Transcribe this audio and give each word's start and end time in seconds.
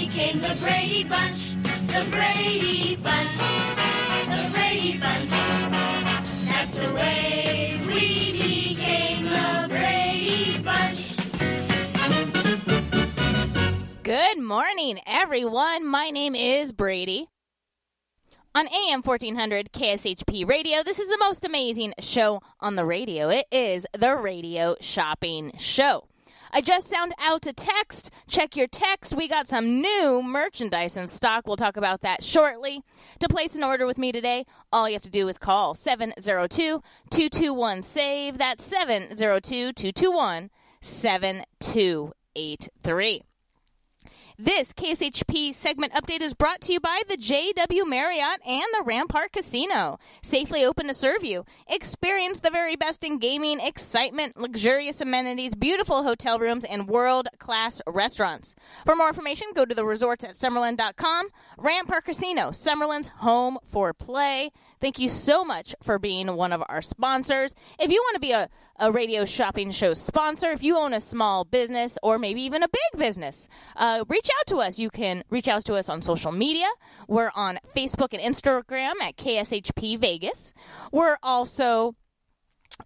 became 0.00 0.38
the 0.38 0.56
Brady 0.60 1.02
Bunch. 1.02 1.54
The 1.88 2.06
Brady 2.10 2.94
Bunch. 2.96 3.36
The 4.26 4.50
Brady 4.52 4.98
Bunch. 4.98 5.30
That's 6.44 6.78
the 6.78 6.92
way 6.94 7.80
we 7.84 8.74
became 8.76 9.24
the 9.24 9.66
Brady 9.68 10.62
Bunch. 10.62 11.16
Good 14.04 14.38
morning, 14.38 15.00
everyone. 15.04 15.84
My 15.84 16.10
name 16.10 16.36
is 16.36 16.70
Brady. 16.72 17.26
On 18.54 18.68
AM 18.68 19.02
1400 19.02 19.72
KSHP 19.72 20.48
Radio, 20.48 20.82
this 20.84 21.00
is 21.00 21.08
the 21.08 21.18
most 21.18 21.44
amazing 21.44 21.94
show 22.00 22.40
on 22.60 22.76
the 22.76 22.84
radio. 22.84 23.30
It 23.30 23.46
is 23.50 23.84
the 23.92 24.14
Radio 24.16 24.76
Shopping 24.80 25.52
Show. 25.58 26.07
I 26.50 26.60
just 26.60 26.88
sound 26.88 27.14
out 27.18 27.46
a 27.46 27.52
text. 27.52 28.10
Check 28.28 28.56
your 28.56 28.66
text. 28.66 29.14
We 29.14 29.28
got 29.28 29.46
some 29.46 29.80
new 29.80 30.22
merchandise 30.22 30.96
in 30.96 31.08
stock. 31.08 31.46
We'll 31.46 31.56
talk 31.56 31.76
about 31.76 32.00
that 32.02 32.22
shortly. 32.22 32.82
To 33.20 33.28
place 33.28 33.56
an 33.56 33.64
order 33.64 33.86
with 33.86 33.98
me 33.98 34.12
today, 34.12 34.46
all 34.72 34.88
you 34.88 34.94
have 34.94 35.02
to 35.02 35.10
do 35.10 35.28
is 35.28 35.38
call 35.38 35.74
702 35.74 36.82
221 37.10 37.82
SAVE. 37.82 38.38
That's 38.38 38.64
702 38.64 39.72
221 39.72 40.50
7283. 40.80 43.27
This 44.40 44.72
KSHP 44.72 45.52
segment 45.52 45.94
update 45.94 46.20
is 46.20 46.32
brought 46.32 46.60
to 46.60 46.72
you 46.72 46.78
by 46.78 47.02
the 47.08 47.16
JW 47.16 47.88
Marriott 47.88 48.40
and 48.46 48.66
the 48.72 48.84
Rampart 48.84 49.32
Casino. 49.32 49.98
Safely 50.22 50.64
open 50.64 50.86
to 50.86 50.94
serve 50.94 51.24
you. 51.24 51.44
Experience 51.66 52.38
the 52.38 52.50
very 52.50 52.76
best 52.76 53.02
in 53.02 53.18
gaming, 53.18 53.58
excitement, 53.58 54.36
luxurious 54.36 55.00
amenities, 55.00 55.56
beautiful 55.56 56.04
hotel 56.04 56.38
rooms, 56.38 56.64
and 56.64 56.86
world 56.86 57.26
class 57.40 57.82
restaurants. 57.88 58.54
For 58.86 58.94
more 58.94 59.08
information, 59.08 59.48
go 59.56 59.64
to 59.64 59.74
the 59.74 59.84
resorts 59.84 60.22
at 60.22 60.36
Summerlin.com. 60.36 61.30
Rampart 61.56 62.04
Casino, 62.04 62.52
Summerlin's 62.52 63.08
home 63.08 63.58
for 63.72 63.92
play. 63.92 64.52
Thank 64.80 65.00
you 65.00 65.08
so 65.08 65.44
much 65.44 65.74
for 65.82 65.98
being 65.98 66.36
one 66.36 66.52
of 66.52 66.62
our 66.68 66.80
sponsors. 66.80 67.56
If 67.80 67.90
you 67.90 68.00
want 68.00 68.14
to 68.14 68.20
be 68.20 68.30
a, 68.30 68.48
a 68.78 68.92
radio 68.92 69.24
shopping 69.24 69.70
show 69.70 69.92
sponsor, 69.92 70.50
if 70.50 70.62
you 70.62 70.76
own 70.76 70.92
a 70.92 71.00
small 71.00 71.44
business 71.44 71.98
or 72.02 72.18
maybe 72.18 72.42
even 72.42 72.62
a 72.62 72.68
big 72.68 73.00
business, 73.00 73.48
uh, 73.76 74.04
reach 74.08 74.28
out 74.38 74.46
to 74.46 74.56
us. 74.58 74.78
You 74.78 74.90
can 74.90 75.24
reach 75.30 75.48
out 75.48 75.64
to 75.66 75.74
us 75.74 75.88
on 75.88 76.02
social 76.02 76.32
media. 76.32 76.68
We're 77.08 77.32
on 77.34 77.58
Facebook 77.76 78.12
and 78.12 78.22
Instagram 78.22 78.94
at 79.02 79.16
KSHP 79.16 79.98
Vegas. 79.98 80.54
We're 80.92 81.18
also 81.22 81.96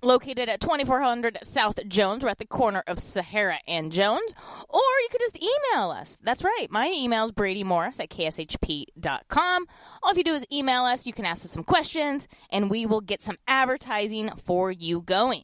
located 0.02 0.48
at 0.48 0.60
2400 0.60 1.38
South 1.42 1.78
Jones. 1.88 2.24
We're 2.24 2.30
at 2.30 2.38
the 2.38 2.46
corner 2.46 2.82
of 2.86 2.98
Sahara 2.98 3.58
and 3.68 3.92
Jones. 3.92 4.34
Or 4.68 4.80
you 4.80 5.08
could 5.10 5.20
just 5.20 5.38
email 5.42 5.90
us. 5.90 6.16
That's 6.22 6.42
right. 6.42 6.68
My 6.70 6.90
email 6.90 7.24
is 7.24 7.32
Brady 7.32 7.64
Morris 7.64 8.00
at 8.00 8.08
KSHP.com. 8.10 9.66
All 10.02 10.14
you 10.14 10.24
do 10.24 10.34
is 10.34 10.46
email 10.50 10.84
us. 10.84 11.06
You 11.06 11.12
can 11.12 11.26
ask 11.26 11.44
us 11.44 11.50
some 11.50 11.64
questions, 11.64 12.26
and 12.50 12.70
we 12.70 12.86
will 12.86 13.00
get 13.00 13.22
some 13.22 13.36
advertising 13.46 14.30
for 14.44 14.72
you 14.72 15.02
going. 15.02 15.42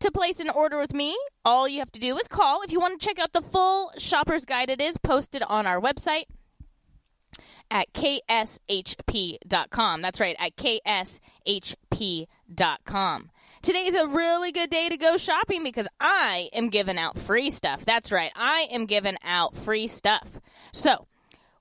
To 0.00 0.10
place 0.10 0.40
an 0.40 0.50
order 0.50 0.78
with 0.78 0.92
me, 0.92 1.16
all 1.44 1.66
you 1.66 1.78
have 1.78 1.92
to 1.92 2.00
do 2.00 2.18
is 2.18 2.28
call. 2.28 2.62
If 2.62 2.70
you 2.70 2.80
want 2.80 3.00
to 3.00 3.06
check 3.06 3.18
out 3.18 3.32
the 3.32 3.40
full 3.40 3.92
shopper's 3.98 4.44
guide, 4.44 4.68
it 4.68 4.80
is 4.80 4.98
posted 4.98 5.42
on 5.42 5.66
our 5.66 5.80
website 5.80 6.24
at 7.70 7.92
kshp.com. 7.94 8.32
That's 10.02 10.20
right, 10.20 10.36
at 10.38 10.54
kshp.com. 10.56 10.90
Today's 13.62 13.94
a 13.94 14.06
really 14.06 14.52
good 14.52 14.70
day 14.70 14.88
to 14.88 14.96
go 14.96 15.16
shopping 15.16 15.64
because 15.64 15.88
I 15.98 16.50
am 16.52 16.68
giving 16.68 16.98
out 16.98 17.18
free 17.18 17.50
stuff. 17.50 17.84
That's 17.84 18.12
right, 18.12 18.30
I 18.36 18.68
am 18.70 18.86
giving 18.86 19.16
out 19.24 19.56
free 19.56 19.88
stuff. 19.88 20.28
So, 20.72 21.08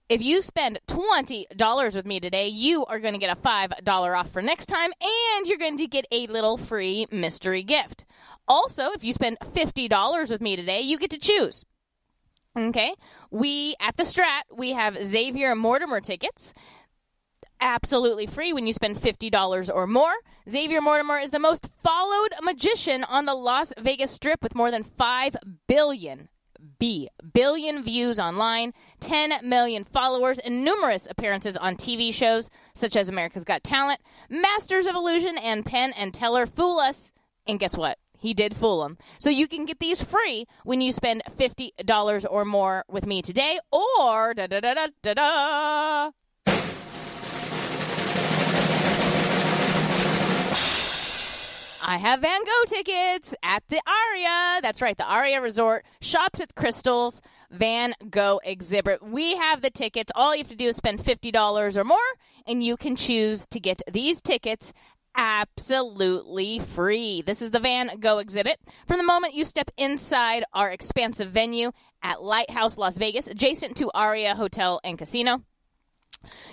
if 0.08 0.22
you 0.22 0.42
spend 0.42 0.80
$20 0.88 1.96
with 1.96 2.06
me 2.06 2.20
today, 2.20 2.48
you 2.48 2.86
are 2.86 3.00
going 3.00 3.14
to 3.14 3.20
get 3.20 3.36
a 3.36 3.42
$5 3.42 4.18
off 4.18 4.30
for 4.30 4.42
next 4.42 4.68
time, 4.68 4.92
and 5.02 5.48
you're 5.48 5.58
going 5.58 5.78
to 5.78 5.88
get 5.88 6.06
a 6.12 6.28
little 6.28 6.58
free 6.58 7.08
mystery 7.12 7.64
gift. 7.64 8.06
Also, 8.48 8.92
if 8.92 9.04
you 9.04 9.14
spend 9.14 9.38
$50 9.40 10.30
with 10.30 10.42
me 10.42 10.56
today, 10.56 10.82
you 10.82 11.00
get 11.00 11.10
to 11.12 11.18
choose. 11.18 11.66
Okay? 12.58 12.94
We, 13.32 13.76
at 13.80 13.98
the 13.98 14.04
Strat, 14.04 14.44
we 14.56 14.74
have 14.74 15.04
Xavier 15.04 15.56
Mortimer 15.56 16.02
tickets. 16.02 16.54
Absolutely 17.60 18.28
free 18.28 18.54
when 18.54 18.68
you 18.68 18.74
spend 18.74 18.98
$50 18.98 19.74
or 19.74 19.88
more. 19.88 20.14
Xavier 20.48 20.82
Mortimer 20.82 21.18
is 21.18 21.32
the 21.32 21.40
most 21.40 21.68
followed 21.84 22.34
magician 22.44 23.04
on 23.04 23.26
the 23.26 23.34
Las 23.34 23.74
Vegas 23.80 24.12
Strip 24.12 24.44
with 24.44 24.54
more 24.54 24.70
than 24.70 24.84
5 24.84 25.36
billion 25.68 26.30
B 26.80 27.10
billion 27.34 27.84
views 27.84 28.20
online, 28.20 28.74
10 29.00 29.48
million 29.48 29.84
followers, 29.84 30.40
and 30.40 30.64
numerous 30.64 31.08
appearances 31.10 31.58
on 31.58 31.76
TV 31.76 32.14
shows 32.14 32.50
such 32.74 32.96
as 32.96 33.10
America's 33.10 33.44
Got 33.44 33.64
Talent, 33.64 34.00
Masters 34.30 34.88
of 34.88 34.96
Illusion, 34.96 35.38
and 35.38 35.66
Penn 35.66 35.94
and 35.94 36.14
Teller 36.14 36.46
Fool 36.46 36.80
Us. 36.80 37.12
And 37.48 37.60
guess 37.60 37.78
what? 37.78 37.98
He 38.18 38.34
did 38.34 38.56
fool 38.56 38.82
them. 38.82 38.98
So 39.20 39.30
you 39.30 39.48
can 39.48 39.66
get 39.66 39.80
these 39.80 40.02
free 40.02 40.46
when 40.64 40.82
you 40.82 40.92
spend 40.92 41.24
$50 41.38 42.26
or 42.30 42.46
more 42.46 42.84
with 42.90 43.06
me 43.06 43.22
today, 43.22 43.60
or 43.72 44.34
da 44.34 44.48
da 44.48 44.60
da 44.60 44.74
da 44.74 44.88
da 45.04 45.14
da. 45.14 46.25
I 51.88 51.98
have 51.98 52.22
Van 52.22 52.42
Gogh 52.44 52.66
tickets 52.66 53.36
at 53.44 53.62
the 53.70 53.80
Aria. 53.86 54.60
That's 54.64 54.82
right, 54.82 54.98
the 54.98 55.06
Aria 55.06 55.40
Resort. 55.40 55.86
Shops 56.02 56.42
at 56.42 56.56
Crystals 56.56 57.22
Van 57.52 57.94
Gogh 58.10 58.40
exhibit. 58.44 59.04
We 59.04 59.36
have 59.36 59.62
the 59.62 59.70
tickets. 59.70 60.12
All 60.16 60.34
you 60.36 60.40
have 60.40 60.50
to 60.50 60.56
do 60.56 60.70
is 60.70 60.76
spend 60.76 60.98
$50 60.98 61.78
or 61.78 61.84
more, 61.84 62.00
and 62.48 62.64
you 62.64 62.76
can 62.76 62.96
choose 62.96 63.46
to 63.50 63.60
get 63.60 63.84
these 63.92 64.20
tickets 64.20 64.74
absolutely 65.16 66.58
free. 66.58 67.22
This 67.22 67.44
is 67.44 67.52
the 67.52 67.60
Van 67.60 68.00
Gogh 68.00 68.18
exhibit. 68.18 68.60
From 68.88 68.98
the 68.98 69.04
moment 69.04 69.36
you 69.36 69.46
step 69.46 69.70
inside 69.78 70.44
our 70.54 70.72
expansive 70.72 71.30
venue 71.30 71.72
at 72.02 72.24
Lighthouse 72.24 72.80
Las 72.80 72.98
Vegas, 72.98 73.28
adjacent 73.28 73.78
to 73.78 73.92
Aria 73.94 74.34
Hotel 74.34 74.82
and 74.84 74.98
Casino, 74.98 75.44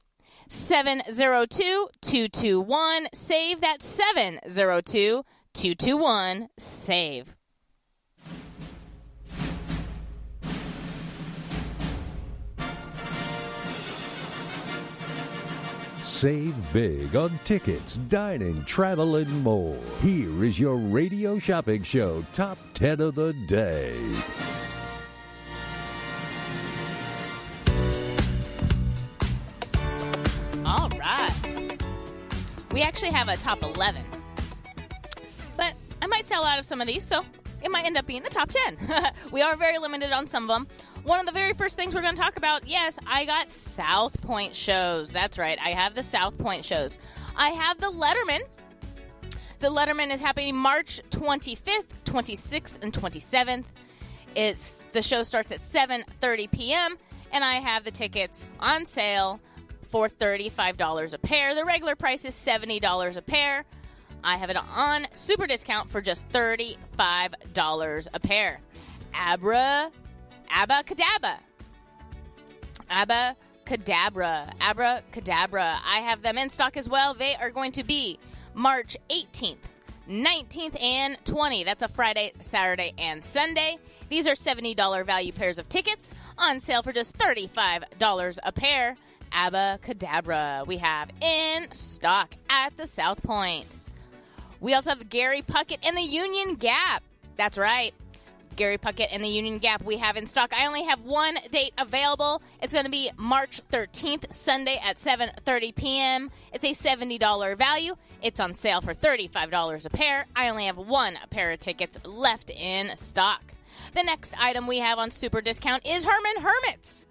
702 0.49 1.89
221 2.01 3.09
SAVE. 3.13 3.61
That's 3.61 3.87
702 3.87 5.25
221 5.55 6.49
SAVE. 6.59 7.37
Save 16.05 16.73
big 16.73 17.17
on 17.17 17.39
tickets, 17.45 17.97
dining, 17.97 18.63
travel, 18.65 19.17
and 19.17 19.43
more. 19.43 19.79
Here 20.01 20.45
is 20.45 20.61
your 20.61 20.77
radio 20.77 21.39
shopping 21.39 21.83
show 21.83 22.25
top 22.35 22.59
10 22.75 23.01
of 23.01 23.15
the 23.15 23.33
day. 23.47 23.95
All 30.77 30.89
right. 30.89 31.83
We 32.73 32.83
actually 32.83 33.13
have 33.13 33.29
a 33.29 33.37
top 33.37 33.63
11. 33.63 34.03
But 35.57 35.73
I 36.03 36.09
might 36.09 36.27
sell 36.27 36.43
out 36.43 36.59
of 36.59 36.65
some 36.65 36.81
of 36.81 36.89
these, 36.89 37.05
so 37.05 37.25
it 37.63 37.71
might 37.71 37.85
end 37.85 37.97
up 37.97 38.07
being 38.07 38.25
the 38.25 38.29
top 38.29 38.51
10. 38.51 39.13
we 39.31 39.41
are 39.41 39.55
very 39.55 39.79
limited 39.79 40.11
on 40.11 40.27
some 40.27 40.51
of 40.51 40.57
them. 40.57 40.67
One 41.05 41.21
of 41.21 41.27
the 41.27 41.33
very 41.33 41.53
first 41.53 41.77
things 41.77 41.95
we're 41.95 42.03
going 42.03 42.17
to 42.17 42.21
talk 42.21 42.37
about 42.37 42.67
yes, 42.67 42.99
I 43.07 43.25
got 43.25 43.51
South 43.51 44.21
Point 44.23 44.57
shows. 44.57 45.13
That's 45.13 45.39
right. 45.39 45.57
I 45.63 45.71
have 45.75 45.95
the 45.95 46.03
South 46.03 46.37
Point 46.39 46.65
shows. 46.65 46.99
I 47.37 47.51
have 47.51 47.81
the 47.81 47.93
Letterman. 47.93 48.41
The 49.61 49.69
Letterman 49.71 50.13
is 50.13 50.19
happening 50.19 50.57
March 50.57 51.01
25th, 51.11 51.85
26th, 52.05 52.83
and 52.83 52.93
27th. 52.93 53.67
It's 54.35 54.85
the 54.91 55.03
show 55.03 55.23
starts 55.23 55.53
at 55.53 55.61
7:30 55.61 56.51
p.m. 56.51 56.97
and 57.31 57.45
I 57.45 57.61
have 57.61 57.85
the 57.85 57.93
tickets 57.93 58.49
on 58.59 58.85
sale 58.87 59.39
for 59.95 60.09
$35 60.09 61.15
a 61.15 61.19
pair. 61.19 61.55
The 61.55 61.65
regular 61.65 61.95
price 61.95 62.25
is 62.25 62.35
$70 62.35 63.17
a 63.17 63.23
pair. 63.23 63.65
I 64.25 64.37
have 64.39 64.51
it 64.51 64.57
on 64.57 65.07
super 65.13 65.47
discount 65.47 65.89
for 65.89 66.01
just 66.01 66.29
$35 66.31 68.09
a 68.13 68.19
pair. 68.19 68.59
Abra 69.15 69.93
Abba 70.51 70.83
Cadabra. 70.83 71.37
Abba 72.91 73.37
Cadabra. 73.65 74.53
Abra 74.61 75.01
Cadabra. 75.13 75.79
I 75.87 76.01
have 76.01 76.23
them 76.23 76.39
in 76.39 76.51
stock 76.51 76.77
as 76.77 76.89
well. 76.89 77.15
They 77.15 77.37
are 77.37 77.51
going 77.51 77.71
to 77.71 77.85
be 77.85 78.19
March 78.53 78.97
18th, 79.11 79.59
19th, 80.11 80.83
and 80.83 81.23
20th. 81.25 81.67
That's 81.67 81.85
a 81.85 81.89
Friday, 81.89 82.33
Saturday, 82.41 82.95
and 82.99 83.23
Sunday. 83.23 83.79
These 84.09 84.27
are 84.27 84.35
$70 84.35 85.07
value 85.07 85.31
pairs 85.31 85.61
of 85.61 85.69
tickets 85.69 86.13
on 86.37 86.59
sale 86.59 86.83
for 86.83 86.93
just 86.93 87.17
$35 87.17 88.39
a 88.43 88.51
pair. 88.51 88.97
Abba 89.35 89.81
Cadabra. 89.83 90.67
We 90.67 90.79
have 90.79 91.11
in 91.21 91.71
stock 91.73 92.35
at 92.49 92.77
the 92.77 92.87
South 92.87 93.23
Point. 93.23 93.67
We 94.61 94.73
also 94.73 94.91
have 94.91 95.11
Gary 95.11 95.43
Puckett 95.43 95.79
and 95.83 95.97
the 95.97 96.03
Union 96.03 96.55
Gap. 96.55 97.03
That's 97.37 97.59
right. 97.59 97.93
Gary 98.57 98.79
Puckett 98.79 99.09
and 99.11 99.23
the 99.23 99.29
Union 99.29 99.59
Gap 99.59 99.83
we 99.83 99.99
have 99.99 100.17
in 100.17 100.27
stock. 100.27 100.53
I 100.57 100.67
only 100.67 100.85
have 100.85 101.01
one 101.01 101.37
date 101.51 101.73
available. 101.77 102.41
It's 102.63 102.73
going 102.73 102.85
to 102.85 102.91
be 102.91 103.11
March 103.17 103.61
13th, 103.73 104.33
Sunday 104.33 104.81
at 104.83 104.97
7:30 104.97 105.75
p.m. 105.75 106.31
It's 106.53 106.65
a 106.65 106.89
$70 106.89 107.59
value. 107.59 107.97
It's 108.23 108.41
on 108.41 108.55
sale 108.55 108.81
for 108.81 108.95
$35 108.95 109.85
a 109.85 109.91
pair. 109.91 110.27
I 110.35 110.49
only 110.49 110.67
have 110.67 110.79
one 110.79 111.19
pair 111.31 111.51
of 111.51 111.61
tickets 111.61 111.99
left 112.05 112.51
in 112.51 112.95
stock. 112.97 113.43
The 113.95 114.03
next 114.03 114.35
item 114.41 114.67
we 114.67 114.79
have 114.79 114.99
on 114.99 115.11
super 115.11 115.41
discount 115.41 115.85
is 115.85 116.05
Herman 116.05 116.43
Hermits. 116.43 117.05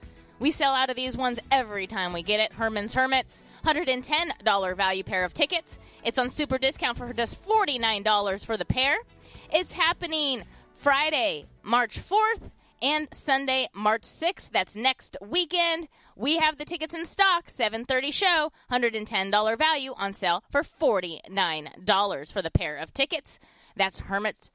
We 0.44 0.52
sell 0.52 0.74
out 0.74 0.90
of 0.90 0.98
these 0.98 1.16
ones 1.16 1.40
every 1.52 1.88
time 1.88 2.12
we 2.12 2.22
get 2.22 2.42
it. 2.42 2.52
Herman's 2.52 2.94
Hermits, 2.94 3.46
$110 3.64 4.76
value 4.76 5.04
pair 5.06 5.24
of 5.24 5.34
tickets. 5.34 5.80
It's 6.04 6.20
on 6.20 6.30
super 6.30 6.58
discount 6.58 6.98
for 6.98 7.14
just 7.14 7.42
$49 7.42 8.46
for 8.46 8.58
the 8.58 8.66
pair. 8.66 8.98
It's 9.54 9.72
happening 9.72 10.44
Friday, 10.76 11.46
March 11.64 11.98
4th, 11.98 12.52
and 12.82 13.08
Sunday, 13.14 13.70
March 13.74 14.02
6th. 14.02 14.52
That's 14.52 14.76
next 14.76 15.16
weekend. 15.22 15.88
We 16.18 16.40
have 16.40 16.58
the 16.58 16.66
tickets 16.66 16.94
in 16.94 17.06
stock. 17.06 17.46
7:30 17.48 18.12
show, 18.12 18.52
$110 18.70 19.56
value 19.56 19.94
on 19.96 20.14
sale 20.14 20.44
for 20.52 20.62
$49 20.62 22.34
for 22.34 22.42
the 22.42 22.52
pair 22.52 22.76
of 22.76 22.94
tickets. 22.94 23.40
That's 23.78 24.00
Hermit. 24.00 24.52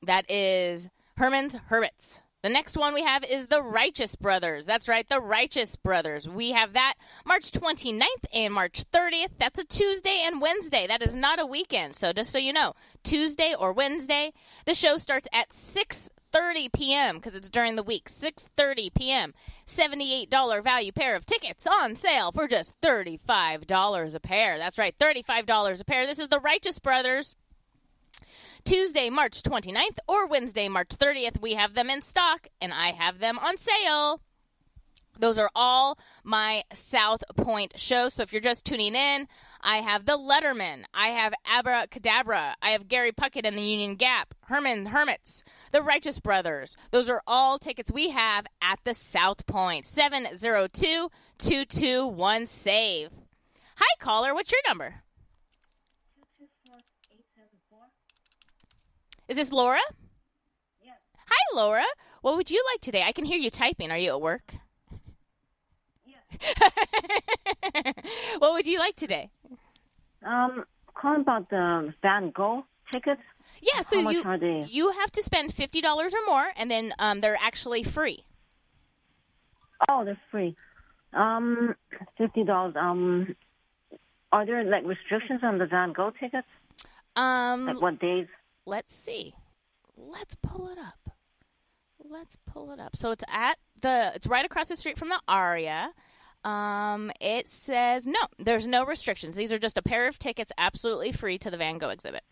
That 0.00 0.30
is 0.30 0.88
Herman's 1.16 1.56
Hermits. 1.66 2.20
The 2.40 2.48
next 2.48 2.76
one 2.76 2.94
we 2.94 3.02
have 3.02 3.24
is 3.24 3.48
the 3.48 3.60
Righteous 3.60 4.14
Brothers. 4.14 4.64
That's 4.64 4.88
right, 4.88 5.08
the 5.08 5.20
Righteous 5.20 5.74
Brothers. 5.74 6.28
We 6.28 6.52
have 6.52 6.74
that 6.74 6.94
March 7.26 7.50
29th 7.50 8.04
and 8.32 8.54
March 8.54 8.84
30th. 8.92 9.30
That's 9.40 9.58
a 9.58 9.64
Tuesday 9.64 10.22
and 10.24 10.40
Wednesday. 10.40 10.86
That 10.86 11.02
is 11.02 11.16
not 11.16 11.40
a 11.40 11.46
weekend. 11.46 11.96
So 11.96 12.12
just 12.12 12.30
so 12.30 12.38
you 12.38 12.52
know, 12.52 12.74
Tuesday 13.02 13.56
or 13.58 13.72
Wednesday. 13.72 14.32
The 14.66 14.74
show 14.74 14.98
starts 14.98 15.26
at 15.32 15.50
6:30 15.50 16.72
p.m. 16.72 17.16
because 17.16 17.34
it's 17.34 17.50
during 17.50 17.74
the 17.74 17.82
week. 17.82 18.08
6:30 18.08 18.94
p.m. 18.94 19.34
$78 19.66 20.62
value 20.62 20.92
pair 20.92 21.16
of 21.16 21.26
tickets 21.26 21.66
on 21.66 21.96
sale 21.96 22.30
for 22.30 22.46
just 22.46 22.72
$35 22.82 24.14
a 24.14 24.20
pair. 24.20 24.58
That's 24.58 24.78
right, 24.78 24.96
$35 24.96 25.80
a 25.80 25.84
pair. 25.84 26.06
This 26.06 26.20
is 26.20 26.28
the 26.28 26.38
Righteous 26.38 26.78
Brothers. 26.78 27.34
Tuesday, 28.64 29.10
March 29.10 29.42
29th 29.42 29.98
or 30.06 30.26
Wednesday, 30.26 30.68
March 30.68 30.90
30th. 30.90 31.40
We 31.40 31.54
have 31.54 31.74
them 31.74 31.90
in 31.90 32.02
stock 32.02 32.48
and 32.60 32.72
I 32.72 32.92
have 32.92 33.18
them 33.18 33.38
on 33.38 33.56
sale. 33.56 34.20
Those 35.18 35.38
are 35.38 35.50
all 35.54 35.98
my 36.22 36.62
South 36.72 37.22
Point 37.36 37.78
shows. 37.78 38.14
So 38.14 38.22
if 38.22 38.32
you're 38.32 38.40
just 38.40 38.64
tuning 38.64 38.94
in, 38.94 39.26
I 39.60 39.78
have 39.78 40.06
the 40.06 40.16
Letterman, 40.16 40.84
I 40.94 41.08
have 41.08 41.34
Abracadabra, 41.44 42.54
I 42.62 42.70
have 42.70 42.86
Gary 42.86 43.10
Puckett 43.10 43.44
and 43.44 43.58
the 43.58 43.62
Union 43.62 43.96
Gap, 43.96 44.34
Herman 44.42 44.86
Hermits, 44.86 45.42
the 45.72 45.82
Righteous 45.82 46.20
Brothers. 46.20 46.76
Those 46.92 47.10
are 47.10 47.22
all 47.26 47.58
tickets 47.58 47.90
we 47.90 48.10
have 48.10 48.46
at 48.62 48.78
the 48.84 48.94
South 48.94 49.46
Point. 49.46 49.84
702 49.84 51.10
221 51.38 52.46
SAVE. 52.46 53.10
Hi, 53.76 53.96
caller. 53.98 54.34
What's 54.34 54.52
your 54.52 54.62
number? 54.68 55.02
Is 59.28 59.36
this 59.36 59.52
Laura? 59.52 59.80
Yes. 60.82 60.96
Hi, 61.28 61.56
Laura. 61.56 61.84
What 62.22 62.36
would 62.36 62.50
you 62.50 62.64
like 62.72 62.80
today? 62.80 63.02
I 63.02 63.12
can 63.12 63.24
hear 63.26 63.38
you 63.38 63.50
typing. 63.50 63.90
Are 63.90 63.98
you 63.98 64.10
at 64.10 64.20
work? 64.20 64.54
Yes. 66.06 66.22
what 68.38 68.52
would 68.54 68.66
you 68.66 68.78
like 68.78 68.96
today? 68.96 69.30
Um, 70.24 70.64
calling 70.94 71.20
about 71.20 71.50
the 71.50 71.92
Van 72.02 72.30
Gogh 72.30 72.64
tickets. 72.90 73.20
Yeah, 73.60 73.82
so 73.82 74.08
you 74.10 74.22
you 74.70 74.92
have 74.92 75.10
to 75.12 75.22
spend 75.22 75.52
fifty 75.52 75.80
dollars 75.80 76.14
or 76.14 76.24
more, 76.26 76.46
and 76.56 76.70
then 76.70 76.94
um, 76.98 77.20
they're 77.20 77.38
actually 77.40 77.82
free. 77.82 78.24
Oh, 79.88 80.04
they're 80.04 80.20
free. 80.30 80.56
Um, 81.12 81.74
fifty 82.16 82.44
dollars. 82.44 82.74
Um, 82.76 83.34
are 84.32 84.46
there 84.46 84.62
like 84.64 84.84
restrictions 84.84 85.40
on 85.42 85.58
the 85.58 85.66
Van 85.66 85.92
Gogh 85.92 86.12
tickets? 86.18 86.46
Um, 87.16 87.66
Like 87.66 87.80
what 87.82 87.98
days? 87.98 88.28
Let's 88.68 88.94
see. 88.94 89.34
Let's 89.96 90.36
pull 90.36 90.68
it 90.68 90.78
up. 90.78 91.10
Let's 91.98 92.36
pull 92.46 92.70
it 92.70 92.78
up. 92.78 92.94
So 92.94 93.10
it's 93.10 93.24
at 93.28 93.58
the 93.80 94.12
it's 94.14 94.26
right 94.26 94.44
across 94.44 94.68
the 94.68 94.76
street 94.76 94.98
from 94.98 95.08
the 95.08 95.20
Aria. 95.26 95.90
Um, 96.44 97.10
it 97.20 97.48
says 97.48 98.06
no, 98.06 98.20
there's 98.38 98.66
no 98.66 98.84
restrictions. 98.84 99.36
These 99.36 99.52
are 99.52 99.58
just 99.58 99.76
a 99.76 99.82
pair 99.82 100.06
of 100.06 100.18
tickets 100.18 100.52
absolutely 100.56 101.12
free 101.12 101.38
to 101.38 101.50
the 101.50 101.56
Van 101.56 101.78
Gogh 101.78 101.88
exhibit. 101.88 102.22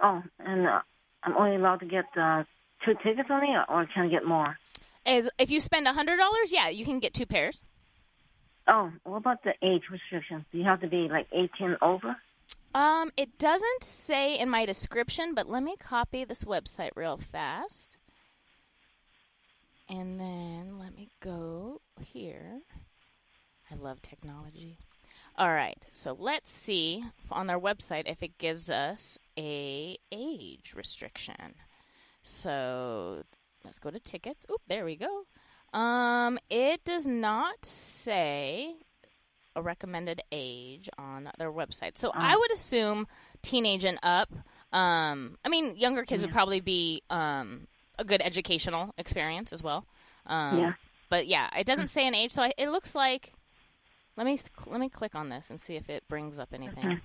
Oh, 0.00 0.22
and 0.38 0.66
uh, 0.66 0.80
I'm 1.24 1.36
only 1.36 1.56
allowed 1.56 1.80
to 1.80 1.86
get 1.86 2.04
uh, 2.16 2.44
two 2.84 2.94
tickets 3.02 3.28
only, 3.30 3.48
or, 3.48 3.64
or 3.68 3.86
can 3.92 4.06
I 4.06 4.08
get 4.08 4.24
more? 4.24 4.56
Is 5.04 5.28
if 5.38 5.50
you 5.50 5.60
spend 5.60 5.88
a 5.88 5.92
hundred 5.92 6.18
dollars, 6.18 6.52
yeah, 6.52 6.68
you 6.68 6.84
can 6.84 7.00
get 7.00 7.14
two 7.14 7.26
pairs. 7.26 7.64
Oh, 8.68 8.92
what 9.02 9.16
about 9.16 9.42
the 9.42 9.54
age 9.62 9.82
restrictions? 9.90 10.44
Do 10.52 10.58
you 10.58 10.64
have 10.64 10.80
to 10.82 10.88
be 10.88 11.08
like 11.10 11.26
18 11.32 11.78
over? 11.82 12.16
Um, 12.74 13.10
it 13.16 13.38
doesn't 13.38 13.84
say 13.84 14.38
in 14.38 14.48
my 14.48 14.64
description, 14.64 15.34
but 15.34 15.48
let 15.48 15.62
me 15.62 15.76
copy 15.76 16.24
this 16.24 16.44
website 16.44 16.90
real 16.96 17.18
fast. 17.18 17.96
And 19.88 20.18
then 20.18 20.78
let 20.78 20.96
me 20.96 21.10
go 21.20 21.82
here. 22.00 22.60
I 23.70 23.74
love 23.74 24.00
technology. 24.00 24.78
All 25.36 25.50
right, 25.50 25.84
so 25.92 26.16
let's 26.18 26.50
see 26.50 27.04
on 27.30 27.46
their 27.46 27.60
website 27.60 28.04
if 28.06 28.22
it 28.22 28.38
gives 28.38 28.68
us 28.70 29.18
a 29.38 29.96
age 30.10 30.72
restriction. 30.74 31.54
So 32.22 33.22
let's 33.64 33.78
go 33.78 33.90
to 33.90 33.98
tickets. 33.98 34.46
Oop, 34.50 34.60
there 34.68 34.84
we 34.84 34.96
go. 34.96 35.24
Um, 35.78 36.38
it 36.50 36.84
does 36.84 37.06
not 37.06 37.64
say 37.64 38.76
a 39.54 39.62
recommended 39.62 40.22
age 40.32 40.88
on 40.98 41.30
their 41.38 41.52
website. 41.52 41.96
So 41.98 42.10
I 42.14 42.36
would 42.36 42.52
assume 42.52 43.06
teenage 43.42 43.84
and 43.84 43.98
up. 44.02 44.30
Um, 44.72 45.36
I 45.44 45.48
mean, 45.48 45.76
younger 45.76 46.04
kids 46.04 46.22
would 46.22 46.32
probably 46.32 46.60
be 46.60 47.02
um, 47.10 47.66
a 47.98 48.04
good 48.04 48.22
educational 48.22 48.94
experience 48.96 49.52
as 49.52 49.62
well. 49.62 49.86
Um, 50.26 50.58
Yeah. 50.58 50.72
But 51.10 51.26
yeah, 51.26 51.50
it 51.58 51.66
doesn't 51.66 51.88
say 51.88 52.06
an 52.06 52.14
age, 52.14 52.32
so 52.32 52.42
I, 52.42 52.52
it 52.56 52.70
looks 52.70 52.94
like. 52.94 53.32
Let 54.16 54.26
me 54.26 54.40
let 54.66 54.80
me 54.80 54.88
click 54.88 55.14
on 55.14 55.28
this 55.30 55.48
and 55.50 55.60
see 55.60 55.74
if 55.76 55.88
it 55.90 56.06
brings 56.08 56.38
up 56.38 56.50
anything. 56.54 57.00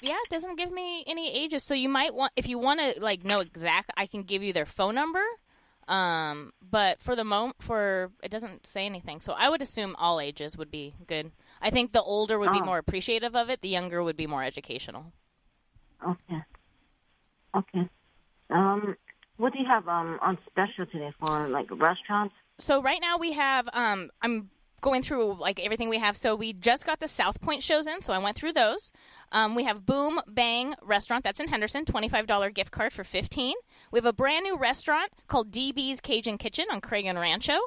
Yeah, 0.00 0.12
it 0.24 0.30
doesn't 0.30 0.56
give 0.56 0.70
me 0.70 1.02
any 1.06 1.32
ages. 1.32 1.64
So 1.64 1.74
you 1.74 1.88
might 1.88 2.14
want 2.14 2.32
if 2.36 2.48
you 2.48 2.58
want 2.58 2.78
to 2.80 3.00
like 3.02 3.24
know 3.24 3.40
exact, 3.40 3.90
I 3.96 4.06
can 4.06 4.22
give 4.22 4.42
you 4.42 4.52
their 4.52 4.66
phone 4.66 4.94
number. 4.94 5.22
Um, 5.88 6.52
but 6.60 7.00
for 7.00 7.16
the 7.16 7.24
moment, 7.24 7.56
for 7.60 8.12
it 8.22 8.30
doesn't 8.30 8.66
say 8.66 8.84
anything. 8.86 9.20
So 9.20 9.32
I 9.32 9.48
would 9.48 9.62
assume 9.62 9.96
all 9.98 10.20
ages 10.20 10.56
would 10.56 10.70
be 10.70 10.94
good. 11.06 11.32
I 11.62 11.70
think 11.70 11.92
the 11.92 12.02
older 12.02 12.38
would 12.38 12.52
be 12.52 12.60
Oh. 12.60 12.64
more 12.66 12.78
appreciative 12.78 13.34
of 13.34 13.48
it. 13.50 13.62
The 13.62 13.68
younger 13.68 14.02
would 14.02 14.16
be 14.16 14.26
more 14.26 14.44
educational. 14.44 15.12
Okay. 16.06 16.42
Okay. 17.54 17.88
Um, 18.50 18.96
what 19.38 19.52
do 19.52 19.58
you 19.58 19.66
have 19.66 19.88
um 19.88 20.18
on 20.20 20.38
special 20.50 20.86
today 20.86 21.12
for 21.20 21.48
like 21.48 21.66
restaurants? 21.70 22.34
So 22.58 22.82
right 22.82 23.00
now 23.00 23.16
we 23.18 23.32
have 23.32 23.68
um 23.72 24.10
I'm 24.22 24.50
going 24.80 25.02
through 25.02 25.34
like 25.40 25.60
everything 25.60 25.88
we 25.88 25.98
have. 25.98 26.16
So 26.16 26.34
we 26.36 26.52
just 26.52 26.86
got 26.86 27.00
the 27.00 27.08
South 27.08 27.40
Point 27.40 27.62
shows 27.62 27.86
in, 27.86 28.02
so 28.02 28.12
I 28.12 28.18
went 28.18 28.36
through 28.36 28.52
those. 28.52 28.92
Um, 29.32 29.54
we 29.54 29.64
have 29.64 29.84
Boom 29.84 30.20
Bang 30.26 30.74
Restaurant 30.82 31.24
that's 31.24 31.40
in 31.40 31.48
Henderson, 31.48 31.84
twenty 31.84 32.08
five 32.08 32.26
dollar 32.26 32.50
gift 32.50 32.70
card 32.70 32.92
for 32.92 33.04
fifteen. 33.04 33.54
We 33.90 33.98
have 33.98 34.06
a 34.06 34.12
brand 34.12 34.44
new 34.44 34.56
restaurant 34.56 35.10
called 35.26 35.50
DB's 35.50 36.00
Cajun 36.00 36.38
Kitchen 36.38 36.66
on 36.70 36.80
Craig 36.80 37.04
and 37.06 37.18
Rancho. 37.18 37.58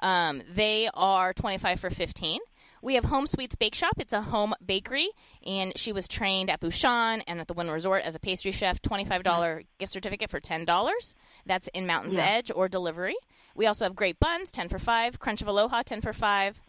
Um, 0.00 0.42
they 0.54 0.88
are 0.94 1.32
twenty 1.32 1.58
five 1.58 1.80
for 1.80 1.90
fifteen. 1.90 2.40
We 2.80 2.94
have 2.94 3.06
Home 3.06 3.26
Sweets 3.26 3.56
Bake 3.56 3.74
Shop. 3.74 3.94
It's 3.98 4.12
a 4.12 4.20
home 4.22 4.54
bakery, 4.64 5.08
and 5.44 5.72
she 5.76 5.90
was 5.92 6.06
trained 6.06 6.48
at 6.48 6.60
Bouchon 6.60 7.22
and 7.26 7.40
at 7.40 7.48
the 7.48 7.54
Wynn 7.54 7.68
Resort 7.68 8.04
as 8.04 8.14
a 8.14 8.20
pastry 8.20 8.52
chef. 8.52 8.80
Twenty-five 8.80 9.24
dollar 9.24 9.64
gift 9.78 9.92
certificate 9.92 10.30
for 10.30 10.38
ten 10.38 10.64
dollars. 10.64 11.16
That's 11.44 11.66
in 11.74 11.88
Mountains 11.88 12.14
Yeah. 12.14 12.26
Edge 12.26 12.52
or 12.54 12.68
delivery. 12.68 13.16
We 13.58 13.66
also 13.66 13.84
have 13.84 13.96
Great 13.96 14.20
Buns, 14.20 14.52
ten 14.52 14.68
for 14.68 14.78
five. 14.78 15.18
Crunch 15.18 15.42
of 15.42 15.48
Aloha, 15.48 15.82
ten 15.82 16.00
for 16.00 16.12
five. 16.12 16.60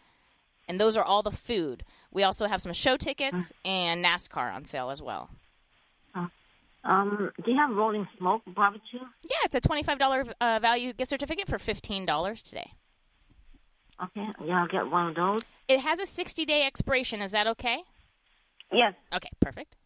And 0.68 0.80
those 0.80 0.96
are 0.96 1.04
all 1.04 1.22
the 1.22 1.30
food. 1.30 1.84
We 2.10 2.24
also 2.24 2.48
have 2.48 2.60
some 2.60 2.72
show 2.72 2.96
tickets 2.96 3.52
and 3.64 4.04
NASCAR 4.04 4.52
on 4.52 4.64
sale 4.64 4.90
as 4.90 5.00
well. 5.00 5.30
Um, 6.82 7.30
do 7.44 7.50
you 7.50 7.56
have 7.58 7.76
Rolling 7.76 8.08
Smoke 8.18 8.42
barbecue? 8.56 9.00
Yeah, 9.22 9.36
it's 9.44 9.54
a 9.54 9.60
twenty-five 9.60 9.98
dollar 9.98 10.24
uh, 10.40 10.58
value 10.60 10.92
gift 10.92 11.10
certificate 11.10 11.46
for 11.46 11.58
fifteen 11.58 12.04
dollars 12.06 12.42
today. 12.42 12.72
Okay, 14.02 14.26
yeah, 14.44 14.62
I'll 14.62 14.66
get 14.66 14.90
one 14.90 15.10
of 15.10 15.14
those. 15.14 15.40
It 15.68 15.80
has 15.80 16.00
a 16.00 16.06
sixty-day 16.06 16.64
expiration. 16.66 17.20
Is 17.20 17.30
that 17.30 17.46
okay? 17.46 17.82
Yes. 18.72 18.94
Okay, 19.14 19.28
perfect. 19.40 19.76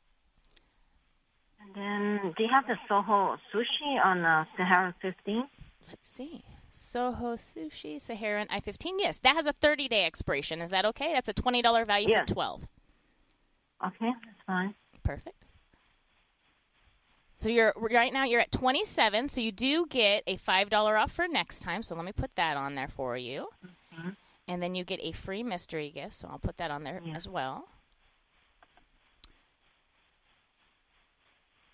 And 1.61 1.75
then, 1.75 2.33
do 2.37 2.45
you 2.45 2.49
have 2.51 2.67
the 2.67 2.77
Soho 2.89 3.37
sushi 3.53 4.05
on 4.05 4.25
uh, 4.25 4.45
Sahara 4.57 4.95
15? 5.03 5.45
Let's 5.89 6.09
see. 6.09 6.45
Soho 6.77 7.37
Sushi, 7.37 8.01
Saharan 8.01 8.49
I 8.51 8.59
15. 8.61 8.99
Yes, 8.99 9.19
that 9.21 9.37
has 9.37 9.47
a 9.47 9.53
30 9.53 9.89
day 9.89 10.05
expiration. 10.05 10.61
Is 10.61 10.71
that 10.71 10.85
okay? 10.87 11.13
That's 11.13 11.29
a 11.29 11.35
$20 11.35 11.85
value 11.87 12.09
Yeah. 12.11 12.25
for 12.27 12.35
12. 12.35 12.63
Okay, 13.87 14.11
that's 14.25 14.41
fine. 14.47 14.75
Perfect. 15.05 15.45
So 17.37 17.49
you're 17.49 17.73
right 17.77 18.13
now 18.13 18.25
you're 18.25 18.41
at 18.41 18.51
27, 18.53 19.29
so 19.29 19.41
you 19.41 19.53
do 19.53 19.87
get 19.87 20.25
a 20.27 20.37
$5 20.37 20.97
off 20.99 21.13
for 21.13 21.29
next 21.29 21.61
time. 21.61 21.83
So 21.83 21.95
let 21.95 22.05
me 22.05 22.13
put 22.13 22.35
that 22.37 22.57
on 22.57 22.75
there 22.75 22.89
for 22.89 23.17
you. 23.17 23.49
And 24.49 24.63
then 24.63 24.75
you 24.75 24.85
get 24.85 25.01
a 25.03 25.13
free 25.13 25.43
mystery 25.43 25.91
gift, 25.91 26.15
so 26.15 26.29
I'll 26.29 26.39
put 26.39 26.57
that 26.59 26.71
on 26.71 26.83
there 26.85 27.01
Yeah. 27.05 27.15
as 27.15 27.29
well. 27.29 27.69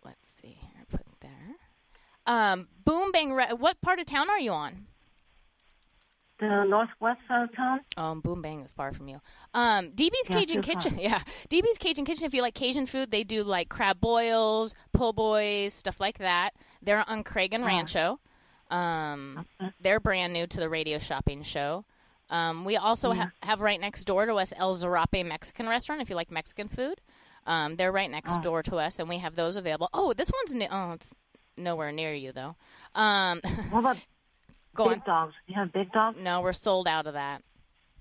Let's 0.04 0.30
see 0.30 0.58
here, 0.60 0.84
put 0.90 1.00
there. 1.20 1.56
Um, 2.26 2.68
Boom 2.84 3.12
Bang, 3.12 3.32
Re- 3.32 3.52
what 3.56 3.80
part 3.80 3.98
of 3.98 4.06
town 4.06 4.30
are 4.30 4.38
you 4.38 4.52
on? 4.52 4.86
The 6.40 6.64
northwest 6.64 7.20
side 7.28 7.44
of 7.50 7.54
town? 7.54 7.80
Um, 7.98 8.20
Boom 8.22 8.40
Bang 8.40 8.60
is 8.62 8.72
far 8.72 8.92
from 8.92 9.08
you. 9.08 9.20
Um, 9.52 9.90
DB's 9.90 10.28
Yeah, 10.30 10.38
Cajun 10.40 10.62
too 10.62 10.72
far. 10.72 10.80
Kitchen. 10.80 10.98
Yeah, 11.00 11.20
DB's 11.50 11.76
Cajun 11.78 12.04
Kitchen. 12.06 12.24
If 12.24 12.32
you 12.34 12.40
like 12.42 12.54
Cajun 12.54 12.86
food, 12.86 13.10
they 13.10 13.24
do 13.24 13.44
like 13.44 13.68
crab 13.68 14.00
boils, 14.00 14.74
po' 14.94 15.12
boys, 15.12 15.74
stuff 15.74 16.00
like 16.00 16.18
that. 16.18 16.50
They're 16.82 17.04
on 17.08 17.24
Craig 17.24 17.52
and 17.52 17.64
Rancho. 17.64 18.18
Um, 18.70 19.46
Okay. 19.60 19.72
they're 19.80 20.00
brand 20.00 20.32
new 20.32 20.46
to 20.46 20.60
the 20.60 20.68
radio 20.68 20.98
shopping 20.98 21.42
show. 21.42 21.84
Um, 22.30 22.64
we 22.64 22.76
also 22.76 23.12
ha- 23.12 23.32
have 23.42 23.60
right 23.60 23.80
next 23.80 24.04
door 24.04 24.24
to 24.26 24.34
us 24.36 24.52
El 24.56 24.74
Zarape 24.74 25.26
Mexican 25.26 25.68
restaurant. 25.68 26.00
If 26.00 26.08
you 26.08 26.16
like 26.16 26.30
Mexican 26.30 26.68
food, 26.68 27.00
um, 27.46 27.76
they're 27.76 27.90
right 27.92 28.10
next 28.10 28.32
Oh. 28.38 28.42
door 28.42 28.62
to 28.62 28.76
us, 28.76 28.98
and 29.00 29.08
we 29.08 29.18
have 29.18 29.34
those 29.34 29.56
available. 29.56 29.90
Oh, 29.92 30.12
this 30.12 30.30
one's 30.32 30.54
new. 30.54 30.68
Oh, 30.70 30.92
it's 30.92 31.12
nowhere 31.58 31.90
near 31.92 32.14
you 32.14 32.32
though. 32.32 32.54
Um, 32.94 33.40
What 33.70 33.80
about 33.80 33.96
go 34.74 34.88
big 34.88 34.98
on. 34.98 35.02
dogs? 35.06 35.34
Do 35.46 35.52
you 35.54 35.58
have 35.60 35.72
big 35.72 35.92
dogs? 35.92 36.16
No, 36.20 36.40
we're 36.40 36.52
sold 36.52 36.86
out 36.88 37.06
of 37.06 37.14
that. 37.14 37.42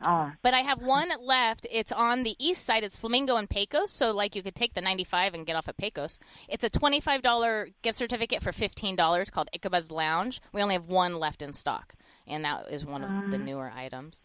Oh, 0.08 0.32
But 0.42 0.54
I 0.54 0.60
have 0.60 0.82
one 0.82 1.12
left. 1.22 1.68
It's 1.70 1.92
on 1.92 2.24
the 2.24 2.34
east 2.40 2.64
side. 2.66 2.86
It's 2.86 2.96
Flamingo 2.98 3.36
and 3.36 3.50
Pecos. 3.50 3.92
So, 3.92 4.12
like, 4.12 4.34
you 4.34 4.42
could 4.42 4.56
take 4.56 4.74
the 4.74 4.80
95 4.80 5.34
and 5.34 5.46
get 5.46 5.58
off 5.58 5.68
at 5.68 5.76
Pecos. 5.76 6.20
It's 6.48 6.64
a 6.64 6.70
$25 6.70 7.74
gift 7.82 7.98
certificate 7.98 8.42
for 8.42 8.54
$15 8.54 9.30
called 9.32 9.50
Ichabod's 9.54 9.92
Lounge. 9.92 10.42
We 10.54 10.62
only 10.62 10.76
have 10.76 10.88
one 10.88 11.20
left 11.20 11.42
in 11.42 11.54
stock, 11.54 11.96
and 12.26 12.46
that 12.46 12.72
is 12.72 12.86
one 12.86 13.04
of 13.04 13.30
the 13.32 13.38
newer 13.38 13.74
items. 13.76 14.24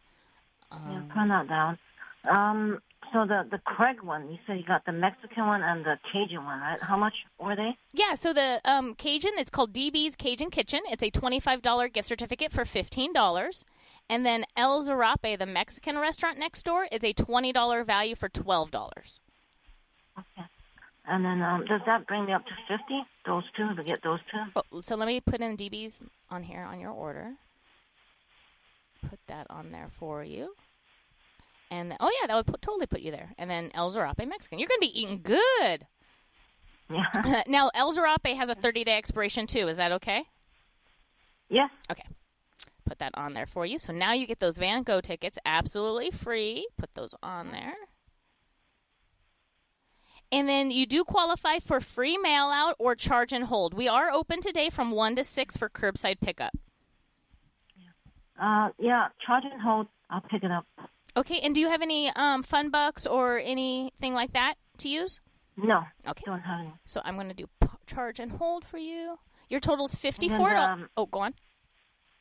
yeah, 0.70 1.02
turn 1.12 1.28
that 1.28 1.48
down. 1.48 1.78
Um, 2.30 2.80
so 3.14 3.24
the 3.24 3.46
the 3.50 3.58
Craig 3.58 4.02
one, 4.02 4.28
you 4.30 4.38
said 4.46 4.58
you 4.58 4.64
got 4.64 4.84
the 4.84 4.92
Mexican 4.92 5.46
one 5.46 5.62
and 5.62 5.84
the 5.84 5.96
Cajun 6.12 6.44
one, 6.44 6.58
right? 6.58 6.82
How 6.82 6.96
much 6.96 7.14
were 7.38 7.54
they? 7.54 7.78
Yeah, 7.92 8.14
so 8.14 8.32
the 8.32 8.60
um, 8.64 8.94
Cajun, 8.96 9.32
it's 9.38 9.50
called 9.50 9.72
DB's 9.72 10.16
Cajun 10.16 10.50
Kitchen. 10.50 10.80
It's 10.90 11.02
a 11.02 11.10
$25 11.10 11.92
gift 11.92 12.08
certificate 12.08 12.52
for 12.52 12.64
$15. 12.64 13.64
And 14.10 14.26
then 14.26 14.44
El 14.56 14.82
Zarape, 14.82 15.38
the 15.38 15.46
Mexican 15.46 15.98
restaurant 15.98 16.38
next 16.38 16.64
door, 16.64 16.88
is 16.90 17.04
a 17.04 17.14
$20 17.14 17.86
value 17.86 18.16
for 18.16 18.28
$12. 18.28 19.18
Okay. 20.18 20.48
And 21.06 21.24
then 21.24 21.40
um, 21.42 21.64
does 21.66 21.82
that 21.86 22.06
bring 22.06 22.24
me 22.24 22.32
up 22.32 22.44
to 22.46 22.52
fifty? 22.66 23.02
Those 23.26 23.44
two 23.56 23.74
to 23.74 23.84
get 23.84 24.02
those 24.02 24.20
two. 24.30 24.62
Oh, 24.72 24.80
so 24.80 24.96
let 24.96 25.06
me 25.06 25.20
put 25.20 25.40
in 25.40 25.56
DB's 25.56 26.02
on 26.30 26.44
here 26.44 26.62
on 26.62 26.80
your 26.80 26.92
order. 26.92 27.32
Put 29.08 29.18
that 29.26 29.46
on 29.50 29.70
there 29.70 29.90
for 29.98 30.24
you. 30.24 30.54
And 31.74 31.96
oh 31.98 32.10
yeah, 32.20 32.28
that 32.28 32.36
would 32.36 32.46
put, 32.46 32.62
totally 32.62 32.86
put 32.86 33.00
you 33.00 33.10
there. 33.10 33.32
And 33.36 33.50
then 33.50 33.70
El 33.74 33.90
Zarape 33.90 34.28
Mexican. 34.28 34.60
You're 34.60 34.68
going 34.68 34.80
to 34.80 34.86
be 34.86 35.00
eating 35.00 35.20
good. 35.22 35.86
Yeah. 36.88 37.42
now 37.48 37.70
El 37.74 37.92
Zarape 37.92 38.36
has 38.36 38.48
a 38.48 38.54
30 38.54 38.84
day 38.84 38.96
expiration 38.96 39.46
too. 39.48 39.66
Is 39.66 39.78
that 39.78 39.90
okay? 39.90 40.22
Yeah. 41.50 41.66
Okay. 41.90 42.04
Put 42.86 42.98
that 42.98 43.10
on 43.14 43.34
there 43.34 43.46
for 43.46 43.66
you. 43.66 43.80
So 43.80 43.92
now 43.92 44.12
you 44.12 44.26
get 44.26 44.38
those 44.38 44.56
Van 44.56 44.84
Gogh 44.84 45.00
tickets 45.00 45.36
absolutely 45.44 46.12
free. 46.12 46.68
Put 46.78 46.94
those 46.94 47.14
on 47.22 47.50
there. 47.50 47.74
And 50.30 50.48
then 50.48 50.70
you 50.70 50.86
do 50.86 51.02
qualify 51.02 51.58
for 51.58 51.80
free 51.80 52.16
mail 52.16 52.46
out 52.46 52.76
or 52.78 52.94
charge 52.94 53.32
and 53.32 53.44
hold. 53.44 53.74
We 53.74 53.88
are 53.88 54.10
open 54.10 54.40
today 54.40 54.70
from 54.70 54.90
1 54.92 55.16
to 55.16 55.24
6 55.24 55.56
for 55.56 55.68
curbside 55.68 56.20
pickup. 56.20 56.52
Uh, 58.40 58.68
yeah. 58.78 59.08
Charge 59.26 59.44
and 59.50 59.60
hold. 59.60 59.88
I'll 60.10 60.20
pick 60.20 60.44
it 60.44 60.50
up. 60.50 60.66
Okay, 61.16 61.38
and 61.40 61.54
do 61.54 61.60
you 61.60 61.68
have 61.68 61.82
any 61.82 62.10
um, 62.10 62.42
fun 62.42 62.70
bucks 62.70 63.06
or 63.06 63.38
anything 63.38 64.14
like 64.14 64.32
that 64.32 64.54
to 64.78 64.88
use? 64.88 65.20
No. 65.56 65.84
Okay, 66.08 66.22
Don't 66.26 66.40
have 66.40 66.60
any. 66.60 66.72
so 66.84 67.00
I'm 67.04 67.14
going 67.14 67.28
to 67.28 67.34
do 67.34 67.46
p- 67.60 67.68
charge 67.86 68.18
and 68.18 68.32
hold 68.32 68.64
for 68.64 68.78
you. 68.78 69.18
Your 69.48 69.60
total's 69.60 69.94
$54. 69.94 70.56
um, 70.56 70.88
oh, 70.96 71.06
go 71.06 71.20
on. 71.20 71.34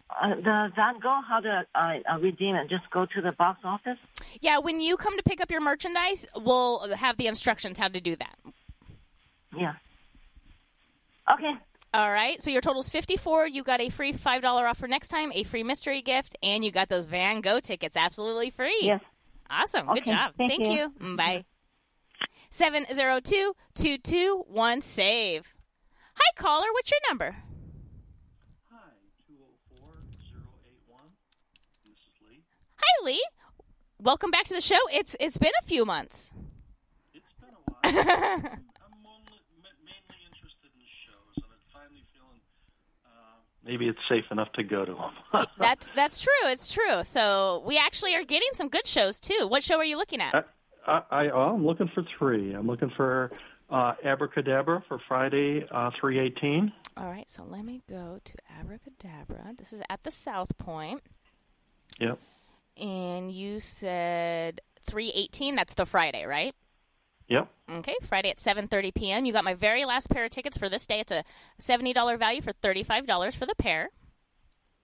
Uh, 0.10 0.36
the 0.36 0.70
Van 0.76 1.00
Gogh, 1.02 1.22
how 1.28 1.40
to 1.40 1.64
uh, 1.74 2.14
uh, 2.14 2.20
redeem 2.20 2.56
it? 2.56 2.70
Just 2.70 2.84
go 2.92 3.08
to 3.08 3.22
the 3.22 3.32
box 3.32 3.62
office. 3.64 3.98
Yeah, 4.42 4.60
when 4.60 4.80
you 4.80 4.96
come 4.98 5.18
to 5.18 5.24
pick 5.24 5.42
up 5.42 5.50
your 5.50 5.62
merchandise, 5.62 6.28
we'll 6.36 6.88
have 6.94 7.18
the 7.18 7.26
instructions 7.26 7.80
how 7.80 7.88
to 7.88 8.00
do 8.00 8.16
that. 8.18 8.38
Yeah. 9.58 9.74
Okay. 11.34 11.54
All 11.94 12.12
right. 12.12 12.42
So 12.42 12.50
your 12.50 12.62
total's 12.62 12.90
54. 12.90 13.48
You 13.48 13.64
got 13.64 13.80
a 13.80 13.90
free 13.90 14.14
$5 14.14 14.44
off 14.44 14.78
for 14.80 14.88
next 14.88 15.10
time, 15.10 15.32
a 15.34 15.44
free 15.44 15.64
mystery 15.64 16.02
gift, 16.02 16.36
and 16.42 16.66
you 16.66 16.72
got 16.72 16.90
those 16.90 17.06
Van 17.06 17.42
Gogh 17.42 17.60
tickets 17.60 17.96
absolutely 17.96 18.50
free. 18.50 18.80
Yes. 18.82 19.02
Awesome. 19.50 19.88
Good 19.94 20.06
job. 20.06 20.34
thank 20.38 20.60
you. 20.66 20.72
you. 20.72 20.94
Mm, 21.00 21.18
Bye. 21.18 21.46
702 22.50 23.54
221 23.76 24.82
save. 24.82 25.54
Hi, 26.16 26.32
caller. 26.36 26.68
What's 26.74 26.90
your 26.92 27.00
number? 27.10 27.36
Hi, 28.72 28.78
204-081. 29.30 31.10
This 31.84 31.94
is 31.98 32.30
Lee. 32.30 32.44
Hi, 32.78 33.06
Lee. 33.06 33.24
Welcome 34.00 34.32
back 34.32 34.46
to 34.46 34.54
the 34.56 34.62
show. 34.62 34.78
It's 34.92 35.16
It's 35.20 35.38
been 35.38 35.52
a 35.62 35.66
few 35.66 35.86
months. 35.86 36.34
It's 37.14 37.26
been 37.40 37.50
a 37.50 37.62
while. 37.72 37.80
I'm, 37.84 37.94
I'm 37.94 39.06
only, 39.06 39.42
ma- 39.62 39.70
mainly 39.86 40.20
interested 40.30 40.70
in 40.76 40.86
shows, 41.06 41.36
and 41.38 41.46
I'm 41.50 41.66
finally 41.74 42.06
feeling 42.14 42.42
uh, 43.06 43.42
maybe 43.66 43.88
it's 43.88 44.00
safe 44.10 44.26
enough 44.32 44.52
to 44.54 44.64
go 44.64 44.86
to 44.86 44.94
them. 44.94 45.46
That's 45.58 45.90
that's 45.96 46.20
true. 46.22 46.32
It's 46.46 46.72
true. 46.72 47.04
So 47.04 47.64
we 47.66 47.78
actually 47.78 48.16
are 48.16 48.24
getting 48.24 48.50
some 48.54 48.70
good 48.70 48.86
shows 48.88 49.20
too. 49.20 49.48
What 49.48 49.64
show 49.64 49.78
are 49.78 49.86
you 49.86 49.98
looking 49.98 50.22
at? 50.22 50.46
I, 50.86 51.02
I, 51.12 51.30
oh, 51.30 51.54
I'm 51.56 51.66
looking 51.66 51.90
for 51.94 52.04
three. 52.18 52.54
I'm 52.54 52.68
looking 52.68 52.92
for 52.98 53.32
uh, 53.70 53.94
Abracadabra 54.04 54.84
for 54.88 55.00
Friday, 55.08 55.66
uh, 55.72 55.90
318. 56.00 56.72
All 56.98 57.10
right. 57.10 57.30
So 57.30 57.44
let 57.44 57.64
me 57.64 57.82
go 57.90 58.20
to 58.24 58.34
Abracadabra. 58.60 59.54
This 59.58 59.72
is 59.74 59.82
at 59.90 60.04
the 60.04 60.12
South 60.12 60.58
Point, 60.58 61.02
Yep. 62.00 62.20
and 62.78 63.32
you 63.32 63.60
said 63.60 64.62
three 64.86 65.12
eighteen. 65.16 65.56
That's 65.56 65.74
the 65.74 65.86
Friday, 65.86 66.26
right? 66.26 66.54
Yep. 67.28 67.50
Okay, 67.78 67.96
Friday 68.02 68.30
at 68.30 68.38
7:30 68.38 68.94
p.m. 68.94 69.26
You 69.26 69.34
got 69.34 69.44
my 69.44 69.54
very 69.54 69.86
last 69.86 70.10
pair 70.10 70.26
of 70.26 70.32
tickets 70.32 70.58
for 70.58 70.70
this 70.70 70.86
day. 70.86 71.00
It's 71.00 71.12
a 71.12 71.24
$70 71.60 72.20
value 72.20 72.42
for 72.42 72.54
$35 72.54 73.36
for 73.36 73.46
the 73.46 73.56
pair. 73.56 73.90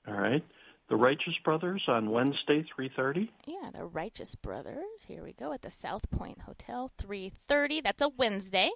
All 0.08 0.14
right. 0.14 0.44
The 0.90 0.96
Righteous 0.96 1.36
Brothers 1.46 1.84
on 1.88 2.10
Wednesday, 2.10 2.66
330. 2.76 3.32
Yeah, 3.46 3.70
the 3.72 3.86
Righteous 3.86 4.34
Brothers. 4.34 5.04
Here 5.08 5.24
we 5.24 5.34
go 5.34 5.54
at 5.54 5.62
the 5.62 5.70
South 5.70 6.10
Point 6.10 6.42
Hotel, 6.42 6.92
3:30. 6.98 7.84
That's 7.84 8.02
a 8.02 8.10
Wednesday 8.10 8.72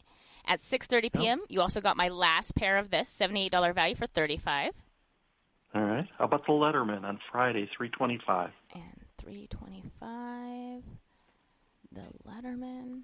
at 0.46 0.60
6:30 0.60 1.12
p.m. 1.12 1.40
You 1.50 1.62
also 1.62 1.82
got 1.82 1.98
my 1.98 2.10
last 2.10 2.56
pair 2.56 2.78
of 2.78 2.92
this, 2.92 3.10
$78 3.10 3.74
value 3.74 3.96
for 3.96 4.06
35 4.06 4.74
All 5.74 5.82
right. 5.82 6.08
How 6.20 6.26
about 6.26 6.46
the 6.46 6.52
Letterman 6.52 7.04
on 7.04 7.20
Friday, 7.32 7.68
325? 7.76 8.52
and 8.76 8.84
325 9.18 10.84
the 11.94 12.02
Letterman. 12.28 13.04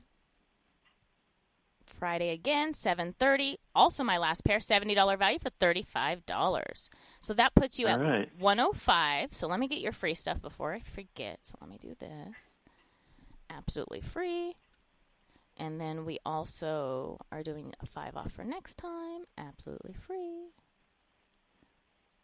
Friday 2.00 2.30
again, 2.30 2.74
7:30. 2.74 3.58
Also 3.76 4.04
my 4.04 4.18
last 4.18 4.44
pair, 4.44 4.60
$70 4.60 5.18
value 5.18 5.38
for 5.40 5.50
$35. 5.50 6.90
So 7.20 7.34
that 7.34 7.54
puts 7.54 7.78
you 7.78 7.88
All 7.88 7.94
at 7.94 8.00
right. 8.00 8.30
105. 8.40 9.34
So 9.34 9.48
let 9.48 9.60
me 9.60 9.68
get 9.68 9.80
your 9.80 9.92
free 9.92 10.16
stuff 10.16 10.42
before 10.42 10.74
I 10.74 10.80
forget. 10.80 11.40
So 11.44 11.56
let 11.62 11.70
me 11.70 11.78
do 11.78 11.96
this. 12.00 12.36
Absolutely 13.50 14.02
free. 14.02 14.56
And 15.58 15.80
then 15.80 16.06
we 16.06 16.20
also 16.26 17.20
are 17.32 17.44
doing 17.44 17.74
a 17.82 17.86
5 17.86 18.16
off 18.16 18.32
for 18.32 18.46
next 18.46 18.78
time. 18.78 19.26
Absolutely 19.38 19.94
free. 19.94 20.54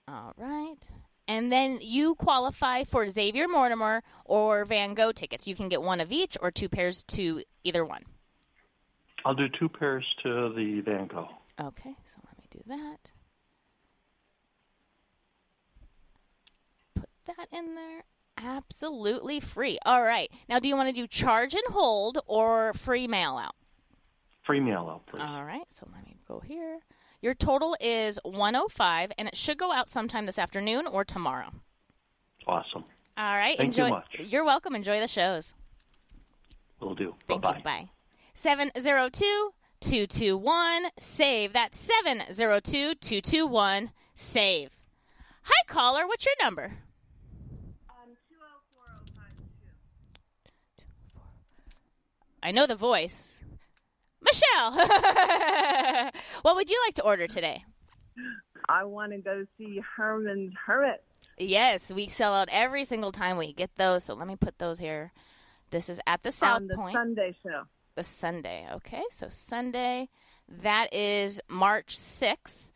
All 0.07 0.33
right. 0.37 0.87
And 1.27 1.51
then 1.51 1.79
you 1.81 2.15
qualify 2.15 2.83
for 2.83 3.09
Xavier 3.09 3.47
Mortimer 3.47 4.03
or 4.23 4.63
Van 4.63 4.93
Gogh 4.93 5.11
tickets. 5.11 5.47
You 5.47 5.55
can 5.55 5.67
get 5.67 5.81
one 5.81 5.99
of 5.99 6.11
each 6.11 6.37
or 6.39 6.51
two 6.51 6.69
pairs 6.69 7.03
to 7.05 7.41
either 7.63 7.83
one. 7.83 8.03
I'll 9.25 9.33
do 9.33 9.47
two 9.49 9.67
pairs 9.67 10.05
to 10.23 10.53
the 10.55 10.81
Van 10.81 11.07
Gogh. 11.07 11.27
Okay, 11.59 11.95
so 12.05 12.21
let 12.27 12.37
me 12.37 12.45
do 12.51 12.59
that. 12.67 13.11
Put 16.93 17.09
that 17.25 17.47
in 17.51 17.73
there. 17.73 18.03
Absolutely 18.37 19.39
free. 19.39 19.79
All 19.85 20.03
right. 20.03 20.29
Now, 20.47 20.59
do 20.59 20.67
you 20.67 20.75
want 20.75 20.89
to 20.89 20.93
do 21.01 21.07
charge 21.07 21.53
and 21.55 21.63
hold 21.69 22.19
or 22.27 22.73
free 22.73 23.07
mail 23.07 23.37
out? 23.41 23.55
Free 24.45 24.59
mail 24.59 24.87
out, 24.91 25.07
please. 25.07 25.23
All 25.25 25.43
right. 25.43 25.65
So 25.69 25.87
let 25.91 26.05
me 26.05 26.17
go 26.27 26.39
here. 26.39 26.79
Your 27.21 27.33
total 27.33 27.75
is 27.79 28.19
105 28.23 29.11
and 29.17 29.27
it 29.27 29.35
should 29.35 29.57
go 29.57 29.71
out 29.71 29.89
sometime 29.89 30.27
this 30.27 30.37
afternoon 30.37 30.85
or 30.85 31.03
tomorrow. 31.03 31.51
awesome. 32.45 32.83
All 33.17 33.37
right. 33.37 33.57
Thank 33.57 33.75
you 33.77 33.85
enjoy 33.85 33.95
much. 33.95 34.19
You're 34.19 34.43
welcome. 34.45 34.75
Enjoy 34.75 34.99
the 34.99 35.07
shows. 35.07 35.55
Will 36.79 36.93
do. 36.93 37.15
Thank 37.27 37.41
Bye-bye. 37.41 37.57
you. 37.57 37.63
Bye. 37.63 37.89
702 38.35 39.53
221 39.79 40.91
SAVE. 40.99 41.53
That's 41.53 41.79
702 41.79 42.95
221 42.95 43.91
SAVE. 44.13 44.69
Hi, 45.43 45.63
caller. 45.67 46.05
What's 46.05 46.25
your 46.25 46.35
number? 46.41 46.73
Um, 47.89 47.95
oh 48.09 48.45
oh 48.77 49.21
I 52.43 52.51
know 52.51 52.67
the 52.67 52.75
voice. 52.75 53.31
Michelle. 54.21 54.71
what 56.41 56.55
would 56.55 56.69
you 56.69 56.81
like 56.85 56.95
to 56.95 57.03
order 57.03 57.27
today? 57.27 57.63
I 58.67 58.83
want 58.83 59.13
to 59.13 59.19
go 59.19 59.45
see 59.57 59.79
Herman's 59.95 60.53
Hermit. 60.65 61.03
Yes, 61.37 61.89
we 61.89 62.07
sell 62.07 62.33
out 62.33 62.49
every 62.51 62.83
single 62.83 63.11
time 63.13 63.37
we 63.37 63.53
get 63.53 63.75
those. 63.77 64.03
So 64.03 64.13
let 64.13 64.27
me 64.27 64.35
put 64.35 64.57
those 64.59 64.79
here. 64.79 65.13
This 65.69 65.89
is 65.89 65.99
at 66.05 66.23
the 66.23 66.31
South 66.31 66.57
on 66.57 66.67
the 66.67 66.75
Point. 66.75 66.95
Sunday 66.95 67.35
show. 67.43 67.63
The 67.95 68.03
Sunday. 68.03 68.67
Okay, 68.73 69.03
so 69.09 69.27
Sunday, 69.29 70.09
that 70.61 70.93
is 70.93 71.41
March 71.49 71.95
6th. 71.97 72.69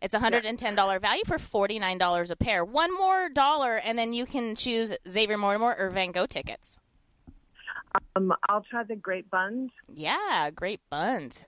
It's 0.00 0.14
a 0.14 0.18
$110 0.18 1.00
value 1.00 1.22
for 1.26 1.38
$49 1.38 2.30
a 2.30 2.36
pair. 2.36 2.64
One 2.64 2.94
more 2.96 3.28
dollar, 3.28 3.76
and 3.76 3.98
then 3.98 4.12
you 4.12 4.26
can 4.26 4.54
choose 4.54 4.92
Xavier 5.08 5.36
Mortimer 5.36 5.74
or 5.76 5.90
Van 5.90 6.12
Gogh 6.12 6.26
tickets. 6.26 6.78
Um, 8.14 8.32
I'll 8.48 8.62
try 8.62 8.84
the 8.84 8.96
Great 8.96 9.28
Buns. 9.30 9.70
Yeah, 9.92 10.50
great 10.54 10.80
buns. 10.90 11.44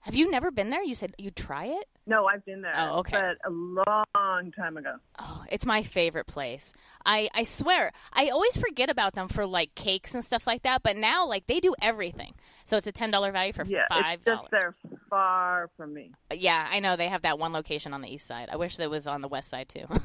Have 0.00 0.14
you 0.14 0.30
never 0.30 0.50
been 0.50 0.70
there? 0.70 0.82
You 0.82 0.94
said 0.94 1.14
you'd 1.18 1.36
try 1.36 1.66
it? 1.66 1.86
No, 2.06 2.26
I've 2.26 2.42
been 2.44 2.62
there. 2.62 2.72
Oh, 2.74 3.00
okay. 3.00 3.12
But 3.12 3.36
a 3.46 3.50
long 3.50 4.52
time 4.52 4.78
ago. 4.78 4.94
Oh, 5.18 5.44
it's 5.50 5.66
my 5.66 5.82
favorite 5.82 6.26
place. 6.26 6.72
I, 7.04 7.28
I 7.34 7.42
swear, 7.42 7.92
I 8.12 8.28
always 8.28 8.56
forget 8.56 8.88
about 8.88 9.12
them 9.12 9.28
for 9.28 9.44
like 9.44 9.74
cakes 9.74 10.14
and 10.14 10.24
stuff 10.24 10.46
like 10.46 10.62
that, 10.62 10.82
but 10.82 10.96
now 10.96 11.26
like 11.26 11.46
they 11.46 11.60
do 11.60 11.74
everything. 11.82 12.32
So 12.64 12.78
it's 12.78 12.86
a 12.86 12.92
$10 12.92 13.32
value 13.32 13.52
for 13.52 13.66
Yeah, 13.66 13.84
$5. 13.90 14.14
it's 14.14 14.24
just 14.24 14.44
they're 14.50 14.74
far 15.10 15.68
from 15.76 15.92
me. 15.92 16.12
Yeah, 16.32 16.66
I 16.70 16.80
know 16.80 16.96
they 16.96 17.08
have 17.08 17.22
that 17.22 17.38
one 17.38 17.52
location 17.52 17.92
on 17.92 18.00
the 18.00 18.08
east 18.08 18.26
side. 18.26 18.48
I 18.50 18.56
wish 18.56 18.76
that 18.76 18.88
was 18.88 19.06
on 19.06 19.20
the 19.20 19.28
west 19.28 19.50
side 19.50 19.68
too. 19.68 19.84
I 19.90 19.98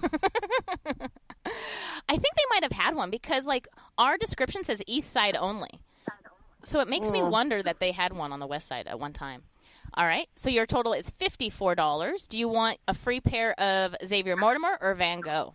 think 2.17 2.35
they 2.35 2.45
might 2.49 2.63
have 2.63 2.73
had 2.73 2.95
one 2.95 3.09
because 3.09 3.47
like 3.47 3.69
our 3.97 4.17
description 4.17 4.65
says 4.65 4.83
east 4.87 5.09
side 5.09 5.37
only. 5.39 5.79
So 6.63 6.79
it 6.79 6.89
makes 6.89 7.11
me 7.11 7.19
hmm. 7.19 7.29
wonder 7.29 7.61
that 7.61 7.79
they 7.79 7.91
had 7.91 8.13
one 8.13 8.31
on 8.31 8.39
the 8.39 8.47
west 8.47 8.67
side 8.67 8.87
at 8.87 8.99
one 8.99 9.13
time. 9.13 9.43
All 9.95 10.05
right. 10.05 10.27
So 10.35 10.49
your 10.49 10.65
total 10.65 10.93
is 10.93 11.09
$54. 11.11 12.27
Do 12.27 12.37
you 12.37 12.47
want 12.47 12.79
a 12.87 12.93
free 12.93 13.19
pair 13.21 13.53
of 13.59 13.95
Xavier 14.05 14.35
Mortimer 14.35 14.77
or 14.81 14.93
Van 14.95 15.19
Gogh? 15.21 15.53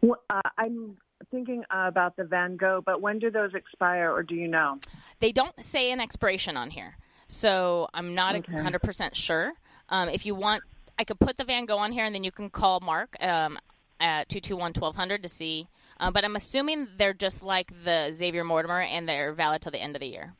Well, 0.00 0.20
Uh, 0.28 0.40
I'm 0.58 0.96
thinking 1.30 1.64
about 1.70 2.16
the 2.16 2.24
Van 2.24 2.56
Gogh, 2.56 2.82
but 2.84 3.00
when 3.00 3.18
do 3.18 3.30
those 3.30 3.54
expire, 3.54 4.12
or 4.12 4.22
do 4.22 4.34
you 4.34 4.48
know? 4.48 4.78
They 5.20 5.32
don't 5.32 5.62
say 5.64 5.90
an 5.92 6.00
expiration 6.00 6.56
on 6.56 6.70
here. 6.70 6.96
So 7.28 7.88
I'm 7.94 8.14
not 8.14 8.34
a 8.34 8.38
Okay. 8.38 8.52
100% 8.52 9.14
sure. 9.14 9.52
Um, 9.88 10.08
if 10.08 10.26
you 10.26 10.34
want, 10.34 10.62
I 10.98 11.04
could 11.04 11.18
put 11.18 11.38
the 11.38 11.44
Van 11.44 11.64
Gogh 11.64 11.78
on 11.78 11.92
here 11.92 12.04
and 12.04 12.14
then 12.14 12.24
you 12.24 12.32
can 12.32 12.50
call 12.50 12.80
Mark 12.80 13.16
um, 13.22 13.58
at 13.98 14.28
221 14.28 14.72
1200 14.74 15.22
to 15.22 15.28
see. 15.28 15.68
Uh, 15.98 16.10
but 16.10 16.24
I'm 16.24 16.36
assuming 16.36 16.88
they're 16.98 17.14
just 17.14 17.42
like 17.42 17.72
the 17.84 18.10
Xavier 18.12 18.44
Mortimer 18.44 18.80
and 18.82 19.08
they're 19.08 19.32
valid 19.32 19.62
till 19.62 19.72
the 19.72 19.80
end 19.80 19.96
of 19.96 20.00
the 20.00 20.08
year. 20.08 20.34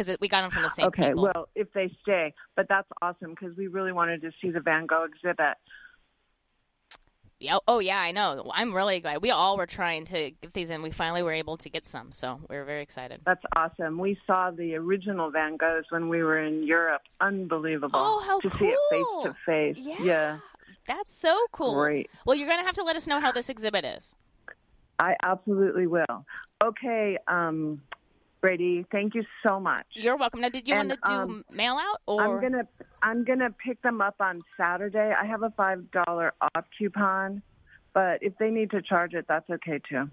Because 0.00 0.16
we 0.20 0.28
got 0.28 0.42
them 0.42 0.50
from 0.50 0.62
the 0.62 0.70
same 0.70 0.86
okay, 0.86 1.08
people. 1.08 1.24
well, 1.24 1.48
if 1.54 1.70
they 1.74 1.94
stay, 2.02 2.32
but 2.56 2.66
that's 2.68 2.88
awesome 3.02 3.30
because 3.30 3.54
we 3.56 3.66
really 3.66 3.92
wanted 3.92 4.22
to 4.22 4.30
see 4.40 4.50
the 4.50 4.60
Van 4.60 4.86
Gogh 4.86 5.04
exhibit. 5.04 5.56
Yeah, 7.38 7.58
oh, 7.68 7.80
yeah, 7.80 7.98
I 7.98 8.10
know. 8.10 8.50
I'm 8.54 8.74
really 8.74 9.00
glad. 9.00 9.20
We 9.20 9.30
all 9.30 9.58
were 9.58 9.66
trying 9.66 10.06
to 10.06 10.30
get 10.30 10.54
these 10.54 10.70
in. 10.70 10.80
We 10.80 10.90
finally 10.90 11.22
were 11.22 11.32
able 11.32 11.58
to 11.58 11.68
get 11.68 11.84
some. 11.84 12.12
So 12.12 12.40
we're 12.48 12.64
very 12.64 12.82
excited. 12.82 13.20
That's 13.26 13.42
awesome. 13.54 13.98
We 13.98 14.18
saw 14.26 14.50
the 14.50 14.74
original 14.76 15.30
Van 15.30 15.58
Goghs 15.58 15.84
when 15.90 16.08
we 16.08 16.22
were 16.22 16.38
in 16.38 16.66
Europe. 16.66 17.02
Unbelievable. 17.20 17.90
Oh, 17.94 18.22
how 18.26 18.40
to 18.40 18.58
see 18.58 18.66
it 18.66 18.78
face 18.90 19.04
to 19.24 19.36
face. 19.44 19.78
Yeah. 20.02 20.38
That's 20.86 21.12
so 21.12 21.38
cool. 21.52 21.74
Great. 21.74 22.10
Well, 22.24 22.36
you're 22.36 22.48
going 22.48 22.60
to 22.60 22.66
have 22.66 22.76
to 22.76 22.82
let 22.82 22.96
us 22.96 23.06
know 23.06 23.20
how 23.20 23.32
this 23.32 23.50
exhibit 23.50 23.84
is. 23.84 24.14
I 24.98 25.16
absolutely 25.22 25.86
will. 25.86 26.26
Okay, 26.62 27.16
um, 27.26 27.80
Brady, 28.40 28.86
thank 28.90 29.14
you 29.14 29.22
so 29.42 29.60
much. 29.60 29.86
You're 29.92 30.16
welcome. 30.16 30.40
Now, 30.40 30.48
did 30.48 30.66
you 30.66 30.74
And, 30.74 30.88
want 30.88 31.00
to 31.04 31.10
do 31.10 31.14
um, 31.14 31.44
mail 31.50 31.74
out 31.74 32.00
or? 32.06 32.22
I'm 32.22 32.40
gonna 32.40 32.66
I'm 33.02 33.24
gonna 33.24 33.50
pick 33.50 33.80
them 33.82 34.00
up 34.00 34.16
on 34.20 34.40
Saturday. 34.56 35.12
I 35.18 35.26
have 35.26 35.42
a 35.42 35.50
five 35.50 35.90
dollar 35.90 36.32
off 36.54 36.64
coupon, 36.78 37.42
but 37.92 38.22
if 38.22 38.36
they 38.38 38.50
need 38.50 38.70
to 38.70 38.80
charge 38.80 39.12
it, 39.14 39.26
that's 39.28 39.48
okay 39.50 39.80
too. 39.88 40.08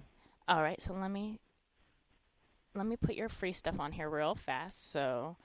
All 0.48 0.62
right. 0.62 0.82
So 0.82 0.94
let 0.94 1.10
me 1.12 1.40
let 2.76 2.86
me 2.86 2.98
put 2.98 3.16
your 3.16 3.30
free 3.30 3.54
stuff 3.54 3.80
on 3.80 3.94
here 3.94 4.10
real 4.10 4.36
fast. 4.36 4.92
So 4.92 5.38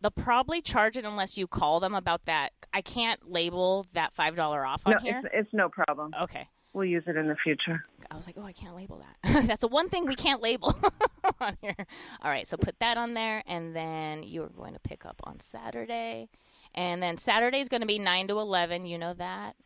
they'll 0.00 0.10
probably 0.10 0.60
charge 0.60 0.96
it 0.98 1.04
unless 1.06 1.38
you 1.38 1.46
call 1.46 1.80
them 1.80 1.94
about 1.94 2.26
that. 2.26 2.52
I 2.74 2.82
can't 2.82 3.30
label 3.30 3.86
that 3.94 4.12
five 4.12 4.36
dollar 4.36 4.66
off 4.66 4.82
on 4.86 4.92
No, 4.92 4.98
here. 4.98 5.22
it's 5.24 5.28
it's 5.32 5.54
no 5.54 5.70
problem. 5.70 6.12
Okay. 6.20 6.48
We'll 6.78 6.86
use 6.86 7.02
it 7.08 7.16
in 7.16 7.26
the 7.26 7.34
future. 7.34 7.82
I 8.08 8.14
was 8.14 8.28
like, 8.28 8.36
oh, 8.38 8.44
I 8.44 8.52
can't 8.52 8.76
label 8.76 9.02
that. 9.24 9.46
That's 9.48 9.62
the 9.62 9.68
one 9.68 9.88
thing 9.88 10.06
we 10.06 10.14
can't 10.14 10.40
label 10.40 10.80
on 11.40 11.56
here. 11.60 11.74
All 12.22 12.30
right, 12.30 12.46
so 12.46 12.56
put 12.56 12.78
that 12.78 12.96
on 12.96 13.14
there, 13.14 13.42
and 13.48 13.74
then 13.74 14.22
you're 14.22 14.48
going 14.48 14.74
to 14.74 14.78
pick 14.78 15.04
up 15.04 15.20
on 15.24 15.40
Saturday, 15.40 16.28
and 16.76 17.02
then 17.02 17.18
Saturday 17.18 17.58
is 17.58 17.68
going 17.68 17.80
to 17.80 17.86
be 17.88 17.98
nine 17.98 18.28
to 18.28 18.38
eleven. 18.38 18.86
You 18.86 18.96
know 18.96 19.12
that. 19.14 19.56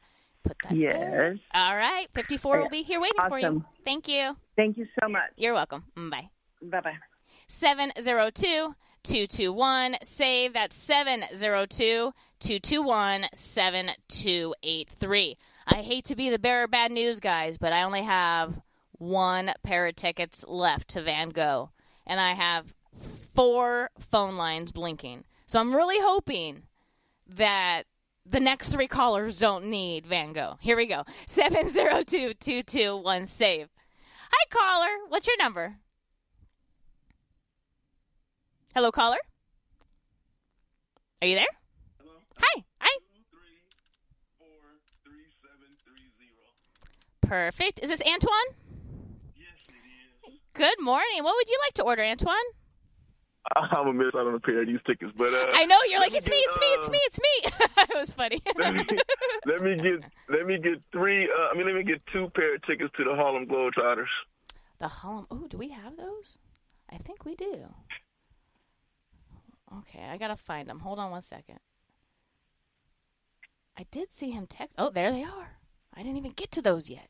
Put 0.42 0.56
that. 0.62 0.70
there. 0.70 1.32
Yes. 1.34 1.42
All 1.52 1.76
right, 1.76 2.06
fifty-four 2.14 2.62
will 2.62 2.70
be 2.70 2.80
here 2.80 2.98
waiting 2.98 3.28
for 3.28 3.38
you. 3.38 3.62
Thank 3.84 4.08
you. 4.08 4.34
Thank 4.56 4.78
you 4.78 4.86
so 4.98 5.06
much. 5.06 5.32
You're 5.36 5.52
welcome. 5.52 5.84
Mm, 5.94 6.12
Bye. 6.12 6.30
Bye 6.62 6.80
bye. 6.80 6.96
702 7.46 8.74
221 9.02 9.96
save 10.02 10.54
that's 10.54 10.76
702 10.76 12.14
221 12.40 13.26
7283 13.34 15.36
i 15.66 15.76
hate 15.76 16.04
to 16.04 16.16
be 16.16 16.30
the 16.30 16.38
bearer 16.38 16.64
of 16.64 16.70
bad 16.70 16.90
news 16.92 17.20
guys 17.20 17.58
but 17.58 17.72
i 17.72 17.82
only 17.82 18.02
have 18.02 18.60
one 18.92 19.52
pair 19.62 19.86
of 19.86 19.96
tickets 19.96 20.44
left 20.46 20.88
to 20.88 21.02
van 21.02 21.30
gogh 21.30 21.70
and 22.06 22.20
i 22.20 22.32
have 22.32 22.72
four 23.34 23.90
phone 23.98 24.36
lines 24.36 24.72
blinking 24.72 25.24
so 25.46 25.60
i'm 25.60 25.74
really 25.74 25.98
hoping 26.00 26.62
that 27.26 27.84
the 28.24 28.40
next 28.40 28.68
three 28.68 28.88
callers 28.88 29.38
don't 29.38 29.64
need 29.64 30.06
van 30.06 30.32
gogh 30.32 30.56
here 30.60 30.76
we 30.76 30.86
go 30.86 31.04
702 31.26 32.34
221 32.34 33.26
save 33.26 33.68
hi 34.30 34.44
caller 34.50 34.90
what's 35.08 35.26
your 35.26 35.38
number 35.38 35.76
Hello, 38.74 38.90
caller. 38.90 39.18
Are 41.20 41.28
you 41.28 41.34
there? 41.34 41.44
Hello. 41.98 42.14
Hi. 42.38 42.64
Hi. 42.80 42.98
Perfect. 47.32 47.80
Is 47.82 47.88
this 47.88 48.02
Antoine? 48.02 48.52
Yes, 49.34 50.36
Good 50.52 50.78
morning. 50.78 51.24
What 51.24 51.34
would 51.34 51.48
you 51.48 51.58
like 51.64 51.72
to 51.76 51.82
order, 51.82 52.04
Antoine? 52.04 52.36
I'm 53.56 53.70
gonna 53.86 53.94
miss 53.94 54.14
out 54.14 54.26
on 54.26 54.34
a 54.34 54.38
pair 54.38 54.60
of 54.60 54.66
these 54.66 54.80
tickets, 54.86 55.12
but 55.16 55.32
uh, 55.32 55.46
I 55.54 55.64
know 55.64 55.78
you're 55.88 55.98
like 55.98 56.14
it's 56.14 56.28
me, 56.28 56.36
get, 56.36 56.44
it's 56.46 56.60
me, 56.60 56.66
it's 56.66 56.88
uh, 56.88 56.92
me, 56.92 56.98
it's 57.06 57.20
me. 57.20 57.66
it 57.84 57.98
was 57.98 58.12
funny. 58.12 58.38
let 58.58 58.74
me 58.74 58.84
let 59.46 59.62
me 59.62 59.76
get 59.76 60.10
let 60.28 60.46
me 60.46 60.58
get 60.58 60.82
three. 60.92 61.24
Uh, 61.24 61.48
I 61.50 61.56
mean, 61.56 61.64
let 61.64 61.74
me 61.74 61.84
get 61.84 62.02
two 62.12 62.30
pair 62.34 62.54
of 62.54 62.62
tickets 62.66 62.92
to 62.98 63.04
the 63.04 63.14
Harlem 63.14 63.46
Globetrotters. 63.46 64.12
the 64.78 64.88
Harlem. 64.88 65.26
Oh, 65.30 65.46
do 65.48 65.56
we 65.56 65.70
have 65.70 65.96
those? 65.96 66.36
I 66.90 66.98
think 66.98 67.24
we 67.24 67.34
do. 67.34 67.64
Okay, 69.78 70.04
I 70.04 70.18
gotta 70.18 70.36
find 70.36 70.68
them. 70.68 70.80
Hold 70.80 70.98
on 70.98 71.10
one 71.10 71.22
second. 71.22 71.60
I 73.78 73.86
did 73.90 74.12
see 74.12 74.32
him 74.32 74.46
text. 74.46 74.74
Oh, 74.76 74.90
there 74.90 75.10
they 75.10 75.24
are. 75.24 75.56
I 75.94 76.02
didn't 76.02 76.18
even 76.18 76.32
get 76.32 76.52
to 76.52 76.60
those 76.60 76.90
yet. 76.90 77.08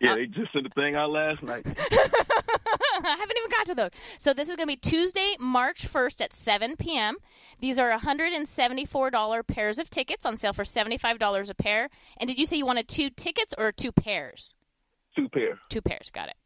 Yeah, 0.00 0.16
they 0.16 0.26
just 0.26 0.52
sent 0.52 0.64
the 0.64 0.70
thing 0.80 0.94
out 0.96 1.10
last 1.10 1.42
night. 1.42 1.64
I 1.66 3.16
haven't 3.18 3.36
even 3.36 3.50
got 3.50 3.66
to 3.66 3.74
those. 3.74 3.90
So 4.18 4.34
this 4.34 4.48
is 4.48 4.56
going 4.56 4.68
to 4.68 4.72
be 4.72 4.76
Tuesday, 4.76 5.36
March 5.38 5.86
1st 5.90 6.20
at 6.20 6.32
7 6.32 6.76
p.m. 6.76 7.16
These 7.60 7.78
are 7.78 7.96
$174 7.98 9.46
pairs 9.46 9.78
of 9.78 9.90
tickets 9.90 10.26
on 10.26 10.36
sale 10.36 10.52
for 10.52 10.64
$75 10.64 11.50
a 11.50 11.54
pair. 11.54 11.88
And 12.18 12.28
did 12.28 12.38
you 12.38 12.46
say 12.46 12.56
you 12.56 12.66
wanted 12.66 12.88
two 12.88 13.10
tickets 13.10 13.54
or 13.56 13.72
two 13.72 13.92
pairs? 13.92 14.54
two 15.14 15.28
pair. 15.28 15.58
Two 15.68 15.80
pairs. 15.80 16.10
Got 16.10 16.28
it. 16.28 16.36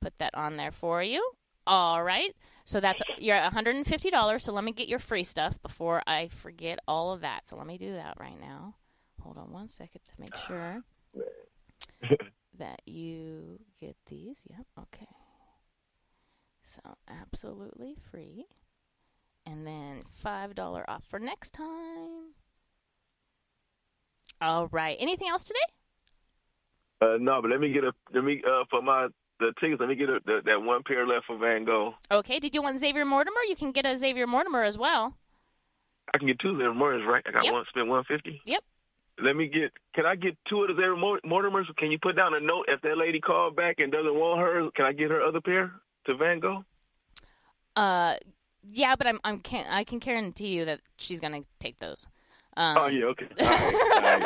Put 0.00 0.18
that 0.18 0.34
on 0.34 0.56
there 0.56 0.72
for 0.72 1.02
you. 1.02 1.32
All 1.66 2.02
right. 2.02 2.34
So 2.64 2.80
that's 2.80 3.02
you're 3.18 3.36
at 3.36 3.52
$150. 3.52 4.40
So 4.40 4.52
let 4.52 4.64
me 4.64 4.72
get 4.72 4.88
your 4.88 4.98
free 4.98 5.24
stuff 5.24 5.60
before 5.62 6.02
I 6.06 6.28
forget 6.28 6.78
all 6.88 7.12
of 7.12 7.20
that. 7.20 7.46
So 7.46 7.56
let 7.56 7.66
me 7.66 7.78
do 7.78 7.92
that 7.94 8.16
right 8.18 8.40
now. 8.40 8.74
Hold 9.22 9.38
on 9.38 9.52
one 9.52 9.68
second 9.68 10.00
to 10.06 10.20
make 10.20 10.34
sure 10.34 10.82
that 12.58 12.82
you 12.86 13.60
get 13.80 13.96
these. 14.08 14.38
Yep. 14.50 14.66
Okay. 14.78 15.06
So 16.62 16.80
absolutely 17.08 17.96
free. 18.10 18.46
And 19.44 19.66
then 19.66 20.02
$5 20.24 20.84
off 20.88 21.04
for 21.08 21.18
next 21.18 21.50
time. 21.52 22.34
All 24.40 24.68
right. 24.68 24.96
Anything 25.00 25.28
else 25.28 25.44
today? 25.44 25.58
Uh, 27.00 27.16
no, 27.20 27.40
but 27.42 27.50
let 27.50 27.60
me 27.60 27.72
get 27.72 27.82
a 27.82 27.92
let 28.14 28.22
me 28.22 28.40
uh 28.46 28.62
for 28.70 28.80
my 28.80 29.08
the 29.40 29.52
tickets. 29.60 29.80
Let 29.80 29.88
me 29.88 29.96
get 29.96 30.08
a, 30.08 30.20
the, 30.24 30.40
that 30.44 30.62
one 30.62 30.82
pair 30.86 31.04
left 31.04 31.26
for 31.26 31.36
Van 31.36 31.64
Gogh. 31.64 31.94
Okay. 32.12 32.38
Did 32.38 32.54
you 32.54 32.62
want 32.62 32.78
Xavier 32.78 33.04
Mortimer? 33.04 33.40
You 33.48 33.56
can 33.56 33.72
get 33.72 33.84
a 33.84 33.98
Xavier 33.98 34.26
Mortimer 34.28 34.62
as 34.62 34.78
well. 34.78 35.16
I 36.14 36.18
can 36.18 36.28
get 36.28 36.38
two 36.38 36.52
Xavier 36.52 36.70
Mortimers, 36.70 37.04
right? 37.06 37.24
I 37.26 37.32
got 37.32 37.44
Yep. 37.44 37.52
one 37.52 37.64
spend 37.70 37.88
one 37.88 38.04
fifty. 38.04 38.40
Yep. 38.44 38.62
Let 39.20 39.36
me 39.36 39.48
get. 39.48 39.72
Can 39.94 40.06
I 40.06 40.16
get 40.16 40.36
two 40.48 40.62
of 40.62 40.74
the 40.74 40.82
Mortimers? 41.26 41.64
Can 41.76 41.90
you 41.90 41.98
put 41.98 42.16
down 42.16 42.34
a 42.34 42.40
note 42.40 42.66
if 42.68 42.80
that 42.82 42.96
lady 42.96 43.20
called 43.20 43.56
back 43.56 43.78
and 43.78 43.92
doesn't 43.92 44.14
want 44.14 44.40
her? 44.40 44.70
Can 44.74 44.86
I 44.86 44.92
get 44.92 45.10
her 45.10 45.22
other 45.22 45.40
pair 45.40 45.72
to 46.06 46.16
Van 46.16 46.40
Gogh? 46.40 46.64
Uh, 47.76 48.16
yeah, 48.62 48.96
but 48.96 49.06
I'm 49.06 49.20
I'm 49.24 49.40
can 49.40 49.66
I 49.68 49.84
can 49.84 49.98
guarantee 49.98 50.48
you 50.48 50.64
that 50.64 50.80
she's 50.96 51.20
gonna 51.20 51.42
take 51.58 51.78
those. 51.78 52.06
Um, 52.56 52.76
oh 52.76 52.86
yeah, 52.86 53.04
okay. 53.06 53.28
All 53.40 53.46
right, 53.48 54.22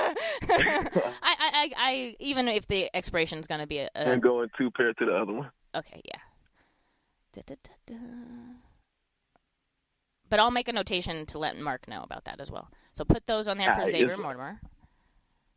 all 0.49 0.59
right. 0.59 0.96
I, 1.22 1.37
I, 1.38 1.70
I, 1.77 2.16
even 2.18 2.49
if 2.49 2.66
the 2.66 2.90
expiration 2.92 3.38
is 3.38 3.46
gonna 3.46 3.68
be 3.68 3.79
a, 3.79 3.88
a 3.94 4.01
and 4.12 4.20
going 4.20 4.49
two 4.59 4.70
pair 4.72 4.92
to 4.92 5.05
the 5.05 5.12
other 5.12 5.33
one. 5.33 5.51
okay, 5.77 6.01
yeah. 6.05 6.18
Da-da-da-da. 7.35 8.01
But 10.29 10.40
I'll 10.40 10.51
make 10.51 10.68
a 10.68 10.72
notation 10.72 11.25
to 11.27 11.38
let 11.38 11.57
Mark 11.57 11.87
know 11.87 12.03
about 12.03 12.25
that 12.25 12.40
as 12.40 12.51
well. 12.51 12.68
So 12.92 13.05
put 13.05 13.27
those 13.27 13.46
on 13.46 13.59
there 13.59 13.75
for 13.75 13.87
Xavier. 13.87 14.16
Mortimer. 14.16 14.61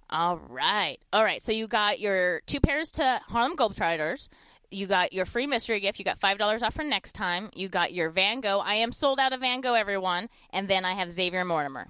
All 0.10 0.38
right. 0.38 0.98
All 1.14 1.24
right. 1.24 1.42
So 1.42 1.52
you 1.52 1.68
got 1.68 2.00
your 2.00 2.42
two 2.46 2.60
pairs 2.60 2.92
to 2.94 3.22
Harlem 3.28 3.56
Globetrotters. 3.56 4.28
You 4.72 4.86
got 4.88 5.14
your 5.14 5.26
free 5.26 5.48
mystery 5.48 5.80
gift. 5.80 5.98
You 6.00 6.06
got 6.06 6.20
$5 6.20 6.62
off 6.64 6.76
for 6.76 6.84
next 6.84 7.14
time. 7.14 7.50
You 7.54 7.70
got 7.70 7.92
your 7.94 8.10
Van 8.12 8.40
Gogh. 8.42 8.60
I 8.60 8.76
am 8.76 8.92
sold 8.92 9.20
out 9.20 9.34
of 9.34 9.40
Van 9.42 9.62
Gogh, 9.62 9.74
everyone. 9.74 10.30
And 10.52 10.68
then 10.68 10.86
I 10.86 10.94
have 10.94 11.12
Xavier 11.12 11.44
Mortimer. 11.46 11.88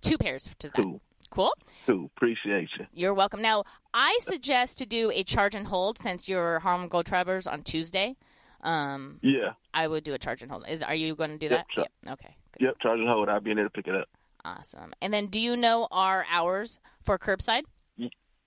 Two 0.00 0.16
pairs 0.18 0.48
to 0.58 0.68
that. 0.68 0.74
Cool. 0.74 1.00
Cool. 1.30 1.52
Cool. 1.86 2.10
Appreciate 2.16 2.68
you. 2.78 2.86
You're 2.92 3.14
welcome. 3.14 3.40
Now, 3.40 3.64
I 3.94 4.18
suggest 4.22 4.78
to 4.78 4.86
do 4.86 5.10
a 5.14 5.24
charge 5.24 5.54
and 5.54 5.66
hold 5.66 5.96
since 5.98 6.28
your 6.28 6.58
Harlem 6.60 6.88
Globetrotters 6.90 7.50
on 7.50 7.62
Tuesday. 7.62 8.16
Um, 8.62 9.18
Yeah. 9.22 9.52
I 9.74 9.88
would 9.88 10.04
do 10.04 10.12
a 10.14 10.18
charge 10.18 10.42
and 10.42 10.50
hold. 10.50 10.68
Is 10.68 10.82
are 10.82 10.94
you 10.94 11.14
going 11.14 11.30
to 11.30 11.38
do 11.38 11.46
Yep, 11.46 11.52
that? 11.58 11.66
sure. 11.74 11.84
Yep. 12.04 12.12
Okay. 12.20 12.36
Good. 12.58 12.64
Yep. 12.66 12.74
Charge 12.80 13.00
and 13.00 13.08
hold. 13.08 13.28
I'll 13.28 13.40
be 13.40 13.50
in 13.50 13.56
there 13.56 13.64
to 13.64 13.70
pick 13.70 13.86
it 13.88 13.94
up. 13.94 14.08
Awesome. 14.44 14.92
And 15.00 15.12
then, 15.14 15.26
do 15.26 15.40
you 15.40 15.56
know 15.56 15.86
our 15.90 16.26
hours 16.30 16.78
for 17.02 17.18
curbside? 17.18 17.62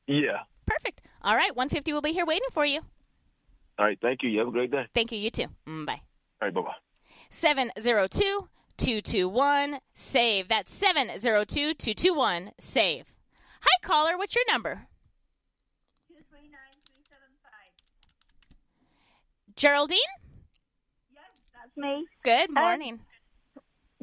Yeah. 0.07 0.39
Perfect. 0.65 1.01
All 1.21 1.35
right, 1.35 1.55
150 1.55 1.93
will 1.93 2.01
be 2.01 2.11
here 2.11 2.25
waiting 2.25 2.47
for 2.51 2.65
you. 2.65 2.81
All 3.77 3.85
right. 3.85 3.97
Thank 4.01 4.23
you. 4.23 4.29
You 4.29 4.39
have 4.39 4.47
a 4.47 4.51
great 4.51 4.71
day. 4.71 4.85
Thank 4.93 5.11
you. 5.11 5.17
You 5.17 5.29
too. 5.29 5.47
Mm, 5.67 5.85
bye. 5.85 6.01
All 6.41 6.47
right. 6.47 6.53
Bye 6.53 6.61
bye. 6.61 6.75
702 7.29 8.47
221 8.77 9.79
SAVE. 9.93 10.47
That's 10.47 10.73
702 10.73 11.73
221 11.73 12.51
SAVE. 12.59 13.05
Hi, 13.61 13.87
caller. 13.87 14.17
What's 14.17 14.35
your 14.35 14.45
number? 14.49 14.87
Geraldine? 19.55 19.97
Yes, 21.13 21.23
that's 21.53 21.77
me. 21.77 22.05
Good 22.23 22.53
morning. 22.53 22.99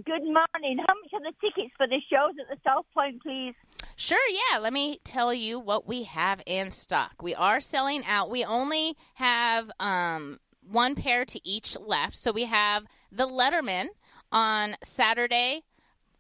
Good 0.05 0.23
morning. 0.23 0.79
How 0.79 0.95
much 0.95 1.13
are 1.13 1.21
the 1.21 1.33
tickets 1.41 1.73
for 1.77 1.87
the 1.87 2.01
shows 2.11 2.35
at 2.41 2.49
the 2.49 2.57
South 2.65 2.87
Point, 2.95 3.23
please? 3.23 3.55
Sure, 3.97 4.19
yeah. 4.29 4.59
Let 4.59 4.73
me 4.73 4.99
tell 5.05 5.35
you 5.35 5.61
what 5.61 5.87
we 5.87 6.05
have 6.05 6.41
in 6.47 6.71
stock. 6.71 7.23
We 7.23 7.35
are 7.35 7.61
selling 7.61 8.05
out. 8.07 8.31
We 8.31 8.45
only 8.45 8.97
have 9.15 9.71
um, 9.79 10.41
one 10.67 10.95
pair 10.95 11.25
to 11.27 11.49
each 11.49 11.79
left. 11.79 12.17
So 12.17 12.33
we 12.33 12.47
have 12.47 12.85
the 13.13 13.29
Letterman 13.29 13.89
on 14.33 14.77
Saturday, 14.83 15.63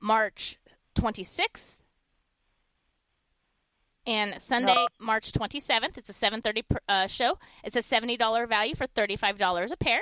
March 0.00 0.58
26th. 0.94 1.78
And 4.06 4.38
Sunday, 4.38 4.86
March 5.00 5.32
27th, 5.32 5.96
it's 5.96 6.10
a 6.10 6.30
7:30 6.30 6.64
uh, 6.88 7.06
show. 7.06 7.38
It's 7.62 7.76
a 7.76 7.80
$70 7.80 8.48
value 8.48 8.74
for 8.74 8.86
$35 8.86 9.72
a 9.72 9.76
pair. 9.76 10.00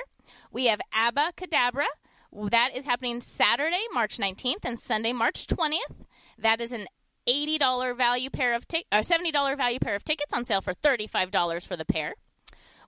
We 0.51 0.65
have 0.67 0.81
Abba 0.91 1.33
Cadabra. 1.37 1.85
That 2.33 2.75
is 2.75 2.85
happening 2.85 3.19
Saturday, 3.21 3.81
March 3.93 4.17
19th, 4.17 4.63
and 4.63 4.79
Sunday, 4.79 5.11
March 5.11 5.47
20th. 5.47 6.05
That 6.37 6.61
is 6.61 6.71
an 6.71 6.87
$80 7.27 7.95
value 7.97 8.29
pair 8.29 8.53
of 8.53 8.67
tic- 8.67 8.85
uh, 8.91 8.99
$70 8.99 9.57
value 9.57 9.79
pair 9.79 9.95
of 9.95 10.03
tickets 10.03 10.33
on 10.33 10.45
sale 10.45 10.61
for 10.61 10.73
$35 10.73 11.67
for 11.67 11.75
the 11.75 11.85
pair. 11.85 12.13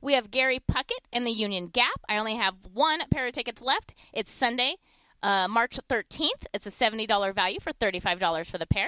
We 0.01 0.13
have 0.13 0.31
Gary 0.31 0.59
Puckett 0.59 1.05
and 1.11 1.25
the 1.25 1.31
Union 1.31 1.67
Gap. 1.67 2.01
I 2.09 2.17
only 2.17 2.35
have 2.35 2.55
one 2.73 3.01
pair 3.09 3.27
of 3.27 3.33
tickets 3.33 3.61
left. 3.61 3.93
It's 4.13 4.31
Sunday, 4.31 4.75
uh, 5.21 5.47
March 5.47 5.79
13th. 5.89 6.45
It's 6.53 6.65
a 6.65 6.69
$70 6.69 7.33
value 7.33 7.59
for 7.59 7.71
$35 7.71 8.49
for 8.49 8.57
the 8.57 8.67
pair. 8.67 8.87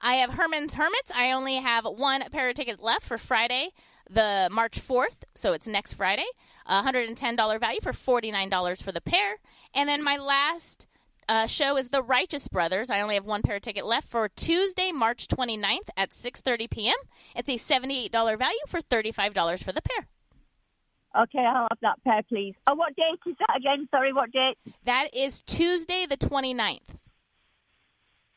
I 0.00 0.14
have 0.16 0.34
Herman's 0.34 0.74
Hermits. 0.74 1.10
I 1.14 1.32
only 1.32 1.56
have 1.56 1.84
one 1.84 2.22
pair 2.30 2.48
of 2.48 2.54
tickets 2.54 2.82
left 2.82 3.04
for 3.04 3.18
Friday, 3.18 3.70
the 4.10 4.48
March 4.52 4.80
4th, 4.80 5.24
so 5.34 5.52
it's 5.52 5.66
next 5.66 5.94
Friday. 5.94 6.26
A 6.68 6.82
$110 6.82 7.60
value 7.60 7.80
for 7.80 7.92
$49 7.92 8.82
for 8.82 8.92
the 8.92 9.00
pair. 9.00 9.36
And 9.74 9.88
then 9.88 10.02
my 10.02 10.16
last 10.16 10.86
uh, 11.28 11.46
show 11.46 11.76
is 11.76 11.90
The 11.90 12.02
Righteous 12.02 12.48
Brothers. 12.48 12.90
I 12.90 13.00
only 13.00 13.14
have 13.14 13.24
one 13.24 13.42
pair 13.42 13.56
of 13.56 13.62
ticket 13.62 13.86
left 13.86 14.08
for 14.08 14.28
Tuesday, 14.28 14.92
March 14.92 15.28
29th 15.28 15.88
at 15.96 16.10
6:30 16.10 16.70
p.m. 16.70 16.96
It's 17.34 17.48
a 17.48 17.54
$78 17.56 18.10
value 18.38 18.58
for 18.68 18.80
$35 18.80 19.62
for 19.62 19.72
the 19.72 19.82
pair. 19.82 20.06
Okay, 21.16 21.38
I'll 21.38 21.66
have 21.70 21.78
that 21.82 22.02
pair, 22.04 22.22
please. 22.28 22.54
Oh, 22.66 22.74
what 22.74 22.94
date 22.94 23.18
is 23.26 23.36
that 23.38 23.56
again? 23.56 23.88
Sorry, 23.90 24.12
what 24.12 24.30
date? 24.32 24.58
That 24.84 25.14
is 25.14 25.40
Tuesday 25.40 26.04
the 26.06 26.16
29th. 26.16 26.80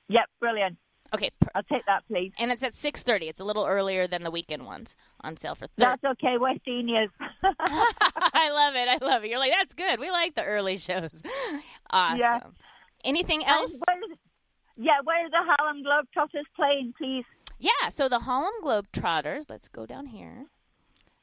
Yep, 0.07 0.25
brilliant. 0.39 0.77
Okay, 1.13 1.29
per- 1.39 1.49
I'll 1.55 1.63
take 1.63 1.85
that, 1.85 2.03
please. 2.07 2.31
and 2.39 2.51
it's 2.51 2.61
at 2.63 2.73
6:30. 2.73 3.23
It's 3.29 3.39
a 3.39 3.43
little 3.43 3.65
earlier 3.65 4.07
than 4.07 4.23
the 4.23 4.31
weekend 4.31 4.65
ones 4.65 4.95
on 5.21 5.37
sale 5.37 5.55
for 5.55 5.67
30 5.67 5.73
That's 5.77 6.03
okay. 6.03 6.37
We're 6.39 6.55
seniors. 6.65 7.09
I 7.43 8.51
love 8.51 8.75
it. 8.75 8.87
I 8.87 9.03
love 9.05 9.23
it. 9.23 9.29
You're 9.29 9.39
like, 9.39 9.53
that's 9.57 9.73
good. 9.73 9.99
We 9.99 10.11
like 10.11 10.35
the 10.35 10.43
early 10.43 10.77
shows. 10.77 11.21
Awesome. 11.91 12.19
Yeah. 12.19 12.39
Anything 13.03 13.43
else? 13.45 13.81
where 13.87 13.97
is- 14.11 14.17
yeah, 14.77 14.99
where 15.03 15.25
are 15.25 15.29
the 15.29 15.37
Harlem 15.43 15.83
Globetrotters 15.83 16.45
playing, 16.55 16.93
please? 16.97 17.25
Yeah, 17.57 17.89
so 17.89 18.07
the 18.07 18.19
Harlem 18.19 18.53
Globetrotters, 18.63 19.49
let's 19.49 19.67
go 19.67 19.85
down 19.85 20.05
here. 20.05 20.45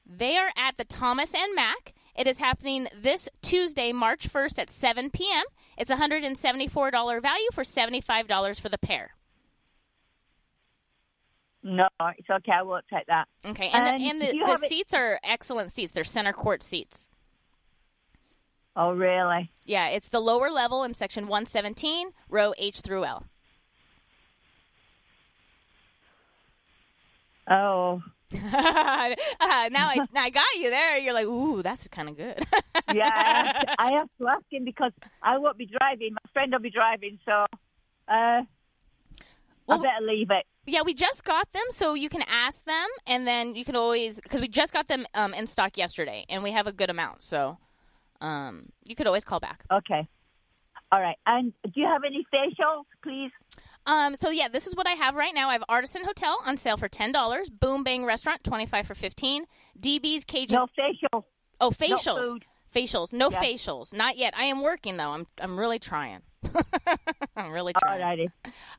They 0.04 0.36
are 0.36 0.50
at 0.56 0.76
the 0.76 0.84
Thomas 0.84 1.34
and 1.34 1.54
Mack. 1.54 1.94
It 2.14 2.26
is 2.26 2.38
happening 2.38 2.88
this 2.94 3.28
Tuesday, 3.42 3.92
March 3.92 4.28
1st 4.28 4.58
at 4.58 4.70
7 4.70 5.10
p.m. 5.10 5.44
It's 5.78 5.90
a 5.90 5.96
$174 5.96 7.22
value 7.22 7.48
for 7.52 7.62
$75 7.62 8.60
for 8.60 8.68
the 8.68 8.78
pair. 8.78 9.15
No, 11.68 11.88
it's 12.16 12.30
okay. 12.30 12.52
I 12.52 12.62
won't 12.62 12.84
take 12.88 13.06
that. 13.08 13.26
Okay, 13.44 13.68
and, 13.72 13.88
And 13.88 14.00
the, 14.00 14.08
and 14.08 14.22
the, 14.22 14.38
the 14.38 14.46
have 14.46 14.62
it- 14.62 14.68
seats 14.68 14.94
are 14.94 15.18
excellent 15.24 15.72
seats. 15.72 15.90
They're 15.90 16.04
center 16.04 16.32
court 16.32 16.62
seats. 16.62 17.08
Oh, 18.76 18.92
really? 18.92 19.50
Yeah, 19.64 19.88
it's 19.88 20.10
the 20.10 20.20
lower 20.20 20.48
level 20.48 20.84
in 20.84 20.94
section 20.94 21.24
117, 21.26 22.10
row 22.28 22.52
H 22.56 22.82
through 22.82 23.04
L. 23.04 23.24
Oh, 27.48 28.00
uh, 28.32 28.38
now 29.40 29.88
I, 29.88 29.98
I 30.16 30.30
got 30.30 30.44
you 30.56 30.70
there. 30.70 30.98
You're 30.98 31.14
like, 31.14 31.26
ooh, 31.26 31.62
that's 31.62 31.88
kind 31.88 32.08
of 32.08 32.16
good. 32.16 32.44
yeah. 32.94 33.08
I 33.12 33.42
have, 33.44 33.60
to, 33.60 33.74
I 33.78 33.90
have 33.92 34.08
to 34.20 34.28
ask 34.28 34.44
him 34.50 34.64
because 34.64 34.92
I 35.22 35.38
won't 35.38 35.58
be 35.58 35.66
driving. 35.66 36.12
My 36.12 36.30
friend 36.32 36.52
will 36.52 36.60
be 36.60 36.70
driving, 36.70 37.18
so 37.24 37.46
uh, 38.08 38.42
I 39.68 39.74
Well- 39.74 39.82
better 39.82 40.04
leave 40.06 40.30
it. 40.30 40.46
Yeah, 40.68 40.82
we 40.84 40.94
just 40.94 41.24
got 41.24 41.52
them, 41.52 41.62
so 41.70 41.94
you 41.94 42.08
can 42.08 42.22
ask 42.22 42.64
them, 42.64 42.88
and 43.06 43.24
then 43.26 43.54
you 43.54 43.64
can 43.64 43.76
always 43.76 44.20
because 44.20 44.40
we 44.40 44.48
just 44.48 44.72
got 44.72 44.88
them 44.88 45.06
um, 45.14 45.32
in 45.32 45.46
stock 45.46 45.76
yesterday, 45.76 46.24
and 46.28 46.42
we 46.42 46.50
have 46.50 46.66
a 46.66 46.72
good 46.72 46.90
amount, 46.90 47.22
so 47.22 47.58
um, 48.20 48.66
you 48.84 48.96
could 48.96 49.06
always 49.06 49.24
call 49.24 49.38
back. 49.38 49.62
Okay. 49.72 50.08
All 50.90 51.00
right. 51.00 51.16
And 51.26 51.52
do 51.64 51.70
you 51.80 51.86
have 51.86 52.02
any 52.04 52.26
facials, 52.34 52.84
please? 53.02 53.30
Um, 53.86 54.16
so 54.16 54.30
yeah, 54.30 54.48
this 54.48 54.66
is 54.66 54.74
what 54.74 54.88
I 54.88 54.92
have 54.92 55.14
right 55.14 55.32
now. 55.34 55.48
I 55.50 55.52
have 55.52 55.62
Artisan 55.68 56.04
Hotel 56.04 56.36
on 56.44 56.56
sale 56.56 56.76
for 56.76 56.88
ten 56.88 57.12
dollars, 57.12 57.48
Boom 57.48 57.84
Bang 57.84 58.04
Restaurant 58.04 58.42
twenty 58.42 58.66
five 58.66 58.86
for 58.88 58.96
fifteen, 58.96 59.44
DB's 59.78 60.24
Cajun. 60.24 60.56
No 60.56 60.66
facial. 60.74 61.26
oh, 61.60 61.70
facials, 61.70 62.22
food. 62.24 62.44
facials, 62.74 63.12
no 63.12 63.30
Yeah. 63.30 63.40
facials, 63.40 63.94
not 63.94 64.16
yet. 64.16 64.34
I 64.36 64.44
am 64.46 64.62
working 64.62 64.96
though. 64.96 65.10
I'm 65.10 65.26
I'm 65.40 65.56
really 65.58 65.78
trying. 65.78 66.22
I'm 67.36 67.52
really 67.52 67.72
trying. 67.74 68.00
righty. 68.00 68.30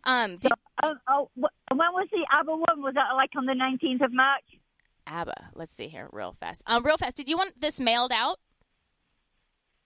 Um, 0.04 0.38
did 0.38 0.52
Oh, 0.84 0.94
oh, 1.08 1.30
when 1.36 1.50
was 1.94 2.08
the 2.12 2.26
ABBA 2.32 2.52
one? 2.52 2.82
Was 2.84 2.94
that 2.96 3.16
like 3.16 3.32
on 3.36 3.46
the 3.46 3.54
19th 3.54 4.06
of 4.06 4.14
March? 4.14 4.44
ABBA? 5.08 5.50
Let's 5.56 5.74
see 5.74 5.88
here, 5.88 6.08
real 6.12 6.36
fast. 6.40 6.62
Um, 6.68 6.84
real 6.86 6.98
fast. 6.98 7.16
Did 7.18 7.30
you 7.30 7.38
want 7.38 7.60
this 7.60 7.80
mailed 7.80 8.12
out? 8.12 8.40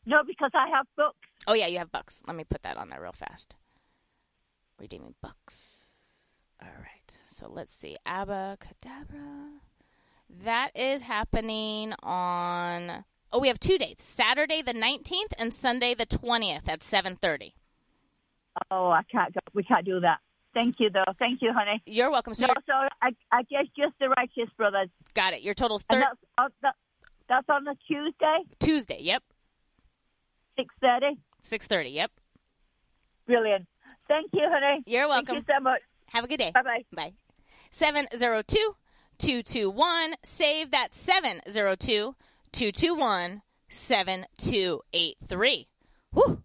No, 0.06 0.22
because 0.26 0.52
I 0.54 0.67
have 0.76 0.86
books. 0.98 1.17
Oh 1.48 1.54
yeah, 1.54 1.67
you 1.67 1.78
have 1.78 1.91
books. 1.91 2.24
Let 2.28 2.36
me 2.36 2.44
put 2.44 2.63
that 2.63 2.78
on 2.78 2.89
there 2.89 3.02
real 3.02 3.12
fast. 3.12 3.56
Redeeming 4.80 5.13
books. 5.22 5.91
All 6.62 6.70
right. 6.80 7.17
So 7.28 7.48
let's 7.50 7.76
see. 7.76 7.98
Abba 8.06 8.58
Cadabra. 8.60 9.50
That 10.44 10.72
is 10.76 11.04
happening 11.04 11.94
on. 12.04 13.06
Oh, 13.32 13.39
we 13.39 13.48
have 13.48 13.60
two 13.60 13.78
dates: 13.78 14.04
Saturday 14.04 14.62
the 14.62 14.74
nineteenth 14.74 15.34
and 15.38 15.54
Sunday 15.54 15.94
the 15.94 16.06
twentieth 16.06 16.67
at 16.67 16.84
seven 16.84 17.15
thirty. 17.15 17.54
Oh, 18.69 18.89
I 18.89 19.01
can't 19.11 19.33
go. 19.33 19.39
We 19.53 19.63
can't 19.63 19.85
do 19.85 19.99
that. 20.01 20.19
Thank 20.53 20.75
you, 20.79 20.89
though. 20.89 21.03
Thank 21.17 21.41
you, 21.41 21.53
honey. 21.53 21.81
You're 21.85 22.11
welcome. 22.11 22.33
So 22.33 22.47
No, 22.47 22.53
so 22.67 22.73
I, 23.01 23.11
I 23.31 23.43
guess 23.43 23.65
just 23.77 23.93
the 23.99 24.09
Righteous 24.09 24.49
Brothers. 24.57 24.89
got 25.13 25.33
it. 25.33 25.41
Your 25.41 25.53
total's 25.53 25.85
And 25.89 26.01
thir- 26.03 26.09
that's, 26.37 26.53
that, 26.61 26.75
that's 27.29 27.49
on 27.49 27.65
a 27.67 27.75
Tuesday, 27.87 28.39
Tuesday. 28.59 28.97
Yep. 29.01 29.23
6.30. 30.59 31.17
Six 31.43 31.65
thirty. 31.67 31.89
Yep. 31.89 32.11
Brilliant. 33.25 33.65
Thank 34.07 34.29
you, 34.33 34.43
honey. 34.47 34.83
You're 34.85 35.07
welcome. 35.07 35.35
Thank 35.35 35.47
you 35.47 35.53
so 35.55 35.61
much. 35.61 35.81
Have 36.07 36.25
a 36.25 36.27
good 36.27 36.37
day. 36.37 36.51
Bye-bye. 36.53 36.83
Bye. 36.93 37.13
702 37.71 38.75
221. 39.17 40.15
Save 40.23 40.71
that 40.71 40.93
702 40.93 42.15
221 42.51 43.41
7283. 43.69 45.67
Whew. 46.13 46.43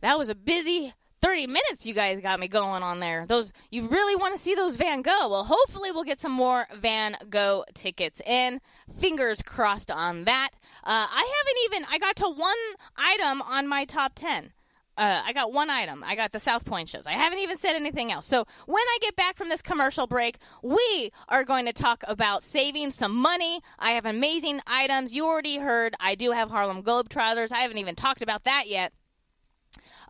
That 0.00 0.16
was 0.18 0.28
a 0.30 0.34
busy 0.34 0.94
30 1.22 1.46
minutes 1.46 1.86
you 1.86 1.94
guys 1.94 2.20
got 2.20 2.40
me 2.40 2.48
going 2.48 2.82
on 2.82 3.00
there. 3.00 3.24
Those 3.26 3.52
you 3.70 3.86
really 3.86 4.16
want 4.16 4.34
to 4.34 4.40
see 4.40 4.54
those 4.54 4.76
Van 4.76 5.02
Gogh. 5.02 5.28
Well, 5.30 5.44
hopefully 5.44 5.90
we'll 5.92 6.04
get 6.04 6.20
some 6.20 6.32
more 6.32 6.66
Van 6.74 7.16
Gogh 7.30 7.64
tickets 7.74 8.20
in. 8.26 8.60
Fingers 8.98 9.40
crossed 9.42 9.90
on 9.90 10.24
that. 10.24 10.50
Uh, 10.84 11.06
I 11.08 11.32
haven't 11.38 11.64
even 11.64 11.86
I 11.90 11.98
got 11.98 12.16
to 12.16 12.28
one 12.28 12.56
item 12.96 13.40
on 13.42 13.68
my 13.68 13.84
top 13.84 14.12
10. 14.16 14.52
Uh, 14.98 15.22
I 15.24 15.32
got 15.32 15.52
one 15.52 15.70
item. 15.70 16.04
I 16.06 16.14
got 16.16 16.32
the 16.32 16.38
South 16.38 16.66
Point 16.66 16.88
shows. 16.88 17.06
I 17.06 17.12
haven't 17.12 17.38
even 17.38 17.56
said 17.56 17.76
anything 17.76 18.12
else. 18.12 18.26
So 18.26 18.44
when 18.66 18.82
I 18.82 18.98
get 19.00 19.16
back 19.16 19.36
from 19.38 19.48
this 19.48 19.62
commercial 19.62 20.06
break, 20.06 20.36
we 20.62 21.10
are 21.28 21.44
going 21.44 21.64
to 21.64 21.72
talk 21.72 22.04
about 22.06 22.42
saving 22.42 22.90
some 22.90 23.16
money. 23.16 23.60
I 23.78 23.92
have 23.92 24.04
amazing 24.04 24.60
items. 24.66 25.14
You 25.14 25.24
already 25.26 25.56
heard 25.56 25.94
I 25.98 26.14
do 26.14 26.32
have 26.32 26.50
Harlem 26.50 26.82
Globetrotters. 26.82 27.08
Trousers. 27.08 27.52
I 27.52 27.60
haven't 27.60 27.78
even 27.78 27.94
talked 27.94 28.20
about 28.20 28.44
that 28.44 28.64
yet. 28.66 28.92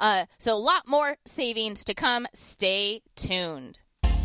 Uh, 0.02 0.26
so 0.36 0.52
a 0.52 0.58
lot 0.58 0.88
more 0.88 1.16
savings 1.24 1.84
to 1.84 1.94
come. 1.94 2.26
Stay 2.34 3.02
tuned. 3.14 3.78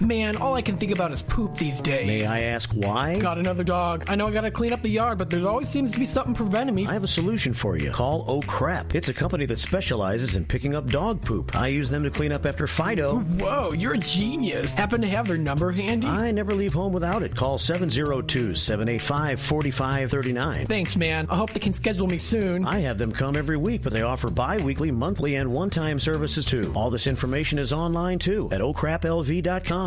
Man, 0.00 0.36
all 0.36 0.54
I 0.54 0.62
can 0.62 0.76
think 0.76 0.92
about 0.92 1.10
is 1.10 1.22
poop 1.22 1.56
these 1.56 1.80
days. 1.80 2.06
May 2.06 2.24
I 2.24 2.42
ask 2.42 2.70
why? 2.70 3.18
Got 3.18 3.36
another 3.36 3.64
dog. 3.64 4.04
I 4.06 4.14
know 4.14 4.28
I 4.28 4.30
gotta 4.30 4.50
clean 4.50 4.72
up 4.72 4.80
the 4.80 4.88
yard, 4.88 5.18
but 5.18 5.28
there 5.28 5.44
always 5.48 5.68
seems 5.68 5.90
to 5.90 5.98
be 5.98 6.06
something 6.06 6.34
preventing 6.34 6.76
me. 6.76 6.86
I 6.86 6.92
have 6.92 7.02
a 7.02 7.08
solution 7.08 7.52
for 7.52 7.76
you. 7.76 7.90
Call 7.90 8.24
Oh 8.28 8.40
Crap. 8.42 8.94
It's 8.94 9.08
a 9.08 9.12
company 9.12 9.44
that 9.46 9.58
specializes 9.58 10.36
in 10.36 10.44
picking 10.44 10.76
up 10.76 10.86
dog 10.86 11.24
poop. 11.24 11.56
I 11.56 11.66
use 11.66 11.90
them 11.90 12.04
to 12.04 12.10
clean 12.10 12.30
up 12.30 12.46
after 12.46 12.68
Fido. 12.68 13.18
Whoa, 13.18 13.72
you're 13.72 13.94
a 13.94 13.98
genius. 13.98 14.72
Happen 14.72 15.00
to 15.00 15.08
have 15.08 15.26
their 15.26 15.36
number 15.36 15.72
handy? 15.72 16.06
I 16.06 16.30
never 16.30 16.54
leave 16.54 16.74
home 16.74 16.92
without 16.92 17.24
it. 17.24 17.34
Call 17.34 17.58
702 17.58 18.54
785 18.54 19.40
4539. 19.40 20.66
Thanks, 20.66 20.96
man. 20.96 21.26
I 21.28 21.34
hope 21.34 21.50
they 21.50 21.58
can 21.58 21.74
schedule 21.74 22.06
me 22.06 22.18
soon. 22.18 22.64
I 22.66 22.78
have 22.78 22.98
them 22.98 23.10
come 23.10 23.34
every 23.34 23.56
week, 23.56 23.82
but 23.82 23.92
they 23.92 24.02
offer 24.02 24.30
bi 24.30 24.58
weekly, 24.58 24.92
monthly, 24.92 25.34
and 25.34 25.52
one 25.52 25.70
time 25.70 25.98
services 25.98 26.44
too. 26.44 26.72
All 26.76 26.88
this 26.88 27.08
information 27.08 27.58
is 27.58 27.72
online 27.72 28.20
too 28.20 28.48
at 28.52 28.60
oh 28.60 28.72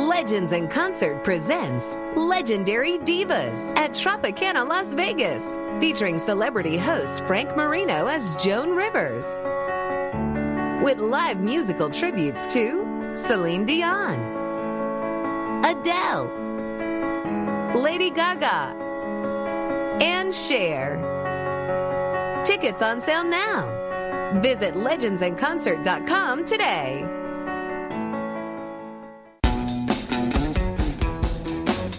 Legends 0.00 0.52
in 0.52 0.66
Concert 0.66 1.22
presents 1.22 1.98
Legendary 2.16 2.96
Divas 3.00 3.70
at 3.76 3.90
Tropicana 3.90 4.66
Las 4.66 4.94
Vegas, 4.94 5.58
featuring 5.78 6.16
celebrity 6.16 6.78
host 6.78 7.22
Frank 7.26 7.54
Marino 7.54 8.06
as 8.06 8.34
Joan 8.42 8.70
Rivers. 8.70 9.26
With 10.82 11.00
live 11.00 11.40
musical 11.40 11.90
tributes 11.90 12.46
to 12.46 13.12
Celine 13.14 13.66
Dion, 13.66 14.18
Adele, 15.66 16.30
Lady 17.76 18.08
Gaga, 18.08 18.74
and 20.00 20.34
Cher. 20.34 20.96
Tickets 22.42 22.80
on 22.80 23.02
sale 23.02 23.24
now. 23.24 24.40
Visit 24.40 24.72
legendsinconcert.com 24.76 26.46
today. 26.46 27.19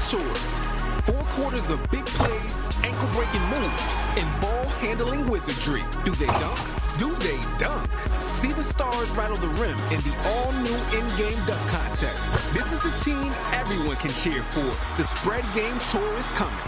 tour. 0.00 0.34
Four 1.06 1.22
quarters 1.36 1.70
of 1.70 1.78
big 1.90 2.06
plays, 2.06 2.68
ankle-breaking 2.82 3.42
moves, 3.50 4.06
and 4.16 4.40
ball-handling 4.40 5.28
wizardry. 5.28 5.84
Do 6.04 6.14
they 6.16 6.26
dunk? 6.26 6.58
Do 6.98 7.10
they 7.22 7.38
dunk? 7.58 7.90
See 8.28 8.52
the 8.52 8.62
stars 8.62 9.10
rattle 9.12 9.36
the 9.36 9.48
rim 9.60 9.78
in 9.90 10.00
the 10.02 10.16
all-new 10.24 10.76
in-game 10.98 11.38
dunk 11.46 11.70
contest. 11.70 12.32
This 12.52 12.70
is 12.72 12.80
the 12.82 12.90
team 13.04 13.32
everyone 13.52 13.96
can 13.96 14.10
cheer 14.10 14.42
for. 14.42 14.66
The 14.96 15.04
Spread 15.04 15.44
Game 15.54 15.78
Tour 15.90 16.18
is 16.18 16.28
coming. 16.30 16.58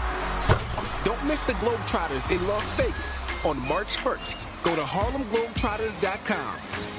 Don't 1.03 1.23
miss 1.25 1.43
the 1.43 1.53
Globetrotters 1.53 2.29
in 2.31 2.45
Las 2.47 2.69
Vegas 2.71 3.27
on 3.45 3.59
March 3.67 3.97
1st. 3.97 4.47
Go 4.63 4.75
to 4.75 4.81
harlemglobetrotters.com. 4.81 6.98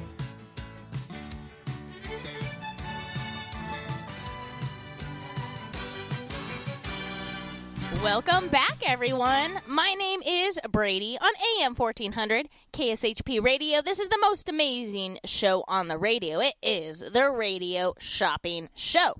Welcome 8.03 8.47
back, 8.47 8.77
everyone. 8.83 9.51
My 9.67 9.93
name 9.93 10.21
is 10.25 10.59
Brady 10.71 11.19
on 11.21 11.31
AM 11.59 11.75
1400 11.75 12.49
KSHP 12.73 13.43
Radio. 13.43 13.81
This 13.83 13.99
is 13.99 14.09
the 14.09 14.17
most 14.19 14.49
amazing 14.49 15.19
show 15.23 15.63
on 15.67 15.87
the 15.87 15.99
radio. 15.99 16.39
It 16.39 16.55
is 16.63 16.99
the 16.99 17.29
Radio 17.29 17.93
Shopping 17.99 18.69
Show. 18.73 19.13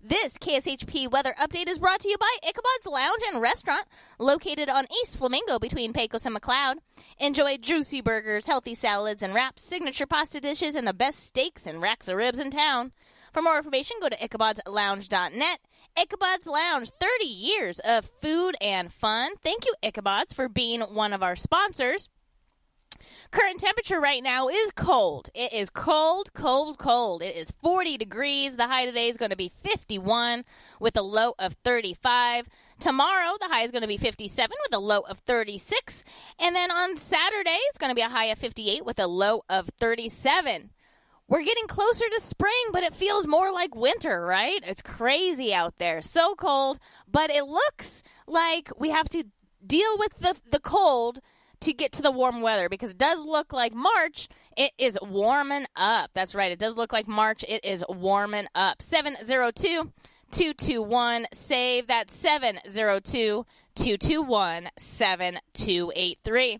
This 0.00 0.38
KSHP 0.38 1.10
weather 1.10 1.34
update 1.36 1.68
is 1.68 1.80
brought 1.80 1.98
to 2.00 2.08
you 2.08 2.16
by 2.16 2.30
Ichabod's 2.44 2.86
Lounge 2.86 3.22
and 3.32 3.42
Restaurant, 3.42 3.86
located 4.20 4.68
on 4.68 4.86
East 5.02 5.16
Flamingo 5.16 5.58
between 5.58 5.92
Pecos 5.92 6.24
and 6.24 6.34
McLeod. 6.36 6.76
Enjoy 7.18 7.56
juicy 7.56 8.00
burgers, 8.00 8.46
healthy 8.46 8.76
salads 8.76 9.24
and 9.24 9.34
wraps, 9.34 9.64
signature 9.64 10.06
pasta 10.06 10.40
dishes, 10.40 10.76
and 10.76 10.86
the 10.86 10.94
best 10.94 11.18
steaks 11.26 11.66
and 11.66 11.82
racks 11.82 12.06
of 12.06 12.16
ribs 12.16 12.38
in 12.38 12.50
town. 12.52 12.92
For 13.32 13.42
more 13.42 13.56
information, 13.56 13.96
go 14.00 14.08
to 14.08 14.16
ichabodslounge.net. 14.16 15.58
Ichabod's 15.98 16.46
Lounge, 16.46 16.90
30 17.00 17.24
years 17.24 17.78
of 17.80 18.10
food 18.20 18.56
and 18.60 18.92
fun. 18.92 19.32
Thank 19.42 19.66
you, 19.66 19.74
Ichabod's, 19.82 20.32
for 20.32 20.48
being 20.48 20.80
one 20.80 21.12
of 21.12 21.22
our 21.22 21.36
sponsors. 21.36 22.08
Current 23.30 23.60
temperature 23.60 24.00
right 24.00 24.22
now 24.22 24.48
is 24.48 24.72
cold. 24.72 25.28
It 25.34 25.52
is 25.52 25.70
cold, 25.70 26.32
cold, 26.32 26.78
cold. 26.78 27.22
It 27.22 27.36
is 27.36 27.50
40 27.62 27.98
degrees. 27.98 28.56
The 28.56 28.66
high 28.66 28.86
today 28.86 29.08
is 29.08 29.16
going 29.16 29.30
to 29.30 29.36
be 29.36 29.50
51 29.62 30.44
with 30.80 30.96
a 30.96 31.02
low 31.02 31.34
of 31.38 31.54
35. 31.64 32.46
Tomorrow, 32.78 33.36
the 33.40 33.48
high 33.48 33.62
is 33.62 33.70
going 33.70 33.82
to 33.82 33.88
be 33.88 33.96
57 33.96 34.56
with 34.64 34.74
a 34.74 34.80
low 34.80 35.00
of 35.00 35.18
36. 35.18 36.04
And 36.38 36.56
then 36.56 36.70
on 36.70 36.96
Saturday, 36.96 37.58
it's 37.68 37.78
going 37.78 37.90
to 37.90 37.94
be 37.94 38.02
a 38.02 38.08
high 38.08 38.26
of 38.26 38.38
58 38.38 38.84
with 38.84 38.98
a 38.98 39.06
low 39.06 39.44
of 39.48 39.68
37. 39.78 40.70
We're 41.32 41.44
getting 41.44 41.66
closer 41.66 42.04
to 42.10 42.20
spring, 42.20 42.52
but 42.72 42.82
it 42.82 42.92
feels 42.92 43.26
more 43.26 43.50
like 43.50 43.74
winter, 43.74 44.20
right? 44.20 44.60
It's 44.64 44.82
crazy 44.82 45.54
out 45.54 45.78
there. 45.78 46.02
So 46.02 46.34
cold, 46.34 46.78
but 47.10 47.30
it 47.30 47.44
looks 47.44 48.02
like 48.26 48.68
we 48.78 48.90
have 48.90 49.08
to 49.08 49.24
deal 49.66 49.96
with 49.96 50.18
the, 50.18 50.36
the 50.50 50.60
cold 50.60 51.20
to 51.60 51.72
get 51.72 51.90
to 51.92 52.02
the 52.02 52.10
warm 52.10 52.42
weather 52.42 52.68
because 52.68 52.90
it 52.90 52.98
does 52.98 53.24
look 53.24 53.50
like 53.50 53.72
March. 53.72 54.28
It 54.58 54.72
is 54.76 54.98
warming 55.00 55.64
up. 55.74 56.10
That's 56.12 56.34
right. 56.34 56.52
It 56.52 56.58
does 56.58 56.76
look 56.76 56.92
like 56.92 57.08
March. 57.08 57.46
It 57.48 57.64
is 57.64 57.82
warming 57.88 58.48
up. 58.54 58.82
702 58.82 59.90
221 60.32 61.28
save. 61.32 61.86
That's 61.86 62.12
702 62.12 63.46
221 63.74 64.68
7283. 64.76 66.58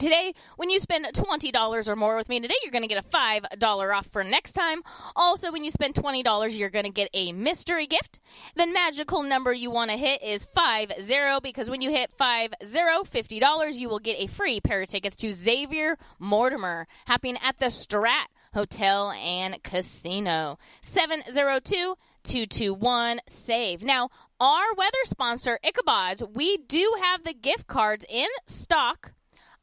Today, 0.00 0.32
when 0.56 0.70
you 0.70 0.78
spend 0.78 1.04
$20 1.04 1.88
or 1.88 1.94
more 1.94 2.16
with 2.16 2.30
me 2.30 2.40
today, 2.40 2.54
you're 2.62 2.72
going 2.72 2.80
to 2.80 2.88
get 2.88 3.04
a 3.04 3.06
$5 3.06 3.94
off 3.94 4.06
for 4.06 4.24
next 4.24 4.54
time. 4.54 4.80
Also, 5.14 5.52
when 5.52 5.62
you 5.62 5.70
spend 5.70 5.94
$20, 5.94 6.58
you're 6.58 6.70
going 6.70 6.86
to 6.86 6.90
get 6.90 7.10
a 7.12 7.32
mystery 7.32 7.86
gift. 7.86 8.18
The 8.56 8.66
magical 8.66 9.22
number 9.22 9.52
you 9.52 9.70
want 9.70 9.90
to 9.90 9.98
hit 9.98 10.22
is 10.22 10.46
50 10.56 11.40
because 11.42 11.68
when 11.68 11.82
you 11.82 11.90
hit 11.90 12.10
50, 12.12 12.56
$50, 12.62 13.74
you 13.74 13.90
will 13.90 13.98
get 13.98 14.18
a 14.18 14.26
free 14.26 14.58
pair 14.62 14.80
of 14.80 14.88
tickets 14.88 15.16
to 15.16 15.32
Xavier 15.32 15.98
Mortimer 16.18 16.86
happening 17.04 17.36
at 17.44 17.58
the 17.58 17.66
Strat 17.66 18.28
Hotel 18.54 19.10
and 19.10 19.62
Casino. 19.62 20.58
702 20.80 21.96
221 22.24 23.20
SAVE. 23.26 23.82
Now, 23.82 24.08
our 24.40 24.72
weather 24.78 25.04
sponsor, 25.04 25.58
Ichabod's, 25.62 26.24
we 26.24 26.56
do 26.56 26.96
have 27.02 27.24
the 27.24 27.34
gift 27.34 27.66
cards 27.66 28.06
in 28.08 28.28
stock 28.46 29.12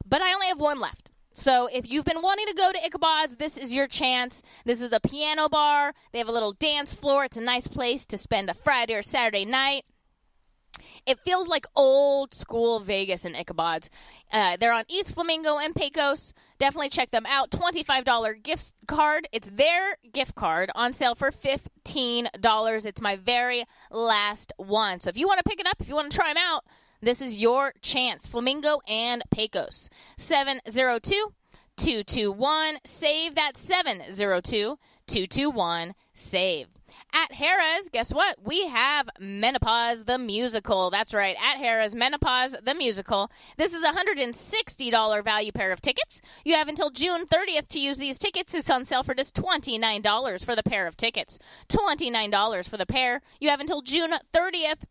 but 0.07 0.21
I 0.21 0.33
only 0.33 0.47
have 0.47 0.59
one 0.59 0.79
left. 0.79 1.11
So 1.31 1.69
if 1.71 1.87
you've 1.87 2.05
been 2.05 2.23
wanting 2.23 2.47
to 2.47 2.53
go 2.55 2.71
to 2.71 2.83
Ichabod's, 2.83 3.35
this 3.35 3.57
is 3.57 3.71
your 3.71 3.87
chance. 3.87 4.41
This 4.65 4.81
is 4.81 4.89
the 4.89 4.99
piano 4.99 5.47
bar. 5.47 5.93
They 6.11 6.17
have 6.17 6.27
a 6.27 6.31
little 6.31 6.53
dance 6.53 6.95
floor. 6.95 7.25
It's 7.25 7.37
a 7.37 7.41
nice 7.41 7.67
place 7.67 8.07
to 8.07 8.17
spend 8.17 8.49
a 8.49 8.55
Friday 8.55 8.95
or 8.95 9.03
Saturday 9.03 9.45
night. 9.45 9.85
It 11.05 11.19
feels 11.19 11.47
like 11.47 11.65
old 11.75 12.33
school 12.33 12.79
Vegas 12.79 13.23
and 13.23 13.35
Ichabod's. 13.35 13.89
Uh, 14.31 14.57
they're 14.57 14.73
on 14.73 14.85
East 14.89 15.13
Flamingo 15.13 15.57
and 15.57 15.75
Pecos. 15.75 16.33
Definitely 16.59 16.89
check 16.89 17.11
them 17.11 17.25
out. 17.27 17.51
$25 17.51 18.43
gift 18.43 18.73
card. 18.87 19.27
It's 19.31 19.49
their 19.51 19.97
gift 20.11 20.35
card 20.35 20.71
on 20.75 20.91
sale 20.91 21.13
for 21.15 21.31
$15. 21.31 22.85
It's 22.85 23.01
my 23.01 23.15
very 23.15 23.65
last 23.91 24.53
one. 24.57 24.99
So 24.99 25.09
if 25.09 25.17
you 25.17 25.27
want 25.27 25.37
to 25.37 25.47
pick 25.47 25.59
it 25.59 25.67
up, 25.67 25.77
if 25.79 25.87
you 25.87 25.95
want 25.95 26.11
to 26.11 26.17
try 26.17 26.33
them 26.33 26.41
out, 26.43 26.65
this 27.01 27.21
is 27.21 27.37
your 27.37 27.73
chance. 27.81 28.25
Flamingo 28.25 28.79
and 28.87 29.23
Pecos. 29.31 29.89
702 30.17 31.33
221 31.77 32.79
SAVE. 32.85 33.35
That's 33.35 33.59
702 33.59 34.77
221 35.07 35.93
SAVE. 36.13 36.67
At 37.13 37.31
Harrah's, 37.31 37.89
guess 37.89 38.13
what? 38.13 38.37
We 38.43 38.67
have 38.67 39.09
Menopause 39.19 40.05
the 40.05 40.17
Musical. 40.17 40.89
That's 40.89 41.13
right. 41.13 41.35
At 41.41 41.61
Harrah's, 41.61 41.95
Menopause 41.95 42.55
the 42.61 42.73
Musical. 42.73 43.31
This 43.55 43.73
is 43.73 43.83
a 43.83 43.91
$160 43.91 45.23
value 45.23 45.51
pair 45.51 45.71
of 45.71 45.81
tickets. 45.81 46.21
You 46.43 46.55
have 46.55 46.67
until 46.67 46.89
June 46.89 47.25
30th 47.25 47.67
to 47.69 47.79
use 47.79 47.97
these 47.97 48.17
tickets. 48.17 48.53
It's 48.53 48.69
on 48.69 48.85
sale 48.85 49.03
for 49.03 49.13
just 49.13 49.35
$29 49.35 50.43
for 50.43 50.55
the 50.55 50.63
pair 50.63 50.85
of 50.85 50.97
tickets. 50.97 51.39
$29 51.69 52.67
for 52.67 52.77
the 52.77 52.85
pair. 52.85 53.21
You 53.39 53.49
have 53.49 53.61
until 53.61 53.81
June 53.81 54.13
30th 54.33 54.83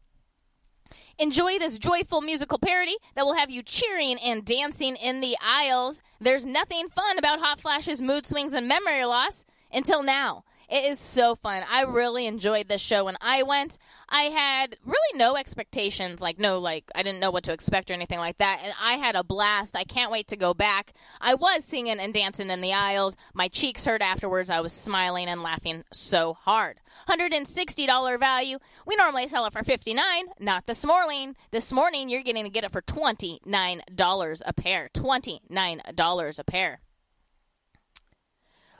Enjoy 1.18 1.58
this 1.58 1.78
joyful 1.78 2.20
musical 2.20 2.58
parody 2.58 2.94
that 3.14 3.24
will 3.24 3.32
have 3.36 3.48
you 3.48 3.62
cheering 3.62 4.18
and 4.20 4.44
dancing 4.44 4.96
in 4.96 5.22
the 5.22 5.34
aisles. 5.42 6.02
There's 6.20 6.44
nothing 6.44 6.90
fun 6.90 7.16
about 7.16 7.38
hot 7.38 7.58
flashes, 7.58 8.02
mood 8.02 8.26
swings, 8.26 8.52
and 8.52 8.68
memory 8.68 9.02
loss 9.06 9.46
until 9.72 10.02
now. 10.02 10.44
It 10.68 10.84
is 10.84 10.98
so 10.98 11.34
fun. 11.34 11.62
I 11.70 11.82
really 11.82 12.26
enjoyed 12.26 12.68
this 12.68 12.80
show 12.80 13.04
when 13.04 13.16
I 13.20 13.44
went. 13.44 13.78
I 14.08 14.22
had 14.22 14.76
really 14.84 15.18
no 15.18 15.36
expectations, 15.36 16.20
like 16.20 16.38
no 16.38 16.58
like 16.58 16.84
I 16.94 17.02
didn't 17.02 17.20
know 17.20 17.30
what 17.30 17.44
to 17.44 17.52
expect 17.52 17.90
or 17.90 17.94
anything 17.94 18.18
like 18.18 18.38
that, 18.38 18.60
and 18.62 18.74
I 18.80 18.94
had 18.94 19.14
a 19.14 19.22
blast. 19.22 19.76
I 19.76 19.84
can't 19.84 20.10
wait 20.10 20.28
to 20.28 20.36
go 20.36 20.54
back. 20.54 20.92
I 21.20 21.34
was 21.34 21.64
singing 21.64 22.00
and 22.00 22.12
dancing 22.12 22.50
in 22.50 22.60
the 22.60 22.72
aisles. 22.72 23.16
My 23.32 23.48
cheeks 23.48 23.84
hurt 23.84 24.02
afterwards. 24.02 24.50
I 24.50 24.60
was 24.60 24.72
smiling 24.72 25.28
and 25.28 25.42
laughing 25.42 25.84
so 25.92 26.34
hard. 26.34 26.80
$160 27.08 28.18
value. 28.18 28.58
We 28.86 28.96
normally 28.96 29.28
sell 29.28 29.46
it 29.46 29.52
for 29.52 29.62
59, 29.62 30.02
not 30.40 30.66
this 30.66 30.84
morning. 30.84 31.36
This 31.50 31.72
morning 31.72 32.08
you're 32.08 32.22
getting 32.22 32.44
to 32.44 32.50
get 32.50 32.64
it 32.64 32.72
for 32.72 32.82
$29 32.82 34.42
a 34.46 34.52
pair. 34.52 34.90
$29 34.94 36.38
a 36.38 36.44
pair. 36.44 36.80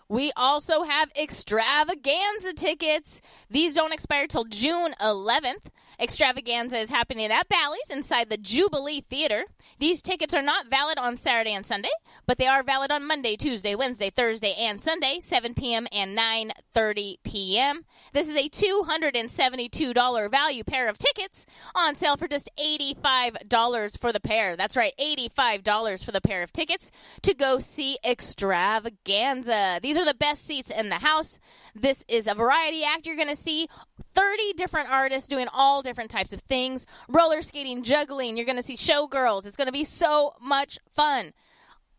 We 0.09 0.31
also 0.37 0.85
have 0.85 1.11
extravaganza 1.17 2.53
tickets. 2.55 3.21
These 3.51 3.75
don't 3.75 3.93
expire 3.93 4.27
till 4.27 4.45
June 4.45 4.95
11th. 5.01 5.67
Extravaganza 5.99 6.79
is 6.79 6.91
happening 6.91 7.33
at 7.33 7.49
Bally's 7.49 7.91
inside 7.91 8.29
the 8.29 8.37
Jubilee 8.37 9.01
Theater. 9.01 9.47
These 9.79 10.03
tickets 10.03 10.35
are 10.35 10.43
not 10.43 10.69
valid 10.69 10.99
on 10.99 11.17
Saturday 11.17 11.55
and 11.55 11.65
Sunday, 11.65 11.91
but 12.27 12.39
they 12.39 12.47
are 12.47 12.63
valid 12.63 12.91
on 12.93 13.07
Monday, 13.07 13.35
Tuesday, 13.35 13.75
Wednesday, 13.75 14.11
Thursday, 14.11 14.55
and 14.59 14.81
Sunday, 14.81 15.19
7 15.21 15.55
p.m. 15.55 15.87
and 15.91 16.17
9:30 16.17 17.17
p.m. 17.25 17.85
This 18.17 18.31
is 18.31 18.37
a 18.37 18.49
$272 18.49 20.31
value 20.31 20.65
pair 20.65 20.89
of 20.89 20.97
tickets 20.97 21.45
on 21.75 21.95
sale 21.95 22.17
for 22.17 22.27
just 22.27 22.49
$85 22.59 23.99
for 23.99 24.11
the 24.11 24.21
pair. 24.21 24.57
That's 24.57 24.75
right, 24.75 24.95
$85 24.99 26.03
for 26.03 26.13
the 26.13 26.23
pair 26.23 26.43
of 26.43 26.51
tickets 26.51 26.91
to 27.21 27.35
go 27.35 27.59
see 27.59 27.99
Extravaganza. 28.03 29.81
These 29.83 29.99
are 29.99 30.07
the 30.07 30.15
best 30.15 30.47
seats 30.47 30.71
in 30.71 30.89
the 30.89 30.95
house. 30.95 31.39
This 31.75 32.07
is 32.09 32.27
a 32.27 32.33
variety 32.33 32.85
act. 32.85 33.05
You're 33.05 33.17
going 33.17 33.29
to 33.29 33.37
see 33.37 33.69
30 34.15 34.55
different 34.55 34.91
artists 34.91 35.29
doing 35.29 35.49
all 35.53 35.83
different 35.83 36.11
types 36.11 36.33
of 36.33 36.41
things 36.41 36.87
roller 37.11 37.43
skating, 37.43 37.83
juggling. 37.83 38.39
You're 38.39 38.47
going 38.47 38.57
to 38.57 38.63
see 38.63 38.79
showgirls. 38.79 39.45
It's 39.45 39.59
going 39.59 39.67
to 39.67 39.73
be 39.73 39.85
so 39.85 40.37
much 40.41 40.79
fun. 40.95 41.35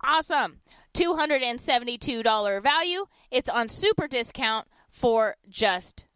Awesome. 0.04 0.62
$272 0.96 2.64
value. 2.64 3.06
It's 3.30 3.50
on 3.50 3.70
super 3.70 4.08
discount 4.08 4.68
for 4.90 5.36
just 5.48 6.07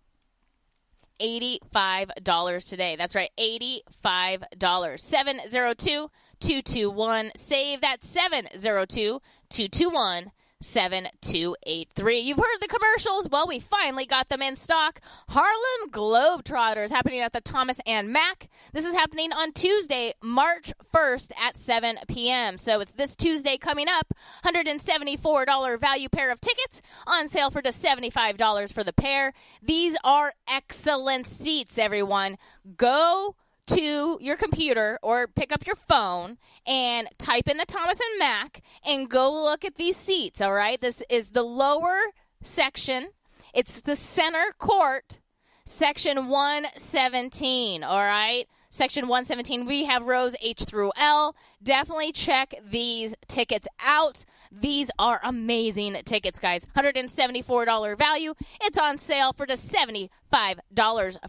$85 1.22 2.69
today. 2.69 2.95
That's 2.95 3.15
right, 3.15 3.32
$85. 3.39 4.99
702 4.99 6.09
221 6.39 7.32
save. 7.36 7.82
That's 7.82 8.09
702 8.09 9.22
221 9.49 10.32
7283. 10.62 12.20
You've 12.20 12.38
heard 12.38 12.59
the 12.62 12.68
commercials. 12.68 13.30
Well, 13.30 13.47
we 13.47 13.59
finally 13.59 14.05
got 14.05 14.30
them 14.30 14.41
in 14.41 14.55
stock. 14.55 15.01
Harlem 15.30 15.89
Globetrotters 15.89 16.91
happening 16.91 17.20
at 17.20 17.34
the 17.34 17.41
Thomas 17.41 17.80
and 17.86 18.09
Mack. 18.09 18.49
This 18.72 18.86
is 18.86 18.93
happening 18.93 19.34
on 19.34 19.51
Tuesday, 19.51 20.14
March 20.22 20.72
1st 20.93 21.32
at 21.39 21.57
7 21.57 21.97
p.m. 22.07 22.57
So 22.57 22.80
it's 22.80 22.93
this 22.93 23.16
Tuesday 23.16 23.57
coming 23.57 23.88
up. 23.89 24.14
$174 24.45 25.80
value 25.80 26.09
pair 26.09 26.32
of 26.32 26.39
tickets 26.39 26.82
on 27.05 27.28
sale 27.28 27.49
for 27.49 27.62
just 27.62 27.84
$75 27.84 28.72
for 28.72 28.84
the 28.84 28.93
pair. 28.93 29.34
These 29.62 29.97
are 30.03 30.34
excellent 30.47 31.28
seats, 31.28 31.78
everyone. 31.78 32.38
Go 32.78 33.36
to 33.76 34.17
your 34.22 34.36
computer 34.36 34.99
or 35.01 35.28
pick 35.28 35.51
up 35.51 35.65
your 35.65 35.76
phone 35.76 36.38
and 36.65 37.07
type 37.17 37.47
in 37.47 37.57
the 37.57 37.65
Thomas 37.65 37.99
and 37.99 38.19
Mack 38.19 38.61
and 38.86 39.09
go 39.09 39.32
look 39.32 39.63
at 39.65 39.76
these 39.76 39.97
seats, 39.97 40.41
all 40.41 40.53
right? 40.53 40.80
This 40.80 41.03
is 41.09 41.32
the 41.32 41.43
lower 41.43 41.99
section. 42.41 43.09
It's 43.53 43.82
the 43.82 43.95
center 43.95 44.53
court, 44.57 45.19
section 45.65 46.28
117, 46.28 47.84
all 47.84 47.97
right? 47.97 48.45
Section 48.69 49.09
117, 49.09 49.65
we 49.65 49.84
have 49.84 50.03
rows 50.03 50.34
H 50.41 50.63
through 50.63 50.93
L. 50.95 51.36
Definitely 51.61 52.13
check 52.13 52.53
these 52.63 53.13
tickets 53.28 53.67
out. 53.82 54.24
These 54.52 54.91
are 54.99 55.20
amazing 55.24 55.97
tickets, 56.06 56.39
guys. 56.39 56.68
$174 56.76 57.97
value. 57.97 58.34
It's 58.62 58.78
on 58.78 58.97
sale 58.97 59.34
for 59.34 59.45
just 59.45 59.74
$75 59.74 60.10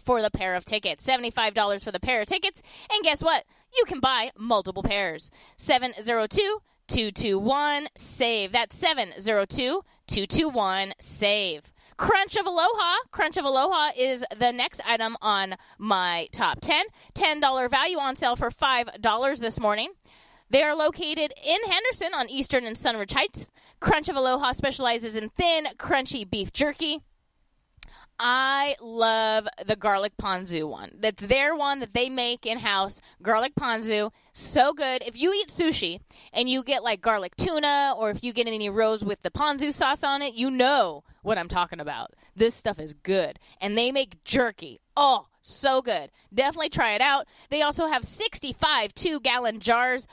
for 0.03 0.21
the 0.21 0.29
pair 0.29 0.55
of 0.55 0.65
tickets. 0.65 1.07
$75 1.07 1.83
for 1.83 1.91
the 1.91 1.99
pair 1.99 2.21
of 2.21 2.27
tickets. 2.27 2.61
And 2.91 3.03
guess 3.03 3.23
what? 3.23 3.45
You 3.75 3.85
can 3.85 3.99
buy 3.99 4.31
multiple 4.37 4.83
pairs. 4.83 5.31
702 5.57 6.61
221 6.87 7.87
SAVE. 7.95 8.51
That's 8.51 8.77
702 8.77 9.83
221 10.07 10.93
SAVE. 10.99 11.71
Crunch 11.95 12.35
of 12.35 12.45
Aloha. 12.45 12.95
Crunch 13.11 13.37
of 13.37 13.45
Aloha 13.45 13.91
is 13.97 14.25
the 14.37 14.51
next 14.51 14.81
item 14.85 15.15
on 15.21 15.55
my 15.77 16.27
top 16.31 16.59
10. 16.59 16.85
$10 17.13 17.69
value 17.69 17.97
on 17.97 18.15
sale 18.15 18.35
for 18.35 18.49
$5 18.49 19.39
this 19.39 19.59
morning. 19.59 19.91
They 20.53 20.61
are 20.61 20.75
located 20.75 21.33
in 21.43 21.57
Henderson 21.65 22.13
on 22.13 22.29
Eastern 22.29 22.63
and 22.65 22.75
Sunridge 22.75 23.13
Heights. 23.13 23.49
Crunch 23.79 24.07
of 24.07 24.15
Aloha 24.15 24.51
specializes 24.51 25.15
in 25.15 25.29
thin, 25.29 25.65
crunchy 25.77 26.29
beef 26.29 26.53
jerky. 26.53 27.01
I 28.19 28.75
love 28.79 29.47
the 29.65 29.75
garlic 29.75 30.13
ponzu 30.21 30.69
one. 30.69 30.91
That's 30.99 31.25
their 31.25 31.55
one 31.55 31.79
that 31.79 31.95
they 31.95 32.07
make 32.07 32.45
in 32.45 32.59
house. 32.59 33.01
Garlic 33.23 33.55
ponzu, 33.55 34.11
so 34.31 34.73
good. 34.73 35.01
If 35.03 35.17
you 35.17 35.33
eat 35.33 35.47
sushi 35.47 36.01
and 36.31 36.47
you 36.47 36.61
get 36.61 36.83
like 36.83 37.01
garlic 37.01 37.35
tuna, 37.35 37.95
or 37.97 38.11
if 38.11 38.23
you 38.23 38.31
get 38.31 38.45
any 38.45 38.69
rolls 38.69 39.03
with 39.03 39.23
the 39.23 39.31
ponzu 39.31 39.73
sauce 39.73 40.03
on 40.03 40.21
it, 40.21 40.35
you 40.35 40.51
know 40.51 41.03
what 41.23 41.39
I'm 41.39 41.49
talking 41.49 41.79
about. 41.79 42.13
This 42.35 42.53
stuff 42.53 42.77
is 42.77 42.93
good, 42.93 43.39
and 43.59 43.75
they 43.75 43.91
make 43.91 44.23
jerky. 44.23 44.81
Oh, 44.95 45.25
so 45.41 45.81
good. 45.81 46.11
Definitely 46.31 46.69
try 46.69 46.93
it 46.93 47.01
out. 47.01 47.27
They 47.49 47.63
also 47.63 47.87
have 47.87 48.03
65 48.05 48.93
two 48.93 49.19
gallon 49.19 49.59
jars 49.59 50.07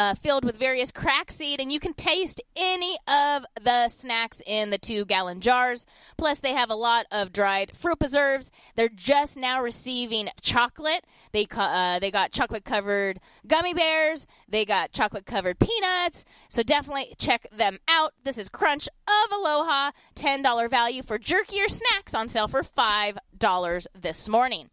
uh, 0.00 0.14
filled 0.14 0.46
with 0.46 0.56
various 0.56 0.90
crack 0.90 1.30
seed, 1.30 1.60
and 1.60 1.70
you 1.70 1.78
can 1.78 1.92
taste 1.92 2.40
any 2.56 2.96
of 3.06 3.44
the 3.62 3.86
snacks 3.88 4.40
in 4.46 4.70
the 4.70 4.78
two 4.78 5.04
gallon 5.04 5.42
jars. 5.42 5.84
Plus, 6.16 6.38
they 6.38 6.54
have 6.54 6.70
a 6.70 6.74
lot 6.74 7.04
of 7.12 7.34
dried 7.34 7.76
fruit 7.76 7.98
preserves. 7.98 8.50
They're 8.76 8.88
just 8.88 9.36
now 9.36 9.62
receiving 9.62 10.30
chocolate. 10.40 11.04
They 11.32 11.46
uh, 11.54 11.98
they 11.98 12.10
got 12.10 12.32
chocolate 12.32 12.64
covered 12.64 13.20
gummy 13.46 13.74
bears. 13.74 14.26
They 14.48 14.64
got 14.64 14.92
chocolate 14.92 15.26
covered 15.26 15.58
peanuts. 15.58 16.24
So 16.48 16.62
definitely 16.62 17.14
check 17.18 17.46
them 17.52 17.78
out. 17.86 18.14
This 18.24 18.38
is 18.38 18.48
Crunch 18.48 18.88
of 19.06 19.38
Aloha, 19.38 19.90
ten 20.14 20.40
dollar 20.40 20.70
value 20.70 21.02
for 21.02 21.18
jerkier 21.18 21.68
snacks 21.68 22.14
on 22.14 22.30
sale 22.30 22.48
for 22.48 22.62
five 22.62 23.18
dollars 23.36 23.86
this 23.94 24.30
morning. 24.30 24.70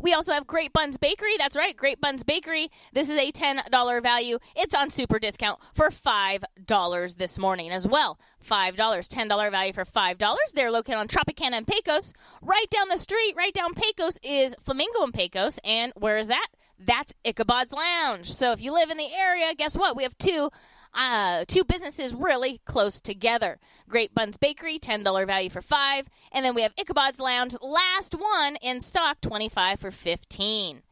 We 0.00 0.12
also 0.12 0.32
have 0.32 0.46
Great 0.46 0.72
Buns 0.72 0.98
Bakery. 0.98 1.36
That's 1.38 1.56
right, 1.56 1.76
Great 1.76 2.00
Buns 2.00 2.24
Bakery. 2.24 2.70
This 2.92 3.08
is 3.08 3.18
a 3.18 3.32
$10 3.32 4.02
value. 4.02 4.38
It's 4.54 4.74
on 4.74 4.90
super 4.90 5.18
discount 5.18 5.60
for 5.72 5.90
$5 5.90 7.16
this 7.16 7.38
morning 7.38 7.70
as 7.70 7.86
well. 7.86 8.18
$5, 8.48 8.76
$10 8.76 9.50
value 9.50 9.72
for 9.72 9.84
$5. 9.84 10.36
They're 10.54 10.70
located 10.70 10.98
on 10.98 11.08
Tropicana 11.08 11.54
and 11.54 11.66
Pecos. 11.66 12.12
Right 12.42 12.70
down 12.70 12.88
the 12.88 12.98
street, 12.98 13.34
right 13.36 13.54
down 13.54 13.74
Pecos, 13.74 14.18
is 14.22 14.54
Flamingo 14.62 15.02
and 15.02 15.14
Pecos. 15.14 15.58
And 15.64 15.92
where 15.96 16.18
is 16.18 16.28
that? 16.28 16.48
That's 16.78 17.14
Ichabod's 17.24 17.72
Lounge. 17.72 18.30
So 18.30 18.52
if 18.52 18.60
you 18.60 18.72
live 18.72 18.90
in 18.90 18.98
the 18.98 19.12
area, 19.12 19.54
guess 19.56 19.76
what? 19.76 19.96
We 19.96 20.02
have 20.02 20.16
two 20.18 20.50
uh, 20.96 21.44
two 21.46 21.62
businesses 21.62 22.14
really 22.14 22.60
close 22.64 23.00
together. 23.00 23.58
Great 23.88 24.14
Buns 24.14 24.38
Bakery, 24.38 24.78
$10 24.78 25.26
value 25.26 25.50
for 25.50 25.60
5 25.60 26.06
And 26.32 26.44
then 26.44 26.54
we 26.54 26.62
have 26.62 26.74
Ichabod's 26.76 27.20
Lounge, 27.20 27.54
last 27.60 28.14
one 28.14 28.56
in 28.56 28.80
stock, 28.80 29.20
25 29.20 29.78
for 29.78 29.90
15 29.90 30.82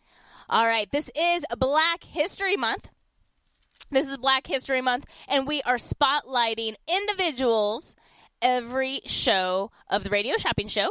All 0.48 0.66
right, 0.66 0.90
this 0.92 1.10
is 1.16 1.44
Black 1.58 2.04
History 2.04 2.56
Month. 2.56 2.90
This 3.90 4.08
is 4.08 4.16
Black 4.18 4.46
History 4.46 4.80
Month, 4.80 5.06
and 5.28 5.46
we 5.46 5.62
are 5.62 5.76
spotlighting 5.76 6.74
individuals 6.88 7.94
every 8.42 9.00
show 9.06 9.70
of 9.88 10.04
the 10.04 10.10
radio 10.10 10.36
shopping 10.36 10.68
show 10.68 10.90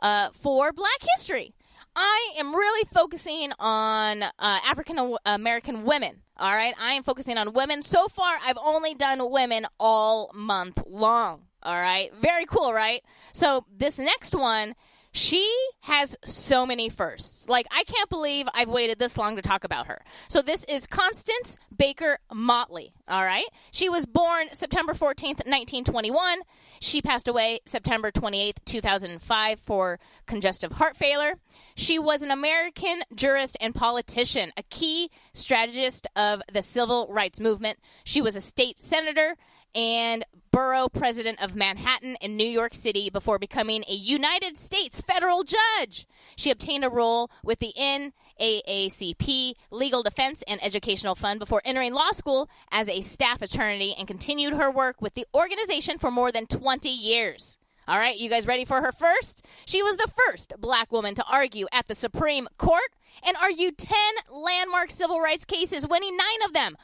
uh, 0.00 0.30
for 0.32 0.72
Black 0.72 1.00
History. 1.16 1.54
I 1.94 2.32
am 2.38 2.54
really 2.54 2.88
focusing 2.92 3.52
on 3.58 4.22
uh, 4.22 4.30
African 4.38 5.16
American 5.24 5.84
women. 5.84 6.22
All 6.38 6.52
right, 6.52 6.74
I 6.80 6.94
am 6.94 7.02
focusing 7.02 7.36
on 7.36 7.52
women. 7.52 7.82
So 7.82 8.08
far, 8.08 8.38
I've 8.44 8.58
only 8.62 8.94
done 8.94 9.30
women 9.30 9.66
all 9.78 10.30
month 10.34 10.82
long. 10.86 11.42
All 11.62 11.78
right, 11.78 12.12
very 12.20 12.46
cool, 12.46 12.72
right? 12.72 13.04
So 13.32 13.64
this 13.70 13.98
next 13.98 14.34
one, 14.34 14.74
She 15.12 15.46
has 15.80 16.16
so 16.24 16.64
many 16.64 16.88
firsts. 16.88 17.48
Like, 17.48 17.66
I 17.70 17.84
can't 17.84 18.08
believe 18.08 18.46
I've 18.54 18.68
waited 18.68 18.98
this 18.98 19.18
long 19.18 19.36
to 19.36 19.42
talk 19.42 19.64
about 19.64 19.86
her. 19.86 20.02
So, 20.28 20.40
this 20.40 20.64
is 20.64 20.86
Constance 20.86 21.58
Baker 21.76 22.18
Motley. 22.32 22.94
All 23.06 23.22
right. 23.22 23.46
She 23.70 23.90
was 23.90 24.06
born 24.06 24.48
September 24.52 24.94
14th, 24.94 25.44
1921. 25.44 26.40
She 26.80 27.02
passed 27.02 27.28
away 27.28 27.60
September 27.66 28.10
28th, 28.10 28.64
2005 28.64 29.60
for 29.60 30.00
congestive 30.26 30.72
heart 30.72 30.96
failure. 30.96 31.34
She 31.74 31.98
was 31.98 32.22
an 32.22 32.30
American 32.30 33.02
jurist 33.14 33.56
and 33.60 33.74
politician, 33.74 34.52
a 34.56 34.62
key 34.64 35.10
strategist 35.34 36.06
of 36.16 36.40
the 36.52 36.62
civil 36.62 37.06
rights 37.10 37.38
movement. 37.38 37.78
She 38.04 38.22
was 38.22 38.34
a 38.34 38.40
state 38.40 38.78
senator 38.78 39.36
and 39.74 40.24
borough 40.52 40.88
president 40.88 41.42
of 41.42 41.56
Manhattan 41.56 42.16
in 42.20 42.36
New 42.36 42.46
York 42.46 42.74
City 42.74 43.10
before 43.10 43.38
becoming 43.38 43.84
a 43.88 43.94
United 43.94 44.56
States 44.58 45.00
federal 45.00 45.42
judge. 45.42 46.06
She 46.36 46.50
obtained 46.50 46.84
a 46.84 46.90
role 46.90 47.30
with 47.42 47.58
the 47.58 47.72
NAACP 47.76 49.54
Legal 49.70 50.02
Defense 50.02 50.44
and 50.46 50.62
Educational 50.62 51.14
Fund 51.14 51.40
before 51.40 51.62
entering 51.64 51.94
law 51.94 52.10
school 52.12 52.50
as 52.70 52.88
a 52.88 53.00
staff 53.00 53.40
attorney 53.40 53.96
and 53.98 54.06
continued 54.06 54.52
her 54.52 54.70
work 54.70 55.00
with 55.00 55.14
the 55.14 55.26
organization 55.34 55.98
for 55.98 56.10
more 56.10 56.30
than 56.30 56.46
20 56.46 56.88
years. 56.90 57.56
All 57.88 57.98
right, 57.98 58.16
you 58.16 58.30
guys 58.30 58.46
ready 58.46 58.64
for 58.64 58.80
her 58.80 58.92
first? 58.92 59.44
She 59.64 59.82
was 59.82 59.96
the 59.96 60.10
first 60.26 60.52
black 60.58 60.92
woman 60.92 61.14
to 61.16 61.24
argue 61.24 61.66
at 61.72 61.88
the 61.88 61.96
Supreme 61.96 62.46
Court 62.58 62.92
and 63.26 63.36
argued 63.38 63.76
10 63.76 63.96
landmark 64.30 64.90
civil 64.90 65.20
rights 65.20 65.44
cases, 65.44 65.88
winning 65.88 66.16
nine 66.16 66.42
of 66.46 66.52
them. 66.52 66.76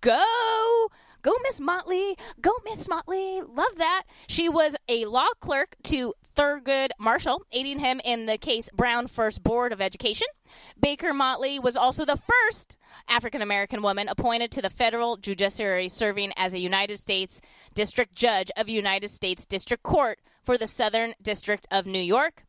Go! 0.00 0.88
Go, 1.22 1.32
Miss 1.42 1.60
Motley. 1.60 2.16
Go, 2.40 2.52
Miss 2.64 2.88
Motley. 2.88 3.42
Love 3.42 3.76
that. 3.78 4.04
She 4.26 4.48
was 4.48 4.76
a 4.88 5.04
law 5.06 5.28
clerk 5.40 5.76
to 5.84 6.14
Thurgood 6.36 6.90
Marshall, 6.98 7.42
aiding 7.52 7.78
him 7.78 8.00
in 8.04 8.26
the 8.26 8.38
case 8.38 8.68
Brown 8.74 9.06
versus 9.06 9.38
Board 9.38 9.72
of 9.72 9.80
Education. 9.80 10.26
Baker 10.78 11.12
Motley 11.12 11.58
was 11.58 11.76
also 11.76 12.04
the 12.04 12.16
first 12.16 12.76
African 13.08 13.42
American 13.42 13.82
woman 13.82 14.08
appointed 14.08 14.50
to 14.52 14.62
the 14.62 14.70
federal 14.70 15.16
judiciary, 15.16 15.88
serving 15.88 16.32
as 16.36 16.52
a 16.52 16.58
United 16.58 16.98
States 16.98 17.40
District 17.74 18.14
Judge 18.14 18.50
of 18.56 18.68
United 18.68 19.08
States 19.08 19.46
District 19.46 19.82
Court 19.82 20.20
for 20.42 20.56
the 20.56 20.66
Southern 20.66 21.14
District 21.20 21.66
of 21.70 21.86
New 21.86 22.00
York. 22.00 22.44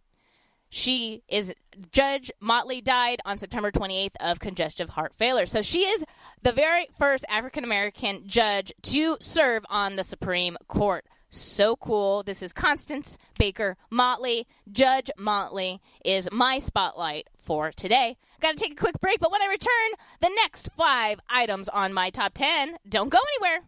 She 0.69 1.23
is 1.29 1.53
Judge 1.91 2.31
Motley 2.41 2.81
died 2.81 3.19
on 3.25 3.37
September 3.37 3.71
28th 3.71 4.15
of 4.19 4.39
congestive 4.39 4.89
heart 4.89 5.13
failure. 5.17 5.45
So 5.45 5.61
she 5.61 5.79
is 5.79 6.03
the 6.41 6.51
very 6.51 6.87
first 6.97 7.25
African 7.29 7.63
American 7.63 8.27
judge 8.27 8.73
to 8.83 9.17
serve 9.19 9.65
on 9.69 9.95
the 9.95 10.03
Supreme 10.03 10.57
Court. 10.67 11.05
So 11.29 11.75
cool. 11.75 12.23
This 12.23 12.41
is 12.41 12.53
Constance 12.53 13.17
Baker 13.37 13.75
Motley. 13.89 14.47
Judge 14.71 15.11
Motley 15.17 15.81
is 16.05 16.29
my 16.31 16.57
spotlight 16.57 17.27
for 17.37 17.71
today. 17.71 18.17
Got 18.39 18.55
to 18.55 18.63
take 18.63 18.73
a 18.73 18.81
quick 18.81 18.99
break, 19.01 19.19
but 19.19 19.31
when 19.31 19.41
I 19.41 19.47
return, 19.47 19.99
the 20.21 20.31
next 20.35 20.69
five 20.77 21.19
items 21.29 21.69
on 21.69 21.93
my 21.93 22.09
top 22.09 22.33
10. 22.33 22.77
Don't 22.87 23.09
go 23.09 23.19
anywhere. 23.39 23.67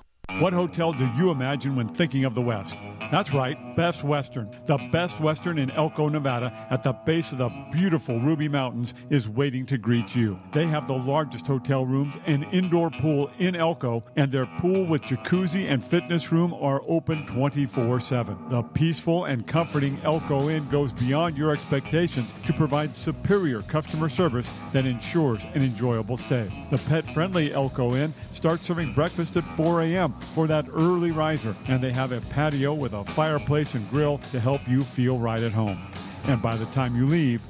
What 0.39 0.53
hotel 0.53 0.93
do 0.93 1.07
you 1.17 1.29
imagine 1.29 1.75
when 1.75 1.87
thinking 1.87 2.25
of 2.25 2.33
the 2.33 2.41
West? 2.41 2.75
That's 3.11 3.33
right, 3.33 3.75
Best 3.75 4.05
Western. 4.05 4.49
The 4.67 4.77
Best 4.89 5.19
Western 5.19 5.57
in 5.57 5.69
Elko, 5.71 6.07
Nevada, 6.07 6.53
at 6.69 6.81
the 6.81 6.93
base 6.93 7.33
of 7.33 7.39
the 7.39 7.49
beautiful 7.69 8.21
Ruby 8.21 8.47
Mountains, 8.47 8.93
is 9.09 9.27
waiting 9.27 9.65
to 9.65 9.77
greet 9.77 10.15
you. 10.15 10.39
They 10.53 10.65
have 10.67 10.87
the 10.87 10.97
largest 10.97 11.45
hotel 11.45 11.85
rooms 11.85 12.15
and 12.25 12.45
indoor 12.53 12.89
pool 12.89 13.29
in 13.37 13.53
Elko, 13.53 14.05
and 14.15 14.31
their 14.31 14.45
pool 14.45 14.85
with 14.85 15.01
jacuzzi 15.01 15.69
and 15.69 15.83
fitness 15.83 16.31
room 16.31 16.53
are 16.53 16.81
open 16.87 17.25
24 17.27 17.99
7. 17.99 18.49
The 18.49 18.61
peaceful 18.61 19.25
and 19.25 19.45
comforting 19.45 19.99
Elko 20.05 20.47
Inn 20.47 20.69
goes 20.69 20.93
beyond 20.93 21.37
your 21.37 21.51
expectations 21.51 22.33
to 22.45 22.53
provide 22.53 22.95
superior 22.95 23.61
customer 23.63 24.07
service 24.07 24.49
that 24.71 24.85
ensures 24.85 25.43
an 25.53 25.63
enjoyable 25.63 26.15
stay. 26.15 26.49
The 26.69 26.77
pet 26.77 27.13
friendly 27.13 27.53
Elko 27.53 27.93
Inn 27.93 28.13
starts 28.31 28.63
serving 28.63 28.93
breakfast 28.93 29.35
at 29.35 29.43
4 29.43 29.81
a.m. 29.81 30.13
for 30.33 30.47
that 30.47 30.65
early 30.71 31.11
riser, 31.11 31.57
and 31.67 31.83
they 31.83 31.91
have 31.91 32.13
a 32.13 32.21
patio 32.21 32.73
with 32.73 32.93
a 32.93 33.00
fireplace 33.05 33.73
and 33.75 33.89
grill 33.89 34.17
to 34.31 34.39
help 34.39 34.67
you 34.67 34.83
feel 34.83 35.17
right 35.17 35.41
at 35.41 35.51
home. 35.51 35.79
And 36.25 36.41
by 36.41 36.55
the 36.55 36.65
time 36.67 36.95
you 36.95 37.05
leave, 37.05 37.43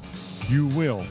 you 0.50 0.68
will 0.68 1.04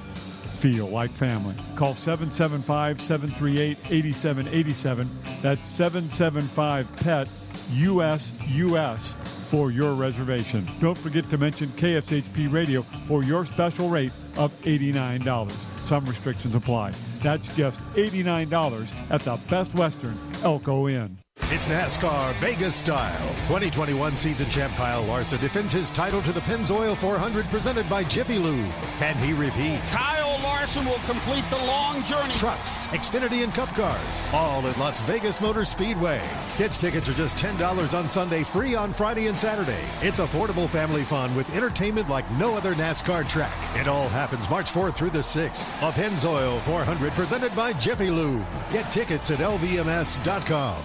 feel 0.60 0.86
like 0.88 1.10
family. 1.10 1.54
Call 1.76 1.94
775 1.94 3.00
738 3.00 3.78
8787. 3.90 5.08
That's 5.40 5.62
775 5.68 6.96
PET 6.96 7.28
US 7.72 8.32
US 8.48 9.12
for 9.50 9.70
your 9.70 9.94
reservation. 9.94 10.66
Don't 10.80 10.96
forget 10.96 11.24
to 11.30 11.38
mention 11.38 11.68
KSHP 11.70 12.52
Radio 12.52 12.82
for 12.82 13.24
your 13.24 13.46
special 13.46 13.88
rate 13.88 14.12
of 14.36 14.52
$89. 14.62 15.50
Some 15.86 16.04
restrictions 16.06 16.54
apply. 16.54 16.92
That's 17.22 17.54
just 17.56 17.80
$89 17.94 19.10
at 19.10 19.22
the 19.22 19.38
Best 19.48 19.74
Western 19.74 20.16
Elko 20.44 20.88
Inn. 20.88 21.18
It's 21.52 21.66
NASCAR 21.66 22.32
Vegas 22.34 22.76
style. 22.76 23.28
2021 23.48 24.16
season 24.16 24.48
champ 24.48 24.72
Kyle 24.74 25.02
Larson 25.04 25.40
defends 25.40 25.72
his 25.72 25.90
title 25.90 26.22
to 26.22 26.32
the 26.32 26.40
Pennzoil 26.42 26.96
400 26.96 27.50
presented 27.50 27.88
by 27.90 28.04
Jiffy 28.04 28.38
Lube. 28.38 28.70
Can 28.98 29.16
he 29.16 29.32
repeat? 29.32 29.80
Kyle 29.86 30.38
Larson 30.44 30.84
will 30.86 31.00
complete 31.06 31.44
the 31.50 31.56
long 31.66 32.04
journey. 32.04 32.34
Trucks, 32.34 32.86
Xfinity, 32.88 33.42
and 33.42 33.52
Cup 33.52 33.74
cars. 33.74 34.30
All 34.32 34.64
at 34.68 34.78
Las 34.78 35.00
Vegas 35.00 35.40
Motor 35.40 35.64
Speedway. 35.64 36.22
Kids 36.56 36.78
tickets 36.78 37.08
are 37.08 37.14
just 37.14 37.36
$10 37.36 37.98
on 37.98 38.08
Sunday, 38.08 38.44
free 38.44 38.76
on 38.76 38.92
Friday 38.92 39.26
and 39.26 39.36
Saturday. 39.36 39.84
It's 40.02 40.20
affordable 40.20 40.68
family 40.68 41.02
fun 41.02 41.34
with 41.34 41.52
entertainment 41.56 42.08
like 42.08 42.30
no 42.38 42.56
other 42.56 42.76
NASCAR 42.76 43.28
track. 43.28 43.56
It 43.76 43.88
all 43.88 44.08
happens 44.08 44.48
March 44.48 44.70
4th 44.70 44.94
through 44.94 45.10
the 45.10 45.18
6th. 45.18 45.66
A 45.86 45.90
Pennzoil 45.90 46.60
400 46.60 47.12
presented 47.14 47.54
by 47.56 47.72
Jiffy 47.72 48.08
Lube. 48.10 48.46
Get 48.70 48.92
tickets 48.92 49.32
at 49.32 49.40
LVMS.com. 49.40 50.84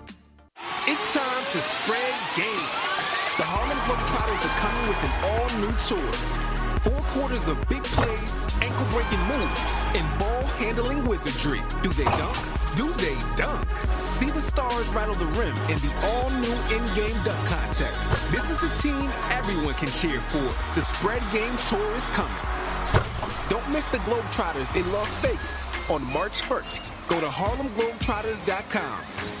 It's 0.87 1.13
time 1.13 1.43
to 1.53 1.59
spread 1.61 2.13
game. 2.33 2.65
The 3.37 3.45
Harlem 3.45 3.77
Globetrotters 3.85 4.41
are 4.45 4.57
coming 4.61 4.85
with 4.89 5.01
an 5.05 5.13
all-new 5.29 5.73
tour. 5.77 6.11
Four 6.81 7.01
quarters 7.13 7.45
of 7.47 7.57
big 7.69 7.83
plays, 7.95 8.47
ankle-breaking 8.61 9.21
moves, 9.29 9.73
and 9.93 10.05
ball-handling 10.17 11.05
wizardry. 11.05 11.61
Do 11.81 11.89
they 11.93 12.05
dunk? 12.17 12.37
Do 12.77 12.87
they 12.97 13.15
dunk? 13.37 13.67
See 14.05 14.29
the 14.29 14.41
stars 14.41 14.89
rattle 14.93 15.15
the 15.15 15.25
rim 15.37 15.55
in 15.69 15.77
the 15.85 15.93
all-new 16.01 16.57
in-game 16.73 17.17
dunk 17.25 17.45
contest. 17.45 18.09
This 18.33 18.49
is 18.49 18.57
the 18.61 18.69
team 18.81 19.09
everyone 19.37 19.73
can 19.75 19.89
cheer 19.89 20.19
for. 20.19 20.45
The 20.73 20.81
Spread 20.81 21.21
Game 21.33 21.55
Tour 21.69 21.95
is 21.95 22.07
coming. 22.13 22.45
Don't 23.49 23.67
miss 23.69 23.87
the 23.89 23.97
Globetrotters 24.05 24.73
in 24.75 24.89
Las 24.93 25.13
Vegas 25.21 25.71
on 25.89 26.03
March 26.13 26.41
1st. 26.41 26.91
Go 27.07 27.19
to 27.19 27.27
harlemglobetrotters.com. 27.27 29.40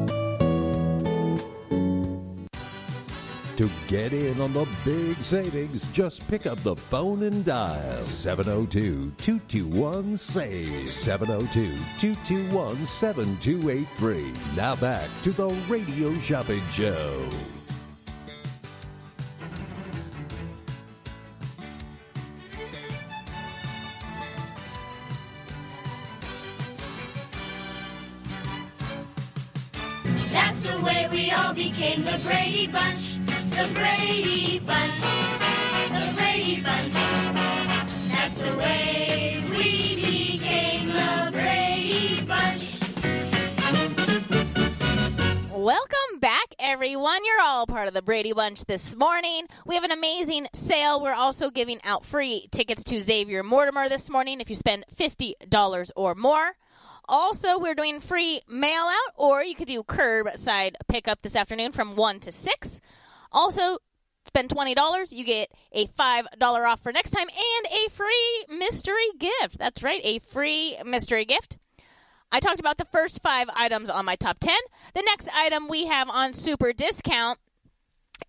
To 3.61 3.69
get 3.85 4.11
in 4.11 4.41
on 4.41 4.53
the 4.53 4.67
big 4.83 5.21
savings, 5.21 5.87
just 5.91 6.27
pick 6.27 6.47
up 6.47 6.57
the 6.61 6.75
phone 6.75 7.21
and 7.21 7.45
dial 7.45 8.03
702 8.03 9.11
221 9.17 10.17
SAVE. 10.17 10.89
702 10.89 11.77
221 11.99 12.75
7283. 12.87 14.33
Now 14.57 14.75
back 14.77 15.07
to 15.21 15.31
the 15.31 15.49
Radio 15.69 16.11
Shopping 16.15 16.63
Show. 16.71 17.29
That's 30.31 30.63
the 30.63 30.81
way 30.83 31.07
we 31.11 31.29
all 31.29 31.53
became 31.53 32.03
the 32.03 32.19
Brady 32.23 32.65
Bunch. 32.65 33.30
The 33.61 33.73
Brady 33.75 34.57
Bunch. 34.57 34.99
The 35.89 36.13
Brady 36.15 36.63
Bunch. 36.63 36.93
That's 38.09 38.41
the 38.41 38.55
way 38.57 39.43
we 39.51 39.95
became 39.97 40.87
the 40.87 41.29
Brady 41.31 42.25
Bunch. 42.25 42.79
Welcome 45.51 46.19
back, 46.19 46.55
everyone. 46.57 47.23
You're 47.23 47.41
all 47.43 47.67
part 47.67 47.87
of 47.87 47.93
the 47.93 48.01
Brady 48.01 48.33
Bunch 48.33 48.65
this 48.65 48.95
morning. 48.95 49.45
We 49.67 49.75
have 49.75 49.83
an 49.83 49.91
amazing 49.91 50.47
sale. 50.53 50.99
We're 50.99 51.13
also 51.13 51.51
giving 51.51 51.79
out 51.83 52.03
free 52.03 52.47
tickets 52.51 52.83
to 52.85 52.99
Xavier 52.99 53.43
Mortimer 53.43 53.89
this 53.89 54.09
morning 54.09 54.41
if 54.41 54.49
you 54.49 54.55
spend 54.55 54.85
$50 54.95 55.91
or 55.95 56.15
more. 56.15 56.53
Also, 57.07 57.59
we're 57.59 57.75
doing 57.75 57.99
free 57.99 58.41
mail 58.49 58.85
out, 58.85 59.13
or 59.17 59.43
you 59.43 59.53
could 59.53 59.67
do 59.67 59.83
curbside 59.83 60.73
pickup 60.87 61.21
this 61.21 61.35
afternoon 61.35 61.73
from 61.73 61.95
1 61.95 62.21
to 62.21 62.31
6. 62.31 62.81
Also, 63.31 63.77
spend 64.25 64.49
$20, 64.49 65.11
you 65.11 65.23
get 65.23 65.51
a 65.71 65.87
$5 65.87 66.25
off 66.41 66.81
for 66.81 66.91
next 66.91 67.11
time 67.11 67.27
and 67.27 67.67
a 67.73 67.89
free 67.89 68.45
mystery 68.49 69.09
gift. 69.17 69.57
That's 69.57 69.81
right, 69.83 70.01
a 70.03 70.19
free 70.19 70.77
mystery 70.85 71.25
gift. 71.25 71.57
I 72.31 72.39
talked 72.39 72.59
about 72.59 72.77
the 72.77 72.87
first 72.91 73.21
five 73.21 73.49
items 73.53 73.89
on 73.89 74.05
my 74.05 74.15
top 74.15 74.39
10. 74.39 74.55
The 74.95 75.01
next 75.01 75.27
item 75.35 75.67
we 75.67 75.87
have 75.87 76.07
on 76.07 76.33
super 76.33 76.71
discount 76.71 77.39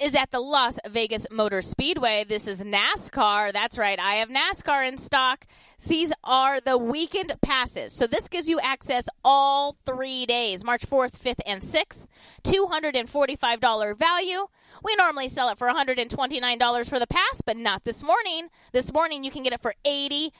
is 0.02 0.16
at 0.16 0.32
the 0.32 0.40
Las 0.40 0.80
Vegas 0.90 1.28
Motor 1.30 1.62
Speedway. 1.62 2.24
This 2.24 2.48
is 2.48 2.60
NASCAR. 2.60 3.52
That's 3.52 3.78
right. 3.78 4.00
I 4.00 4.16
have 4.16 4.28
NASCAR 4.28 4.88
in 4.88 4.98
stock. 4.98 5.46
These 5.86 6.12
are 6.24 6.60
the 6.60 6.76
weekend 6.76 7.32
passes. 7.40 7.92
So 7.92 8.08
this 8.08 8.26
gives 8.26 8.48
you 8.48 8.58
access 8.58 9.08
all 9.24 9.76
three 9.86 10.26
days 10.26 10.64
March 10.64 10.88
4th, 10.88 11.12
5th, 11.12 11.38
and 11.46 11.62
6th. 11.62 12.06
$245 12.42 13.96
value. 13.96 14.48
We 14.82 14.96
normally 14.96 15.28
sell 15.28 15.48
it 15.50 15.58
for 15.58 15.68
$129 15.68 16.88
for 16.88 16.98
the 16.98 17.06
pass, 17.06 17.40
but 17.40 17.56
not 17.56 17.84
this 17.84 18.02
morning. 18.02 18.48
This 18.72 18.92
morning 18.92 19.22
you 19.22 19.30
can 19.30 19.44
get 19.44 19.52
it 19.52 19.62
for 19.62 19.74
$89 19.84 20.32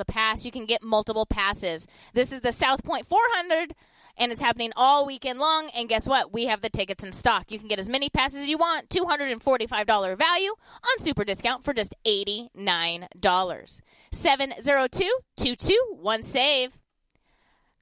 a 0.00 0.04
pass. 0.04 0.44
You 0.44 0.52
can 0.52 0.66
get 0.66 0.82
multiple 0.82 1.24
passes. 1.24 1.86
This 2.12 2.32
is 2.32 2.40
the 2.40 2.52
South 2.52 2.84
Point 2.84 3.06
400 3.06 3.74
and 4.18 4.32
it's 4.32 4.40
happening 4.40 4.72
all 4.76 5.06
weekend 5.06 5.38
long. 5.38 5.70
And 5.74 5.88
guess 5.88 6.06
what? 6.06 6.32
We 6.32 6.46
have 6.46 6.60
the 6.60 6.70
tickets 6.70 7.04
in 7.04 7.12
stock. 7.12 7.50
You 7.50 7.58
can 7.58 7.68
get 7.68 7.78
as 7.78 7.88
many 7.88 8.10
passes 8.10 8.42
as 8.42 8.48
you 8.48 8.58
want. 8.58 8.88
$245 8.88 10.18
value 10.18 10.50
on 10.50 10.98
super 10.98 11.24
discount 11.24 11.64
for 11.64 11.72
just 11.72 11.94
$89. 12.04 13.80
702 14.12 15.10
221 15.36 16.22
SAVE. 16.22 16.72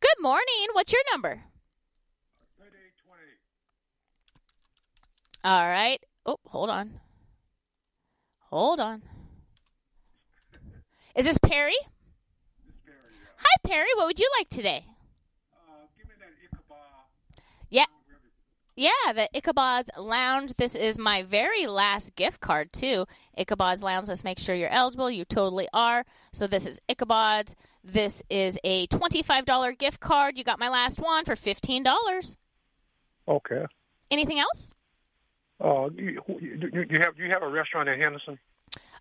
Good 0.00 0.22
morning. 0.22 0.68
What's 0.72 0.92
your 0.92 1.02
number? 1.10 1.42
All 5.44 5.66
right. 5.68 6.00
Oh, 6.26 6.38
hold 6.48 6.70
on. 6.70 7.00
Hold 8.50 8.80
on. 8.80 9.02
Is 11.14 11.24
this 11.24 11.38
Perry? 11.38 11.76
Hi, 13.36 13.56
Perry. 13.64 13.88
What 13.96 14.06
would 14.06 14.18
you 14.18 14.28
like 14.38 14.48
today? 14.50 14.84
Yeah. 17.70 17.86
Yeah, 18.78 18.90
the 19.14 19.28
Ichabod's 19.34 19.88
Lounge. 19.96 20.54
This 20.58 20.74
is 20.74 20.98
my 20.98 21.22
very 21.22 21.66
last 21.66 22.14
gift 22.14 22.40
card, 22.40 22.72
too. 22.72 23.06
Ichabod's 23.38 23.82
Lounge. 23.82 24.08
Let's 24.08 24.22
make 24.22 24.38
sure 24.38 24.54
you're 24.54 24.68
eligible. 24.68 25.10
You 25.10 25.24
totally 25.24 25.66
are. 25.72 26.04
So, 26.32 26.46
this 26.46 26.66
is 26.66 26.78
Ichabod's. 26.88 27.54
This 27.82 28.22
is 28.28 28.58
a 28.64 28.86
$25 28.88 29.78
gift 29.78 30.00
card. 30.00 30.36
You 30.36 30.44
got 30.44 30.58
my 30.58 30.68
last 30.68 30.98
one 30.98 31.24
for 31.24 31.36
$15. 31.36 32.36
Okay. 33.28 33.64
Anything 34.10 34.40
else? 34.40 34.72
Uh, 35.58 35.88
you, 35.94 36.20
you, 36.38 36.86
you 36.90 37.00
have 37.00 37.18
you 37.18 37.30
have 37.30 37.42
a 37.42 37.48
restaurant 37.48 37.88
in 37.88 37.98
Henderson? 37.98 38.38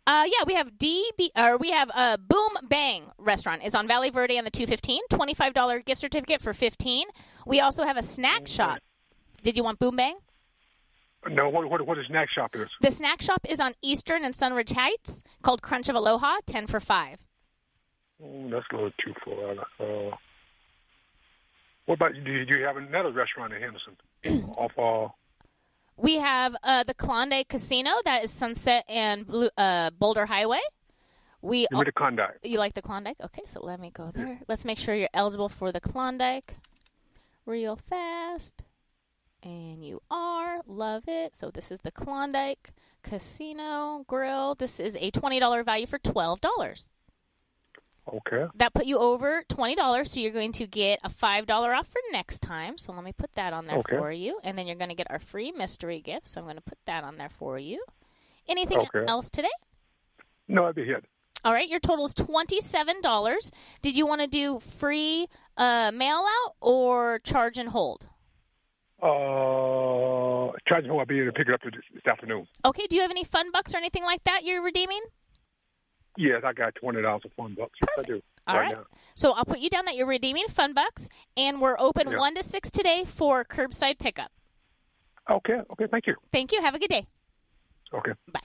Uh, 0.07 0.23
yeah, 0.25 0.43
we 0.45 0.53
have 0.53 0.69
DB, 0.77 1.29
or 1.35 1.57
we 1.57 1.71
have 1.71 1.89
a 1.89 2.17
Boom 2.17 2.51
Bang 2.69 3.05
restaurant. 3.17 3.61
It's 3.63 3.73
on 3.73 3.87
Valley 3.87 4.11
Verde 4.11 4.37
on 4.37 4.43
the 4.43 4.51
215. 4.51 5.01
$25 5.11 5.83
gift 5.83 5.99
certificate 5.99 6.41
for 6.41 6.53
15 6.53 7.07
We 7.45 7.59
also 7.59 7.83
have 7.85 7.97
a 7.97 8.03
snack 8.03 8.47
shop. 8.47 8.79
Did 9.43 9.57
you 9.57 9.63
want 9.63 9.79
Boom 9.79 9.95
Bang? 9.95 10.17
No. 11.29 11.49
What 11.49 11.69
what 11.69 11.85
what 11.85 11.97
a 11.97 12.03
snack 12.07 12.29
shop 12.29 12.55
is? 12.55 12.67
The 12.81 12.91
snack 12.91 13.21
shop 13.21 13.45
is 13.47 13.59
on 13.59 13.73
Eastern 13.81 14.23
and 14.23 14.33
Sunridge 14.33 14.73
Heights 14.73 15.23
called 15.41 15.61
Crunch 15.61 15.89
of 15.89 15.95
Aloha, 15.95 16.37
10 16.45 16.67
for 16.67 16.79
5 16.79 17.17
Oh, 18.23 18.49
that's 18.49 18.65
a 18.71 18.75
little 18.75 18.91
too 19.03 19.13
far. 19.23 19.51
Uh, 19.79 20.15
what 21.85 21.95
about 21.95 22.13
do 22.13 22.31
you, 22.31 22.45
do 22.45 22.55
you 22.55 22.63
have 22.63 22.77
another 22.77 23.11
restaurant 23.11 23.53
in 23.53 23.61
Henderson? 23.61 24.53
Off 24.57 24.71
uh, 24.79 25.11
We 25.97 26.15
have 26.15 26.55
uh, 26.63 26.83
the 26.83 26.93
Klondike 26.93 27.49
Casino, 27.49 27.91
that 28.05 28.23
is 28.23 28.31
Sunset 28.31 28.85
and 28.87 29.27
Blue, 29.27 29.49
uh, 29.57 29.91
Boulder 29.91 30.25
Highway. 30.25 30.61
We 31.41 31.67
with 31.71 31.85
the 31.85 31.91
Klondike. 31.91 32.39
You 32.43 32.57
like 32.57 32.73
the 32.73 32.81
Klondike? 32.81 33.17
Okay, 33.23 33.43
so 33.45 33.63
let 33.63 33.79
me 33.79 33.91
go 33.91 34.11
there. 34.13 34.39
Let's 34.47 34.65
make 34.65 34.79
sure 34.79 34.95
you're 34.95 35.09
eligible 35.13 35.49
for 35.49 35.71
the 35.71 35.79
Klondike 35.79 36.55
real 37.45 37.75
fast. 37.75 38.63
And 39.43 39.83
you 39.85 40.01
are. 40.09 40.61
Love 40.65 41.03
it. 41.07 41.35
So 41.35 41.51
this 41.51 41.71
is 41.71 41.79
the 41.81 41.91
Klondike 41.91 42.71
Casino 43.03 44.03
Grill. 44.07 44.55
This 44.55 44.79
is 44.79 44.95
a 44.95 45.11
$20 45.11 45.63
value 45.63 45.85
for 45.85 45.99
$12. 45.99 46.39
Okay. 48.13 48.45
That 48.55 48.73
put 48.73 48.85
you 48.85 48.97
over 48.99 49.43
$20, 49.49 50.07
so 50.07 50.19
you're 50.19 50.31
going 50.31 50.51
to 50.53 50.67
get 50.67 50.99
a 51.03 51.09
$5 51.09 51.49
off 51.49 51.87
for 51.87 52.01
next 52.11 52.39
time. 52.39 52.77
So 52.77 52.91
let 52.93 53.03
me 53.03 53.13
put 53.13 53.33
that 53.33 53.51
on 53.53 53.65
there 53.65 53.77
Okay. 53.79 53.97
for 53.97 54.11
you. 54.11 54.39
And 54.43 54.57
then 54.57 54.67
you're 54.67 54.75
going 54.75 54.89
to 54.89 54.95
get 54.95 55.09
our 55.09 55.19
free 55.19 55.51
mystery 55.51 56.01
gift. 56.01 56.27
So 56.27 56.39
I'm 56.39 56.45
going 56.45 56.55
to 56.57 56.61
put 56.61 56.77
that 56.85 57.03
on 57.03 57.17
there 57.17 57.29
for 57.29 57.57
you. 57.57 57.83
Anything 58.47 58.77
Okay. 58.79 59.05
else 59.07 59.29
today? 59.31 59.49
No, 60.47 60.65
I'd 60.65 60.75
be 60.75 60.85
here. 60.85 61.01
All 61.43 61.53
right, 61.53 61.67
your 61.69 61.79
total 61.79 62.05
is 62.05 62.13
$27. 62.15 63.51
Did 63.81 63.95
you 63.95 64.07
want 64.07 64.21
to 64.21 64.27
do 64.27 64.59
free 64.59 65.27
uh, 65.57 65.91
mail 65.93 66.23
out 66.27 66.55
or 66.61 67.19
charge 67.19 67.57
and 67.57 67.69
hold? 67.69 68.07
Uh, 69.01 70.51
charge 70.67 70.83
and 70.83 70.87
hold. 70.87 70.99
I'll 71.01 71.05
be 71.05 71.19
able 71.19 71.31
to 71.31 71.37
pick 71.37 71.47
it 71.47 71.53
up 71.53 71.61
this, 71.63 71.73
this 71.93 72.05
afternoon. 72.07 72.47
Okay, 72.65 72.87
do 72.87 72.95
you 72.95 73.01
have 73.01 73.11
any 73.11 73.23
fun 73.23 73.51
bucks 73.51 73.73
or 73.73 73.77
anything 73.77 74.03
like 74.03 74.23
that 74.25 74.43
you're 74.43 74.63
redeeming? 74.63 75.01
Yes, 76.17 76.43
I 76.45 76.53
got 76.53 76.75
twenty 76.75 77.01
dollars 77.01 77.23
of 77.25 77.33
fun 77.33 77.55
bucks. 77.57 77.77
Yes, 77.81 77.89
I 77.99 78.03
do. 78.03 78.21
All 78.47 78.59
right. 78.59 78.71
now. 78.73 78.83
So 79.15 79.31
I'll 79.33 79.43
put 79.45 79.59
you 79.59 79.69
down 79.69 79.85
that 79.85 79.95
you're 79.95 80.07
redeeming 80.07 80.45
fun 80.47 80.73
bucks, 80.73 81.09
and 81.35 81.59
we're 81.59 81.75
open 81.79 82.11
Yeah. 82.11 82.19
1 82.19 82.35
to 82.35 82.43
6 82.43 82.69
today 82.69 83.03
for 83.03 83.43
curbside 83.43 83.97
pickup. 83.97 84.31
Okay. 85.29 85.59
Okay. 85.71 85.87
Thank 85.89 86.05
you. 86.05 86.13
Thank 86.31 86.51
you. 86.51 86.61
Have 86.61 86.75
a 86.75 86.79
good 86.79 86.89
day. 86.91 87.07
Okay. 87.91 88.11
Bye. 88.31 88.41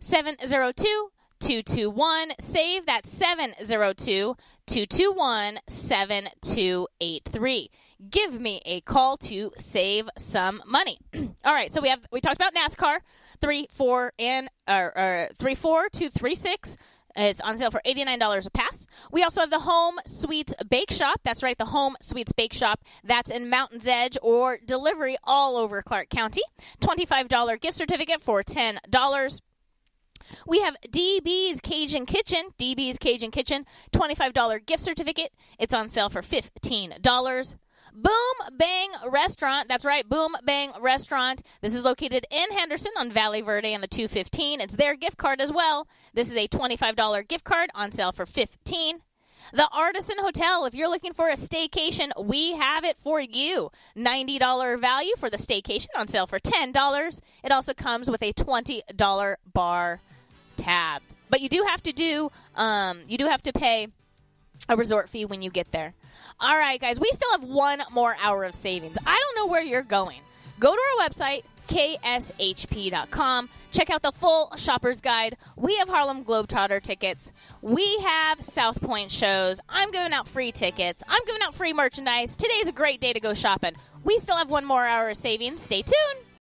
702 0.00 1.10
221 1.40 2.32
save 2.40 2.86
that 2.86 3.06
702 3.06 4.36
221 4.66 5.58
7283 5.68 7.70
give 8.10 8.40
me 8.40 8.60
a 8.66 8.80
call 8.82 9.16
to 9.16 9.52
save 9.56 10.08
some 10.18 10.62
money 10.66 10.98
all 11.44 11.54
right 11.54 11.72
so 11.72 11.80
we 11.80 11.88
have 11.88 12.00
we 12.12 12.20
talked 12.20 12.36
about 12.36 12.54
nascar 12.54 12.98
3 13.40 13.66
4 13.70 14.12
and 14.18 14.48
or, 14.68 14.92
or 14.96 15.28
3 15.36 15.54
4 15.54 15.88
2 15.90 16.10
3 16.10 16.34
6 16.34 16.76
It's 17.16 17.40
on 17.40 17.56
sale 17.56 17.70
for 17.70 17.80
$89 17.86 18.46
a 18.46 18.50
pass. 18.50 18.86
We 19.10 19.22
also 19.22 19.40
have 19.40 19.50
the 19.50 19.60
Home 19.60 19.98
Sweets 20.06 20.54
Bake 20.68 20.90
Shop. 20.90 21.20
That's 21.24 21.42
right, 21.42 21.56
the 21.56 21.66
Home 21.66 21.96
Sweets 22.00 22.32
Bake 22.32 22.52
Shop. 22.52 22.80
That's 23.02 23.30
in 23.30 23.48
Mountain's 23.48 23.86
Edge 23.86 24.18
or 24.20 24.58
delivery 24.62 25.16
all 25.24 25.56
over 25.56 25.80
Clark 25.80 26.10
County. 26.10 26.42
$25 26.82 27.60
gift 27.60 27.78
certificate 27.78 28.20
for 28.20 28.42
$10. 28.42 29.40
We 30.46 30.60
have 30.60 30.76
DB's 30.88 31.60
Cajun 31.60 32.06
Kitchen. 32.06 32.50
DB's 32.58 32.98
Cajun 32.98 33.30
Kitchen, 33.30 33.66
$25 33.92 34.66
gift 34.66 34.82
certificate. 34.82 35.32
It's 35.58 35.74
on 35.74 35.88
sale 35.88 36.08
for 36.08 36.22
$15. 36.22 37.54
Boom 37.98 38.12
Bang 38.58 38.90
Restaurant. 39.08 39.68
That's 39.68 39.84
right, 39.84 40.06
Boom 40.06 40.36
Bang 40.44 40.72
Restaurant. 40.80 41.42
This 41.62 41.74
is 41.74 41.82
located 41.82 42.26
in 42.30 42.50
Henderson 42.50 42.92
on 42.98 43.10
Valley 43.10 43.40
Verde 43.40 43.72
and 43.72 43.82
the 43.82 43.88
215. 43.88 44.60
It's 44.60 44.76
their 44.76 44.94
gift 44.94 45.16
card 45.16 45.40
as 45.40 45.50
well. 45.50 45.88
This 46.12 46.28
is 46.28 46.36
a 46.36 46.46
$25 46.46 47.26
gift 47.26 47.44
card 47.44 47.70
on 47.74 47.92
sale 47.92 48.12
for 48.12 48.26
15. 48.26 49.00
The 49.52 49.68
Artisan 49.72 50.18
Hotel, 50.18 50.66
if 50.66 50.74
you're 50.74 50.88
looking 50.90 51.14
for 51.14 51.28
a 51.28 51.34
staycation, 51.34 52.10
we 52.22 52.52
have 52.52 52.84
it 52.84 52.98
for 52.98 53.20
you. 53.20 53.70
$90 53.96 54.80
value 54.80 55.14
for 55.16 55.30
the 55.30 55.36
staycation 55.36 55.86
on 55.96 56.08
sale 56.08 56.26
for 56.26 56.38
$10. 56.38 57.20
It 57.44 57.52
also 57.52 57.72
comes 57.72 58.10
with 58.10 58.22
a 58.22 58.32
$20 58.32 59.36
bar 59.54 60.00
tab. 60.56 61.02
But 61.28 61.40
you 61.40 61.48
do 61.48 61.64
have 61.66 61.82
to 61.84 61.92
do 61.92 62.30
um, 62.54 63.00
you 63.08 63.18
do 63.18 63.26
have 63.26 63.42
to 63.42 63.52
pay 63.52 63.88
a 64.68 64.76
resort 64.76 65.08
fee 65.08 65.24
when 65.24 65.42
you 65.42 65.50
get 65.50 65.70
there. 65.72 65.94
All 66.40 66.56
right, 66.56 66.80
guys, 66.80 66.98
we 67.00 67.08
still 67.12 67.30
have 67.32 67.44
one 67.44 67.82
more 67.92 68.16
hour 68.22 68.44
of 68.44 68.54
savings. 68.54 68.96
I 69.06 69.20
don't 69.20 69.36
know 69.36 69.50
where 69.50 69.62
you're 69.62 69.82
going. 69.82 70.20
Go 70.58 70.74
to 70.74 70.80
our 70.98 71.08
website, 71.08 71.44
kshp.com. 71.68 73.48
Check 73.72 73.90
out 73.90 74.02
the 74.02 74.12
full 74.12 74.52
shopper's 74.56 75.00
guide. 75.00 75.36
We 75.56 75.76
have 75.76 75.88
Harlem 75.88 76.24
Globetrotter 76.24 76.82
tickets. 76.82 77.32
We 77.60 77.98
have 77.98 78.42
South 78.42 78.80
Point 78.80 79.10
shows. 79.10 79.60
I'm 79.68 79.90
giving 79.90 80.12
out 80.12 80.28
free 80.28 80.52
tickets. 80.52 81.02
I'm 81.08 81.24
giving 81.26 81.42
out 81.42 81.54
free 81.54 81.72
merchandise. 81.72 82.36
Today's 82.36 82.68
a 82.68 82.72
great 82.72 83.00
day 83.00 83.12
to 83.12 83.20
go 83.20 83.34
shopping. 83.34 83.74
We 84.04 84.18
still 84.18 84.36
have 84.36 84.48
one 84.48 84.64
more 84.64 84.86
hour 84.86 85.10
of 85.10 85.16
savings. 85.16 85.62
Stay 85.62 85.82
tuned. 85.82 86.25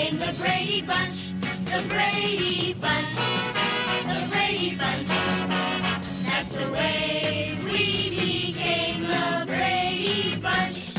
became 0.00 0.18
the 0.18 0.32
Brady 0.40 0.82
Bunch. 0.82 1.32
The 1.66 1.86
Brady 1.88 2.72
Bunch. 2.74 3.14
The 4.06 4.28
Brady 4.30 4.76
Bunch. 4.76 5.08
That's 6.24 6.54
the 6.56 6.70
way 6.72 7.58
we 7.64 8.52
became 8.54 9.02
the 9.02 9.44
Brady 9.46 10.40
Bunch. 10.40 10.94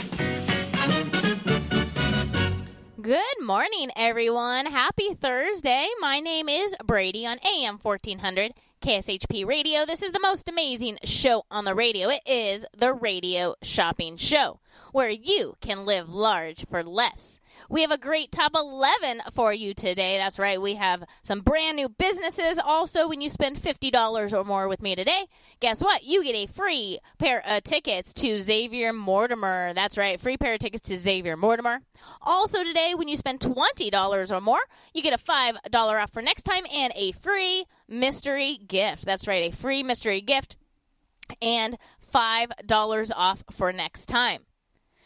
Good 3.02 3.42
morning, 3.42 3.90
everyone. 3.96 4.68
Happy 4.68 5.16
Thursday. 5.16 5.88
My 6.00 6.20
name 6.20 6.48
is 6.48 6.76
Brady 6.86 7.26
on 7.26 7.40
AM 7.44 7.80
1400 7.80 8.54
KSHP 8.82 9.48
Radio. 9.48 9.86
This 9.86 10.04
is 10.04 10.12
the 10.12 10.20
most 10.20 10.48
amazing 10.48 11.00
show 11.04 11.44
on 11.50 11.66
the 11.66 11.74
radio. 11.74 12.10
It 12.10 12.22
is 12.28 12.68
the 12.78 12.94
Radio 12.94 13.56
Shopping 13.64 14.18
Show, 14.18 14.60
where 14.92 15.10
you 15.10 15.56
can 15.60 15.86
live 15.86 16.08
large 16.08 16.68
for 16.70 16.84
less. 16.84 17.40
We 17.72 17.84
have 17.84 17.92
a 17.92 17.98
great 17.98 18.34
top 18.34 18.52
11 18.54 19.22
for 19.32 19.54
you 19.54 19.74
today. 19.74 20.18
That's 20.18 20.38
right. 20.38 20.62
We 20.62 20.76
have 20.76 21.06
some 21.22 21.40
brand 21.40 21.78
new 21.78 21.88
businesses. 21.88 22.60
Also, 22.60 23.08
when 23.08 23.22
you 23.22 23.30
spend 23.30 23.56
$50 23.56 24.34
or 24.34 24.44
more 24.44 24.68
with 24.68 24.82
me 24.82 24.94
today, 24.94 25.28
guess 25.62 25.82
what? 25.82 26.04
You 26.04 26.22
get 26.22 26.36
a 26.36 26.48
free 26.48 27.00
pair 27.18 27.42
of 27.48 27.64
tickets 27.64 28.12
to 28.16 28.40
Xavier 28.40 28.92
Mortimer. 28.92 29.74
That's 29.74 29.98
right. 29.98 30.20
Free 30.20 30.36
pair 30.36 30.56
of 30.56 30.60
tickets 30.60 30.90
to 30.90 30.98
Xavier 30.98 31.38
Mortimer. 31.38 31.80
Also, 32.22 32.62
today, 32.62 32.94
when 32.94 33.08
you 33.08 33.16
spend 33.16 33.40
$20 33.40 34.32
or 34.34 34.42
more, 34.42 34.60
you 34.94 35.02
get 35.02 35.18
a 35.18 35.24
$5 35.24 35.74
off 35.74 36.12
for 36.12 36.22
next 36.22 36.44
time 36.44 36.66
and 36.76 36.92
a 36.98 37.14
free 37.14 37.64
mystery 37.88 38.58
gift. 38.68 39.06
That's 39.06 39.30
right. 39.30 39.50
A 39.50 39.56
free 39.56 39.82
mystery 39.82 40.20
gift 40.20 40.58
and 41.42 41.78
$5 42.14 43.12
off 43.16 43.46
for 43.50 43.72
next 43.72 44.08
time. 44.08 44.42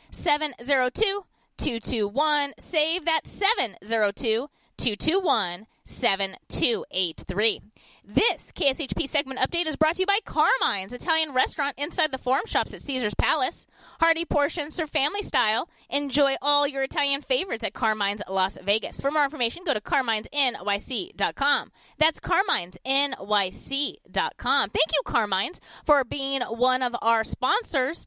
702 0.10 1.26
221 1.58 2.54
save 2.58 3.06
that 3.06 3.28
702 3.28 4.50
221 4.78 5.68
7283. 5.86 7.62
This 8.08 8.52
KSHP 8.52 9.08
segment 9.08 9.40
update 9.40 9.66
is 9.66 9.76
brought 9.76 9.96
to 9.96 10.04
you 10.04 10.06
by 10.06 10.20
Carmine's 10.26 10.94
Italian 10.94 11.34
restaurant 11.34 11.74
inside 11.78 12.12
the 12.12 12.20
Forum 12.20 12.46
Shops 12.46 12.72
at 12.74 12.82
Caesar's 12.82 13.16
Palace. 13.16 13.66
Hearty 14.00 14.26
portions 14.26 14.76
served 14.76 14.94
family 14.94 15.24
style. 15.24 15.68
Enjoy 15.90 16.36
all 16.40 16.68
your 16.68 16.84
Italian 16.84 17.22
favorites 17.22 17.64
at 17.64 17.74
Carmine's 17.74 18.22
Las 18.30 18.60
Vegas. 18.64 19.02
For 19.02 19.10
more 19.10 19.24
information, 19.24 19.64
go 19.66 19.74
to 19.74 19.82
carminesnyc.com. 19.82 21.72
That's 21.98 22.20
carminesnyc.com. 22.20 24.70
Thank 24.70 24.92
you, 24.92 25.02
Carmine's, 25.04 25.60
for 25.84 26.04
being 26.04 26.44
one 26.44 26.84
of 26.84 26.96
our 27.02 27.24
sponsors. 27.24 28.06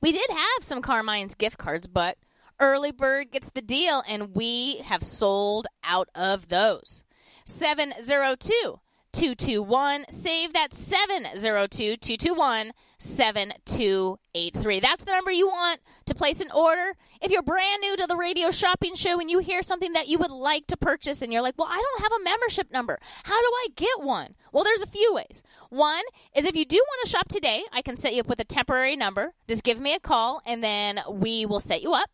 We 0.00 0.10
did 0.10 0.28
have 0.30 0.64
some 0.64 0.82
Carmine's 0.82 1.36
gift 1.36 1.58
cards, 1.58 1.86
but 1.86 2.18
Early 2.60 2.92
Bird 2.92 3.30
gets 3.30 3.50
the 3.50 3.62
deal, 3.62 4.02
and 4.06 4.34
we 4.34 4.78
have 4.84 5.02
sold 5.02 5.66
out 5.82 6.10
of 6.14 6.48
those. 6.48 7.04
702 7.46 8.80
221 9.12 10.04
save 10.08 10.52
that 10.52 10.72
702 10.72 11.96
221 11.96 12.72
7283. 12.98 14.80
That's 14.80 15.04
the 15.04 15.10
number 15.10 15.32
you 15.32 15.48
want 15.48 15.80
to 16.04 16.14
place 16.14 16.40
an 16.40 16.50
order. 16.54 16.94
If 17.22 17.30
you're 17.32 17.42
brand 17.42 17.80
new 17.80 17.96
to 17.96 18.06
the 18.06 18.14
radio 18.14 18.50
shopping 18.50 18.94
show 18.94 19.18
and 19.18 19.30
you 19.30 19.38
hear 19.38 19.62
something 19.62 19.94
that 19.94 20.06
you 20.08 20.18
would 20.18 20.30
like 20.30 20.66
to 20.68 20.76
purchase 20.76 21.22
and 21.22 21.32
you're 21.32 21.42
like, 21.42 21.54
well, 21.56 21.68
I 21.68 21.82
don't 21.82 22.02
have 22.02 22.20
a 22.20 22.24
membership 22.24 22.70
number. 22.70 23.00
How 23.24 23.40
do 23.40 23.46
I 23.46 23.68
get 23.74 24.02
one? 24.02 24.34
Well, 24.52 24.64
there's 24.64 24.82
a 24.82 24.86
few 24.86 25.14
ways. 25.14 25.42
One 25.70 26.04
is 26.36 26.44
if 26.44 26.54
you 26.54 26.66
do 26.66 26.76
want 26.76 27.04
to 27.04 27.10
shop 27.10 27.28
today, 27.28 27.64
I 27.72 27.80
can 27.80 27.96
set 27.96 28.14
you 28.14 28.20
up 28.20 28.28
with 28.28 28.38
a 28.38 28.44
temporary 28.44 28.96
number. 28.96 29.32
Just 29.48 29.64
give 29.64 29.80
me 29.80 29.94
a 29.94 30.00
call 30.00 30.42
and 30.44 30.62
then 30.62 31.00
we 31.10 31.46
will 31.46 31.60
set 31.60 31.82
you 31.82 31.94
up. 31.94 32.10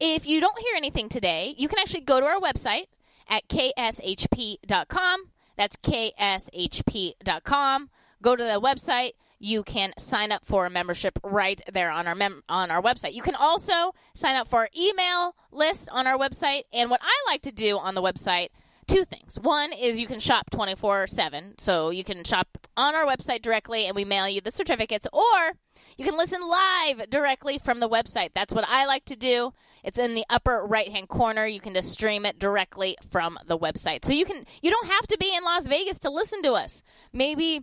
If 0.00 0.26
you 0.26 0.40
don't 0.40 0.58
hear 0.58 0.74
anything 0.76 1.08
today, 1.08 1.54
you 1.56 1.68
can 1.68 1.78
actually 1.78 2.00
go 2.02 2.20
to 2.20 2.26
our 2.26 2.40
website 2.40 2.86
at 3.28 3.48
kshp.com. 3.48 5.24
That's 5.56 5.76
kshp.com. 5.76 7.20
Go 8.22 8.36
to 8.36 8.42
the 8.42 8.60
website. 8.60 9.12
You 9.38 9.62
can 9.62 9.92
sign 9.98 10.32
up 10.32 10.44
for 10.44 10.64
a 10.66 10.70
membership 10.70 11.18
right 11.22 11.60
there 11.72 11.90
on 11.90 12.06
our 12.06 12.14
mem- 12.14 12.42
on 12.48 12.70
our 12.70 12.80
website. 12.82 13.12
You 13.12 13.22
can 13.22 13.34
also 13.34 13.94
sign 14.14 14.36
up 14.36 14.48
for 14.48 14.60
our 14.60 14.68
email 14.76 15.34
list 15.52 15.88
on 15.92 16.06
our 16.06 16.16
website. 16.16 16.62
And 16.72 16.90
what 16.90 17.00
I 17.02 17.30
like 17.30 17.42
to 17.42 17.52
do 17.52 17.78
on 17.78 17.94
the 17.94 18.02
website, 18.02 18.48
two 18.86 19.04
things. 19.04 19.38
One 19.38 19.72
is 19.72 20.00
you 20.00 20.06
can 20.06 20.18
shop 20.18 20.50
24/7. 20.50 21.60
So 21.60 21.90
you 21.90 22.04
can 22.04 22.24
shop 22.24 22.48
on 22.76 22.94
our 22.94 23.04
website 23.04 23.42
directly 23.42 23.86
and 23.86 23.94
we 23.94 24.04
mail 24.04 24.28
you 24.28 24.40
the 24.40 24.50
certificates 24.50 25.06
or 25.12 25.52
you 25.96 26.04
can 26.04 26.16
listen 26.16 26.40
live 26.40 27.10
directly 27.10 27.58
from 27.58 27.80
the 27.80 27.88
website. 27.88 28.30
That's 28.34 28.54
what 28.54 28.64
I 28.66 28.86
like 28.86 29.04
to 29.06 29.16
do. 29.16 29.52
It's 29.84 29.98
in 29.98 30.14
the 30.14 30.24
upper 30.30 30.64
right-hand 30.66 31.08
corner. 31.08 31.46
You 31.46 31.60
can 31.60 31.74
just 31.74 31.92
stream 31.92 32.24
it 32.24 32.38
directly 32.38 32.96
from 33.10 33.38
the 33.46 33.58
website. 33.58 34.04
So 34.04 34.14
you 34.14 34.24
can 34.24 34.46
you 34.62 34.70
don't 34.70 34.88
have 34.88 35.06
to 35.08 35.18
be 35.18 35.32
in 35.36 35.44
Las 35.44 35.66
Vegas 35.66 35.98
to 36.00 36.10
listen 36.10 36.42
to 36.42 36.52
us. 36.52 36.82
Maybe 37.12 37.60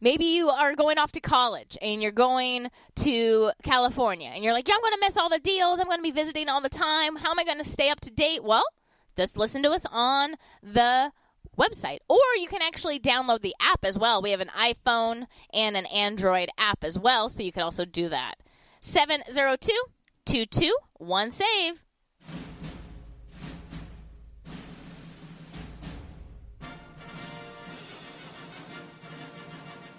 maybe 0.00 0.24
you 0.24 0.48
are 0.48 0.76
going 0.76 0.98
off 0.98 1.12
to 1.12 1.20
college 1.20 1.76
and 1.82 2.00
you're 2.00 2.12
going 2.12 2.70
to 2.96 3.50
California 3.64 4.30
and 4.32 4.44
you're 4.44 4.52
like, 4.52 4.68
"Yeah, 4.68 4.74
I'm 4.76 4.80
going 4.80 4.94
to 4.94 5.00
miss 5.00 5.18
all 5.18 5.28
the 5.28 5.40
deals. 5.40 5.80
I'm 5.80 5.86
going 5.86 5.98
to 5.98 6.02
be 6.02 6.12
visiting 6.12 6.48
all 6.48 6.60
the 6.60 6.68
time. 6.68 7.16
How 7.16 7.32
am 7.32 7.38
I 7.40 7.44
going 7.44 7.58
to 7.58 7.64
stay 7.64 7.90
up 7.90 8.00
to 8.00 8.10
date?" 8.10 8.44
Well, 8.44 8.64
just 9.16 9.36
listen 9.36 9.64
to 9.64 9.70
us 9.70 9.86
on 9.90 10.36
the 10.62 11.10
website. 11.58 11.98
Or 12.08 12.20
you 12.38 12.46
can 12.46 12.62
actually 12.62 13.00
download 13.00 13.42
the 13.42 13.54
app 13.60 13.84
as 13.84 13.98
well. 13.98 14.22
We 14.22 14.30
have 14.30 14.40
an 14.40 14.50
iPhone 14.56 15.26
and 15.52 15.76
an 15.76 15.86
Android 15.86 16.50
app 16.56 16.84
as 16.84 16.96
well, 16.96 17.28
so 17.28 17.42
you 17.42 17.50
can 17.50 17.62
also 17.62 17.84
do 17.84 18.08
that. 18.08 18.36
702 18.80 19.72
221 20.30 21.30
SAVE. 21.32 21.82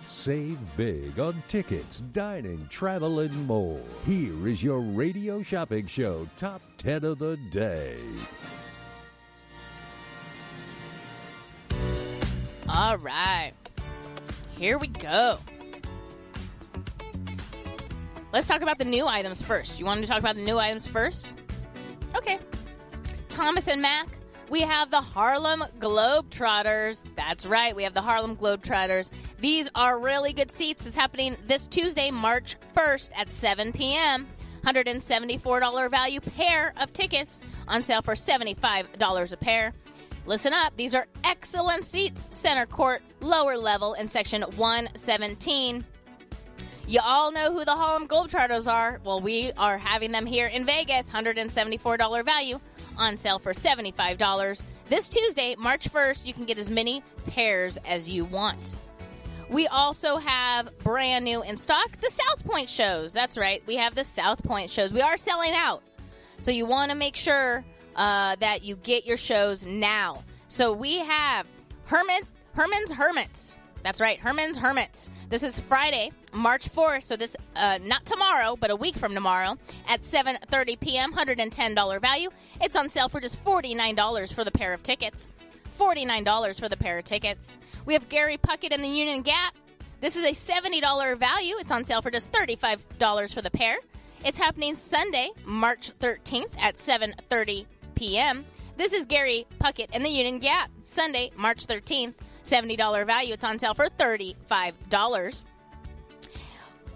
Save 0.07 0.57
big 0.77 1.19
on 1.19 1.43
tickets, 1.49 1.99
dining, 2.13 2.65
travel, 2.69 3.19
and 3.19 3.45
more. 3.45 3.81
Here 4.05 4.47
is 4.47 4.63
your 4.63 4.79
radio 4.79 5.41
shopping 5.41 5.85
show 5.85 6.25
top 6.37 6.61
10 6.77 7.03
of 7.03 7.19
the 7.19 7.35
day. 7.49 7.97
All 12.69 12.97
right. 12.99 13.51
Here 14.57 14.77
we 14.77 14.87
go. 14.87 15.39
Let's 18.33 18.47
talk 18.47 18.61
about 18.61 18.77
the 18.77 18.85
new 18.85 19.07
items 19.07 19.41
first. 19.41 19.77
You 19.77 19.85
want 19.85 20.01
to 20.01 20.07
talk 20.07 20.19
about 20.19 20.35
the 20.35 20.43
new 20.43 20.57
items 20.57 20.87
first? 20.87 21.35
Okay. 22.15 22.39
Thomas 23.27 23.67
and 23.67 23.81
Mack, 23.81 24.07
we 24.49 24.61
have 24.61 24.89
the 24.89 25.01
Harlem 25.01 25.63
Globetrotters. 25.79 27.05
That's 27.15 27.45
right, 27.45 27.75
we 27.75 27.83
have 27.83 27.93
the 27.93 28.01
Harlem 28.01 28.37
Globetrotters. 28.37 29.11
These 29.39 29.69
are 29.75 29.99
really 29.99 30.31
good 30.31 30.51
seats. 30.51 30.85
It's 30.85 30.95
happening 30.95 31.35
this 31.47 31.67
Tuesday, 31.67 32.09
March 32.09 32.55
1st 32.75 33.11
at 33.15 33.31
7 33.31 33.73
p.m. 33.73 34.27
$174 34.63 35.89
value 35.89 36.19
pair 36.21 36.73
of 36.77 36.93
tickets 36.93 37.41
on 37.67 37.83
sale 37.83 38.01
for 38.01 38.13
$75 38.13 39.33
a 39.33 39.37
pair. 39.37 39.73
Listen 40.25 40.53
up, 40.53 40.75
these 40.77 40.93
are 40.93 41.07
excellent 41.23 41.83
seats. 41.83 42.29
Center 42.31 42.65
court, 42.65 43.01
lower 43.21 43.57
level 43.57 43.93
in 43.93 44.07
section 44.07 44.43
117. 44.43 45.83
You 46.91 46.99
all 47.01 47.31
know 47.31 47.53
who 47.53 47.63
the 47.63 47.71
Harlem 47.71 48.05
Globetrotters 48.05 48.67
are. 48.67 48.99
Well, 49.05 49.21
we 49.21 49.53
are 49.53 49.77
having 49.77 50.11
them 50.11 50.25
here 50.25 50.47
in 50.47 50.65
Vegas. 50.65 51.09
$174 51.09 52.25
value 52.25 52.59
on 52.97 53.15
sale 53.15 53.39
for 53.39 53.53
$75. 53.53 54.63
This 54.89 55.07
Tuesday, 55.07 55.55
March 55.57 55.89
1st, 55.89 56.27
you 56.27 56.33
can 56.33 56.43
get 56.43 56.59
as 56.59 56.69
many 56.69 57.01
pairs 57.27 57.77
as 57.85 58.11
you 58.11 58.25
want. 58.25 58.75
We 59.49 59.67
also 59.67 60.17
have 60.17 60.77
brand 60.79 61.23
new 61.23 61.41
in 61.43 61.55
stock 61.55 61.97
the 62.01 62.09
South 62.09 62.43
Point 62.43 62.67
shows. 62.67 63.13
That's 63.13 63.37
right, 63.37 63.63
we 63.65 63.77
have 63.77 63.95
the 63.95 64.03
South 64.03 64.43
Point 64.43 64.69
shows. 64.69 64.91
We 64.91 64.99
are 64.99 65.15
selling 65.15 65.53
out. 65.53 65.83
So 66.39 66.51
you 66.51 66.65
want 66.65 66.91
to 66.91 66.97
make 66.97 67.15
sure 67.15 67.63
uh, 67.95 68.35
that 68.41 68.65
you 68.65 68.75
get 68.75 69.05
your 69.05 69.15
shows 69.15 69.65
now. 69.65 70.25
So 70.49 70.73
we 70.73 70.97
have 70.97 71.47
Herman 71.85 72.23
Herman's 72.53 72.91
Hermits. 72.91 73.55
That's 73.83 73.99
right, 73.99 74.19
Herman's 74.19 74.59
Hermits. 74.59 75.09
This 75.29 75.43
is 75.43 75.59
Friday, 75.59 76.11
March 76.33 76.71
4th, 76.71 77.03
so 77.03 77.15
this 77.15 77.35
uh, 77.55 77.79
not 77.81 78.05
tomorrow, 78.05 78.55
but 78.55 78.69
a 78.69 78.75
week 78.75 78.95
from 78.95 79.13
tomorrow 79.13 79.57
at 79.87 80.03
7:30 80.03 80.79
p.m. 80.79 81.13
$110 81.13 82.01
value. 82.01 82.29
It's 82.61 82.77
on 82.77 82.89
sale 82.89 83.09
for 83.09 83.19
just 83.19 83.43
$49 83.43 84.33
for 84.33 84.43
the 84.43 84.51
pair 84.51 84.73
of 84.73 84.83
tickets. 84.83 85.27
$49 85.79 86.59
for 86.59 86.69
the 86.69 86.77
pair 86.77 86.99
of 86.99 87.05
tickets. 87.05 87.57
We 87.85 87.93
have 87.93 88.07
Gary 88.07 88.37
Puckett 88.37 88.71
in 88.71 88.81
the 88.81 88.87
Union 88.87 89.23
Gap. 89.23 89.55
This 89.99 90.15
is 90.15 90.23
a 90.23 90.31
$70 90.31 91.17
value. 91.17 91.55
It's 91.57 91.71
on 91.71 91.83
sale 91.83 92.01
for 92.01 92.11
just 92.11 92.31
$35 92.31 93.33
for 93.33 93.41
the 93.41 93.49
pair. 93.49 93.77
It's 94.23 94.37
happening 94.37 94.75
Sunday, 94.75 95.31
March 95.45 95.91
13th 95.99 96.55
at 96.59 96.75
7:30 96.75 97.65
p.m. 97.95 98.45
This 98.77 98.93
is 98.93 99.05
Gary 99.07 99.47
Puckett 99.59 99.93
in 99.95 100.03
the 100.03 100.09
Union 100.09 100.39
Gap. 100.39 100.69
Sunday, 100.83 101.31
March 101.35 101.65
13th, 101.65 102.13
$70 102.43 103.05
value. 103.05 103.33
It's 103.33 103.45
on 103.45 103.59
sale 103.59 103.73
for 103.73 103.87
$35. 103.87 105.43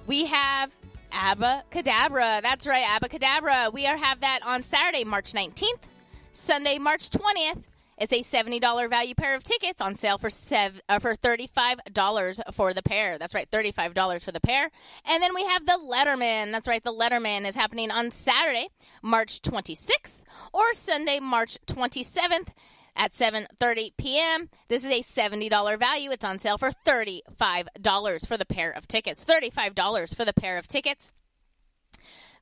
We 0.07 0.25
have 0.25 0.71
Abbacadabra. 1.11 2.41
That's 2.41 2.67
right, 2.67 2.85
Abbacadabra. 2.85 3.73
We 3.73 3.87
are, 3.87 3.97
have 3.97 4.21
that 4.21 4.39
on 4.45 4.63
Saturday, 4.63 5.03
March 5.03 5.33
19th. 5.33 5.83
Sunday, 6.31 6.77
March 6.77 7.09
20th. 7.09 7.63
It's 7.97 8.11
a 8.11 8.21
$70 8.21 8.89
value 8.89 9.15
pair 9.15 9.35
of 9.35 9.43
tickets 9.43 9.79
on 9.79 9.95
sale 9.95 10.17
for 10.17 10.29
sev- 10.29 10.81
uh, 10.89 10.99
for 10.99 11.15
$35 11.15 12.53
for 12.53 12.73
the 12.73 12.83
pair. 12.83 13.17
That's 13.17 13.33
right, 13.33 13.49
$35 13.49 14.21
for 14.21 14.33
the 14.33 14.41
pair. 14.41 14.69
And 15.05 15.23
then 15.23 15.33
we 15.33 15.45
have 15.45 15.65
the 15.65 15.79
Lettermen. 15.81 16.51
That's 16.51 16.67
right, 16.67 16.83
the 16.83 16.91
Lettermen 16.93 17.47
is 17.47 17.55
happening 17.55 17.91
on 17.91 18.11
Saturday, 18.11 18.67
March 19.01 19.41
26th 19.41 20.19
or 20.53 20.73
Sunday, 20.73 21.21
March 21.21 21.57
27th 21.67 22.49
at 22.95 23.11
7:30 23.11 23.91
p.m. 23.97 24.49
This 24.67 24.83
is 24.85 24.91
a 24.91 25.01
$70 25.01 25.79
value. 25.79 26.11
It's 26.11 26.25
on 26.25 26.39
sale 26.39 26.57
for 26.57 26.69
$35 26.69 28.27
for 28.27 28.37
the 28.37 28.45
pair 28.45 28.71
of 28.71 28.87
tickets. 28.87 29.23
$35 29.23 30.15
for 30.15 30.25
the 30.25 30.33
pair 30.33 30.57
of 30.57 30.67
tickets. 30.67 31.11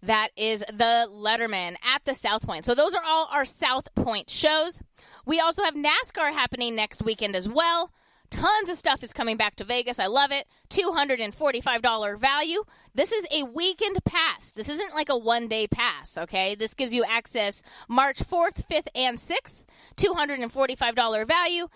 That 0.04 0.30
is 0.36 0.60
the 0.60 1.08
Lettermen 1.10 1.76
at 1.84 2.04
the 2.04 2.14
South 2.14 2.46
Point. 2.46 2.66
So 2.66 2.76
those 2.76 2.94
are 2.94 3.04
all 3.06 3.30
our 3.32 3.46
South 3.46 3.94
Point 3.96 4.30
shows. 4.30 4.82
We 5.26 5.40
also 5.40 5.64
have 5.64 5.76
NASCAR 5.76 6.34
happening 6.34 6.76
next 6.76 7.02
weekend 7.02 7.36
as 7.38 7.48
well. 7.48 7.92
Tons 8.34 8.68
of 8.68 8.76
stuff 8.78 9.04
is 9.04 9.14
coming 9.14 9.38
back 9.38 9.56
to 9.58 9.64
Vegas. 9.64 10.00
I 10.00 10.08
love 10.08 10.32
it. 10.32 10.48
$245 10.72 12.18
value. 12.18 12.64
This 12.96 13.12
is 13.12 13.28
a 13.32 13.44
weekend 13.44 14.04
pass. 14.06 14.54
This 14.54 14.70
isn't 14.70 14.96
like 14.96 15.10
a 15.10 15.16
one 15.16 15.48
day 15.48 15.68
pass, 15.68 16.18
okay? 16.18 16.56
This 16.56 16.74
gives 16.74 16.96
you 16.96 17.04
access 17.04 17.62
March 17.88 18.18
4th, 18.18 18.68
5th, 18.68 18.88
and 18.96 19.20
6th. 19.20 19.66
$245 19.98 21.28
value 21.28 21.68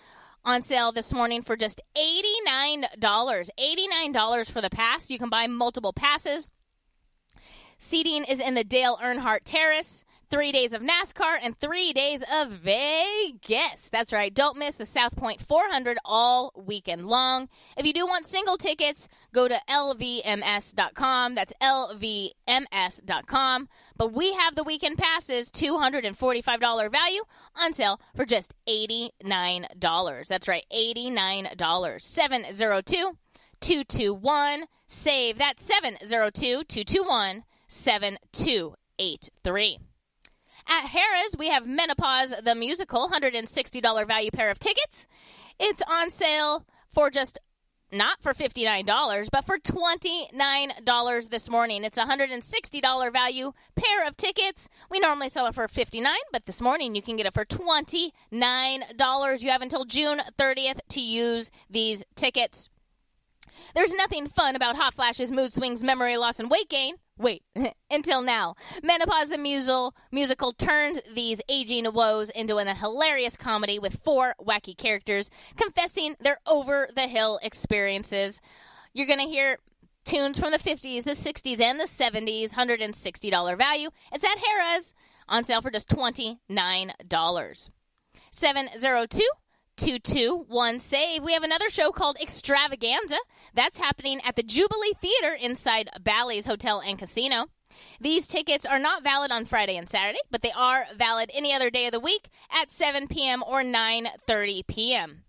on 0.43 0.63
sale 0.63 0.91
this 0.91 1.13
morning 1.13 1.43
for 1.43 1.55
just 1.55 1.79
$89. 1.95 2.85
$89 2.99 4.49
for 4.49 4.59
the 4.59 4.71
pass. 4.71 5.11
You 5.11 5.19
can 5.19 5.29
buy 5.29 5.45
multiple 5.45 5.93
passes. 5.93 6.49
Seating 7.77 8.23
is 8.23 8.39
in 8.39 8.55
the 8.55 8.63
Dale 8.63 8.97
Earnhardt 8.97 9.41
Terrace. 9.43 10.03
Three 10.30 10.51
days 10.51 10.73
of 10.73 10.82
NASCAR 10.82 11.38
and 11.41 11.57
three 11.57 11.93
days 11.93 12.21
of 12.21 12.51
Vegas. 12.51 13.88
That's 13.89 14.11
right. 14.11 14.34
Don't 14.34 14.57
miss 14.57 14.75
the 14.75 14.86
South 14.86 15.15
Point 15.15 15.41
400 15.41 15.97
all 16.03 16.51
weekend 16.53 17.07
long. 17.07 17.47
If 17.78 17.86
you 17.86 17.93
do 17.93 18.05
want 18.05 18.25
single 18.25 18.57
tickets, 18.57 19.07
go 19.34 19.47
to 19.47 19.57
lvms.com. 19.69 21.36
That's 21.36 21.53
lvms.com. 21.61 23.69
But 23.95 24.11
we 24.11 24.34
have 24.34 24.55
the 24.55 24.65
weekend 24.65 24.97
passes, 24.97 25.49
$245 25.49 26.91
value 26.91 27.23
on 27.55 27.71
sale 27.71 28.01
for 28.13 28.25
just 28.25 28.53
$89. 28.67 30.28
That's 30.28 30.49
right, 30.49 30.65
$89. 30.73 32.01
702 32.01 33.17
221 33.61 34.65
SAVE. 34.88 35.38
That's 35.38 35.63
702 35.63 36.65
221 36.65 37.45
7283. 37.69 39.80
At 40.70 40.88
Harrah's, 40.88 41.38
we 41.38 41.47
have 41.47 41.65
Menopause 41.65 42.34
the 42.43 42.53
Musical, 42.53 43.09
$160 43.09 44.07
value 44.07 44.32
pair 44.32 44.51
of 44.51 44.59
tickets. 44.59 45.07
It's 45.59 45.82
on 45.88 46.09
sale 46.09 46.65
for 46.89 47.09
just 47.09 47.38
not 47.89 48.22
for 48.22 48.34
$59, 48.34 49.30
but 49.32 49.45
for 49.45 49.57
$29 49.57 51.30
this 51.30 51.49
morning. 51.49 51.86
It's 51.86 51.97
a 51.97 52.03
$160 52.03 53.13
value 53.13 53.53
pair 53.78 54.05
of 54.05 54.18
tickets. 54.18 54.68
We 54.91 54.99
normally 54.99 55.30
sell 55.30 55.45
it 55.45 55.55
for 55.55 55.70
59, 55.70 56.13
but 56.34 56.45
this 56.45 56.61
morning 56.61 56.95
you 56.95 57.01
can 57.01 57.15
get 57.15 57.26
it 57.26 57.34
for 57.34 57.45
$29. 57.45 59.41
You 59.41 59.49
have 59.49 59.61
until 59.61 59.86
June 59.86 60.22
30th 60.38 60.80
to 60.89 60.99
use 61.01 61.49
these 61.70 62.03
tickets. 62.15 62.70
There's 63.74 63.93
nothing 63.93 64.28
fun 64.28 64.57
about 64.57 64.76
hot 64.76 64.93
flashes, 64.93 65.32
mood 65.32 65.53
swings, 65.53 65.82
memory 65.82 66.18
loss, 66.18 66.41
and 66.41 66.51
weight 66.51 66.70
gain. 66.70 66.95
Wait, 67.18 67.43
until 67.91 68.22
now. 68.22 68.55
Menopause 68.84 69.30
the 69.30 69.38
musical, 69.38 69.95
musical 70.11 70.53
these 71.13 71.41
aging 71.49 71.91
woes 71.93 72.30
into 72.30 72.57
an, 72.57 72.68
a 72.68 72.76
hilarious 72.76 73.38
comedy 73.38 73.80
with 73.80 74.01
four 74.03 74.36
wacky 74.39 74.78
characters 74.78 75.30
confessing 75.55 76.15
their 76.20 76.39
over 76.45 76.88
the 76.95 77.07
hill 77.07 77.39
experiences. 77.41 78.39
You're 78.93 79.07
going 79.07 79.20
to 79.20 79.26
hear 79.26 79.57
tunes 80.05 80.39
from 80.39 80.51
the 80.51 80.59
50s, 80.59 81.03
the 81.03 81.11
60s, 81.11 81.59
and 81.59 81.80
the 81.80 81.84
70s, 81.84 82.51
$160 82.51 83.57
value. 83.57 83.89
It's 84.11 84.24
at 84.24 84.38
Harrah's 84.38 84.93
on 85.28 85.43
sale 85.43 85.61
for 85.61 85.72
just 85.72 85.89
$29. 85.89 87.70
702 88.32 89.22
221 89.78 90.80
save. 90.80 91.23
We 91.23 91.34
have 91.34 91.43
another 91.43 91.69
show 91.69 91.91
called 91.91 92.17
Extravaganza. 92.21 93.17
That's 93.53 93.78
happening 93.78 94.19
at 94.25 94.36
the 94.36 94.43
Jubilee 94.43 94.93
Theater 94.99 95.34
inside 95.34 95.89
Bally's 96.01 96.45
Hotel 96.45 96.82
and 96.82 96.97
Casino. 96.97 97.45
These 98.01 98.28
tickets 98.28 98.65
are 98.65 98.80
not 98.80 99.03
valid 99.03 99.32
on 99.32 99.45
Friday 99.45 99.78
and 99.78 99.88
Saturday, 99.88 100.19
but 100.32 100.41
they 100.41 100.51
are 100.51 100.86
valid 100.97 101.30
any 101.34 101.53
other 101.53 101.69
day 101.69 101.86
of 101.86 101.91
the 101.91 101.99
week 101.99 102.30
at 102.51 102.71
7 102.71 103.07
p.m. 103.07 103.43
or 103.43 103.61
9:30 103.61 104.65
p.m. 104.67 105.23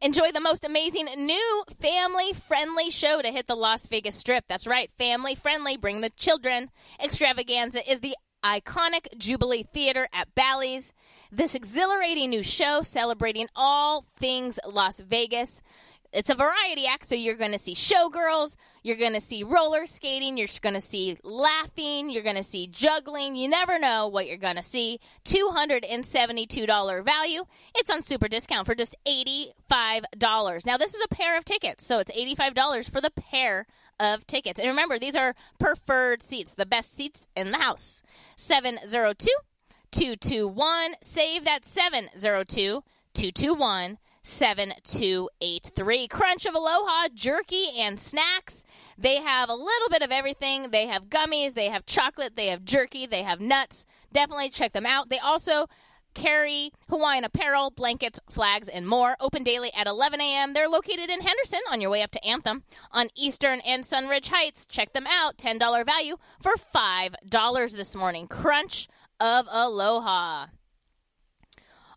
Enjoy 0.00 0.30
the 0.32 0.40
most 0.40 0.64
amazing 0.64 1.06
new 1.16 1.64
family 1.80 2.32
friendly 2.32 2.90
show 2.90 3.22
to 3.22 3.32
hit 3.32 3.46
the 3.46 3.56
Las 3.56 3.86
Vegas 3.86 4.16
Strip. 4.16 4.44
That's 4.48 4.66
right, 4.66 4.90
family 4.98 5.34
friendly. 5.34 5.76
Bring 5.76 6.00
the 6.00 6.10
children. 6.10 6.70
Extravaganza 7.02 7.88
is 7.88 8.00
the 8.00 8.16
iconic 8.44 9.16
Jubilee 9.18 9.64
Theater 9.64 10.08
at 10.12 10.34
Bally's. 10.34 10.92
This 11.30 11.54
exhilarating 11.54 12.30
new 12.30 12.42
show 12.42 12.80
celebrating 12.80 13.48
all 13.54 14.06
things 14.18 14.58
Las 14.66 14.98
Vegas. 14.98 15.60
It's 16.10 16.30
a 16.30 16.34
variety 16.34 16.86
act, 16.86 17.04
so 17.04 17.14
you're 17.14 17.34
going 17.34 17.52
to 17.52 17.58
see 17.58 17.74
showgirls, 17.74 18.56
you're 18.82 18.96
going 18.96 19.12
to 19.12 19.20
see 19.20 19.42
roller 19.42 19.84
skating, 19.84 20.38
you're 20.38 20.48
going 20.62 20.74
to 20.74 20.80
see 20.80 21.18
laughing, 21.22 22.08
you're 22.08 22.22
going 22.22 22.36
to 22.36 22.42
see 22.42 22.66
juggling. 22.66 23.36
You 23.36 23.46
never 23.46 23.78
know 23.78 24.08
what 24.08 24.26
you're 24.26 24.38
going 24.38 24.56
to 24.56 24.62
see. 24.62 25.00
$272 25.26 27.04
value. 27.04 27.44
It's 27.74 27.90
on 27.90 28.00
super 28.00 28.26
discount 28.26 28.64
for 28.64 28.74
just 28.74 28.96
$85. 29.06 30.64
Now, 30.64 30.78
this 30.78 30.94
is 30.94 31.02
a 31.04 31.14
pair 31.14 31.36
of 31.36 31.44
tickets, 31.44 31.84
so 31.84 31.98
it's 31.98 32.10
$85 32.10 32.90
for 32.90 33.02
the 33.02 33.10
pair 33.10 33.66
of 34.00 34.26
tickets. 34.26 34.58
And 34.58 34.68
remember, 34.68 34.98
these 34.98 35.14
are 35.14 35.34
preferred 35.58 36.22
seats, 36.22 36.54
the 36.54 36.64
best 36.64 36.94
seats 36.94 37.28
in 37.36 37.50
the 37.50 37.58
house. 37.58 38.00
702 38.36 39.28
221. 39.90 40.94
Save 41.02 41.44
that 41.44 41.64
702 41.64 42.82
221 43.14 43.98
7283. 44.22 46.08
Crunch 46.08 46.44
of 46.46 46.54
Aloha, 46.54 47.08
jerky, 47.14 47.70
and 47.78 47.98
snacks. 47.98 48.64
They 48.98 49.16
have 49.16 49.48
a 49.48 49.54
little 49.54 49.88
bit 49.90 50.02
of 50.02 50.12
everything. 50.12 50.70
They 50.70 50.86
have 50.86 51.08
gummies, 51.08 51.54
they 51.54 51.68
have 51.68 51.86
chocolate, 51.86 52.36
they 52.36 52.48
have 52.48 52.64
jerky, 52.64 53.06
they 53.06 53.22
have 53.22 53.40
nuts. 53.40 53.86
Definitely 54.12 54.50
check 54.50 54.72
them 54.72 54.86
out. 54.86 55.08
They 55.08 55.18
also 55.18 55.66
carry 56.14 56.72
Hawaiian 56.88 57.24
apparel, 57.24 57.70
blankets, 57.70 58.20
flags, 58.28 58.68
and 58.68 58.86
more. 58.86 59.16
Open 59.20 59.44
daily 59.44 59.72
at 59.74 59.86
11 59.86 60.20
a.m. 60.20 60.52
They're 60.52 60.68
located 60.68 61.10
in 61.10 61.20
Henderson 61.20 61.60
on 61.70 61.80
your 61.80 61.90
way 61.90 62.02
up 62.02 62.10
to 62.12 62.24
Anthem 62.24 62.64
on 62.92 63.08
Eastern 63.14 63.60
and 63.60 63.84
Sunridge 63.84 64.28
Heights. 64.28 64.66
Check 64.66 64.92
them 64.92 65.06
out. 65.06 65.38
$10 65.38 65.86
value 65.86 66.16
for 66.40 66.52
$5 66.54 67.72
this 67.72 67.94
morning. 67.94 68.26
Crunch 68.26 68.88
of 69.20 69.48
Aloha. 69.50 70.46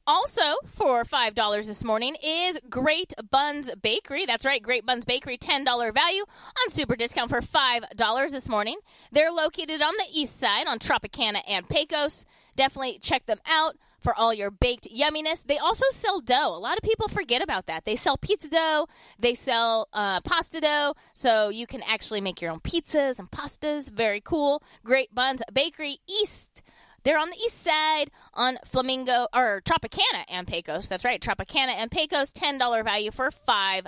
Also, 0.07 0.41
for 0.67 1.03
$5 1.03 1.65
this 1.67 1.83
morning 1.83 2.15
is 2.23 2.59
Great 2.69 3.13
Buns 3.29 3.69
Bakery. 3.81 4.25
That's 4.25 4.45
right, 4.45 4.61
Great 4.61 4.85
Buns 4.85 5.05
Bakery, 5.05 5.37
$10 5.37 5.63
value 5.93 6.23
on 6.23 6.71
super 6.71 6.95
discount 6.95 7.29
for 7.29 7.39
$5 7.39 8.31
this 8.31 8.49
morning. 8.49 8.77
They're 9.11 9.31
located 9.31 9.81
on 9.81 9.93
the 9.97 10.07
east 10.11 10.39
side 10.39 10.65
on 10.65 10.79
Tropicana 10.79 11.41
and 11.47 11.69
Pecos. 11.69 12.25
Definitely 12.55 12.99
check 12.99 13.27
them 13.27 13.39
out 13.45 13.77
for 14.01 14.15
all 14.15 14.33
your 14.33 14.49
baked 14.49 14.87
yumminess. 14.93 15.45
They 15.45 15.59
also 15.59 15.85
sell 15.91 16.19
dough. 16.19 16.55
A 16.55 16.59
lot 16.59 16.77
of 16.77 16.83
people 16.83 17.07
forget 17.07 17.43
about 17.43 17.67
that. 17.67 17.85
They 17.85 17.95
sell 17.95 18.17
pizza 18.17 18.49
dough, 18.49 18.87
they 19.19 19.35
sell 19.35 19.87
uh, 19.93 20.21
pasta 20.21 20.59
dough, 20.59 20.95
so 21.13 21.49
you 21.49 21.67
can 21.67 21.83
actually 21.83 22.21
make 22.21 22.41
your 22.41 22.51
own 22.51 22.59
pizzas 22.59 23.19
and 23.19 23.29
pastas. 23.29 23.89
Very 23.89 24.19
cool. 24.19 24.63
Great 24.83 25.13
Buns 25.13 25.43
Bakery 25.53 25.97
East. 26.07 26.63
They're 27.03 27.17
on 27.17 27.29
the 27.29 27.37
east 27.37 27.61
side 27.61 28.11
on 28.33 28.57
Flamingo 28.65 29.27
or 29.33 29.61
Tropicana 29.65 30.23
and 30.27 30.47
Pecos. 30.47 30.87
That's 30.87 31.05
right, 31.05 31.21
Tropicana 31.21 31.75
and 31.77 31.89
Pecos, 31.89 32.31
$10 32.33 32.83
value 32.83 33.11
for 33.11 33.31
$5 33.31 33.85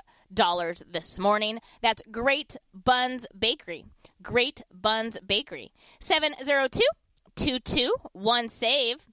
this 0.91 1.20
morning. 1.20 1.59
That's 1.82 2.01
Great 2.11 2.57
Buns 2.74 3.28
Bakery. 3.38 3.86
Great 4.22 4.64
Buns 4.72 5.18
Bakery. 5.26 5.72
702 5.99 6.82
221 7.36 8.49
save. 8.49 9.07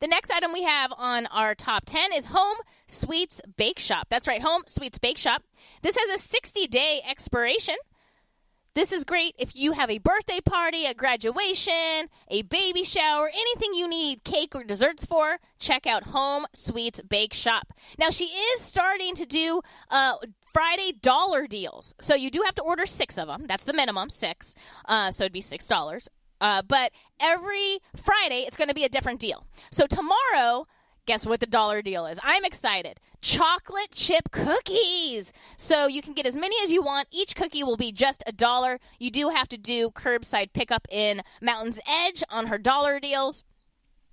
The 0.00 0.08
next 0.08 0.30
item 0.30 0.52
we 0.52 0.64
have 0.64 0.92
on 0.96 1.26
our 1.26 1.54
top 1.54 1.84
10 1.86 2.12
is 2.12 2.26
Home 2.26 2.56
Sweets 2.86 3.40
Bake 3.56 3.78
Shop. 3.78 4.06
That's 4.10 4.26
right, 4.26 4.42
Home 4.42 4.62
Sweets 4.66 4.98
Bake 4.98 5.18
Shop. 5.18 5.42
This 5.82 5.96
has 5.96 6.20
a 6.20 6.22
60 6.22 6.66
day 6.66 7.00
expiration. 7.08 7.76
This 8.74 8.90
is 8.90 9.04
great 9.04 9.36
if 9.38 9.54
you 9.54 9.70
have 9.70 9.88
a 9.88 9.98
birthday 9.98 10.40
party, 10.40 10.84
a 10.84 10.94
graduation, 10.94 12.08
a 12.28 12.42
baby 12.42 12.82
shower, 12.82 13.30
anything 13.32 13.72
you 13.72 13.88
need 13.88 14.24
cake 14.24 14.52
or 14.56 14.64
desserts 14.64 15.04
for. 15.04 15.38
Check 15.60 15.86
out 15.86 16.02
Home 16.08 16.44
Sweets 16.52 17.00
Bake 17.00 17.32
Shop. 17.32 17.72
Now, 18.00 18.10
she 18.10 18.24
is 18.24 18.60
starting 18.60 19.14
to 19.14 19.26
do 19.26 19.60
uh, 19.90 20.14
Friday 20.52 20.90
dollar 20.90 21.46
deals. 21.46 21.94
So 22.00 22.16
you 22.16 22.32
do 22.32 22.42
have 22.44 22.56
to 22.56 22.62
order 22.62 22.84
six 22.84 23.16
of 23.16 23.28
them. 23.28 23.46
That's 23.46 23.62
the 23.62 23.72
minimum, 23.72 24.10
six. 24.10 24.56
Uh, 24.86 25.12
so 25.12 25.22
it'd 25.22 25.32
be 25.32 25.40
$6. 25.40 26.08
Uh, 26.40 26.62
but 26.62 26.90
every 27.20 27.78
Friday, 27.94 28.40
it's 28.44 28.56
going 28.56 28.68
to 28.68 28.74
be 28.74 28.84
a 28.84 28.88
different 28.88 29.20
deal. 29.20 29.46
So 29.70 29.86
tomorrow, 29.86 30.66
guess 31.06 31.26
what 31.26 31.40
the 31.40 31.46
dollar 31.46 31.82
deal 31.82 32.06
is? 32.06 32.18
I'm 32.22 32.44
excited. 32.44 33.00
Chocolate 33.20 33.90
chip 33.94 34.30
cookies. 34.30 35.32
So 35.56 35.86
you 35.86 36.02
can 36.02 36.12
get 36.14 36.26
as 36.26 36.36
many 36.36 36.56
as 36.62 36.70
you 36.70 36.82
want. 36.82 37.08
Each 37.10 37.34
cookie 37.34 37.62
will 37.62 37.76
be 37.76 37.92
just 37.92 38.22
a 38.26 38.32
dollar. 38.32 38.78
You 38.98 39.10
do 39.10 39.30
have 39.30 39.48
to 39.48 39.58
do 39.58 39.90
curbside 39.90 40.52
pickup 40.52 40.86
in 40.90 41.22
Mountain's 41.40 41.80
Edge 41.86 42.22
on 42.28 42.46
her 42.46 42.58
dollar 42.58 43.00
deals. 43.00 43.44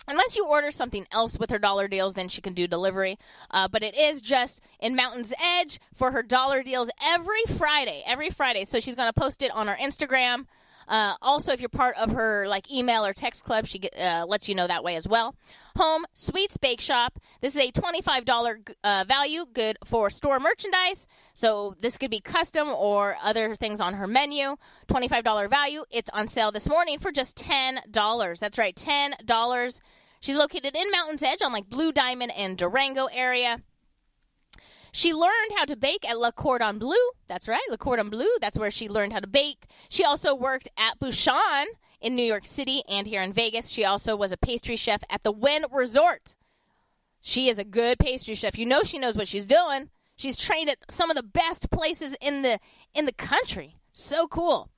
Unless 0.08 0.36
you 0.36 0.46
order 0.46 0.72
something 0.72 1.06
else 1.12 1.38
with 1.38 1.52
her 1.52 1.60
dollar 1.60 1.88
deals, 1.88 2.16
then 2.16 2.28
she 2.28 2.42
can 2.42 2.54
do 2.54 2.68
delivery. 2.68 3.18
Uh, 3.52 3.68
but 3.68 3.84
it 3.84 3.96
is 3.96 4.22
just 4.22 4.60
in 4.80 4.96
Mountain's 4.96 5.34
Edge 5.40 5.80
for 5.94 6.12
her 6.12 6.24
dollar 6.24 6.64
deals 6.64 6.90
every 7.04 7.44
Friday. 7.48 8.04
Every 8.06 8.30
Friday. 8.30 8.64
So 8.64 8.80
she's 8.80 8.96
going 8.96 9.10
to 9.10 9.20
post 9.20 9.44
it 9.44 9.52
on 9.52 9.68
her 9.68 9.78
Instagram. 9.80 10.48
Uh, 10.88 11.16
also, 11.22 11.54
if 11.54 11.62
you're 11.62 11.70
part 11.70 11.96
of 11.98 12.12
her 12.12 12.48
like 12.48 12.70
email 12.72 13.06
or 13.06 13.14
text 13.14 13.44
club, 13.44 13.68
she 13.68 13.80
uh, 13.98 14.26
lets 14.26 14.50
you 14.50 14.56
know 14.56 14.68
that 14.68 14.84
way 14.84 14.96
as 14.96 15.08
well. 15.08 15.36
Home 15.78 16.06
Sweets 16.14 16.58
Bake 16.58 16.82
Shop. 16.82 17.20
This 17.42 17.56
is 17.56 17.62
a 17.62 17.72
$25 17.72 18.74
uh, 18.84 19.06
value, 19.08 19.46
good 19.52 19.78
for 19.86 20.10
store 20.10 20.40
merchandise. 20.40 21.08
So 21.34 21.76
this 21.80 21.98
could 21.98 22.12
be 22.12 22.20
custom 22.20 22.70
or 22.70 23.18
other 23.22 23.56
things 23.56 23.80
on 23.80 23.94
her 23.96 24.08
menu. 24.08 24.58
$25 24.88 25.50
value. 25.50 25.86
It's 25.90 26.10
on 26.12 26.28
sale 26.28 26.52
this 26.52 26.70
morning 26.70 27.00
for 27.00 27.12
just 27.12 27.38
$10. 27.38 28.40
That's 28.40 28.58
right, 28.58 28.76
$10. 28.76 29.82
She's 30.20 30.38
located 30.38 30.76
in 30.76 30.92
Mountain's 30.92 31.24
Edge 31.24 31.42
on 31.42 31.52
like 31.52 31.70
Blue 31.70 31.92
Diamond 31.92 32.32
and 32.36 32.58
Durango 32.58 33.08
area. 33.08 33.62
She 34.92 35.14
learned 35.14 35.54
how 35.56 35.66
to 35.66 35.78
bake 35.78 36.08
at 36.08 36.20
La 36.20 36.32
Cordon 36.32 36.78
Bleu. 36.78 36.96
That's 37.28 37.48
right, 37.48 37.62
La 37.70 37.78
Cordon 37.78 38.10
Bleu. 38.10 38.28
That's 38.42 38.58
where 38.60 38.72
she 38.72 38.90
learned 38.90 39.14
how 39.14 39.20
to 39.20 39.28
bake. 39.28 39.68
She 39.90 40.04
also 40.04 40.36
worked 40.36 40.68
at 40.78 41.00
Bouchon 41.00 41.66
in 42.02 42.16
New 42.16 42.24
York 42.24 42.46
City 42.46 42.84
and 42.90 43.08
here 43.08 43.22
in 43.22 43.32
Vegas. 43.32 43.70
She 43.70 43.86
also 43.86 44.16
was 44.16 44.32
a 44.32 44.38
pastry 44.38 44.76
chef 44.76 45.04
at 45.10 45.24
the 45.24 45.32
Wynn 45.32 45.66
Resort. 45.72 46.36
She 47.22 47.50
is 47.50 47.60
a 47.60 47.64
good 47.64 48.00
pastry 48.00 48.36
chef. 48.36 48.58
You 48.58 48.66
know 48.66 48.82
she 48.84 48.98
knows 48.98 49.16
what 49.16 49.28
she's 49.28 49.46
doing. 49.46 49.90
She's 50.16 50.38
trained 50.38 50.70
at 50.70 50.80
some 50.90 51.10
of 51.10 51.16
the 51.16 51.24
best 51.24 51.72
places 51.72 52.16
in 52.20 52.42
the 52.42 52.60
in 52.94 53.06
the 53.06 53.12
country. 53.12 53.78
So 53.94 54.28
cool. 54.28 54.70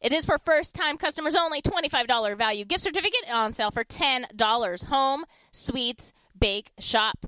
It 0.00 0.12
is 0.12 0.24
for 0.24 0.38
first 0.38 0.74
time 0.74 0.98
customers 0.98 1.36
only. 1.36 1.62
$25 1.62 2.36
value 2.36 2.64
gift 2.64 2.82
certificate 2.82 3.32
on 3.32 3.52
sale 3.52 3.70
for 3.70 3.84
$10. 3.84 4.84
Home 4.86 5.24
Sweets 5.52 6.12
Bake 6.36 6.72
Shop. 6.78 7.26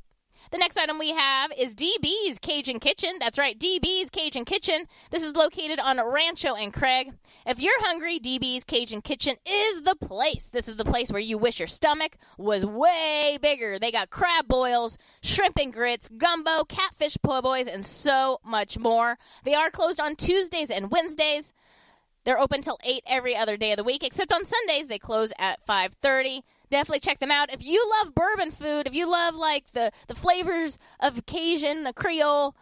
The 0.55 0.59
next 0.59 0.79
item 0.79 1.01
we 1.01 1.11
have 1.11 1.51
is 1.59 1.75
DB's 1.75 2.39
Cajun 2.39 2.79
Kitchen. 2.79 3.17
That's 3.19 3.41
right, 3.41 3.59
DB's 3.59 4.09
Cajun 4.09 4.45
Kitchen. 4.45 4.87
This 5.11 5.25
is 5.25 5.35
located 5.35 5.81
on 5.81 5.99
Rancho 6.01 6.55
and 6.55 6.73
Craig. 6.73 7.13
If 7.45 7.59
you're 7.59 7.83
hungry, 7.83 8.21
DB's 8.21 8.63
Cajun 8.63 9.01
Kitchen 9.01 9.35
is 9.45 9.83
the 9.83 9.97
place. 9.97 10.51
This 10.51 10.69
is 10.69 10.77
the 10.77 10.85
place 10.85 11.11
where 11.11 11.21
you 11.21 11.39
wish 11.39 11.59
your 11.59 11.67
stomach 11.67 12.19
was 12.39 12.65
way 12.65 13.37
bigger. 13.43 13.81
They 13.81 13.91
got 13.91 14.11
crab 14.11 14.47
boils, 14.47 14.97
shrimp 15.25 15.59
and 15.59 15.73
grits, 15.73 16.09
gumbo, 16.17 16.63
catfish 16.63 17.17
po' 17.21 17.43
boys, 17.43 17.67
and 17.67 17.85
so 17.85 18.39
much 18.45 18.79
more. 18.79 19.19
They 19.43 19.55
are 19.55 19.71
closed 19.71 19.99
on 19.99 20.15
Tuesdays 20.15 20.71
and 20.71 20.89
Wednesdays. 20.89 21.53
They're 22.23 22.39
open 22.39 22.63
till 22.63 22.79
8 22.85 23.03
every 23.09 23.35
other 23.35 23.57
day 23.57 23.73
of 23.73 23.77
the 23.77 23.83
week, 23.83 24.05
except 24.05 24.33
on 24.33 24.45
Sundays 24.45 24.87
they 24.87 25.01
close 25.01 25.33
at 25.37 25.67
5:30. 25.67 26.45
Definitely 26.75 27.01
check 27.01 27.21
them 27.21 27.31
out. 27.31 27.55
If 27.55 27.65
you 27.65 27.89
love 28.01 28.17
bourbon 28.17 28.51
food, 28.51 28.89
if 28.89 28.95
you 28.95 29.09
love 29.09 29.37
like 29.37 29.65
the 29.75 29.93
the 30.09 30.15
flavors 30.17 30.77
of 30.99 31.25
Cajun, 31.25 31.85
the 31.85 31.93
Creole, 31.93 32.57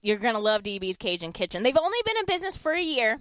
you're 0.00 0.16
to 0.16 0.38
love 0.38 0.62
DB's 0.62 0.96
Cajun 0.96 1.32
Kitchen. 1.32 1.62
They've 1.62 1.76
only 1.76 1.98
been 2.06 2.16
in 2.16 2.24
business 2.24 2.56
for 2.56 2.72
a 2.72 2.80
year, 2.80 3.18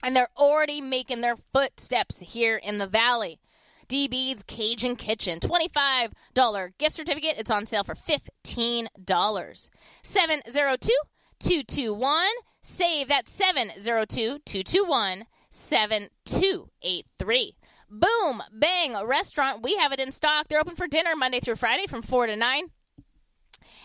and 0.00 0.14
they're 0.14 0.28
already 0.36 0.80
making 0.80 1.22
their 1.22 1.34
footsteps 1.52 2.20
here 2.20 2.56
in 2.56 2.78
the 2.78 2.86
valley. 2.86 3.40
DB's 3.88 4.44
Cajun 4.44 4.94
Kitchen, 4.94 5.40
$25 5.40 6.78
gift 6.78 6.94
certificate. 6.94 7.34
It's 7.36 7.50
on 7.50 7.66
sale 7.66 7.82
for 7.82 7.96
$15. 7.96 9.68
702 10.02 10.92
221 11.40 12.26
save 12.62 13.08
that's 13.08 13.32
702 13.32 14.38
221 14.44 15.24
7283. 15.50 17.56
Boom 17.90 18.42
Bang 18.52 18.96
Restaurant, 19.04 19.62
we 19.62 19.76
have 19.76 19.92
it 19.92 20.00
in 20.00 20.12
stock. 20.12 20.48
They're 20.48 20.60
open 20.60 20.76
for 20.76 20.86
dinner 20.86 21.16
Monday 21.16 21.40
through 21.40 21.56
Friday 21.56 21.86
from 21.86 22.02
4 22.02 22.26
to 22.26 22.36
9. 22.36 22.64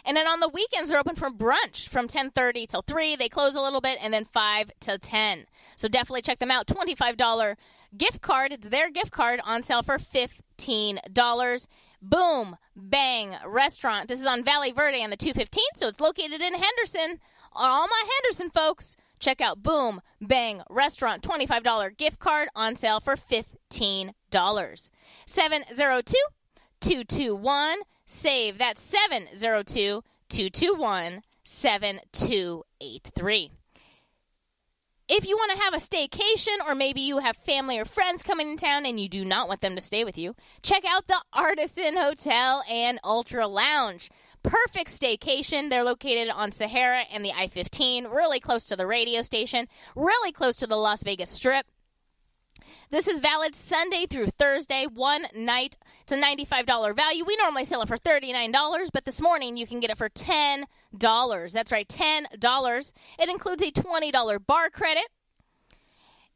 And 0.06 0.18
then 0.18 0.28
on 0.28 0.42
the 0.42 0.50
weekends, 0.50 0.90
they're 0.90 1.00
open 1.00 1.16
for 1.16 1.30
brunch 1.30 1.88
from 1.88 2.08
10:30 2.08 2.68
till 2.68 2.82
3. 2.82 3.16
They 3.16 3.30
close 3.30 3.56
a 3.56 3.62
little 3.62 3.80
bit, 3.80 3.98
and 4.02 4.14
then 4.14 4.26
5 4.26 4.72
till 4.80 4.98
10. 4.98 5.46
So 5.78 5.88
definitely 5.88 6.22
check 6.22 6.40
them 6.40 6.52
out. 6.52 6.68
$25 6.68 7.56
gift 7.96 8.22
card. 8.22 8.52
It's 8.52 8.68
their 8.68 8.90
gift 8.90 9.12
card 9.12 9.40
on 9.44 9.64
sale 9.64 9.84
for 9.84 9.98
$15. 9.98 11.68
Boom, 12.02 12.58
bang, 12.76 13.38
restaurant. 13.46 14.10
This 14.10 14.20
is 14.20 14.26
on 14.26 14.44
Valle 14.44 14.74
Verde 14.74 15.02
on 15.04 15.10
the 15.10 15.16
215, 15.16 15.64
so 15.76 15.88
it's 15.88 16.02
located 16.02 16.42
in 16.42 16.54
Henderson. 16.54 17.22
All 17.54 17.88
my 17.88 18.04
Henderson 18.16 18.50
folks, 18.50 18.98
check 19.20 19.40
out 19.40 19.64
Boom, 19.64 20.02
Bang, 20.20 20.64
Restaurant. 20.70 21.24
$25 21.24 21.96
gift 21.96 22.20
card 22.20 22.50
on 22.56 22.76
sale 22.76 23.00
for 23.00 23.16
$15. 23.16 23.46
702 25.26 26.16
221 26.82 27.78
save. 28.06 28.58
That's 28.58 28.82
702 28.82 30.04
221 30.30 31.22
7283. 31.44 33.52
If 35.10 35.28
you 35.28 35.36
want 35.36 35.52
to 35.52 35.64
have 35.64 35.74
a 35.74 35.78
staycation, 35.78 36.66
or 36.66 36.74
maybe 36.74 37.02
you 37.02 37.20
have 37.20 37.36
family 37.36 37.78
or 37.78 37.84
friends 37.84 38.24
coming 38.24 38.52
in 38.52 38.58
town 38.58 38.86
and 38.86 39.00
you 39.00 39.10
do 39.10 39.26
not 39.26 39.50
want 39.50 39.60
them 39.60 39.76
to 39.76 39.82
stay 39.82 40.06
with 40.06 40.18
you, 40.18 40.34
check 40.62 40.84
out 40.88 41.08
the 41.08 41.22
Artisan 41.34 41.98
Hotel 41.98 42.64
and 42.70 43.00
Ultra 43.04 43.48
Lounge. 43.48 44.10
Perfect 44.44 44.90
staycation. 44.90 45.70
They're 45.70 45.84
located 45.84 46.30
on 46.30 46.54
Sahara 46.54 47.04
and 47.12 47.24
the 47.24 47.34
I 47.34 47.48
15, 47.48 48.06
really 48.06 48.40
close 48.40 48.66
to 48.66 48.78
the 48.78 48.88
radio 48.88 49.22
station, 49.22 49.68
really 49.96 50.32
close 50.32 50.56
to 50.58 50.68
the 50.68 50.78
Las 50.78 51.04
Vegas 51.04 51.30
Strip. 51.30 51.66
This 52.90 53.08
is 53.08 53.20
valid 53.20 53.56
Sunday 53.56 54.06
through 54.10 54.28
Thursday, 54.28 54.86
one 54.92 55.26
night. 55.36 55.78
It's 56.04 56.12
a 56.12 56.18
$95 56.18 56.96
value. 56.96 57.26
We 57.26 57.36
normally 57.38 57.66
sell 57.66 57.82
it 57.82 57.88
for 57.88 57.98
$39, 57.98 58.90
but 58.94 59.06
this 59.06 59.22
morning 59.22 59.58
you 59.58 59.66
can 59.66 59.80
get 59.80 59.90
it 59.90 59.98
for 59.98 60.10
$10. 60.10 60.66
That's 61.52 61.72
right, 61.72 61.88
$10. 61.88 62.94
It 63.20 63.30
includes 63.30 63.64
a 63.64 63.72
$20 63.72 64.46
bar 64.46 64.70
credit. 64.70 65.06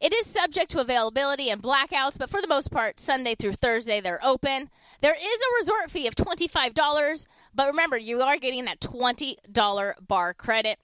It 0.00 0.14
is 0.14 0.26
subject 0.26 0.70
to 0.72 0.80
availability 0.80 1.50
and 1.50 1.60
blackouts, 1.60 2.18
but 2.18 2.30
for 2.30 2.40
the 2.40 2.46
most 2.46 2.70
part, 2.70 3.00
Sunday 3.00 3.34
through 3.34 3.54
Thursday, 3.54 4.00
they're 4.00 4.24
open. 4.24 4.70
There 5.00 5.16
is 5.16 5.40
a 5.40 5.54
resort 5.58 5.90
fee 5.90 6.06
of 6.06 6.14
$25, 6.14 7.26
but 7.52 7.66
remember, 7.66 7.96
you 7.96 8.22
are 8.22 8.36
getting 8.36 8.64
that 8.66 8.80
$20 8.80 9.94
bar 10.06 10.34
credit. 10.34 10.78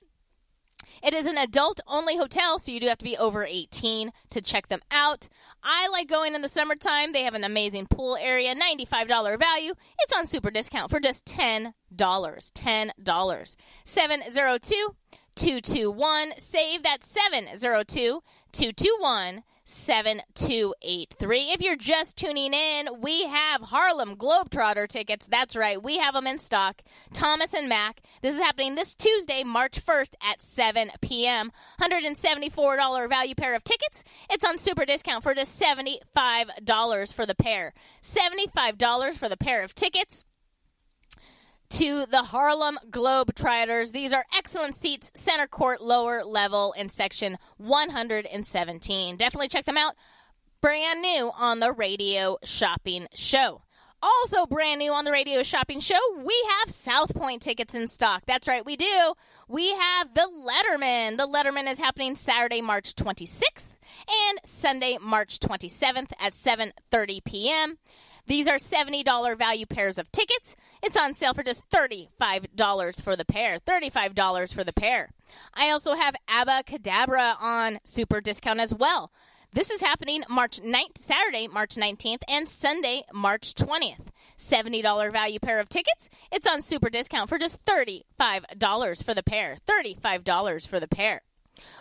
It 1.02 1.14
is 1.14 1.26
an 1.26 1.38
adult 1.38 1.80
only 1.86 2.16
hotel, 2.16 2.58
so 2.58 2.72
you 2.72 2.80
do 2.80 2.88
have 2.88 2.98
to 2.98 3.04
be 3.04 3.16
over 3.16 3.44
18 3.44 4.12
to 4.30 4.40
check 4.40 4.68
them 4.68 4.80
out. 4.90 5.28
I 5.62 5.88
like 5.88 6.08
going 6.08 6.34
in 6.34 6.42
the 6.42 6.48
summertime. 6.48 7.12
They 7.12 7.24
have 7.24 7.34
an 7.34 7.44
amazing 7.44 7.86
pool 7.86 8.16
area, 8.16 8.54
$95 8.54 9.38
value. 9.38 9.74
It's 10.00 10.12
on 10.16 10.26
super 10.26 10.50
discount 10.50 10.90
for 10.90 11.00
just 11.00 11.24
$10. 11.26 11.74
$10. 11.96 13.56
702 13.84 14.96
221 15.36 16.32
save 16.38 16.82
that 16.84 17.02
702 17.02 18.22
221 18.52 19.42
7283. 19.64 21.38
If 21.52 21.60
you're 21.62 21.76
just 21.76 22.16
tuning 22.16 22.52
in, 22.52 23.00
we 23.00 23.24
have 23.24 23.62
Harlem 23.62 24.16
Globetrotter 24.16 24.86
tickets. 24.86 25.26
That's 25.26 25.56
right, 25.56 25.82
we 25.82 25.98
have 25.98 26.14
them 26.14 26.26
in 26.26 26.38
stock. 26.38 26.82
Thomas 27.12 27.54
and 27.54 27.68
Mack. 27.68 28.02
This 28.22 28.34
is 28.34 28.40
happening 28.40 28.74
this 28.74 28.94
Tuesday, 28.94 29.42
March 29.42 29.84
1st 29.84 30.14
at 30.22 30.40
7 30.40 30.90
p.m. 31.00 31.50
$174 31.80 33.08
value 33.08 33.34
pair 33.34 33.54
of 33.54 33.64
tickets. 33.64 34.04
It's 34.28 34.44
on 34.44 34.58
super 34.58 34.84
discount 34.84 35.22
for 35.22 35.34
just 35.34 35.60
$75 35.60 37.14
for 37.14 37.26
the 37.26 37.34
pair. 37.34 37.72
$75 38.02 39.14
for 39.14 39.28
the 39.28 39.36
pair 39.36 39.62
of 39.62 39.74
tickets 39.74 40.24
to 41.70 42.06
the 42.06 42.22
Harlem 42.22 42.78
Globetrotters. 42.90 43.92
These 43.92 44.12
are 44.12 44.24
excellent 44.36 44.74
seats, 44.74 45.10
center 45.14 45.46
court, 45.46 45.82
lower 45.82 46.24
level 46.24 46.72
in 46.76 46.88
section 46.88 47.38
117. 47.58 49.16
Definitely 49.16 49.48
check 49.48 49.64
them 49.64 49.78
out. 49.78 49.94
Brand 50.60 51.02
new 51.02 51.30
on 51.36 51.60
the 51.60 51.72
radio 51.72 52.38
shopping 52.44 53.06
show. 53.14 53.62
Also, 54.02 54.44
brand 54.44 54.80
new 54.80 54.92
on 54.92 55.06
the 55.06 55.10
radio 55.10 55.42
shopping 55.42 55.80
show, 55.80 55.98
we 56.18 56.44
have 56.58 56.70
South 56.70 57.14
Point 57.14 57.40
tickets 57.40 57.74
in 57.74 57.86
stock. 57.86 58.22
That's 58.26 58.46
right, 58.46 58.64
we 58.64 58.76
do. 58.76 59.14
We 59.48 59.72
have 59.72 60.12
the 60.12 60.28
Lettermen. 60.30 61.16
The 61.16 61.26
Lettermen 61.26 61.70
is 61.70 61.78
happening 61.78 62.14
Saturday, 62.14 62.60
March 62.60 62.94
26th 62.94 63.74
and 64.08 64.40
Sunday, 64.44 64.98
March 65.00 65.38
27th 65.40 66.12
at 66.20 66.32
7:30 66.34 67.24
p.m. 67.24 67.78
These 68.26 68.48
are 68.48 68.56
$70 68.56 69.36
value 69.36 69.66
pairs 69.66 69.98
of 69.98 70.10
tickets. 70.10 70.56
It's 70.82 70.96
on 70.96 71.12
sale 71.12 71.34
for 71.34 71.42
just 71.42 71.68
$35 71.70 73.02
for 73.02 73.16
the 73.16 73.24
pair. 73.24 73.58
$35 73.58 74.54
for 74.54 74.64
the 74.64 74.72
pair. 74.72 75.10
I 75.52 75.70
also 75.70 75.94
have 75.94 76.14
Abbacadabra 76.28 77.36
on 77.40 77.80
super 77.84 78.20
discount 78.20 78.60
as 78.60 78.74
well. 78.74 79.12
This 79.52 79.70
is 79.70 79.80
happening 79.80 80.24
March 80.28 80.60
9th, 80.60 80.98
Saturday, 80.98 81.48
March 81.48 81.76
19th, 81.76 82.22
and 82.28 82.48
Sunday, 82.48 83.02
March 83.12 83.54
20th. 83.54 84.06
$70 84.36 85.12
value 85.12 85.38
pair 85.38 85.60
of 85.60 85.68
tickets. 85.68 86.10
It's 86.32 86.46
on 86.46 86.60
super 86.60 86.90
discount 86.90 87.28
for 87.28 87.38
just 87.38 87.64
$35 87.64 89.04
for 89.04 89.14
the 89.14 89.22
pair. 89.22 89.56
$35 89.68 90.66
for 90.66 90.80
the 90.80 90.88
pair. 90.88 91.22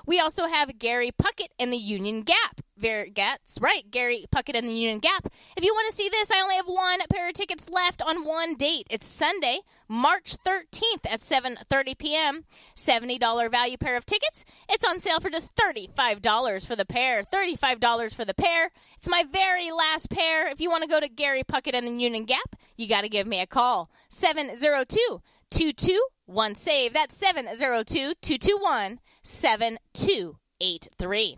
We 0.06 0.20
also 0.20 0.48
have 0.48 0.80
Gary 0.80 1.12
Puckett 1.12 1.50
and 1.60 1.72
the 1.72 1.78
Union 1.78 2.22
Gap. 2.22 2.62
Very, 2.76 3.12
that's 3.16 3.60
right, 3.62 3.90
Gary 3.90 4.26
Puckett 4.34 4.58
and 4.58 4.68
the 4.68 4.74
Union 4.74 5.00
Gap. 5.00 5.28
If 5.56 5.64
you 5.64 5.74
want 5.74 5.90
to 5.92 5.96
see 5.96 6.10
this, 6.10 6.32
I 6.32 6.42
only 6.42 6.56
have 6.56 6.66
one 6.66 7.00
pair 7.10 7.30
of 7.30 7.34
tickets 7.34 7.70
left 7.70 8.02
on 8.02 8.26
one 8.26 8.56
date. 8.56 8.88
It's 8.90 9.08
Sunday, 9.08 9.60
March 9.88 10.36
13th 10.46 11.06
at 11.06 11.20
7:30 11.20 11.98
p.m. 11.98 12.46
$70 12.76 13.52
value 13.52 13.78
pair 13.78 13.96
of 13.96 14.06
tickets. 14.06 14.44
It's 14.68 14.86
on 14.86 15.00
sale 15.00 15.20
for 15.20 15.30
just 15.30 15.56
$35 15.56 16.66
for 16.66 16.76
the 16.76 16.86
pair. 16.86 17.24
$35 17.24 18.14
for 18.14 18.26
the 18.26 18.34
pair. 18.34 18.72
It's 18.98 19.10
my 19.10 19.24
very 19.32 19.72
last 19.72 20.10
pair. 20.10 20.48
If 20.50 20.60
you 20.60 20.70
want 20.70 20.84
to 20.84 20.90
go 20.90 21.00
to 21.00 21.08
Gary 21.08 21.44
Puckett 21.44 21.76
and 21.76 21.88
the 21.88 21.92
Union 21.92 22.26
Gap, 22.26 22.56
you 22.76 22.88
got 22.88 23.02
to 23.02 23.10
give 23.10 23.28
me 23.28 23.40
a 23.40 23.48
call. 23.48 23.90
702 24.10 25.22
221 25.52 26.56
save. 26.56 26.94
That's 26.94 27.16
702 27.16 28.16
221 28.22 29.00
7283. 29.24 31.38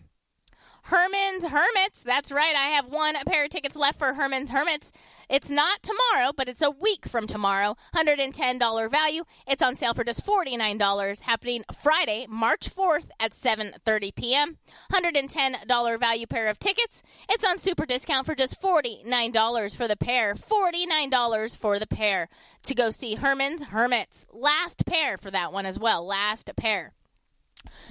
Herman's 0.86 1.46
Hermits. 1.46 2.04
That's 2.04 2.32
right. 2.32 2.56
I 2.56 2.68
have 2.68 2.86
one 2.86 3.16
pair 3.26 3.46
of 3.46 3.50
tickets 3.50 3.76
left 3.76 3.98
for 3.98 4.14
Herman's 4.14 4.52
Hermits. 4.52 4.92
It's 5.28 5.50
not 5.50 5.82
tomorrow, 5.82 6.32
but 6.38 6.48
it's 6.48 6.62
a 6.62 6.70
week 6.70 7.08
from 7.08 7.26
tomorrow. 7.26 7.76
$110 7.96 8.92
value. 8.92 9.24
It's 9.48 9.64
on 9.64 9.76
sale 9.76 9.96
for 9.96 10.04
just 10.04 10.24
$49, 10.24 11.22
happening 11.22 11.64
Friday, 11.82 12.28
March 12.30 12.70
4th 12.70 13.08
at 13.20 13.32
7:30 13.32 14.14
p.m. 14.14 14.60
$110 14.94 16.00
value 16.00 16.28
pair 16.28 16.50
of 16.50 16.60
tickets. 16.60 17.02
It's 17.30 17.46
on 17.46 17.58
super 17.58 17.88
discount 17.88 18.28
for 18.28 18.36
just 18.36 18.62
$49 18.62 19.76
for 19.76 19.88
the 19.88 19.98
pair. 19.98 20.36
$49 20.36 21.58
for 21.58 21.80
the 21.80 21.88
pair 21.88 22.30
to 22.62 22.76
go 22.76 22.92
see 22.92 23.16
Herman's 23.16 23.64
Hermits. 23.64 24.28
Last 24.32 24.86
pair 24.86 25.18
for 25.18 25.32
that 25.32 25.52
one 25.52 25.66
as 25.66 25.80
well. 25.80 26.06
Last 26.06 26.52
pair. 26.56 26.94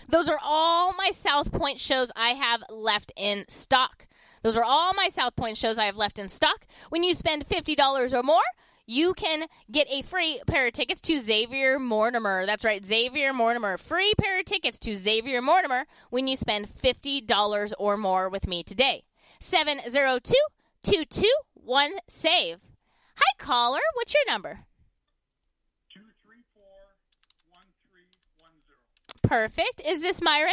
Those 0.09 0.29
are 0.29 0.39
all 0.43 0.93
my 0.95 1.11
South 1.11 1.53
Point 1.53 1.81
shows 1.81 2.11
I 2.17 2.31
have 2.31 2.63
left 2.71 3.13
in 3.17 3.45
stock. 3.49 4.07
Those 4.43 4.57
are 4.57 4.65
all 4.65 4.93
my 4.95 5.09
South 5.09 5.37
Point 5.37 5.57
shows 5.57 5.79
I 5.79 5.87
have 5.87 5.97
left 5.97 6.19
in 6.19 6.29
stock. 6.29 6.67
When 6.91 7.03
you 7.03 7.15
spend 7.15 7.49
$50 7.49 8.13
or 8.13 8.23
more, 8.23 8.43
you 8.87 9.15
can 9.15 9.47
get 9.71 9.89
a 9.91 10.03
free 10.03 10.41
pair 10.47 10.67
of 10.67 10.73
tickets 10.75 11.01
to 11.03 11.19
Xavier 11.19 11.79
Mortimer. 11.79 12.45
That's 12.45 12.65
right, 12.65 12.85
Xavier 12.85 13.33
Mortimer. 13.33 13.79
Free 13.79 14.13
pair 14.19 14.41
of 14.41 14.45
tickets 14.45 14.79
to 14.81 14.95
Xavier 14.95 15.41
Mortimer 15.41 15.87
when 16.11 16.29
you 16.29 16.37
spend 16.37 16.69
$50 16.69 17.73
or 17.79 17.97
more 17.97 18.29
with 18.29 18.47
me 18.47 18.63
today. 18.63 19.05
702 19.41 20.35
221 20.83 21.93
SAVE. 22.09 22.61
Hi, 23.17 23.33
caller. 23.39 23.81
What's 23.95 24.13
your 24.13 24.27
number? 24.27 24.67
Perfect. 29.25 29.83
Is 29.85 30.03
this 30.03 30.23
Myron? 30.23 30.53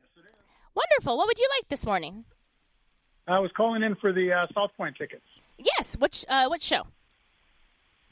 Yes, 0.00 0.10
it 0.16 0.20
is. 0.20 0.34
Wonderful. 0.74 1.16
What 1.16 1.26
would 1.26 1.38
you 1.38 1.48
like 1.58 1.68
this 1.68 1.86
morning? 1.86 2.24
I 3.28 3.38
was 3.38 3.50
calling 3.56 3.82
in 3.82 3.94
for 3.96 4.12
the 4.12 4.32
uh, 4.32 4.46
South 4.54 4.70
Point 4.76 4.96
tickets. 4.96 5.24
Yes. 5.58 5.96
Which 5.96 6.24
uh, 6.28 6.46
what 6.46 6.62
show? 6.62 6.82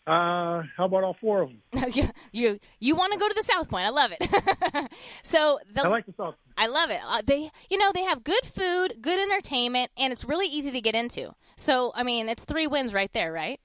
Uh, 0.06 0.62
how 0.76 0.84
about 0.84 1.02
all 1.02 1.16
four 1.18 1.42
of 1.42 1.48
them? 1.48 1.84
you 1.94 2.08
you, 2.30 2.58
you 2.78 2.94
want 2.94 3.12
to 3.14 3.18
go 3.18 3.26
to 3.28 3.34
the 3.34 3.42
South 3.42 3.68
Point? 3.68 3.86
I 3.86 3.90
love 3.90 4.12
it. 4.18 4.90
so 5.22 5.60
the, 5.72 5.84
I 5.84 5.88
like 5.88 6.06
the 6.06 6.12
South. 6.12 6.34
Point. 6.34 6.36
I 6.58 6.66
love 6.66 6.90
it. 6.90 7.00
Uh, 7.06 7.22
they 7.24 7.50
you 7.70 7.78
know 7.78 7.90
they 7.92 8.02
have 8.02 8.22
good 8.22 8.44
food, 8.44 8.98
good 9.00 9.18
entertainment, 9.18 9.90
and 9.96 10.12
it's 10.12 10.24
really 10.24 10.46
easy 10.46 10.70
to 10.72 10.80
get 10.80 10.94
into. 10.94 11.34
So 11.56 11.92
I 11.94 12.02
mean, 12.02 12.28
it's 12.28 12.44
three 12.44 12.66
wins 12.66 12.92
right 12.92 13.12
there, 13.14 13.32
right? 13.32 13.60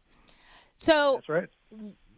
So 0.76 1.16
That's 1.16 1.30
right. 1.30 1.50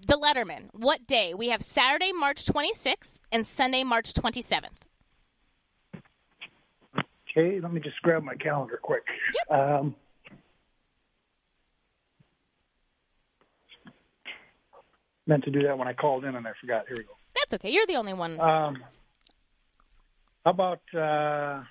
The 0.07 0.17
Lettermen. 0.17 0.69
What 0.73 1.05
day? 1.05 1.33
We 1.33 1.49
have 1.49 1.61
Saturday, 1.61 2.11
March 2.11 2.45
26th, 2.45 3.19
and 3.31 3.45
Sunday, 3.45 3.83
March 3.83 4.13
27th. 4.13 4.65
Okay, 7.29 7.59
let 7.61 7.71
me 7.71 7.79
just 7.79 8.01
grab 8.01 8.23
my 8.23 8.35
calendar 8.35 8.79
quick. 8.81 9.03
Um, 9.49 9.95
meant 15.27 15.43
to 15.45 15.51
do 15.51 15.63
that 15.63 15.77
when 15.77 15.87
I 15.87 15.93
called 15.93 16.25
in 16.25 16.35
and 16.35 16.45
I 16.45 16.51
forgot. 16.59 16.85
Here 16.87 16.97
we 16.97 17.03
go. 17.03 17.13
That's 17.35 17.53
okay. 17.53 17.71
You're 17.71 17.85
the 17.85 17.95
only 17.95 18.13
one. 18.13 18.39
Um, 18.39 18.83
how 20.43 20.51
about 20.51 20.81
uh, 20.93 21.63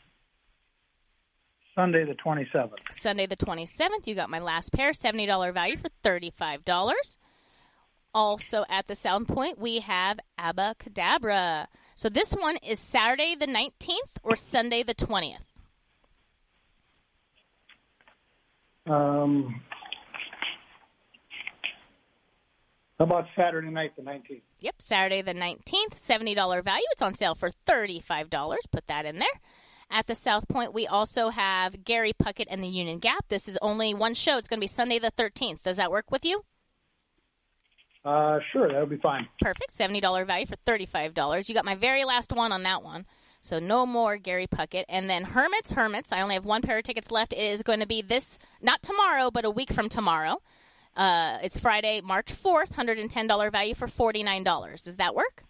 Sunday 1.74 2.05
the 2.05 2.15
27th? 2.15 2.70
Sunday 2.93 3.27
the 3.27 3.36
27th, 3.36 4.07
you 4.07 4.15
got 4.15 4.31
my 4.31 4.39
last 4.39 4.73
pair, 4.73 4.93
$70 4.93 5.52
value 5.52 5.77
for 5.77 5.90
$35. 6.02 7.16
Also 8.12 8.64
at 8.68 8.88
the 8.88 8.96
Sound 8.96 9.28
Point, 9.28 9.58
we 9.58 9.80
have 9.80 10.18
Abbacadabra. 10.38 11.68
So 11.94 12.08
this 12.08 12.32
one 12.32 12.56
is 12.56 12.78
Saturday 12.78 13.34
the 13.34 13.46
19th 13.46 14.16
or 14.22 14.36
Sunday 14.36 14.82
the 14.82 14.94
20th. 14.94 15.36
Um, 18.86 19.60
how 22.98 23.04
about 23.04 23.26
Saturday 23.36 23.70
night 23.70 23.96
the 23.96 24.02
19th? 24.02 24.42
Yep, 24.60 24.74
Saturday 24.78 25.22
the 25.22 25.34
19th, 25.34 25.94
$70 25.94 26.64
value. 26.64 26.84
It's 26.92 27.02
on 27.02 27.14
sale 27.14 27.34
for 27.34 27.50
$35. 27.66 28.56
Put 28.70 28.86
that 28.88 29.06
in 29.06 29.16
there. 29.16 29.28
At 29.90 30.06
the 30.06 30.14
South 30.14 30.48
Point, 30.48 30.72
we 30.72 30.86
also 30.86 31.30
have 31.30 31.84
Gary 31.84 32.12
Puckett 32.12 32.46
and 32.48 32.62
the 32.62 32.68
Union 32.68 32.98
Gap. 32.98 33.26
This 33.28 33.48
is 33.48 33.58
only 33.62 33.94
one 33.94 34.14
show. 34.14 34.36
It's 34.36 34.48
going 34.48 34.58
to 34.58 34.64
be 34.64 34.68
Sunday 34.68 34.98
the 34.98 35.10
13th. 35.12 35.62
Does 35.62 35.78
that 35.78 35.90
work 35.90 36.10
with 36.10 36.24
you? 36.24 36.44
Uh, 38.05 38.39
sure, 38.52 38.68
that'll 38.68 38.86
be 38.86 38.97
fine. 38.97 39.28
Perfect. 39.40 39.72
$70 39.72 40.27
value 40.27 40.47
for 40.47 40.56
$35. 40.66 41.48
You 41.48 41.55
got 41.55 41.64
my 41.64 41.74
very 41.74 42.05
last 42.05 42.32
one 42.32 42.52
on 42.52 42.62
that 42.62 42.82
one. 42.82 43.06
So 43.43 43.59
no 43.59 43.86
more 43.86 44.16
Gary 44.16 44.47
Puckett. 44.47 44.85
And 44.89 45.09
then 45.09 45.24
Hermits, 45.24 45.72
Hermits. 45.72 46.12
I 46.12 46.20
only 46.20 46.35
have 46.35 46.44
one 46.44 46.62
pair 46.62 46.78
of 46.78 46.85
tickets 46.85 47.10
left. 47.10 47.32
It 47.32 47.39
is 47.39 47.62
going 47.62 47.81
to 47.81 47.86
be 47.86 48.02
this, 48.02 48.39
not 48.60 48.82
tomorrow, 48.82 49.31
but 49.31 49.44
a 49.44 49.51
week 49.51 49.72
from 49.72 49.89
tomorrow. 49.89 50.43
Uh, 50.97 51.39
it's 51.43 51.59
Friday, 51.59 52.01
March 52.02 52.32
4th, 52.32 52.70
$110 52.70 53.52
value 53.52 53.74
for 53.74 53.86
$49. 53.86 54.82
Does 54.82 54.97
that 54.97 55.14
work? 55.14 55.44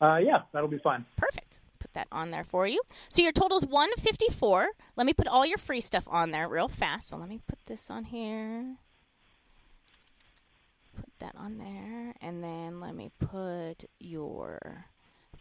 Uh, 0.00 0.18
yeah, 0.18 0.42
that'll 0.52 0.68
be 0.68 0.78
fine. 0.78 1.04
Perfect. 1.16 1.58
Put 1.78 1.92
that 1.94 2.08
on 2.12 2.30
there 2.30 2.44
for 2.44 2.66
you. 2.66 2.80
So 3.08 3.22
your 3.22 3.32
total's 3.32 3.66
154. 3.66 4.68
Let 4.96 5.06
me 5.06 5.12
put 5.12 5.26
all 5.26 5.44
your 5.44 5.58
free 5.58 5.80
stuff 5.80 6.04
on 6.08 6.30
there 6.30 6.48
real 6.48 6.68
fast. 6.68 7.08
So 7.08 7.16
let 7.16 7.28
me 7.28 7.40
put 7.46 7.58
this 7.66 7.90
on 7.90 8.04
here. 8.04 8.76
That 11.20 11.34
on 11.36 11.58
there. 11.58 12.14
And 12.20 12.42
then 12.42 12.80
let 12.80 12.94
me 12.94 13.10
put 13.18 13.84
your 13.98 14.86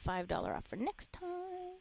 $5 0.08 0.32
off 0.32 0.66
for 0.66 0.76
next 0.76 1.12
time. 1.12 1.78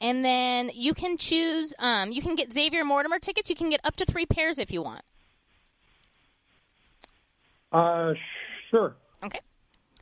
And 0.00 0.24
then 0.24 0.70
you 0.74 0.94
can 0.94 1.16
choose, 1.16 1.74
um, 1.78 2.10
you 2.10 2.22
can 2.22 2.34
get 2.34 2.52
Xavier 2.52 2.84
Mortimer 2.84 3.18
tickets. 3.18 3.50
You 3.50 3.56
can 3.56 3.70
get 3.70 3.80
up 3.84 3.96
to 3.96 4.06
three 4.06 4.26
pairs 4.26 4.58
if 4.58 4.72
you 4.72 4.82
want. 4.82 5.04
Uh, 7.70 8.14
sure. 8.70 8.96
Okay. 9.22 9.40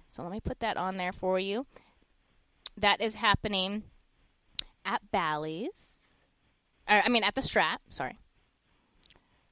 So 0.08 0.22
let 0.22 0.32
me 0.32 0.40
put 0.40 0.60
that 0.60 0.76
on 0.76 0.96
there 0.96 1.12
for 1.12 1.38
you. 1.38 1.66
That 2.76 3.00
is 3.00 3.16
happening 3.16 3.82
at 4.84 5.10
Bally's. 5.10 6.06
Or, 6.88 7.02
I 7.04 7.08
mean, 7.08 7.24
at 7.24 7.34
the 7.34 7.40
Strat. 7.40 7.78
Sorry. 7.90 8.18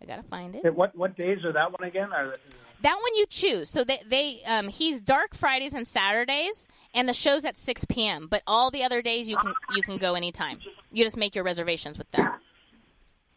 I 0.01 0.05
gotta 0.05 0.23
find 0.23 0.55
it. 0.55 0.75
What 0.75 0.95
what 0.95 1.17
days 1.17 1.45
are 1.45 1.53
that 1.53 1.73
one 1.73 1.89
again? 1.89 2.13
Are, 2.13 2.35
That 2.83 2.95
one 2.95 3.15
you 3.17 3.27
choose. 3.29 3.71
So 3.71 3.85
they, 3.85 4.01
they 4.07 4.43
um, 4.45 4.69
he's 4.69 5.03
dark 5.03 5.35
Fridays 5.35 5.73
and 5.75 5.89
Saturdays, 5.89 6.69
and 6.95 7.09
the 7.09 7.13
show's 7.15 7.45
at 7.45 7.57
six 7.57 7.85
p.m. 7.85 8.29
But 8.31 8.43
all 8.47 8.71
the 8.71 8.85
other 8.85 9.03
days 9.03 9.29
you 9.29 9.37
can 9.37 9.55
you 9.75 9.83
can 9.83 9.97
go 9.97 10.15
anytime. 10.15 10.59
You 10.93 11.05
just 11.05 11.17
make 11.17 11.35
your 11.35 11.45
reservations 11.45 11.99
with 11.99 12.11
them. 12.13 12.33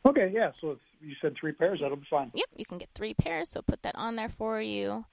okay, 0.06 0.32
yeah. 0.34 0.52
So 0.62 0.78
you 1.02 1.16
said 1.22 1.36
three 1.40 1.54
pairs, 1.54 1.80
that'll 1.82 1.98
be 1.98 2.08
fine. 2.10 2.32
Yep, 2.34 2.48
you 2.58 2.66
can 2.66 2.78
get 2.78 2.90
three 2.94 3.14
pairs. 3.14 3.50
So 3.50 3.62
put 3.62 3.82
that 3.84 3.96
on 3.96 4.16
there 4.18 4.30
for 4.30 4.62
you. 4.62 5.06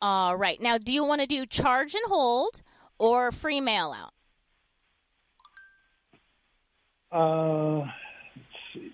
All 0.00 0.36
right. 0.36 0.60
Now, 0.60 0.78
do 0.78 0.92
you 0.92 1.04
want 1.04 1.20
to 1.20 1.26
do 1.26 1.44
charge 1.44 1.94
and 1.94 2.04
hold 2.06 2.62
or 2.98 3.30
free 3.32 3.60
mail 3.60 3.94
out? 3.94 4.14
Uh, 7.10 7.78
let's 7.80 8.48
see. 8.72 8.90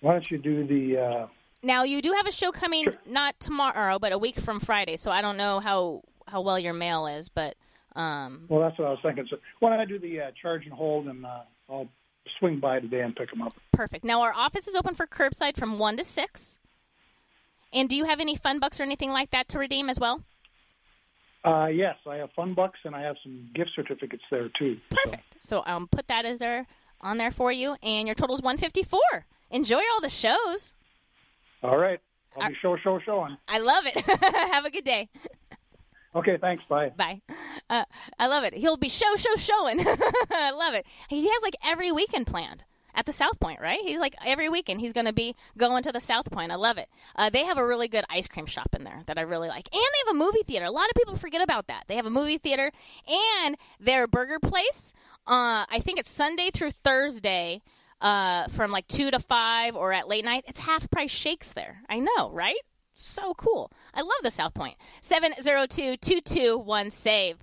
Why 0.00 0.12
don't 0.12 0.30
you 0.30 0.38
do 0.38 0.66
the? 0.66 0.98
Uh, 1.00 1.26
Now 1.62 1.82
you 1.84 2.00
do 2.02 2.12
have 2.12 2.26
a 2.26 2.32
show 2.32 2.52
coming 2.52 2.86
not 3.06 3.38
tomorrow, 3.40 3.98
but 3.98 4.12
a 4.12 4.18
week 4.18 4.36
from 4.36 4.60
Friday. 4.60 4.96
So 4.96 5.10
I 5.10 5.20
don't 5.20 5.36
know 5.36 5.60
how 5.60 6.02
how 6.26 6.40
well 6.40 6.58
your 6.58 6.74
mail 6.74 7.06
is, 7.06 7.28
but 7.28 7.56
um, 7.94 8.46
well, 8.48 8.60
that's 8.60 8.78
what 8.78 8.88
I 8.88 8.90
was 8.90 8.98
thinking. 9.02 9.26
So 9.30 9.38
why 9.60 9.70
don't 9.70 9.80
I 9.80 9.84
do 9.84 9.98
the 9.98 10.20
uh, 10.20 10.30
charge 10.40 10.64
and 10.64 10.72
hold, 10.72 11.06
and 11.06 11.24
uh, 11.24 11.40
I'll 11.68 11.88
swing 12.38 12.60
by 12.60 12.80
today 12.80 13.00
and 13.00 13.14
pick 13.16 13.30
them 13.30 13.42
up. 13.42 13.54
perfect. 13.72 14.04
Now 14.04 14.22
our 14.22 14.32
office 14.34 14.66
is 14.68 14.76
open 14.76 14.94
for 14.94 15.06
curbside 15.06 15.56
from 15.56 15.78
one 15.78 15.96
to 15.96 16.04
six. 16.04 16.56
And 17.72 17.88
do 17.88 17.96
you 17.96 18.04
have 18.04 18.20
any 18.20 18.36
fun 18.36 18.58
bucks 18.58 18.80
or 18.80 18.84
anything 18.84 19.10
like 19.10 19.30
that 19.30 19.48
to 19.48 19.58
redeem 19.58 19.90
as 19.90 19.98
well? 19.98 20.22
Uh, 21.44 21.66
yes, 21.66 21.96
I 22.06 22.16
have 22.16 22.30
fun 22.32 22.54
bucks, 22.54 22.78
and 22.84 22.94
I 22.94 23.02
have 23.02 23.16
some 23.22 23.48
gift 23.54 23.70
certificates 23.76 24.22
there 24.30 24.48
too. 24.58 24.78
Perfect. 24.90 25.36
So 25.40 25.62
um, 25.66 25.88
put 25.88 26.08
that 26.08 26.24
as 26.24 26.38
there 26.38 26.66
on 27.00 27.18
there 27.18 27.30
for 27.30 27.52
you, 27.52 27.76
and 27.82 28.06
your 28.08 28.14
total 28.14 28.34
is 28.34 28.42
one 28.42 28.56
fifty 28.56 28.82
four. 28.82 29.26
Enjoy 29.50 29.80
all 29.92 30.00
the 30.00 30.08
shows. 30.08 30.72
All 31.66 31.76
right, 31.76 31.98
I'll 32.40 32.48
be 32.48 32.54
show, 32.62 32.76
show, 32.76 33.00
showing. 33.04 33.36
I 33.48 33.58
love 33.58 33.86
it. 33.86 33.98
have 34.52 34.64
a 34.64 34.70
good 34.70 34.84
day. 34.84 35.08
Okay, 36.14 36.38
thanks. 36.40 36.62
Bye. 36.68 36.92
Bye. 36.96 37.20
Uh, 37.68 37.84
I 38.20 38.28
love 38.28 38.44
it. 38.44 38.54
He'll 38.54 38.76
be 38.76 38.88
show, 38.88 39.16
show, 39.16 39.34
showing. 39.34 39.80
I 40.30 40.52
love 40.52 40.74
it. 40.74 40.86
He 41.08 41.22
has 41.26 41.42
like 41.42 41.56
every 41.64 41.90
weekend 41.90 42.28
planned 42.28 42.62
at 42.94 43.04
the 43.04 43.10
South 43.12 43.40
Point, 43.40 43.60
right? 43.60 43.80
He's 43.82 43.98
like 43.98 44.14
every 44.24 44.48
weekend 44.48 44.80
he's 44.80 44.92
going 44.92 45.06
to 45.06 45.12
be 45.12 45.34
going 45.58 45.82
to 45.82 45.90
the 45.90 45.98
South 45.98 46.30
Point. 46.30 46.52
I 46.52 46.54
love 46.54 46.78
it. 46.78 46.88
Uh, 47.16 47.30
they 47.30 47.44
have 47.44 47.58
a 47.58 47.66
really 47.66 47.88
good 47.88 48.04
ice 48.08 48.28
cream 48.28 48.46
shop 48.46 48.68
in 48.76 48.84
there 48.84 49.02
that 49.06 49.18
I 49.18 49.22
really 49.22 49.48
like, 49.48 49.68
and 49.72 49.82
they 49.82 50.06
have 50.06 50.14
a 50.14 50.18
movie 50.18 50.44
theater. 50.46 50.66
A 50.66 50.70
lot 50.70 50.88
of 50.88 50.94
people 50.94 51.16
forget 51.16 51.42
about 51.42 51.66
that. 51.66 51.86
They 51.88 51.96
have 51.96 52.06
a 52.06 52.10
movie 52.10 52.38
theater 52.38 52.70
and 53.44 53.56
their 53.80 54.06
burger 54.06 54.38
place. 54.38 54.92
Uh, 55.26 55.66
I 55.68 55.80
think 55.80 55.98
it's 55.98 56.10
Sunday 56.10 56.50
through 56.54 56.70
Thursday. 56.70 57.60
Uh, 58.00 58.46
from 58.48 58.70
like 58.70 58.86
two 58.88 59.10
to 59.10 59.18
five 59.18 59.74
or 59.74 59.90
at 59.92 60.06
late 60.06 60.24
night, 60.24 60.44
it's 60.46 60.60
half 60.60 60.88
price 60.90 61.10
shakes 61.10 61.52
there. 61.52 61.80
I 61.88 61.98
know, 61.98 62.30
right? 62.30 62.54
So 62.94 63.32
cool. 63.34 63.72
I 63.94 64.02
love 64.02 64.18
the 64.22 64.30
South 64.30 64.52
Point. 64.54 64.76
702 65.00 65.96
221 65.96 66.90
SAVE. 66.90 67.38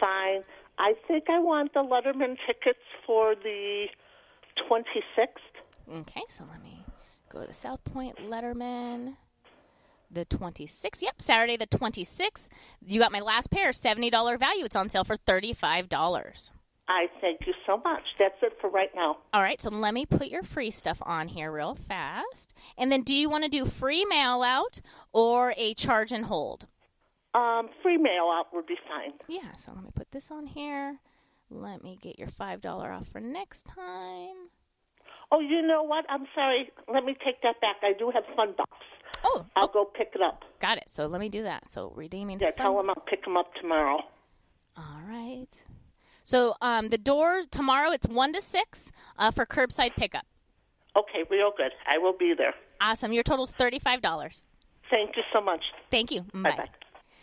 Fine. 0.00 0.42
I 0.78 0.94
think 1.08 1.24
I 1.30 1.38
want 1.38 1.72
the 1.74 1.80
Lettermen 1.80 2.36
tickets 2.46 2.78
for 3.06 3.34
the 3.34 3.86
26th. 4.70 5.98
Okay, 6.00 6.22
so 6.28 6.44
let 6.50 6.62
me 6.62 6.75
go 7.36 7.42
to 7.42 7.48
the 7.48 7.54
South 7.54 7.84
Point 7.84 8.16
Lettermen. 8.18 9.16
The 10.10 10.24
26th. 10.24 11.02
Yep, 11.02 11.20
Saturday 11.20 11.56
the 11.56 11.66
26th. 11.66 12.48
You 12.86 13.00
got 13.00 13.12
my 13.12 13.20
last 13.20 13.50
pair, 13.50 13.70
$70 13.70 14.38
value. 14.38 14.64
It's 14.64 14.76
on 14.76 14.88
sale 14.88 15.04
for 15.04 15.16
$35. 15.16 16.50
I 16.88 17.06
thank 17.20 17.40
you 17.46 17.52
so 17.66 17.78
much. 17.78 18.02
That's 18.16 18.36
it 18.42 18.56
for 18.60 18.70
right 18.70 18.90
now. 18.94 19.18
All 19.34 19.42
right, 19.42 19.60
so 19.60 19.70
let 19.70 19.92
me 19.92 20.06
put 20.06 20.28
your 20.28 20.44
free 20.44 20.70
stuff 20.70 20.98
on 21.02 21.26
here 21.26 21.50
real 21.50 21.74
fast. 21.74 22.54
And 22.78 22.92
then 22.92 23.02
do 23.02 23.14
you 23.14 23.28
want 23.28 23.42
to 23.42 23.50
do 23.50 23.66
free 23.66 24.04
mail 24.04 24.42
out 24.42 24.80
or 25.12 25.52
a 25.56 25.74
charge 25.74 26.12
and 26.12 26.26
hold? 26.26 26.66
Um, 27.34 27.68
free 27.82 27.96
mail 27.96 28.30
out 28.32 28.46
would 28.54 28.66
be 28.66 28.78
fine. 28.88 29.14
Yeah, 29.26 29.56
so 29.58 29.72
let 29.74 29.82
me 29.82 29.90
put 29.92 30.12
this 30.12 30.30
on 30.30 30.46
here. 30.46 31.00
Let 31.50 31.82
me 31.82 31.98
get 32.00 32.18
your 32.18 32.28
$5 32.28 32.64
off 32.64 33.08
for 33.08 33.20
next 33.20 33.66
time. 33.66 34.50
Oh, 35.32 35.40
you 35.40 35.62
know 35.62 35.82
what? 35.82 36.04
I'm 36.08 36.26
sorry. 36.34 36.70
Let 36.92 37.04
me 37.04 37.16
take 37.24 37.42
that 37.42 37.60
back. 37.60 37.76
I 37.82 37.92
do 37.98 38.10
have 38.14 38.24
fun 38.36 38.54
box. 38.56 38.70
Oh, 39.24 39.44
I'll 39.56 39.64
oh. 39.64 39.70
go 39.72 39.84
pick 39.84 40.12
it 40.14 40.20
up. 40.22 40.44
Got 40.60 40.78
it. 40.78 40.88
So 40.88 41.06
let 41.06 41.20
me 41.20 41.28
do 41.28 41.42
that. 41.42 41.68
So 41.68 41.92
redeeming. 41.96 42.38
Yeah, 42.40 42.50
fun. 42.50 42.56
tell 42.58 42.76
them 42.76 42.90
I'll 42.90 43.04
pick 43.06 43.24
them 43.24 43.36
up 43.36 43.52
tomorrow. 43.60 44.00
All 44.76 45.00
right. 45.08 45.48
So 46.22 46.54
um, 46.60 46.88
the 46.88 46.98
door 46.98 47.42
tomorrow 47.50 47.90
it's 47.90 48.06
one 48.06 48.32
to 48.32 48.40
six 48.40 48.92
uh, 49.18 49.30
for 49.30 49.46
curbside 49.46 49.96
pickup. 49.96 50.26
Okay, 50.96 51.24
we 51.30 51.42
all 51.42 51.52
good. 51.56 51.72
I 51.86 51.98
will 51.98 52.16
be 52.16 52.34
there. 52.36 52.54
Awesome. 52.80 53.12
Your 53.12 53.22
total's 53.22 53.52
thirty 53.52 53.78
five 53.78 54.02
dollars. 54.02 54.46
Thank 54.90 55.16
you 55.16 55.22
so 55.32 55.40
much. 55.40 55.62
Thank 55.90 56.10
you. 56.10 56.22
Mm, 56.22 56.44
bye 56.44 56.56
bye. 56.56 56.68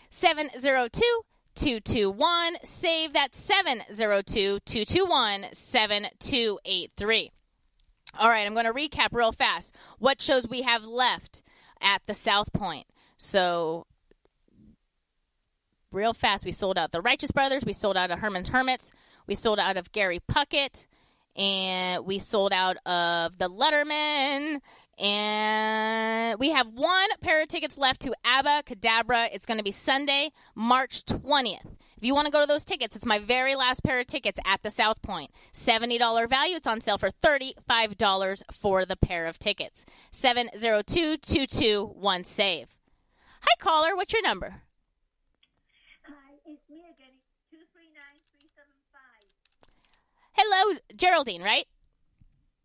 Seven 0.09 0.49
zero 0.57 0.87
two. 0.91 1.21
221 1.55 2.55
save 2.63 3.13
that 3.13 3.35
702 3.35 4.59
221 4.65 5.45
7283 5.53 7.31
all 8.17 8.29
right, 8.29 8.45
I'm 8.45 8.53
going 8.53 8.65
to 8.65 8.73
recap 8.73 9.09
real 9.11 9.31
fast 9.31 9.75
what 9.99 10.21
shows 10.21 10.47
we 10.47 10.61
have 10.61 10.83
left 10.83 11.41
at 11.81 12.01
the 12.05 12.13
South 12.13 12.51
Point. 12.53 12.85
So, 13.17 13.85
real 15.91 16.13
fast, 16.13 16.45
we 16.45 16.51
sold 16.51 16.77
out 16.77 16.91
the 16.91 17.01
Righteous 17.01 17.31
Brothers, 17.31 17.63
we 17.65 17.73
sold 17.73 17.97
out 17.97 18.11
of 18.11 18.19
Herman's 18.19 18.49
Hermits, 18.49 18.91
we 19.27 19.35
sold 19.35 19.59
out 19.59 19.77
of 19.77 19.91
Gary 19.91 20.19
Puckett, 20.31 20.85
and 21.35 22.05
we 22.05 22.19
sold 22.19 22.53
out 22.53 22.77
of 22.85 23.37
the 23.37 23.49
Lettermen. 23.49 24.59
And 24.99 26.39
we 26.39 26.51
have 26.51 26.67
one 26.67 27.09
pair 27.21 27.41
of 27.41 27.47
tickets 27.47 27.79
left 27.79 28.01
to 28.01 28.13
Abbacadabra. 28.23 29.29
It's 29.33 29.45
going 29.45 29.57
to 29.57 29.63
be 29.63 29.71
Sunday, 29.71 30.31
March 30.53 31.03
20th. 31.05 31.65
If 32.03 32.07
you 32.07 32.15
want 32.15 32.25
to 32.25 32.33
go 32.33 32.41
to 32.41 32.45
those 32.45 32.65
tickets, 32.65 32.97
it's 32.97 33.05
my 33.05 33.17
very 33.17 33.55
last 33.55 33.81
pair 33.81 33.97
of 33.97 34.07
tickets 34.07 34.37
at 34.45 34.61
the 34.61 34.69
South 34.69 35.01
Point. 35.01 35.31
$70 35.53 36.27
value. 36.27 36.57
It's 36.57 36.67
on 36.67 36.81
sale 36.81 36.97
for 36.97 37.09
$35 37.09 38.41
for 38.51 38.83
the 38.83 38.97
pair 38.97 39.25
of 39.25 39.39
tickets. 39.39 39.85
702 40.11 41.15
221 41.15 42.25
SAVE. 42.25 42.67
Hi, 43.39 43.55
caller. 43.57 43.95
What's 43.95 44.11
your 44.11 44.21
number? 44.21 44.63
Hi, 46.05 46.33
it's 46.45 46.69
me 46.69 46.79
again. 46.79 47.15
It's 47.15 47.49
two 47.49 47.63
three 47.71 47.87
nine 47.95 48.19
three 48.35 48.49
seven 48.53 48.75
five. 48.91 49.23
Hello, 50.33 50.79
Geraldine, 50.97 51.41
right? 51.41 51.67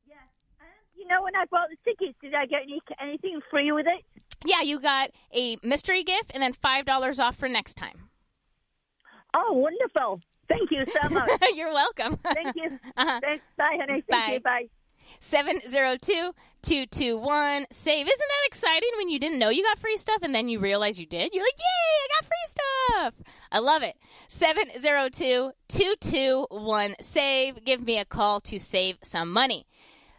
Yes. 0.05 0.19
Um, 0.61 0.67
you 0.97 1.07
know, 1.07 1.23
when 1.23 1.37
I 1.37 1.45
bought 1.49 1.69
the 1.71 1.77
tickets, 1.89 2.19
did 2.21 2.35
I 2.35 2.47
get 2.47 2.63
any 2.63 2.81
anything 3.01 3.39
free 3.53 3.71
with 3.71 3.87
it? 3.87 4.05
Yeah, 4.45 4.63
you 4.63 4.81
got 4.81 5.13
a 5.33 5.59
mystery 5.63 6.03
gift 6.03 6.33
and 6.35 6.43
then 6.43 6.55
$5 6.55 7.21
off 7.21 7.37
for 7.37 7.49
next 7.49 7.75
time. 7.75 8.08
Oh, 9.41 9.53
wonderful! 9.53 10.21
Thank 10.49 10.71
you 10.71 10.85
so 11.01 11.09
much. 11.11 11.31
You're 11.55 11.73
welcome. 11.73 12.17
Thank 12.17 12.57
you. 12.57 12.79
Uh-huh. 12.97 13.21
Thanks. 13.23 13.45
Bye, 13.57 13.77
honey. 13.79 14.03
Thank 14.11 14.33
you. 14.35 14.41
Bye. 14.41 14.69
702 15.21 16.33
221 16.63 17.67
save. 17.71 18.07
Isn't 18.07 18.19
that 18.19 18.47
exciting 18.47 18.91
when 18.97 19.09
you 19.09 19.19
didn't 19.21 19.39
know 19.39 19.49
you 19.51 19.63
got 19.63 19.79
free 19.79 19.97
stuff 19.97 20.19
and 20.23 20.35
then 20.35 20.49
you 20.49 20.59
realize 20.59 20.99
you 20.99 21.07
did? 21.07 21.33
You're 21.33 21.45
like, 21.45 21.59
yay, 21.59 21.95
I 22.05 22.09
got 22.21 22.29
free 22.29 23.15
stuff. 23.25 23.35
I 23.53 23.59
love 23.61 23.83
it. 23.83 23.97
702 24.29 25.53
221 25.69 26.97
save. 27.01 27.65
Give 27.65 27.83
me 27.83 27.99
a 27.99 28.05
call 28.05 28.41
to 28.41 28.59
save 28.59 28.99
some 29.03 29.33
money. 29.33 29.67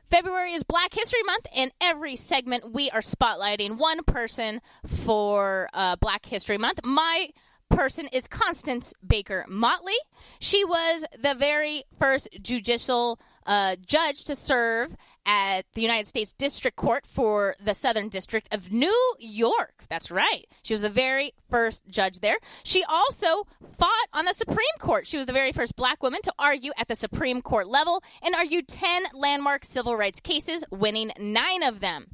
February 0.09 0.53
is 0.53 0.63
Black 0.63 0.93
History 0.93 1.21
Month, 1.21 1.45
and 1.55 1.71
every 1.79 2.15
segment 2.15 2.71
we 2.73 2.89
are 2.89 3.01
spotlighting 3.01 3.77
one 3.77 4.03
person 4.03 4.59
for 4.87 5.69
uh, 5.71 5.97
Black 5.97 6.25
History 6.25 6.57
Month. 6.57 6.79
My 6.83 7.29
person 7.69 8.07
is 8.07 8.27
Constance 8.27 8.93
Baker 9.05 9.45
Motley. 9.47 9.97
She 10.39 10.65
was 10.65 11.05
the 11.17 11.35
very 11.35 11.83
first 11.97 12.27
judicial 12.41 13.19
uh, 13.45 13.75
judge 13.85 14.25
to 14.25 14.35
serve 14.35 14.95
at 15.25 15.65
the 15.73 15.81
United 15.81 16.07
States 16.07 16.33
District 16.33 16.75
Court 16.75 17.05
for 17.05 17.55
the 17.63 17.73
Southern 17.73 18.09
District 18.09 18.47
of 18.51 18.71
New 18.71 19.13
York. 19.19 19.83
That's 19.89 20.11
right. 20.11 20.47
She 20.63 20.73
was 20.73 20.81
the 20.81 20.89
very 20.89 21.33
first 21.49 21.83
judge 21.87 22.19
there. 22.19 22.37
She 22.63 22.83
also 22.83 23.47
fought 23.77 24.07
on 24.13 24.25
the 24.25 24.33
Supreme 24.33 24.57
Court. 24.79 25.07
She 25.07 25.17
was 25.17 25.25
the 25.25 25.33
very 25.33 25.51
first 25.51 25.75
black 25.75 26.03
woman 26.03 26.21
to 26.23 26.33
argue 26.37 26.71
at 26.77 26.87
the 26.87 26.95
Supreme 26.95 27.41
Court 27.41 27.67
level 27.67 28.03
and 28.21 28.35
argued 28.35 28.67
10 28.67 29.03
landmark 29.13 29.65
civil 29.65 29.95
rights 29.95 30.19
cases, 30.19 30.63
winning 30.71 31.11
nine 31.19 31.63
of 31.63 31.79
them. 31.79 32.07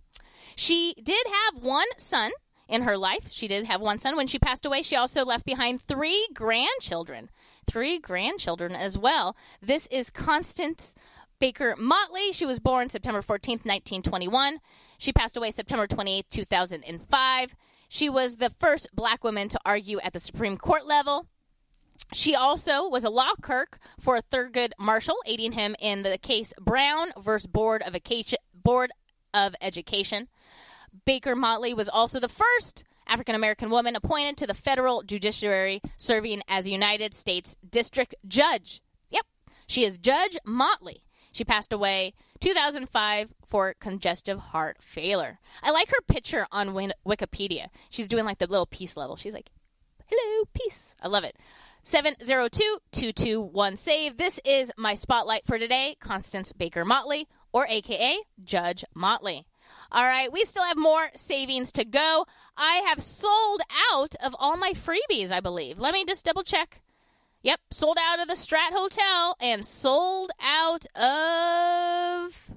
She 0.55 0.93
did 1.01 1.25
have 1.27 1.61
one 1.61 1.87
son 1.97 2.31
in 2.67 2.83
her 2.83 2.97
life. 2.97 3.31
She 3.31 3.47
did 3.47 3.65
have 3.65 3.81
one 3.81 3.97
son. 3.97 4.15
When 4.15 4.27
she 4.27 4.39
passed 4.39 4.65
away, 4.65 4.81
she 4.81 4.95
also 4.95 5.23
left 5.23 5.45
behind 5.45 5.81
three 5.81 6.27
grandchildren. 6.33 7.29
Three 7.67 7.99
grandchildren 7.99 8.73
as 8.73 8.97
well. 8.97 9.35
This 9.61 9.87
is 9.87 10.09
Constance 10.09 10.95
Baker 11.39 11.75
Motley. 11.77 12.31
She 12.31 12.45
was 12.45 12.59
born 12.59 12.89
September 12.89 13.21
14th, 13.21 13.65
1921. 13.65 14.59
She 14.97 15.11
passed 15.11 15.35
away 15.35 15.51
September 15.51 15.87
28th, 15.87 16.29
2005. 16.29 17.55
She 17.87 18.09
was 18.09 18.37
the 18.37 18.49
first 18.49 18.87
black 18.93 19.23
woman 19.23 19.49
to 19.49 19.59
argue 19.65 19.99
at 19.99 20.13
the 20.13 20.19
Supreme 20.19 20.57
Court 20.57 20.85
level. 20.85 21.27
She 22.13 22.35
also 22.35 22.87
was 22.87 23.03
a 23.03 23.09
law 23.09 23.33
clerk 23.41 23.79
for 23.99 24.19
Thurgood 24.19 24.71
Marshall, 24.79 25.17
aiding 25.25 25.53
him 25.53 25.75
in 25.79 26.03
the 26.03 26.17
case 26.17 26.53
Brown 26.59 27.11
versus 27.17 27.47
Board 27.47 27.81
of, 27.83 27.95
Board 28.53 28.91
of 29.33 29.55
Education. 29.61 30.27
Baker 31.05 31.35
Motley 31.35 31.73
was 31.73 31.89
also 31.89 32.19
the 32.19 32.29
first 32.29 32.83
African 33.07 33.35
American 33.35 33.69
woman 33.69 33.95
appointed 33.95 34.37
to 34.37 34.47
the 34.47 34.53
federal 34.53 35.03
judiciary, 35.03 35.81
serving 35.97 36.41
as 36.47 36.69
United 36.69 37.13
States 37.13 37.57
District 37.67 38.15
Judge. 38.27 38.81
Yep, 39.09 39.25
she 39.67 39.83
is 39.83 39.97
Judge 39.97 40.37
Motley. 40.45 41.03
She 41.31 41.43
passed 41.43 41.73
away 41.73 42.13
2005 42.39 43.33
for 43.45 43.75
congestive 43.79 44.39
heart 44.39 44.77
failure. 44.81 45.39
I 45.61 45.71
like 45.71 45.89
her 45.89 46.01
picture 46.07 46.47
on 46.51 46.73
Win- 46.73 46.93
Wikipedia. 47.05 47.67
She's 47.89 48.07
doing 48.07 48.23
like 48.25 48.37
the 48.37 48.47
little 48.47 48.65
peace 48.65 48.95
level. 48.95 49.15
She's 49.17 49.33
like, 49.33 49.49
"Hello, 50.07 50.45
peace." 50.53 50.95
I 51.01 51.07
love 51.09 51.23
it. 51.25 51.35
702-221 51.83 53.77
save. 53.77 54.17
This 54.17 54.39
is 54.45 54.71
my 54.77 54.95
spotlight 54.95 55.45
for 55.45 55.59
today, 55.59 55.95
Constance 55.99 56.51
Baker 56.53 56.83
Motley 56.85 57.27
or 57.51 57.67
aka 57.69 58.17
Judge 58.43 58.83
Motley. 58.93 59.45
All 59.95 60.03
right, 60.03 60.29
we 60.29 60.43
still 60.43 60.65
have 60.65 60.75
more 60.75 61.09
savings 61.15 61.71
to 61.71 61.85
go. 61.85 62.25
I 62.57 62.83
have 62.85 63.01
sold 63.01 63.61
out 63.93 64.13
of 64.21 64.35
all 64.37 64.57
my 64.57 64.73
freebies, 64.73 65.31
I 65.31 65.39
believe. 65.39 65.79
Let 65.79 65.93
me 65.93 66.03
just 66.03 66.25
double 66.25 66.43
check. 66.43 66.81
Yep, 67.43 67.61
sold 67.71 67.97
out 67.97 68.19
of 68.19 68.27
the 68.27 68.33
Strat 68.33 68.71
Hotel 68.73 69.37
and 69.39 69.63
sold 69.63 70.31
out 70.41 70.85
of 70.97 72.51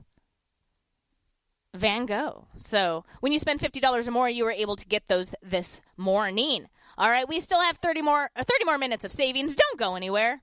Van 1.75 2.07
Gogh. 2.07 2.49
So 2.57 3.05
when 3.21 3.33
you 3.33 3.39
spend 3.39 3.61
fifty 3.61 3.79
dollars 3.79 4.09
or 4.09 4.11
more, 4.11 4.29
you 4.29 4.43
were 4.43 4.51
able 4.51 4.75
to 4.75 4.87
get 4.87 5.07
those 5.07 5.33
this 5.41 5.81
morning. 5.97 6.67
All 6.97 7.09
right, 7.09 7.29
we 7.29 7.39
still 7.39 7.61
have 7.61 7.77
thirty 7.77 8.03
more 8.03 8.31
uh, 8.35 8.43
thirty 8.43 8.65
more 8.65 8.79
minutes 8.79 9.05
of 9.05 9.13
savings. 9.13 9.55
Don't 9.55 9.79
go 9.79 9.95
anywhere. 9.95 10.43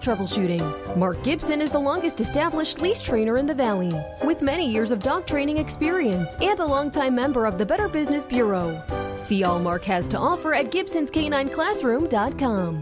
troubleshooting. 0.01 0.97
Mark 0.97 1.21
Gibson 1.23 1.61
is 1.61 1.69
the 1.71 1.79
longest 1.79 2.19
established 2.21 2.81
leash 2.81 2.99
trainer 2.99 3.37
in 3.37 3.45
the 3.45 3.53
Valley, 3.53 3.93
with 4.23 4.41
many 4.41 4.67
years 4.69 4.91
of 4.91 5.03
dog 5.03 5.27
training 5.27 5.57
experience 5.57 6.35
and 6.41 6.59
a 6.59 6.65
longtime 6.65 7.15
member 7.15 7.45
of 7.45 7.57
the 7.57 7.65
Better 7.65 7.87
Business 7.87 8.25
Bureau. 8.25 8.83
See 9.15 9.43
all 9.43 9.59
Mark 9.59 9.85
has 9.85 10.09
to 10.09 10.17
offer 10.17 10.53
at 10.53 10.71
Gibson'sCanineClassroom.com. 10.71 12.81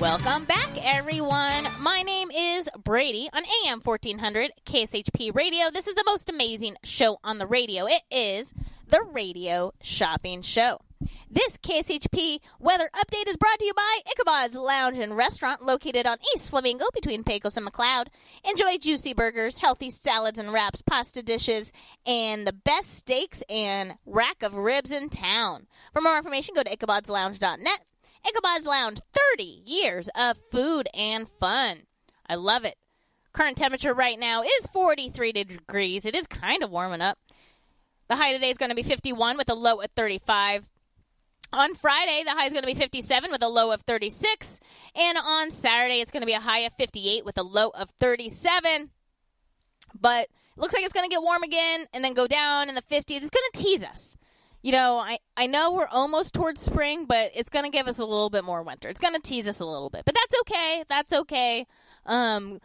Welcome 0.00 0.44
back, 0.44 0.70
everyone. 0.84 1.64
My 1.80 2.02
name 2.02 2.30
is 2.32 2.68
Brady 2.82 3.30
on 3.32 3.44
AM 3.64 3.80
1400 3.80 4.50
KSHP 4.66 5.32
Radio. 5.34 5.70
This 5.72 5.86
is 5.86 5.94
the 5.94 6.02
most 6.04 6.28
amazing 6.28 6.76
show 6.82 7.18
on 7.22 7.38
the 7.38 7.46
radio. 7.46 7.86
It 7.86 8.02
is 8.10 8.52
the 8.88 9.00
Radio 9.12 9.72
Shopping 9.80 10.42
Show. 10.42 10.78
This 11.30 11.56
KSHP 11.58 12.40
weather 12.58 12.90
update 12.94 13.28
is 13.28 13.36
brought 13.36 13.58
to 13.60 13.64
you 13.64 13.72
by 13.72 14.00
Ichabod's 14.08 14.56
Lounge 14.56 14.98
and 14.98 15.16
Restaurant 15.16 15.64
located 15.64 16.06
on 16.06 16.18
East 16.34 16.50
Flamingo 16.50 16.86
between 16.92 17.22
Pecos 17.22 17.56
and 17.56 17.64
McLeod. 17.66 18.08
Enjoy 18.48 18.76
juicy 18.78 19.14
burgers, 19.14 19.56
healthy 19.56 19.90
salads 19.90 20.40
and 20.40 20.52
wraps, 20.52 20.82
pasta 20.82 21.22
dishes, 21.22 21.72
and 22.04 22.46
the 22.46 22.52
best 22.52 22.94
steaks 22.94 23.42
and 23.48 23.94
rack 24.06 24.42
of 24.42 24.54
ribs 24.54 24.90
in 24.90 25.08
town. 25.08 25.66
For 25.92 26.00
more 26.02 26.16
information, 26.16 26.54
go 26.56 26.64
to 26.64 26.76
ichabodslounge.net. 26.76 27.80
Ichabod's 28.26 28.66
Lounge, 28.66 28.98
30 29.32 29.44
years 29.66 30.08
of 30.14 30.38
food 30.50 30.88
and 30.94 31.28
fun. 31.28 31.82
I 32.26 32.36
love 32.36 32.64
it. 32.64 32.76
Current 33.32 33.56
temperature 33.56 33.92
right 33.92 34.18
now 34.18 34.42
is 34.42 34.66
43 34.72 35.32
degrees. 35.32 36.06
It 36.06 36.14
is 36.14 36.26
kind 36.26 36.62
of 36.62 36.70
warming 36.70 37.02
up. 37.02 37.18
The 38.08 38.16
high 38.16 38.32
today 38.32 38.50
is 38.50 38.58
going 38.58 38.70
to 38.70 38.74
be 38.74 38.82
51 38.82 39.36
with 39.36 39.50
a 39.50 39.54
low 39.54 39.80
at 39.82 39.90
35. 39.94 40.66
On 41.52 41.74
Friday, 41.74 42.22
the 42.24 42.30
high 42.30 42.46
is 42.46 42.52
going 42.52 42.62
to 42.62 42.66
be 42.66 42.74
57 42.74 43.30
with 43.30 43.42
a 43.42 43.48
low 43.48 43.72
of 43.72 43.82
36. 43.82 44.60
And 44.94 45.18
on 45.18 45.50
Saturday, 45.50 46.00
it's 46.00 46.10
going 46.10 46.22
to 46.22 46.26
be 46.26 46.32
a 46.32 46.40
high 46.40 46.60
of 46.60 46.72
58 46.74 47.24
with 47.24 47.38
a 47.38 47.42
low 47.42 47.70
of 47.70 47.90
37. 48.00 48.90
But 49.98 50.24
it 50.56 50.60
looks 50.60 50.74
like 50.74 50.84
it's 50.84 50.92
going 50.92 51.08
to 51.08 51.14
get 51.14 51.22
warm 51.22 51.42
again 51.42 51.86
and 51.92 52.02
then 52.02 52.14
go 52.14 52.26
down 52.26 52.68
in 52.68 52.74
the 52.74 52.82
50s. 52.82 53.04
It's 53.08 53.30
going 53.30 53.50
to 53.52 53.62
tease 53.62 53.84
us 53.84 54.16
you 54.64 54.72
know, 54.72 54.96
I, 54.96 55.18
I 55.36 55.46
know 55.46 55.72
we're 55.72 55.86
almost 55.88 56.32
towards 56.32 56.62
spring, 56.62 57.04
but 57.04 57.32
it's 57.34 57.50
going 57.50 57.66
to 57.66 57.70
give 57.70 57.86
us 57.86 57.98
a 57.98 58.04
little 58.06 58.30
bit 58.30 58.44
more 58.44 58.62
winter. 58.62 58.88
It's 58.88 58.98
going 58.98 59.12
to 59.12 59.20
tease 59.20 59.46
us 59.46 59.60
a 59.60 59.64
little 59.66 59.90
bit. 59.90 60.06
But 60.06 60.14
that's 60.14 60.34
okay. 60.40 60.84
That's 60.88 61.12
okay. 61.12 61.66
Um, 62.06 62.60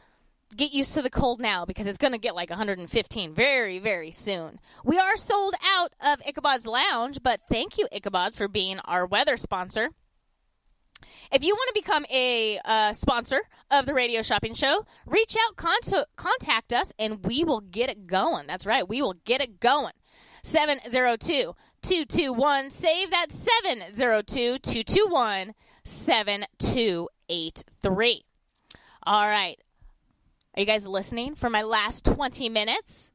get 0.56 0.72
used 0.72 0.94
to 0.94 1.02
the 1.02 1.10
cold 1.10 1.42
now 1.42 1.66
because 1.66 1.88
it's 1.88 1.98
going 1.98 2.14
to 2.14 2.18
get 2.18 2.36
like 2.36 2.50
115 2.50 3.34
very, 3.34 3.80
very 3.80 4.14
soon. 4.14 4.62
We 4.86 4.98
are 4.98 5.18
sold 5.18 5.56
out 5.62 5.92
of 6.00 6.22
Ichabod's 6.26 6.66
Lounge, 6.66 7.20
but 7.22 7.42
thank 7.50 7.78
you, 7.78 7.86
Ichabod's, 7.94 8.38
for 8.38 8.48
being 8.48 8.80
our 8.86 9.06
weather 9.06 9.36
sponsor. 9.36 9.90
If 11.34 11.44
you 11.44 11.54
want 11.54 11.76
to 11.76 11.82
become 11.82 12.06
a 12.10 12.60
uh, 12.64 12.94
sponsor 12.94 13.42
of 13.72 13.86
the 13.86 13.94
Radio 13.94 14.22
Shopping 14.22 14.54
Show, 14.54 14.86
reach 15.06 15.36
out, 15.36 15.58
con- 15.58 16.06
contact 16.16 16.72
us, 16.72 16.94
and 16.98 17.26
we 17.26 17.44
will 17.44 17.60
get 17.60 17.90
it 17.90 18.08
going. 18.08 18.48
That's 18.48 18.66
right, 18.66 18.88
we 18.88 19.02
will 19.02 19.16
get 19.26 19.42
it 19.42 19.60
going. 19.60 19.92
702 20.44 21.56
221 21.82 22.72
save 22.72 23.12
that 23.12 23.32
702 23.32 24.60
221 24.60 25.54
7283. 25.84 28.26
All 29.04 29.28
right. 29.28 29.60
Are 30.56 30.60
you 30.60 30.66
guys 30.66 30.88
listening 30.88 31.36
for 31.36 31.50
my 31.50 31.62
last 31.62 32.06
20 32.06 32.50
minutes? 32.50 33.12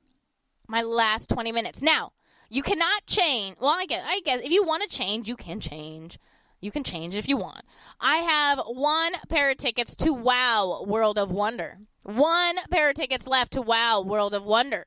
My 0.66 0.80
last 0.82 1.28
20 1.28 1.52
minutes. 1.52 1.82
Now, 1.82 2.12
you 2.48 2.62
cannot 2.62 3.04
change. 3.06 3.58
Well, 3.60 3.70
I 3.70 3.84
guess, 3.86 4.02
I 4.06 4.20
guess 4.24 4.40
if 4.42 4.50
you 4.50 4.64
want 4.64 4.82
to 4.82 4.88
change, 4.88 5.28
you 5.28 5.36
can 5.36 5.60
change. 5.60 6.18
You 6.60 6.70
can 6.70 6.84
change 6.84 7.16
if 7.16 7.28
you 7.28 7.36
want. 7.36 7.64
I 8.00 8.16
have 8.18 8.60
one 8.66 9.12
pair 9.28 9.50
of 9.50 9.58
tickets 9.58 9.94
to 9.96 10.14
Wow 10.14 10.84
World 10.86 11.18
of 11.18 11.30
Wonder. 11.30 11.78
One 12.04 12.56
pair 12.70 12.88
of 12.88 12.94
tickets 12.94 13.26
left 13.26 13.52
to 13.52 13.62
Wow 13.62 14.02
World 14.02 14.32
of 14.32 14.44
Wonder. 14.44 14.86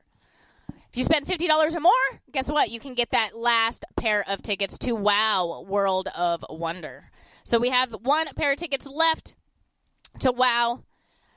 If 0.90 0.96
you 0.96 1.04
spend 1.04 1.26
$50 1.26 1.76
or 1.76 1.80
more, 1.80 1.92
guess 2.32 2.50
what? 2.50 2.70
You 2.70 2.80
can 2.80 2.94
get 2.94 3.10
that 3.10 3.36
last 3.36 3.84
pair 3.96 4.24
of 4.26 4.40
tickets 4.42 4.78
to 4.78 4.92
Wow 4.94 5.64
World 5.68 6.08
of 6.08 6.44
Wonder. 6.48 7.10
So 7.44 7.58
we 7.58 7.68
have 7.68 7.92
one 8.02 8.26
pair 8.36 8.52
of 8.52 8.56
tickets 8.56 8.86
left 8.86 9.34
to 10.20 10.32
Wow. 10.32 10.84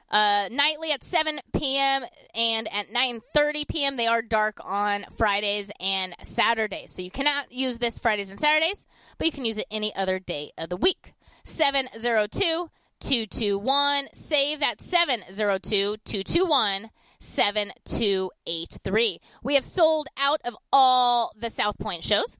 Uh, 0.09 0.49
nightly 0.51 0.91
at 0.91 1.03
7 1.03 1.39
p.m. 1.53 2.03
and 2.35 2.67
at 2.73 2.91
9:30 2.91 3.67
p.m. 3.67 3.95
They 3.95 4.07
are 4.07 4.21
dark 4.21 4.57
on 4.61 5.05
Fridays 5.15 5.71
and 5.79 6.13
Saturdays. 6.21 6.91
So 6.91 7.01
you 7.01 7.09
cannot 7.11 7.49
use 7.53 7.77
this 7.79 7.97
Fridays 7.97 8.29
and 8.29 8.39
Saturdays, 8.39 8.85
but 9.17 9.25
you 9.25 9.31
can 9.31 9.45
use 9.45 9.57
it 9.57 9.67
any 9.71 9.95
other 9.95 10.19
day 10.19 10.51
of 10.57 10.67
the 10.67 10.75
week. 10.75 11.13
702 11.45 12.69
221 12.99 14.09
save 14.13 14.59
that 14.59 14.81
702 14.81 15.95
221 16.03 16.89
7283. 17.21 19.19
We 19.43 19.55
have 19.55 19.63
sold 19.63 20.07
out 20.17 20.41
of 20.43 20.57
all 20.73 21.31
the 21.39 21.49
South 21.49 21.77
Point 21.77 22.03
shows 22.03 22.37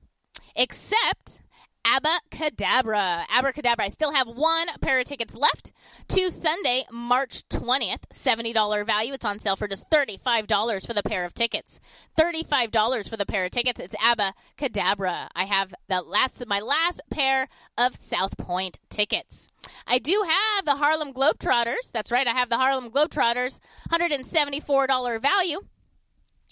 except 0.56 1.40
Abbacadabra. 1.86 3.26
Abracadabra. 3.30 3.86
I 3.86 3.88
still 3.90 4.12
have 4.12 4.28
one 4.28 4.68
pair 4.82 5.00
of 5.00 5.06
tickets 5.06 5.36
left 5.36 5.72
to 6.10 6.30
Sunday, 6.30 6.84
March 6.92 7.48
20th. 7.50 8.04
$70 8.12 8.86
value. 8.86 9.14
It's 9.14 9.26
on 9.26 9.40
sale 9.40 9.56
for 9.56 9.68
just 9.68 9.90
$35 9.90 10.86
for 10.86 10.94
the 10.94 11.04
pair 11.04 11.26
of 11.26 11.34
tickets. 11.34 11.80
$35 12.20 13.10
for 13.10 13.18
the 13.18 13.26
pair 13.26 13.46
of 13.46 13.52
tickets. 13.52 13.80
It's 13.80 13.96
Abbacadabra. 13.96 15.30
I 15.36 15.46
have 15.46 15.74
the 15.90 16.02
last 16.02 16.46
my 16.48 16.60
last 16.60 17.02
pair 17.10 17.48
of 17.78 17.96
South 17.96 18.38
Point 18.38 18.80
tickets. 18.90 19.48
I 19.88 20.00
do 20.00 20.24
have 20.28 20.66
the 20.66 20.76
Harlem 20.76 21.14
Globetrotters. 21.14 21.92
That's 21.92 22.12
right. 22.12 22.28
I 22.28 22.34
have 22.34 22.50
the 22.50 22.58
Harlem 22.58 22.90
Globetrotters. 22.90 23.60
$174 23.92 25.22
value. 25.22 25.62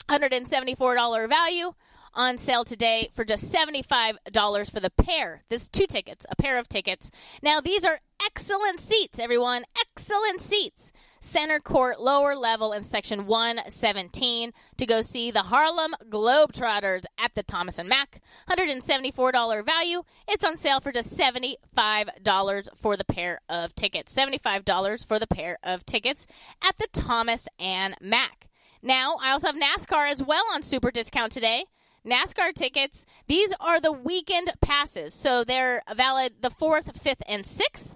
$174 0.08 1.30
value 1.30 1.74
on 2.14 2.38
sale 2.38 2.64
today 2.64 3.10
for 3.14 3.26
just 3.26 3.54
$75 3.54 4.72
for 4.72 4.80
the 4.80 4.90
pair. 4.90 5.44
This 5.50 5.70
two 5.70 5.88
tickets, 5.88 6.26
a 6.30 6.36
pair 6.36 6.58
of 6.58 6.70
tickets. 6.70 7.12
Now, 7.42 7.62
these 7.62 7.84
are 7.86 8.00
excellent 8.24 8.80
seats, 8.80 9.20
everyone. 9.20 9.64
Excellent 9.80 10.42
seats. 10.42 10.92
Center 11.22 11.60
court, 11.60 12.00
lower 12.00 12.34
level 12.34 12.72
in 12.72 12.84
section 12.84 13.26
117 13.26 14.54
to 14.78 14.86
go 14.86 15.02
see 15.02 15.32
the 15.32 15.44
Harlem 15.44 15.94
Globetrotters 16.10 17.04
at 17.18 17.36
the 17.36 17.44
Thomas 17.44 17.78
and 17.78 17.90
Mack. 17.90 18.22
$174 18.50 19.66
value. 19.66 20.04
It's 20.30 20.46
on 20.46 20.56
sale 20.56 20.80
for 20.80 20.94
just 20.94 21.18
$75 21.18 22.68
for 22.78 22.96
the 22.96 23.04
pair 23.04 23.42
of 23.50 23.76
tickets. 23.76 24.16
$75 24.16 25.06
for 25.06 25.20
the 25.20 25.28
pair 25.28 25.58
of 25.62 25.86
tickets 25.86 26.26
at 26.64 26.78
the 26.78 26.88
Thomas 26.94 27.50
and 27.60 27.96
Mack. 28.00 28.48
Now, 28.82 29.18
I 29.22 29.32
also 29.32 29.48
have 29.48 29.58
NASCAR 29.58 30.10
as 30.10 30.24
well 30.24 30.46
on 30.54 30.64
super 30.64 30.90
discount 30.90 31.34
today. 31.34 31.66
NASCAR 32.06 32.54
tickets, 32.54 33.06
these 33.28 33.54
are 33.60 33.80
the 33.80 33.92
weekend 33.92 34.52
passes. 34.62 35.14
So 35.14 35.44
they're 35.44 35.82
valid 35.96 36.36
the 36.42 36.50
4th, 36.50 36.94
5th, 36.94 37.22
and 37.28 37.44
6th. 37.44 37.96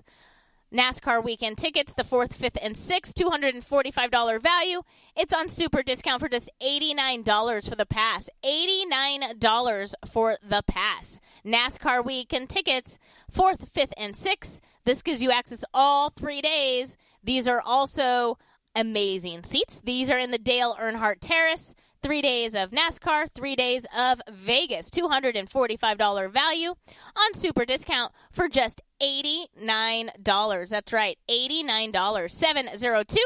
NASCAR 0.74 1.24
weekend 1.24 1.60
tickets, 1.60 1.94
the 1.94 2.04
4th, 2.04 2.36
5th, 2.36 2.58
and 2.60 2.76
6th, 2.76 3.14
$245 3.14 4.42
value. 4.42 4.82
It's 5.16 5.34
on 5.34 5.48
super 5.48 5.84
discount 5.84 6.20
for 6.20 6.28
just 6.28 6.50
$89 6.62 7.70
for 7.70 7.76
the 7.76 7.86
pass. 7.86 8.28
$89 8.44 9.94
for 10.12 10.38
the 10.42 10.64
pass. 10.68 11.20
NASCAR 11.46 12.04
weekend 12.04 12.50
tickets, 12.50 12.98
4th, 13.32 13.72
5th, 13.72 13.94
and 13.98 14.16
6th. 14.16 14.62
This 14.84 15.04
gives 15.04 15.22
you 15.22 15.30
access 15.32 15.64
all 15.76 16.10
three 16.10 16.42
days. 16.42 16.98
These 17.24 17.48
are 17.48 17.62
also 17.62 18.40
amazing 18.76 19.44
seats. 19.44 19.80
These 19.84 20.10
are 20.10 20.18
in 20.18 20.32
the 20.32 20.40
Dale 20.40 20.76
Earnhardt 20.82 21.18
Terrace. 21.22 21.76
Three 22.04 22.22
days 22.22 22.54
of 22.54 22.72
NASCAR, 22.72 23.30
three 23.34 23.56
days 23.56 23.88
of 23.98 24.22
Vegas. 24.30 24.90
$245 24.90 26.32
value 26.32 26.74
on 27.16 27.34
super 27.34 27.64
discount 27.64 28.12
for 28.30 28.50
just 28.50 28.82
$89. 29.02 30.70
That's 30.70 30.92
right, 30.92 31.18
$89. 31.30 32.30
702 32.30 33.20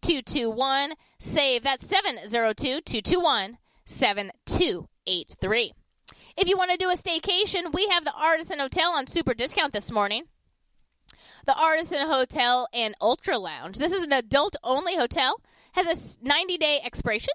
221 0.00 0.94
save. 1.18 1.62
That's 1.64 1.86
702 1.86 2.80
221 2.80 3.58
7283. 3.84 5.72
If 6.38 6.48
you 6.48 6.56
want 6.56 6.70
to 6.70 6.78
do 6.78 6.88
a 6.88 6.94
staycation, 6.94 7.74
we 7.74 7.88
have 7.88 8.04
the 8.06 8.14
Artisan 8.14 8.58
Hotel 8.58 8.90
on 8.92 9.06
super 9.06 9.34
discount 9.34 9.74
this 9.74 9.90
morning. 9.90 10.24
The 11.46 11.54
Artisan 11.54 12.06
Hotel 12.06 12.68
and 12.72 12.94
Ultra 13.02 13.36
Lounge. 13.36 13.76
This 13.76 13.92
is 13.92 14.02
an 14.02 14.14
adult 14.14 14.56
only 14.64 14.96
hotel, 14.96 15.42
has 15.72 15.86
a 15.86 16.26
90 16.26 16.56
day 16.56 16.80
expiration. 16.82 17.34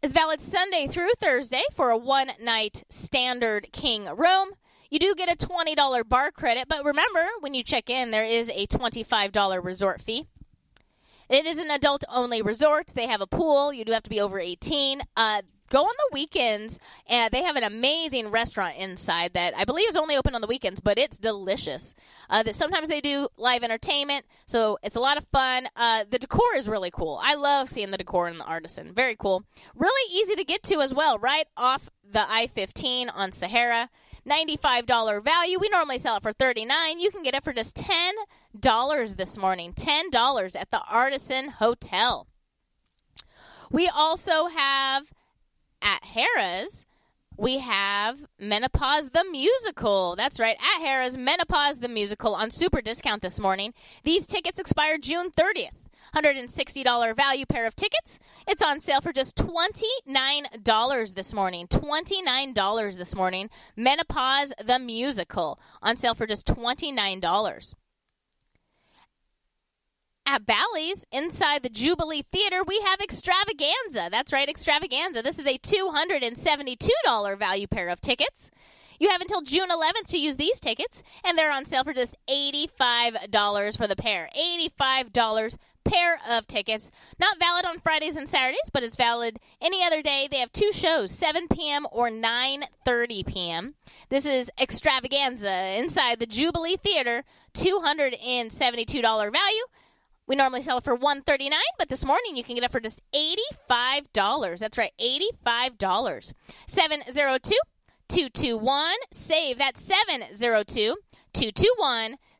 It's 0.00 0.14
valid 0.14 0.40
Sunday 0.40 0.86
through 0.86 1.10
Thursday 1.18 1.62
for 1.74 1.90
a 1.90 1.98
one 1.98 2.30
night 2.40 2.84
standard 2.88 3.72
king 3.72 4.04
room. 4.04 4.50
You 4.90 5.00
do 5.00 5.12
get 5.16 5.28
a 5.28 5.36
$20 5.36 6.08
bar 6.08 6.30
credit, 6.30 6.68
but 6.68 6.84
remember, 6.84 7.26
when 7.40 7.52
you 7.52 7.64
check 7.64 7.90
in, 7.90 8.12
there 8.12 8.24
is 8.24 8.48
a 8.48 8.68
$25 8.68 9.64
resort 9.64 10.00
fee. 10.00 10.28
It 11.28 11.46
is 11.46 11.58
an 11.58 11.72
adult 11.72 12.04
only 12.08 12.40
resort. 12.42 12.92
They 12.94 13.08
have 13.08 13.20
a 13.20 13.26
pool. 13.26 13.72
You 13.72 13.84
do 13.84 13.90
have 13.90 14.04
to 14.04 14.10
be 14.10 14.20
over 14.20 14.38
18. 14.38 15.02
Uh, 15.16 15.42
go 15.68 15.82
on 15.82 15.94
the 15.96 16.14
weekends, 16.14 16.78
and 17.08 17.32
they 17.32 17.42
have 17.42 17.56
an 17.56 17.64
amazing 17.64 18.28
restaurant 18.28 18.76
inside 18.76 19.32
that 19.34 19.56
I 19.56 19.64
believe 19.64 19.88
is 19.88 19.96
only 19.96 20.16
open 20.16 20.34
on 20.34 20.40
the 20.40 20.46
weekends, 20.46 20.80
but 20.80 20.98
it's 20.98 21.18
delicious. 21.18 21.94
Uh, 22.30 22.42
that 22.42 22.56
sometimes 22.56 22.88
they 22.88 23.00
do 23.00 23.28
live 23.36 23.62
entertainment, 23.62 24.26
so 24.46 24.78
it's 24.82 24.96
a 24.96 25.00
lot 25.00 25.16
of 25.16 25.26
fun. 25.32 25.68
Uh, 25.76 26.04
the 26.08 26.18
decor 26.18 26.54
is 26.56 26.68
really 26.68 26.90
cool. 26.90 27.20
I 27.22 27.34
love 27.34 27.68
seeing 27.68 27.90
the 27.90 27.98
decor 27.98 28.28
and 28.28 28.40
the 28.40 28.44
Artisan. 28.44 28.92
Very 28.92 29.16
cool. 29.16 29.44
Really 29.74 30.12
easy 30.14 30.34
to 30.34 30.44
get 30.44 30.62
to 30.64 30.80
as 30.80 30.92
well, 30.94 31.18
right 31.18 31.46
off 31.56 31.90
the 32.10 32.30
I-15 32.30 33.10
on 33.14 33.32
Sahara. 33.32 33.90
$95 34.28 35.24
value. 35.24 35.58
We 35.58 35.68
normally 35.70 35.96
sell 35.96 36.16
it 36.16 36.22
for 36.22 36.32
39. 36.34 37.00
You 37.00 37.10
can 37.10 37.22
get 37.22 37.34
it 37.34 37.44
for 37.44 37.52
just 37.52 37.76
$10 37.76 39.16
this 39.16 39.38
morning. 39.38 39.72
$10 39.72 40.56
at 40.56 40.70
the 40.70 40.82
Artisan 40.90 41.48
Hotel. 41.48 42.26
We 43.70 43.88
also 43.88 44.46
have 44.46 45.04
at 45.82 46.02
Harrah's, 46.02 46.86
we 47.36 47.58
have 47.58 48.26
Menopause 48.38 49.10
the 49.10 49.24
Musical. 49.30 50.16
That's 50.16 50.40
right, 50.40 50.56
at 50.56 50.82
Harrah's, 50.82 51.16
Menopause 51.16 51.80
the 51.80 51.88
Musical 51.88 52.34
on 52.34 52.50
super 52.50 52.80
discount 52.80 53.22
this 53.22 53.38
morning. 53.38 53.74
These 54.02 54.26
tickets 54.26 54.58
expire 54.58 54.98
June 54.98 55.30
30th. 55.30 55.70
$160 56.14 57.14
value 57.16 57.44
pair 57.46 57.66
of 57.66 57.76
tickets. 57.76 58.18
It's 58.46 58.62
on 58.62 58.80
sale 58.80 59.00
for 59.00 59.12
just 59.12 59.36
$29 59.36 61.14
this 61.14 61.34
morning. 61.34 61.66
$29 61.66 62.96
this 62.96 63.14
morning. 63.14 63.50
Menopause 63.76 64.54
the 64.64 64.78
Musical 64.78 65.60
on 65.82 65.96
sale 65.96 66.14
for 66.14 66.26
just 66.26 66.46
$29 66.46 67.74
at 70.28 70.44
Bally's 70.44 71.06
inside 71.10 71.62
the 71.62 71.70
Jubilee 71.70 72.22
Theater, 72.30 72.62
we 72.62 72.78
have 72.84 73.00
Extravaganza. 73.00 74.08
That's 74.10 74.30
right, 74.30 74.48
Extravaganza. 74.48 75.22
This 75.22 75.38
is 75.38 75.46
a 75.46 75.56
$272 75.56 77.38
value 77.38 77.66
pair 77.66 77.88
of 77.88 78.02
tickets. 78.02 78.50
You 79.00 79.08
have 79.08 79.22
until 79.22 79.40
June 79.40 79.70
11th 79.70 80.08
to 80.08 80.18
use 80.18 80.36
these 80.36 80.60
tickets, 80.60 81.02
and 81.24 81.38
they're 81.38 81.52
on 81.52 81.64
sale 81.64 81.82
for 81.82 81.94
just 81.94 82.14
$85 82.28 83.78
for 83.78 83.86
the 83.86 83.96
pair. 83.96 84.28
$85 84.36 85.56
pair 85.84 86.20
of 86.28 86.46
tickets. 86.46 86.90
Not 87.18 87.38
valid 87.38 87.64
on 87.64 87.78
Fridays 87.78 88.18
and 88.18 88.28
Saturdays, 88.28 88.68
but 88.70 88.82
it's 88.82 88.96
valid 88.96 89.38
any 89.62 89.82
other 89.82 90.02
day. 90.02 90.28
They 90.30 90.40
have 90.40 90.52
two 90.52 90.72
shows, 90.72 91.10
7 91.10 91.48
p.m. 91.48 91.86
or 91.90 92.10
9:30 92.10 93.26
p.m. 93.26 93.74
This 94.10 94.26
is 94.26 94.50
Extravaganza 94.60 95.78
inside 95.78 96.18
the 96.18 96.26
Jubilee 96.26 96.76
Theater, 96.76 97.24
$272 97.54 99.02
value. 99.32 99.64
We 100.28 100.36
normally 100.36 100.60
sell 100.60 100.78
it 100.78 100.84
for 100.84 100.94
one 100.94 101.22
thirty 101.22 101.48
nine, 101.48 101.60
but 101.78 101.88
this 101.88 102.04
morning 102.04 102.36
you 102.36 102.44
can 102.44 102.54
get 102.54 102.62
it 102.62 102.70
for 102.70 102.80
just 102.80 103.00
eighty 103.14 103.42
five 103.66 104.12
dollars. 104.12 104.60
That's 104.60 104.76
right, 104.76 104.92
eighty 104.98 105.30
five 105.42 105.78
dollars. 105.78 106.34
Seven 106.66 107.02
zero 107.10 107.38
two 107.42 107.58
two 108.08 108.28
two 108.28 108.58
one 108.58 108.96
save. 109.10 109.58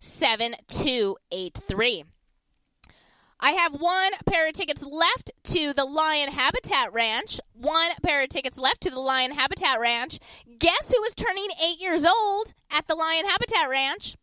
Seven 0.01 0.55
two 0.69 1.17
eight 1.33 1.59
three. 1.67 2.05
I 3.41 3.53
have 3.53 3.73
one 3.73 4.13
pair 4.27 4.49
of 4.49 4.53
tickets 4.53 4.83
left 4.85 5.31
to 5.45 5.73
the 5.73 5.85
Lion 5.85 6.31
Habitat 6.31 6.93
Ranch. 6.93 7.41
One 7.55 7.91
pair 8.03 8.23
of 8.23 8.29
tickets 8.29 8.59
left 8.59 8.83
to 8.83 8.91
the 8.91 9.01
Lion 9.01 9.31
Habitat 9.31 9.81
Ranch. 9.81 10.19
Guess 10.59 10.93
who 10.93 11.03
is 11.05 11.15
turning 11.15 11.49
eight 11.65 11.81
years 11.81 12.05
old 12.05 12.53
at 12.71 12.87
the 12.87 12.97
Lion 12.97 13.27
Habitat 13.27 13.71
Ranch? 13.71 14.17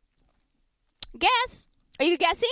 Guess. 1.18 1.70
Are 2.00 2.06
you 2.06 2.18
guessing? 2.18 2.50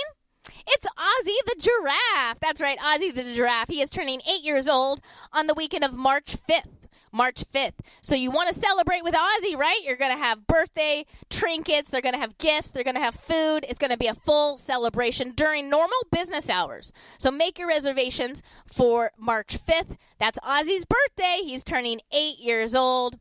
It's 0.66 0.86
Ozzy 0.86 1.36
the 1.46 1.60
Giraffe. 1.60 2.38
That's 2.40 2.60
right, 2.60 2.78
Ozzy 2.78 3.14
the 3.14 3.34
Giraffe. 3.34 3.68
He 3.68 3.80
is 3.80 3.90
turning 3.90 4.20
eight 4.28 4.42
years 4.42 4.68
old 4.68 5.00
on 5.32 5.46
the 5.46 5.54
weekend 5.54 5.84
of 5.84 5.92
March 5.92 6.36
5th. 6.48 6.84
March 7.14 7.44
5th. 7.54 7.74
So 8.02 8.16
you 8.16 8.32
want 8.32 8.52
to 8.52 8.60
celebrate 8.60 9.04
with 9.04 9.14
Ozzy, 9.14 9.56
right? 9.56 9.78
You're 9.84 9.96
going 9.96 10.16
to 10.16 10.22
have 10.22 10.48
birthday 10.48 11.06
trinkets, 11.30 11.88
they're 11.90 12.00
going 12.02 12.14
to 12.14 12.20
have 12.20 12.36
gifts, 12.38 12.72
they're 12.72 12.82
going 12.82 12.96
to 12.96 13.00
have 13.00 13.14
food. 13.14 13.64
It's 13.68 13.78
going 13.78 13.92
to 13.92 13.96
be 13.96 14.08
a 14.08 14.14
full 14.14 14.56
celebration 14.56 15.30
during 15.30 15.70
normal 15.70 15.96
business 16.10 16.50
hours. 16.50 16.92
So 17.16 17.30
make 17.30 17.58
your 17.58 17.68
reservations 17.68 18.42
for 18.66 19.12
March 19.16 19.58
5th. 19.64 19.96
That's 20.18 20.40
Ozzy's 20.40 20.84
birthday. 20.84 21.38
He's 21.44 21.62
turning 21.62 22.00
8 22.10 22.40
years 22.40 22.74
old. 22.74 23.16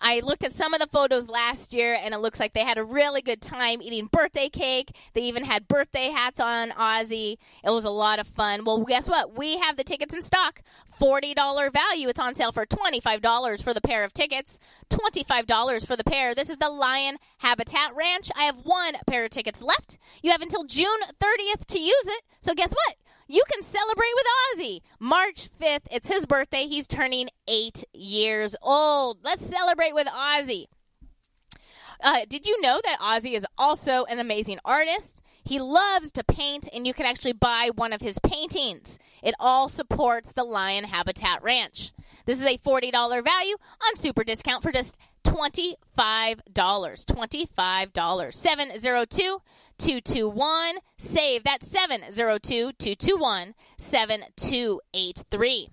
I 0.00 0.20
looked 0.20 0.44
at 0.44 0.52
some 0.52 0.74
of 0.74 0.80
the 0.80 0.86
photos 0.86 1.28
last 1.28 1.72
year, 1.72 1.94
and 1.94 2.14
it 2.14 2.18
looks 2.18 2.40
like 2.40 2.52
they 2.52 2.64
had 2.64 2.78
a 2.78 2.84
really 2.84 3.22
good 3.22 3.40
time 3.40 3.82
eating 3.82 4.08
birthday 4.10 4.48
cake. 4.48 4.96
They 5.14 5.22
even 5.22 5.44
had 5.44 5.68
birthday 5.68 6.10
hats 6.10 6.40
on 6.40 6.70
Ozzy. 6.70 7.36
It 7.64 7.70
was 7.70 7.84
a 7.84 7.90
lot 7.90 8.18
of 8.18 8.26
fun. 8.26 8.64
Well, 8.64 8.84
guess 8.84 9.08
what? 9.08 9.36
We 9.36 9.58
have 9.58 9.76
the 9.76 9.84
tickets 9.84 10.14
in 10.14 10.22
stock. 10.22 10.62
$40 11.00 11.72
value. 11.72 12.08
It's 12.08 12.20
on 12.20 12.34
sale 12.34 12.52
for 12.52 12.64
$25 12.64 13.62
for 13.62 13.74
the 13.74 13.80
pair 13.80 14.02
of 14.04 14.14
tickets, 14.14 14.58
$25 14.90 15.86
for 15.86 15.96
the 15.96 16.04
pair. 16.04 16.34
This 16.34 16.48
is 16.48 16.56
the 16.56 16.70
Lion 16.70 17.18
Habitat 17.38 17.94
Ranch. 17.94 18.30
I 18.36 18.44
have 18.44 18.60
one 18.64 18.94
pair 19.06 19.24
of 19.24 19.30
tickets 19.30 19.60
left. 19.60 19.98
You 20.22 20.30
have 20.30 20.40
until 20.40 20.64
June 20.64 21.00
30th 21.20 21.66
to 21.66 21.78
use 21.78 22.06
it. 22.06 22.22
So 22.40 22.54
guess 22.54 22.72
what? 22.72 22.96
You 23.28 23.42
can 23.50 23.62
celebrate 23.62 24.12
with 24.14 24.26
Ozzy. 24.54 24.80
March 25.00 25.48
5th, 25.60 25.86
it's 25.90 26.08
his 26.08 26.26
birthday. 26.26 26.66
He's 26.66 26.86
turning 26.86 27.28
eight 27.48 27.82
years 27.92 28.54
old. 28.62 29.18
Let's 29.24 29.44
celebrate 29.44 29.94
with 29.94 30.06
Ozzy. 30.06 30.66
Uh, 32.00 32.24
did 32.28 32.46
you 32.46 32.60
know 32.60 32.80
that 32.84 33.00
Ozzy 33.00 33.34
is 33.34 33.44
also 33.58 34.04
an 34.04 34.20
amazing 34.20 34.60
artist? 34.64 35.24
He 35.42 35.58
loves 35.58 36.12
to 36.12 36.22
paint, 36.24 36.68
and 36.72 36.86
you 36.86 36.94
can 36.94 37.06
actually 37.06 37.32
buy 37.32 37.70
one 37.74 37.92
of 37.92 38.00
his 38.00 38.18
paintings. 38.20 38.98
It 39.22 39.34
all 39.40 39.68
supports 39.68 40.32
the 40.32 40.44
Lion 40.44 40.84
Habitat 40.84 41.42
Ranch. 41.42 41.92
This 42.26 42.38
is 42.38 42.46
a 42.46 42.58
$40 42.58 42.92
value 42.92 43.56
on 43.86 43.96
super 43.96 44.22
discount 44.24 44.62
for 44.62 44.70
just 44.72 44.96
$25. 45.24 45.76
$25. 46.44 48.34
702 48.34 49.38
221 49.78 50.76
save. 50.98 51.44
That's 51.44 51.70
702 51.70 52.72
221 52.72 53.54
7283. 53.76 55.68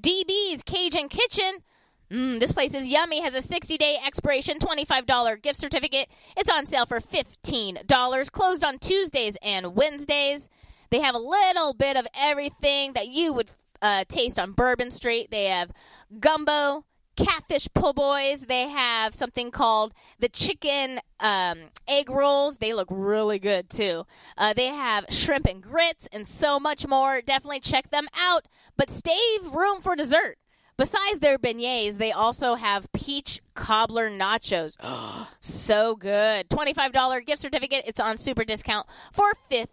DB's 0.00 0.62
Cajun 0.62 1.08
Kitchen. 1.08 1.62
Mm, 2.10 2.38
this 2.38 2.52
place 2.52 2.74
is 2.74 2.88
yummy. 2.88 3.20
Has 3.22 3.34
a 3.34 3.42
60 3.42 3.76
day 3.76 3.98
expiration, 4.04 4.58
$25 4.58 5.42
gift 5.42 5.58
certificate. 5.58 6.08
It's 6.36 6.50
on 6.50 6.66
sale 6.66 6.86
for 6.86 7.00
$15. 7.00 8.30
Closed 8.30 8.64
on 8.64 8.78
Tuesdays 8.78 9.36
and 9.42 9.74
Wednesdays. 9.74 10.48
They 10.90 11.00
have 11.00 11.14
a 11.14 11.18
little 11.18 11.74
bit 11.74 11.96
of 11.96 12.06
everything 12.14 12.92
that 12.92 13.08
you 13.08 13.32
would 13.32 13.50
uh, 13.82 14.04
taste 14.08 14.38
on 14.38 14.52
Bourbon 14.52 14.90
Street. 14.90 15.30
They 15.30 15.46
have 15.46 15.72
gumbo, 16.20 16.84
catfish 17.16 17.68
po' 17.74 17.92
boys. 17.92 18.46
They 18.46 18.68
have 18.68 19.14
something 19.14 19.50
called 19.50 19.94
the 20.18 20.28
chicken 20.28 21.00
um, 21.20 21.70
egg 21.86 22.10
rolls. 22.10 22.58
They 22.58 22.72
look 22.72 22.88
really 22.90 23.38
good 23.38 23.70
too. 23.70 24.06
Uh, 24.36 24.52
they 24.52 24.66
have 24.68 25.06
shrimp 25.10 25.46
and 25.46 25.62
grits 25.62 26.08
and 26.12 26.26
so 26.26 26.58
much 26.58 26.86
more. 26.86 27.20
Definitely 27.20 27.60
check 27.60 27.90
them 27.90 28.08
out. 28.16 28.46
But 28.76 28.90
save 28.90 29.52
room 29.52 29.80
for 29.80 29.96
dessert. 29.96 30.38
Besides 30.76 31.20
their 31.20 31.38
beignets, 31.38 31.98
they 31.98 32.10
also 32.10 32.56
have 32.56 32.92
peach 32.92 33.40
cobbler 33.54 34.10
nachos. 34.10 34.76
so 35.40 35.94
good. 35.94 36.48
$25 36.48 37.26
gift 37.26 37.40
certificate. 37.40 37.84
It's 37.86 38.00
on 38.00 38.18
super 38.18 38.44
discount 38.44 38.88
for 39.12 39.32
$15 39.50 39.66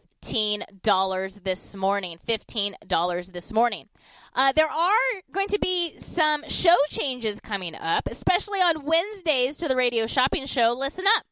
this 1.43 1.75
morning. 1.75 2.17
$15 2.27 3.31
this 3.31 3.51
morning. 3.53 3.87
Uh, 4.33 4.51
there 4.53 4.69
are 4.69 5.21
going 5.31 5.47
to 5.47 5.59
be 5.59 5.97
some 5.97 6.43
show 6.47 6.75
changes 6.89 7.39
coming 7.39 7.75
up, 7.75 8.07
especially 8.09 8.59
on 8.59 8.85
Wednesdays 8.85 9.57
to 9.57 9.67
the 9.67 9.75
radio 9.75 10.07
shopping 10.07 10.45
show. 10.45 10.73
Listen 10.73 11.05
up. 11.17 11.25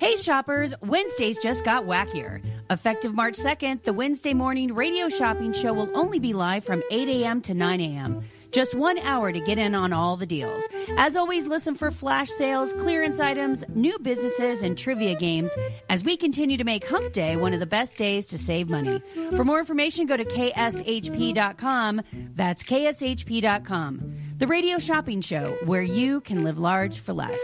Hey 0.00 0.16
shoppers, 0.16 0.74
Wednesdays 0.80 1.38
just 1.42 1.64
got 1.64 1.84
wackier. 1.84 2.42
Effective 2.70 3.14
March 3.14 3.34
2nd, 3.34 3.82
the 3.82 3.92
Wednesday 3.92 4.32
morning 4.32 4.74
radio 4.74 5.08
shopping 5.08 5.52
show 5.52 5.72
will 5.72 5.90
only 5.96 6.18
be 6.18 6.32
live 6.32 6.64
from 6.64 6.82
8 6.90 7.08
a.m. 7.08 7.40
to 7.42 7.54
9 7.54 7.80
a.m. 7.80 8.24
Just 8.50 8.74
one 8.74 8.98
hour 9.00 9.32
to 9.32 9.40
get 9.40 9.58
in 9.58 9.74
on 9.74 9.92
all 9.92 10.16
the 10.16 10.26
deals. 10.26 10.62
As 10.96 11.16
always, 11.16 11.46
listen 11.46 11.74
for 11.74 11.90
flash 11.90 12.30
sales, 12.30 12.72
clearance 12.74 13.20
items, 13.20 13.64
new 13.74 13.98
businesses, 13.98 14.62
and 14.62 14.76
trivia 14.76 15.14
games 15.14 15.50
as 15.90 16.04
we 16.04 16.16
continue 16.16 16.56
to 16.56 16.64
make 16.64 16.86
Hump 16.86 17.12
Day 17.12 17.36
one 17.36 17.52
of 17.52 17.60
the 17.60 17.66
best 17.66 17.96
days 17.96 18.26
to 18.26 18.38
save 18.38 18.70
money. 18.70 19.02
For 19.36 19.44
more 19.44 19.58
information, 19.58 20.06
go 20.06 20.16
to 20.16 20.24
kshp.com. 20.24 22.02
That's 22.34 22.62
kshp.com. 22.62 24.14
The 24.38 24.46
radio 24.46 24.78
shopping 24.78 25.20
show 25.20 25.58
where 25.64 25.82
you 25.82 26.20
can 26.20 26.44
live 26.44 26.58
large 26.58 27.00
for 27.00 27.12
less. 27.12 27.40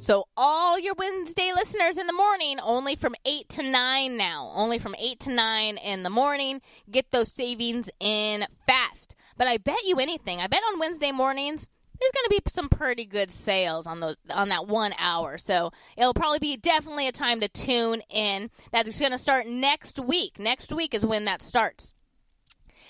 So, 0.00 0.26
all 0.36 0.78
your 0.78 0.94
Wednesday 0.96 1.52
listeners 1.52 1.98
in 1.98 2.06
the 2.06 2.12
morning, 2.12 2.60
only 2.60 2.94
from 2.94 3.16
8 3.24 3.48
to 3.48 3.64
9 3.64 4.16
now. 4.16 4.52
Only 4.54 4.78
from 4.78 4.94
8 4.96 5.18
to 5.20 5.30
9 5.30 5.76
in 5.76 6.04
the 6.04 6.10
morning. 6.10 6.60
Get 6.88 7.10
those 7.10 7.32
savings 7.32 7.90
in 7.98 8.46
fast. 8.64 9.16
But 9.38 9.46
I 9.46 9.56
bet 9.56 9.84
you 9.86 9.98
anything, 9.98 10.40
I 10.40 10.48
bet 10.48 10.62
on 10.70 10.78
Wednesday 10.78 11.12
mornings, 11.12 11.66
there's 11.98 12.12
going 12.12 12.24
to 12.24 12.42
be 12.44 12.50
some 12.50 12.68
pretty 12.68 13.06
good 13.06 13.30
sales 13.30 13.86
on 13.86 14.00
those 14.00 14.16
on 14.30 14.50
that 14.50 14.68
one 14.68 14.94
hour. 14.98 15.38
So 15.38 15.72
it'll 15.96 16.14
probably 16.14 16.38
be 16.38 16.56
definitely 16.56 17.08
a 17.08 17.12
time 17.12 17.40
to 17.40 17.48
tune 17.48 18.02
in. 18.10 18.50
That's 18.72 19.00
going 19.00 19.12
to 19.12 19.18
start 19.18 19.46
next 19.46 19.98
week. 19.98 20.38
Next 20.38 20.72
week 20.72 20.94
is 20.94 21.06
when 21.06 21.24
that 21.24 21.42
starts. 21.42 21.94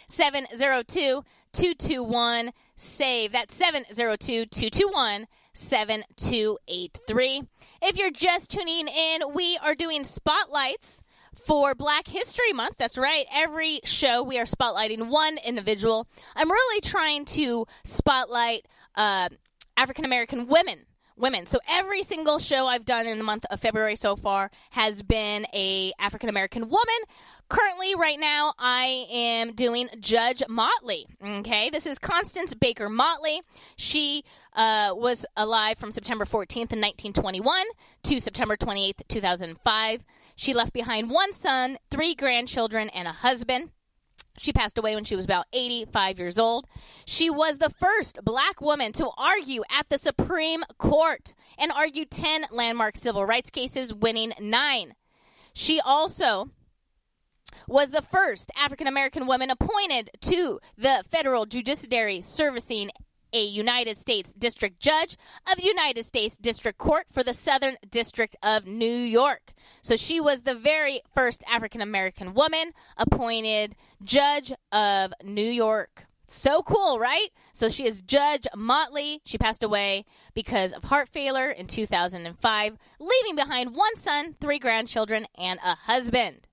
702 0.08 1.24
221 1.52 2.52
SAVE. 2.76 3.32
That's 3.32 3.54
702 3.54 4.46
221 4.46 5.26
7283. 5.54 7.42
If 7.82 7.96
you're 7.96 8.10
just 8.10 8.50
tuning 8.50 8.88
in, 8.88 9.34
we 9.34 9.58
are 9.62 9.74
doing 9.74 10.04
spotlights 10.04 11.02
for 11.48 11.74
Black 11.74 12.06
History 12.06 12.52
Month. 12.52 12.74
That's 12.76 12.98
right. 12.98 13.24
Every 13.32 13.80
show 13.82 14.22
we 14.22 14.38
are 14.38 14.44
spotlighting 14.44 15.08
one 15.08 15.38
individual. 15.38 16.06
I'm 16.36 16.50
really 16.50 16.82
trying 16.82 17.24
to 17.24 17.66
spotlight 17.84 18.66
uh, 18.94 19.30
African 19.74 20.04
American 20.04 20.46
women. 20.46 20.80
Women. 21.16 21.46
So 21.46 21.58
every 21.66 22.02
single 22.02 22.38
show 22.38 22.66
I've 22.66 22.84
done 22.84 23.06
in 23.06 23.16
the 23.16 23.24
month 23.24 23.46
of 23.50 23.58
February 23.60 23.96
so 23.96 24.14
far 24.14 24.50
has 24.70 25.02
been 25.02 25.46
a 25.54 25.90
African 25.98 26.28
American 26.28 26.68
woman. 26.68 27.00
Currently, 27.48 27.94
right 27.94 28.20
now, 28.20 28.52
I 28.58 29.06
am 29.10 29.54
doing 29.54 29.88
Judge 30.00 30.42
Motley. 30.50 31.06
Okay, 31.24 31.70
this 31.70 31.86
is 31.86 31.98
Constance 31.98 32.52
Baker 32.52 32.90
Motley. 32.90 33.40
She 33.74 34.22
uh, 34.52 34.90
was 34.92 35.24
alive 35.34 35.78
from 35.78 35.92
September 35.92 36.26
14th 36.26 36.72
in 36.72 36.80
1921 36.80 37.64
to 38.02 38.20
September 38.20 38.54
28th, 38.54 39.00
2005. 39.08 40.04
She 40.38 40.54
left 40.54 40.72
behind 40.72 41.10
one 41.10 41.32
son, 41.32 41.78
three 41.90 42.14
grandchildren, 42.14 42.90
and 42.90 43.08
a 43.08 43.12
husband. 43.12 43.70
She 44.38 44.52
passed 44.52 44.78
away 44.78 44.94
when 44.94 45.02
she 45.02 45.16
was 45.16 45.24
about 45.24 45.46
85 45.52 46.20
years 46.20 46.38
old. 46.38 46.68
She 47.04 47.28
was 47.28 47.58
the 47.58 47.70
first 47.70 48.20
black 48.22 48.60
woman 48.60 48.92
to 48.92 49.10
argue 49.18 49.64
at 49.68 49.88
the 49.88 49.98
Supreme 49.98 50.62
Court 50.78 51.34
and 51.58 51.72
argued 51.72 52.12
10 52.12 52.46
landmark 52.52 52.96
civil 52.96 53.24
rights 53.24 53.50
cases, 53.50 53.92
winning 53.92 54.32
nine. 54.38 54.94
She 55.54 55.80
also 55.80 56.50
was 57.66 57.90
the 57.90 58.02
first 58.02 58.52
African 58.56 58.86
American 58.86 59.26
woman 59.26 59.50
appointed 59.50 60.08
to 60.20 60.60
the 60.76 61.02
federal 61.10 61.46
judiciary 61.46 62.20
servicing 62.20 62.92
a 63.32 63.44
United 63.44 63.98
States 63.98 64.32
District 64.32 64.78
Judge 64.80 65.16
of 65.50 65.56
the 65.56 65.66
United 65.66 66.04
States 66.04 66.36
District 66.36 66.78
Court 66.78 67.06
for 67.10 67.22
the 67.22 67.34
Southern 67.34 67.76
District 67.88 68.36
of 68.42 68.66
New 68.66 68.96
York. 68.96 69.52
So 69.82 69.96
she 69.96 70.20
was 70.20 70.42
the 70.42 70.54
very 70.54 71.00
first 71.14 71.42
African 71.50 71.80
American 71.80 72.34
woman 72.34 72.72
appointed 72.96 73.76
Judge 74.02 74.52
of 74.72 75.12
New 75.22 75.48
York. 75.48 76.08
So 76.30 76.62
cool, 76.62 76.98
right? 76.98 77.28
So 77.52 77.70
she 77.70 77.86
is 77.86 78.02
Judge 78.02 78.46
Motley. 78.54 79.22
She 79.24 79.38
passed 79.38 79.62
away 79.62 80.04
because 80.34 80.74
of 80.74 80.84
heart 80.84 81.08
failure 81.08 81.50
in 81.50 81.66
2005, 81.66 82.76
leaving 83.00 83.34
behind 83.34 83.74
one 83.74 83.96
son, 83.96 84.34
three 84.38 84.58
grandchildren, 84.58 85.26
and 85.38 85.58
a 85.64 85.74
husband. 85.74 86.46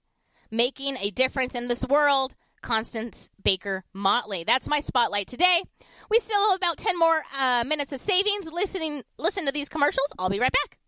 Making 0.49 0.95
a 0.97 1.11
difference 1.11 1.55
in 1.55 1.67
this 1.67 1.83
world, 1.85 2.35
Constance 2.65 3.29
Baker 3.43 3.83
Motley. 3.93 4.43
That's 4.43 4.67
my 4.67 4.79
spotlight 4.79 5.27
today. 5.27 5.61
We 6.09 6.17
still 6.17 6.49
have 6.49 6.57
about 6.57 6.77
10 6.77 6.97
more 6.97 7.21
uh, 7.39 7.63
minutes 7.65 7.93
of 7.93 7.99
savings. 7.99 8.51
Listening, 8.51 9.03
listen 9.19 9.45
to 9.45 9.51
these 9.51 9.69
commercials. 9.69 10.11
I'll 10.17 10.29
be 10.29 10.39
right 10.39 10.51
back. 10.51 10.79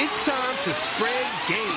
It's 0.00 0.24
time 0.24 0.56
to 0.64 0.72
spread 0.72 1.26
game. 1.46 1.76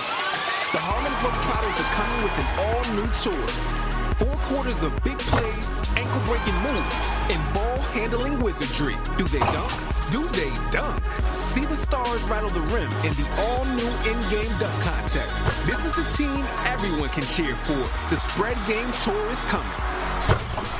The 0.71 0.79
Harlem 0.79 1.13
Globetrotters 1.21 1.77
are 1.77 1.91
coming 1.93 2.23
with 2.23 2.35
an 2.39 2.47
all-new 2.63 3.77
tour. 3.77 3.82
Four 4.17 4.35
quarters 4.43 4.83
of 4.83 4.91
big 5.03 5.17
plays, 5.17 5.81
ankle-breaking 5.95 6.53
moves, 6.61 7.17
and 7.29 7.41
ball-handling 7.53 8.41
wizardry. 8.41 8.95
Do 9.17 9.23
they 9.25 9.39
dunk? 9.39 9.71
Do 10.11 10.21
they 10.37 10.51
dunk? 10.71 11.03
See 11.39 11.65
the 11.65 11.75
stars 11.75 12.23
rattle 12.25 12.49
the 12.49 12.61
rim 12.61 12.91
in 13.03 13.13
the 13.15 13.27
all-new 13.39 13.91
in-game 14.11 14.55
dunk 14.59 14.83
contest. 14.83 15.43
This 15.65 15.83
is 15.85 15.93
the 15.95 16.03
team 16.15 16.45
everyone 16.65 17.09
can 17.09 17.23
cheer 17.23 17.55
for. 17.55 17.89
The 18.09 18.17
Spread 18.17 18.57
Game 18.67 18.91
Tour 19.03 19.31
is 19.31 19.41
coming. 19.43 19.71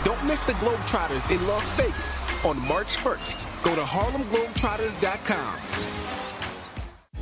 Don't 0.04 0.22
miss 0.26 0.44
the 0.44 0.54
Globetrotters 0.54 1.30
in 1.32 1.46
Las 1.48 1.70
Vegas 1.72 2.28
on 2.46 2.60
March 2.68 2.98
1st. 2.98 3.48
Go 3.64 3.74
to 3.76 3.82
harlemglobetrotters.com. 3.82 6.03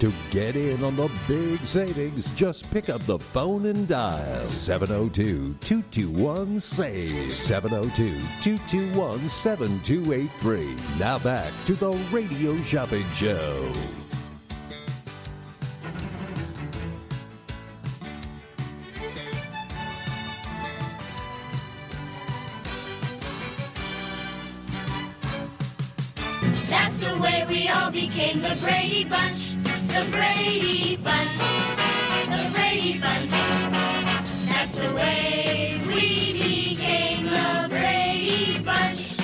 To 0.00 0.10
get 0.30 0.56
in 0.56 0.82
on 0.82 0.96
the 0.96 1.10
big 1.28 1.60
savings, 1.66 2.32
just 2.32 2.70
pick 2.70 2.88
up 2.88 3.02
the 3.02 3.18
phone 3.18 3.66
and 3.66 3.86
dial 3.86 4.46
702 4.46 5.56
221 5.60 6.58
SAVE. 6.58 7.30
702 7.30 8.18
221 8.40 9.28
7283. 9.28 10.74
Now 10.98 11.18
back 11.18 11.52
to 11.66 11.74
the 11.74 11.90
Radio 12.10 12.56
Shopping 12.62 13.04
Show. 13.12 13.70
That's 26.70 27.00
the 27.00 27.18
way 27.20 27.44
we 27.46 27.68
all 27.68 27.90
became 27.90 28.40
the 28.40 28.56
Brady 28.62 29.04
Bunch. 29.04 29.49
The 29.90 30.08
Brady 30.12 30.96
Bunch. 30.96 31.36
The 32.28 32.50
Brady 32.52 33.00
Bunch. 33.00 33.30
That's 34.46 34.78
the 34.78 34.94
way 34.94 35.80
we 35.84 36.32
became 36.76 37.24
the 37.24 37.66
Brady 37.68 38.62
Bunch. 38.62 39.16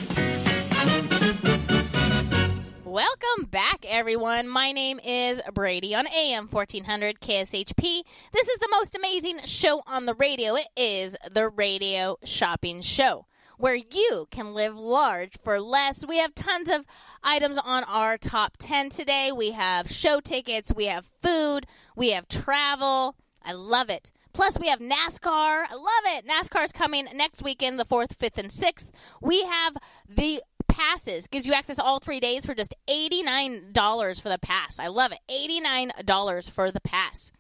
Welcome 2.85 3.45
back, 3.49 3.85
everyone. 3.87 4.49
My 4.49 4.73
name 4.73 4.99
is 5.05 5.41
Brady 5.55 5.95
on 5.95 6.09
AM 6.09 6.49
1400 6.49 7.21
KSHP. 7.21 8.03
This 8.33 8.49
is 8.49 8.59
the 8.59 8.69
most 8.73 8.97
amazing 8.97 9.39
show 9.45 9.83
on 9.87 10.07
the 10.07 10.15
radio. 10.15 10.57
It 10.57 10.67
is 10.77 11.17
the 11.31 11.49
Radio 11.49 12.17
Shopping 12.25 12.81
Show, 12.81 13.27
where 13.59 13.75
you 13.75 14.29
can 14.31 14.55
live 14.55 14.77
large 14.77 15.39
for 15.43 15.61
less. 15.61 16.05
We 16.07 16.19
have 16.19 16.35
tons 16.35 16.69
of 16.69 16.85
items 17.23 17.59
on 17.59 17.85
our 17.85 18.19
top 18.19 18.57
10 18.59 18.91
today. 18.91 19.33
We 19.33 19.53
have 19.53 19.91
show 19.91 20.21
tickets, 20.21 20.73
we 20.75 20.87
have 20.87 21.07
food, 21.23 21.67
we 21.95 22.11
have 22.11 22.29
travel. 22.29 23.17
I 23.43 23.53
love 23.53 23.91
it. 23.91 24.11
Plus, 24.33 24.59
we 24.59 24.69
have 24.69 24.81
NASCAR. 24.81 25.65
I 25.71 25.75
love 25.75 26.19
it. 26.19 26.27
NASCAR 26.27 26.65
is 26.65 26.73
coming 26.73 27.09
next 27.15 27.43
weekend, 27.43 27.79
the 27.79 27.87
4th, 27.87 28.15
5th, 28.17 28.37
and 28.37 28.51
6th. 28.51 28.91
We 29.23 29.45
have 29.45 29.77
the 30.07 30.43
passes. 30.69 31.27
Gives 31.27 31.47
you 31.47 31.55
access 31.55 31.79
all 31.79 32.01
three 32.01 32.21
days 32.21 32.45
for 32.45 32.55
just 32.55 32.75
$89 32.87 34.21
for 34.21 34.29
the 34.29 34.39
pass. 34.39 34.79
I 34.79 34.89
love 34.89 35.13
it. 35.13 35.21
$89 35.31 36.51
for 36.51 36.71
the 36.71 36.81
pass. 36.81 37.31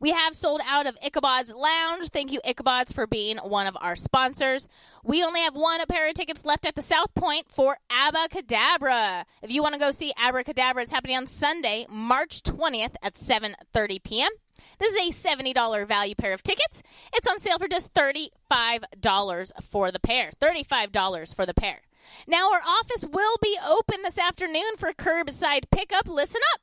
We 0.00 0.10
have 0.10 0.34
sold 0.34 0.60
out 0.66 0.86
of 0.86 0.96
Ichabod's 1.04 1.52
Lounge. 1.52 2.08
Thank 2.08 2.32
you, 2.32 2.40
Ichabod's, 2.44 2.92
for 2.92 3.06
being 3.06 3.38
one 3.38 3.66
of 3.66 3.76
our 3.80 3.96
sponsors. 3.96 4.68
We 5.02 5.22
only 5.22 5.40
have 5.40 5.54
one 5.54 5.80
pair 5.86 6.08
of 6.08 6.14
tickets 6.14 6.44
left 6.44 6.66
at 6.66 6.74
the 6.74 6.82
South 6.82 7.14
Point 7.14 7.46
for 7.48 7.78
Abbacadabra. 7.90 9.24
If 9.42 9.50
you 9.50 9.62
want 9.62 9.74
to 9.74 9.80
go 9.80 9.90
see 9.90 10.12
Abracadabra, 10.18 10.82
it's 10.82 10.92
happening 10.92 11.16
on 11.16 11.26
Sunday, 11.26 11.86
March 11.88 12.42
20th 12.42 12.96
at 13.02 13.14
7.30 13.14 14.02
p.m. 14.02 14.30
This 14.78 14.94
is 14.94 15.24
a 15.24 15.28
$70 15.28 15.86
value 15.86 16.14
pair 16.14 16.32
of 16.32 16.42
tickets. 16.42 16.82
It's 17.14 17.26
on 17.28 17.40
sale 17.40 17.58
for 17.58 17.68
just 17.68 17.94
$35 17.94 19.52
for 19.62 19.90
the 19.90 20.00
pair. 20.00 20.30
$35 20.40 21.34
for 21.34 21.46
the 21.46 21.54
pair. 21.54 21.80
Now, 22.26 22.52
our 22.52 22.60
office 22.64 23.04
will 23.04 23.36
be 23.42 23.58
open 23.68 24.02
this 24.02 24.18
afternoon 24.18 24.76
for 24.76 24.92
curbside 24.92 25.70
pickup. 25.70 26.08
Listen 26.08 26.40
up. 26.54 26.60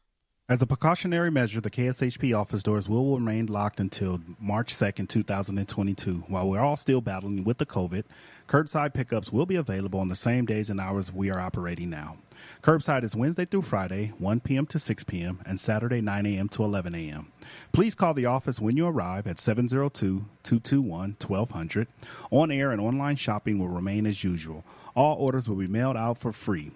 As 0.53 0.61
a 0.61 0.67
precautionary 0.67 1.31
measure, 1.31 1.59
the 1.59 1.71
KSHP 1.71 2.39
office 2.39 2.61
doors 2.61 2.87
will 2.87 3.15
remain 3.15 3.47
locked 3.47 3.79
until 3.79 4.21
March 4.39 4.71
2nd, 4.71 5.09
2022. 5.09 6.25
While 6.27 6.47
we're 6.47 6.59
all 6.59 6.77
still 6.77 7.01
battling 7.01 7.43
with 7.43 7.57
the 7.57 7.65
COVID, 7.65 8.03
curbside 8.47 8.93
pickups 8.93 9.31
will 9.31 9.47
be 9.47 9.55
available 9.55 9.99
on 9.99 10.09
the 10.09 10.15
same 10.15 10.45
days 10.45 10.69
and 10.69 10.79
hours 10.79 11.11
we 11.11 11.31
are 11.31 11.39
operating 11.39 11.89
now. 11.89 12.17
Curbside 12.61 13.03
is 13.03 13.15
Wednesday 13.15 13.45
through 13.45 13.63
Friday, 13.63 14.13
1 14.19 14.41
p.m. 14.41 14.67
to 14.67 14.77
6 14.77 15.03
p.m., 15.05 15.39
and 15.43 15.59
Saturday, 15.59 16.01
9 16.01 16.25
a.m. 16.27 16.49
to 16.49 16.63
11 16.63 16.93
a.m. 16.93 17.31
Please 17.71 17.95
call 17.95 18.13
the 18.13 18.27
office 18.27 18.59
when 18.59 18.77
you 18.77 18.85
arrive 18.85 19.25
at 19.25 19.39
702 19.39 20.25
221 20.43 21.15
1200. 21.19 21.87
On 22.29 22.51
air 22.51 22.71
and 22.71 22.79
online 22.79 23.15
shopping 23.15 23.57
will 23.57 23.69
remain 23.69 24.05
as 24.05 24.23
usual. 24.23 24.63
All 24.95 25.17
orders 25.17 25.49
will 25.49 25.55
be 25.55 25.65
mailed 25.65 25.97
out 25.97 26.19
for 26.19 26.31
free 26.31 26.69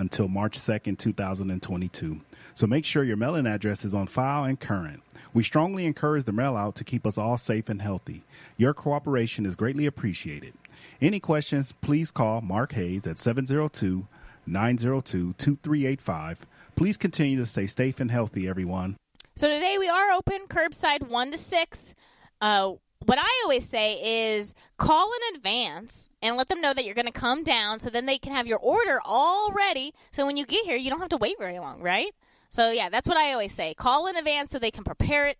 until 0.00 0.28
March 0.28 0.58
2nd, 0.58 0.98
2022. 0.98 2.20
So 2.54 2.66
make 2.66 2.84
sure 2.84 3.04
your 3.04 3.16
mailing 3.16 3.46
address 3.46 3.84
is 3.84 3.94
on 3.94 4.06
file 4.06 4.44
and 4.44 4.58
current. 4.58 5.02
We 5.32 5.42
strongly 5.42 5.86
encourage 5.86 6.24
the 6.24 6.32
mail 6.32 6.56
out 6.56 6.74
to 6.76 6.84
keep 6.84 7.06
us 7.06 7.16
all 7.16 7.36
safe 7.36 7.68
and 7.68 7.80
healthy. 7.80 8.24
Your 8.56 8.74
cooperation 8.74 9.46
is 9.46 9.56
greatly 9.56 9.86
appreciated. 9.86 10.54
Any 11.00 11.20
questions, 11.20 11.72
please 11.80 12.10
call 12.10 12.40
Mark 12.40 12.72
Hayes 12.72 13.06
at 13.06 13.18
702 13.18 14.06
902 14.46 15.34
2385. 15.38 16.46
Please 16.76 16.96
continue 16.96 17.38
to 17.38 17.46
stay 17.46 17.66
safe 17.66 18.00
and 18.00 18.10
healthy, 18.10 18.48
everyone. 18.48 18.96
So 19.36 19.48
today 19.48 19.76
we 19.78 19.88
are 19.88 20.10
open 20.10 20.46
curbside 20.48 21.08
one 21.08 21.30
to 21.30 21.38
six. 21.38 21.94
Uh, 22.40 22.72
what 23.06 23.18
I 23.18 23.42
always 23.44 23.68
say 23.68 24.28
is 24.28 24.54
call 24.76 25.10
in 25.12 25.36
advance 25.36 26.10
and 26.20 26.36
let 26.36 26.48
them 26.48 26.60
know 26.60 26.74
that 26.74 26.84
you're 26.84 26.94
going 26.94 27.06
to 27.06 27.12
come 27.12 27.42
down, 27.42 27.80
so 27.80 27.90
then 27.90 28.06
they 28.06 28.18
can 28.18 28.32
have 28.32 28.46
your 28.46 28.58
order 28.58 29.00
all 29.04 29.52
ready. 29.52 29.94
So 30.12 30.26
when 30.26 30.36
you 30.36 30.44
get 30.44 30.64
here, 30.64 30.76
you 30.76 30.90
don't 30.90 31.00
have 31.00 31.08
to 31.10 31.16
wait 31.16 31.38
very 31.38 31.58
long, 31.58 31.80
right? 31.82 32.12
So 32.50 32.70
yeah, 32.70 32.88
that's 32.88 33.08
what 33.08 33.16
I 33.16 33.32
always 33.32 33.54
say. 33.54 33.74
Call 33.74 34.06
in 34.06 34.16
advance 34.16 34.50
so 34.50 34.58
they 34.58 34.70
can 34.70 34.84
prepare 34.84 35.26
it, 35.26 35.38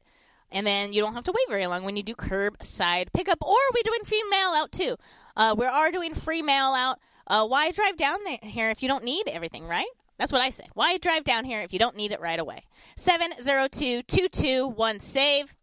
and 0.50 0.66
then 0.66 0.92
you 0.92 1.02
don't 1.02 1.14
have 1.14 1.24
to 1.24 1.32
wait 1.32 1.48
very 1.48 1.66
long 1.66 1.84
when 1.84 1.96
you 1.96 2.02
do 2.02 2.14
curbside 2.14 3.12
pickup. 3.12 3.38
Or 3.42 3.58
we're 3.74 3.82
doing 3.84 4.04
free 4.04 4.24
mail 4.30 4.50
out 4.50 4.72
too. 4.72 4.96
Uh, 5.36 5.54
we 5.56 5.66
are 5.66 5.90
doing 5.90 6.14
free 6.14 6.42
mail 6.42 6.72
out. 6.72 6.98
Uh, 7.26 7.46
why 7.46 7.70
drive 7.70 7.96
down 7.96 8.18
there, 8.24 8.38
here 8.42 8.70
if 8.70 8.82
you 8.82 8.88
don't 8.88 9.04
need 9.04 9.28
everything, 9.28 9.66
right? 9.66 9.86
That's 10.18 10.32
what 10.32 10.42
I 10.42 10.50
say. 10.50 10.68
Why 10.74 10.98
drive 10.98 11.24
down 11.24 11.44
here 11.44 11.60
if 11.60 11.72
you 11.72 11.78
don't 11.78 11.96
need 11.96 12.12
it 12.12 12.20
right 12.20 12.38
away? 12.38 12.64
702 12.96 14.02
221 14.02 15.00
SAVE. 15.00 15.54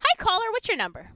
Hi, 0.00 0.16
caller. 0.16 0.50
What's 0.52 0.68
your 0.68 0.78
number? 0.78 1.10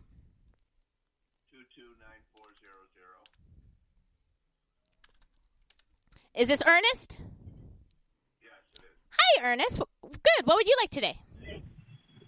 Is 6.35 6.49
this 6.49 6.63
Ernest? 6.67 7.19
Yes. 8.43 8.53
Hi, 9.11 9.45
Ernest. 9.53 9.81
Good. 10.03 10.45
What 10.47 10.57
would 10.57 10.67
you 10.67 10.77
like 10.81 10.91
today? 10.91 11.21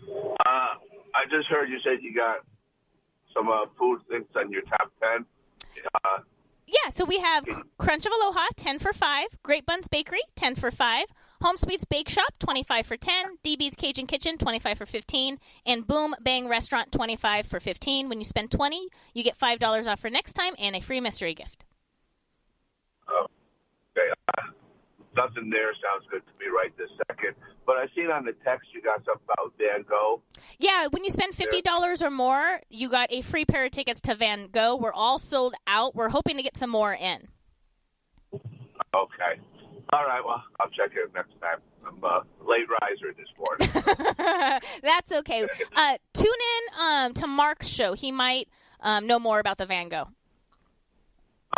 Uh, 0.08 0.44
I 0.44 1.24
just 1.30 1.48
heard 1.48 1.68
you 1.68 1.78
said 1.84 2.02
you 2.02 2.14
got 2.14 2.38
some 3.34 3.48
uh, 3.48 3.66
food 3.78 4.00
things 4.10 4.26
on 4.36 4.50
your 4.50 4.62
top 4.62 4.90
ten. 5.00 5.24
Uh, 6.04 6.18
Yeah, 6.66 6.90
so 6.90 7.04
we 7.04 7.18
have 7.18 7.44
Crunch 7.78 8.06
of 8.06 8.12
Aloha, 8.12 8.46
10 8.56 8.78
for 8.78 8.92
5. 8.92 9.26
Great 9.42 9.66
Buns 9.66 9.88
Bakery, 9.88 10.20
10 10.36 10.54
for 10.54 10.70
5. 10.70 11.06
Home 11.42 11.56
Sweets 11.56 11.84
Bake 11.84 12.08
Shop, 12.08 12.32
25 12.38 12.86
for 12.86 12.96
10. 12.96 13.38
DB's 13.44 13.74
Cajun 13.74 14.06
Kitchen, 14.06 14.38
25 14.38 14.78
for 14.78 14.86
15. 14.86 15.38
And 15.66 15.86
Boom 15.86 16.14
Bang 16.20 16.48
Restaurant, 16.48 16.92
25 16.92 17.46
for 17.46 17.60
15. 17.60 18.08
When 18.08 18.18
you 18.18 18.24
spend 18.24 18.50
20, 18.50 18.88
you 19.12 19.22
get 19.24 19.38
$5 19.38 19.86
off 19.86 20.00
for 20.00 20.08
next 20.10 20.34
time 20.34 20.54
and 20.58 20.74
a 20.76 20.80
free 20.80 21.00
mystery 21.00 21.34
gift. 21.34 21.64
okay, 23.10 24.08
uh, 24.38 24.42
nothing 25.16 25.51
there 25.51 25.72
sounds 25.74 26.06
good 26.10 26.22
to 26.26 26.32
me 26.39 26.47
right 26.55 26.76
this 26.76 26.90
second. 27.09 27.34
But 27.66 27.76
I 27.76 27.86
seen 27.94 28.10
on 28.10 28.24
the 28.24 28.32
text 28.44 28.68
you 28.74 28.82
got 28.82 29.05
something 29.05 29.22
about 29.32 29.52
Van 29.59 29.84
Gogh. 29.89 30.22
Yeah, 30.59 30.89
when 30.89 31.05
you 31.05 31.10
spend 31.10 31.34
$50 31.34 32.02
or 32.02 32.10
more, 32.10 32.60
you 32.68 32.89
got 32.89 33.12
a 33.12 33.20
free 33.22 33.44
pair 33.44 33.64
of 33.64 33.70
tickets 33.70 34.01
to 34.02 34.14
Van 34.14 34.48
Gogh. 34.48 34.76
We're 34.76 34.93
all 34.93 35.18
sold 35.18 35.55
out. 35.66 35.94
We're 35.94 36.09
hoping 36.09 36.36
to 36.36 36.43
get 36.43 36.56
some 36.56 36.70
more 36.70 36.93
in. 36.93 37.28
Okay. 38.94 39.40
All 39.93 40.05
right. 40.05 40.20
Well, 40.24 40.43
I'll 40.60 40.70
check 40.70 40.90
it 40.97 41.10
next 41.14 41.32
time. 41.40 41.59
I'm 41.86 42.02
a 42.02 42.22
late 42.44 42.66
riser 42.80 43.14
this 43.16 43.28
morning. 43.39 44.60
That's 44.82 45.12
okay. 45.12 45.47
Uh, 45.74 45.97
tune 46.14 46.26
in 46.26 46.80
um, 46.80 47.14
to 47.14 47.26
Mark's 47.26 47.66
show. 47.68 47.93
He 47.94 48.10
might 48.12 48.48
um, 48.80 49.06
know 49.06 49.18
more 49.18 49.39
about 49.39 49.59
the 49.59 49.66
Van 49.66 49.89
Gogh. 49.89 50.09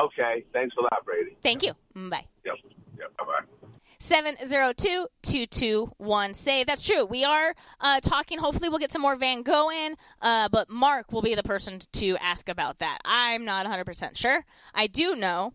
okay. 0.00 0.44
Thanks 0.52 0.74
a 0.78 0.82
lot, 0.82 1.04
Brady. 1.04 1.36
Thank 1.42 1.62
you. 1.62 1.72
Mm, 1.96 2.10
Bye. 2.10 2.26
Yep. 2.44 2.54
Yep. 2.98 3.16
Bye 3.16 3.24
bye. 3.24 3.40
702-221 4.00 6.34
save 6.34 6.66
that's 6.66 6.82
true. 6.82 7.04
We 7.06 7.24
are 7.24 7.54
uh, 7.80 8.00
talking. 8.00 8.38
Hopefully 8.38 8.68
we'll 8.68 8.78
get 8.78 8.92
some 8.92 9.00
more 9.00 9.16
van 9.16 9.40
gogh 9.42 9.70
in 9.70 9.96
uh, 10.20 10.50
but 10.50 10.68
mark 10.68 11.10
will 11.10 11.22
be 11.22 11.34
the 11.34 11.42
person 11.42 11.78
to 11.92 12.18
ask 12.18 12.50
about 12.50 12.80
that. 12.80 12.98
I'm 13.04 13.46
not 13.46 13.64
100% 13.66 14.14
sure. 14.16 14.44
I 14.74 14.88
do 14.88 15.16
know 15.16 15.54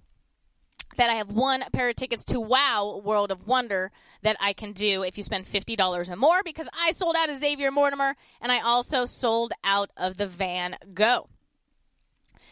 that 0.98 1.12
i 1.12 1.14
have 1.14 1.32
one 1.32 1.64
pair 1.72 1.88
of 1.88 1.96
tickets 1.96 2.26
to 2.26 2.40
wow 2.40 3.00
world 3.06 3.30
of 3.32 3.46
wonder 3.46 3.92
that 4.24 4.36
i 4.40 4.54
can 4.54 4.74
do 4.74 5.04
if 5.04 5.18
you 5.18 5.24
spend 5.24 5.46
$50 5.46 6.10
or 6.10 6.16
more 6.16 6.42
because 6.44 6.68
i 6.74 6.90
sold 6.92 7.16
out 7.16 7.30
of 7.30 7.38
xavier 7.38 7.70
mortimer 7.70 8.16
and 8.42 8.52
i 8.52 8.60
also 8.60 9.06
sold 9.06 9.54
out 9.64 9.92
of 9.96 10.18
the 10.18 10.26
van 10.28 10.78
gogh. 10.94 11.30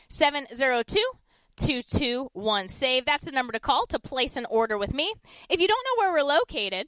702 0.09 1.01
221 1.57 2.69
save. 2.69 3.05
That's 3.05 3.25
the 3.25 3.31
number 3.31 3.53
to 3.53 3.59
call 3.59 3.85
to 3.87 3.99
place 3.99 4.37
an 4.37 4.45
order 4.49 4.77
with 4.77 4.93
me. 4.93 5.13
If 5.49 5.59
you 5.59 5.67
don't 5.67 5.85
know 5.85 6.03
where 6.03 6.13
we're 6.13 6.27
located, 6.27 6.87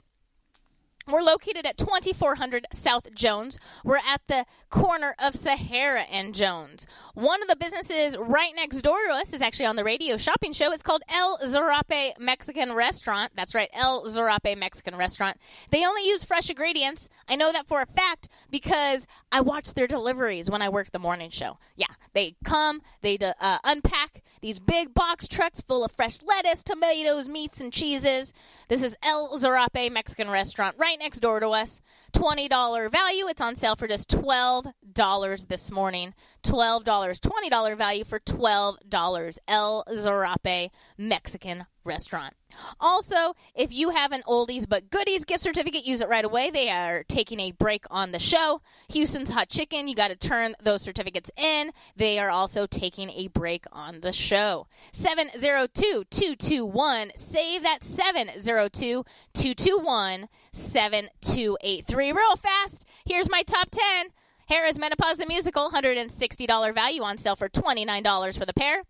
we're 1.12 1.22
located 1.22 1.66
at 1.66 1.76
2400 1.76 2.66
South 2.72 3.12
Jones. 3.14 3.58
We're 3.84 3.96
at 3.96 4.22
the 4.26 4.46
corner 4.70 5.14
of 5.18 5.34
Sahara 5.34 6.02
and 6.02 6.34
Jones. 6.34 6.86
One 7.14 7.42
of 7.42 7.48
the 7.48 7.56
businesses 7.56 8.16
right 8.16 8.52
next 8.54 8.82
door 8.82 8.98
to 9.08 9.14
us 9.14 9.32
is 9.32 9.42
actually 9.42 9.66
on 9.66 9.76
the 9.76 9.84
radio 9.84 10.16
shopping 10.16 10.52
show. 10.52 10.72
It's 10.72 10.82
called 10.82 11.02
El 11.08 11.38
Zarape 11.38 12.18
Mexican 12.18 12.72
Restaurant. 12.72 13.32
That's 13.34 13.54
right, 13.54 13.68
El 13.72 14.04
Zarape 14.06 14.56
Mexican 14.56 14.96
Restaurant. 14.96 15.36
They 15.70 15.84
only 15.84 16.06
use 16.06 16.24
fresh 16.24 16.48
ingredients. 16.50 17.08
I 17.28 17.36
know 17.36 17.52
that 17.52 17.66
for 17.66 17.80
a 17.80 17.86
fact 17.86 18.28
because 18.50 19.06
I 19.32 19.40
watch 19.40 19.74
their 19.74 19.86
deliveries 19.86 20.50
when 20.50 20.62
I 20.62 20.68
work 20.68 20.90
the 20.90 20.98
morning 20.98 21.30
show. 21.30 21.58
Yeah, 21.76 21.86
they 22.12 22.36
come, 22.44 22.82
they 23.02 23.18
uh, 23.18 23.58
unpack 23.64 24.22
these 24.40 24.60
big 24.60 24.94
box 24.94 25.26
trucks 25.26 25.60
full 25.60 25.84
of 25.84 25.92
fresh 25.92 26.22
lettuce, 26.22 26.62
tomatoes, 26.62 27.28
meats, 27.28 27.60
and 27.60 27.72
cheeses. 27.72 28.32
This 28.68 28.82
is 28.82 28.96
El 29.02 29.36
Zarape 29.38 29.90
Mexican 29.90 30.30
Restaurant 30.30 30.76
right 30.78 30.98
next 31.00 31.20
door 31.20 31.40
to 31.40 31.48
us. 31.48 31.80
$20 32.12 32.90
value. 32.92 33.26
It's 33.26 33.42
on 33.42 33.56
sale 33.56 33.74
for 33.74 33.88
just 33.88 34.08
$12 34.10 34.72
this 34.94 35.70
morning. 35.70 36.14
$12. 36.42 36.84
$20 36.84 37.76
value 37.76 38.04
for 38.04 38.18
$12. 38.20 39.38
El 39.48 39.84
Zarape 39.90 40.70
Mexican 40.96 41.66
Restaurant. 41.84 42.34
Also, 42.78 43.34
if 43.54 43.72
you 43.72 43.90
have 43.90 44.12
an 44.12 44.22
oldies 44.26 44.68
but 44.68 44.90
goodies 44.90 45.24
gift 45.24 45.42
certificate, 45.42 45.86
use 45.86 46.00
it 46.00 46.08
right 46.08 46.24
away. 46.24 46.50
They 46.50 46.68
are 46.68 47.04
taking 47.04 47.40
a 47.40 47.52
break 47.52 47.84
on 47.90 48.12
the 48.12 48.18
show. 48.18 48.60
Houston's 48.90 49.30
Hot 49.30 49.48
Chicken, 49.48 49.88
you 49.88 49.94
got 49.94 50.08
to 50.08 50.16
turn 50.16 50.54
those 50.62 50.82
certificates 50.82 51.30
in. 51.36 51.72
They 51.96 52.18
are 52.18 52.30
also 52.30 52.66
taking 52.66 53.10
a 53.10 53.28
break 53.28 53.64
on 53.72 54.00
the 54.00 54.12
show. 54.12 54.66
702 54.92 56.04
221 56.10 57.12
save 57.16 57.62
that 57.62 57.82
702 57.82 59.04
221 59.32 60.28
7283. 60.52 62.12
Real 62.12 62.36
fast, 62.36 62.84
here's 63.06 63.30
my 63.30 63.42
top 63.42 63.70
10. 63.70 64.08
Harris 64.50 64.80
Menopause 64.80 65.16
the 65.16 65.26
Musical, 65.26 65.70
$160 65.70 66.74
value 66.74 67.02
on 67.04 67.18
sale 67.18 67.36
for 67.36 67.48
$29 67.48 68.36
for 68.36 68.44
the 68.44 68.52
pair. 68.52 68.82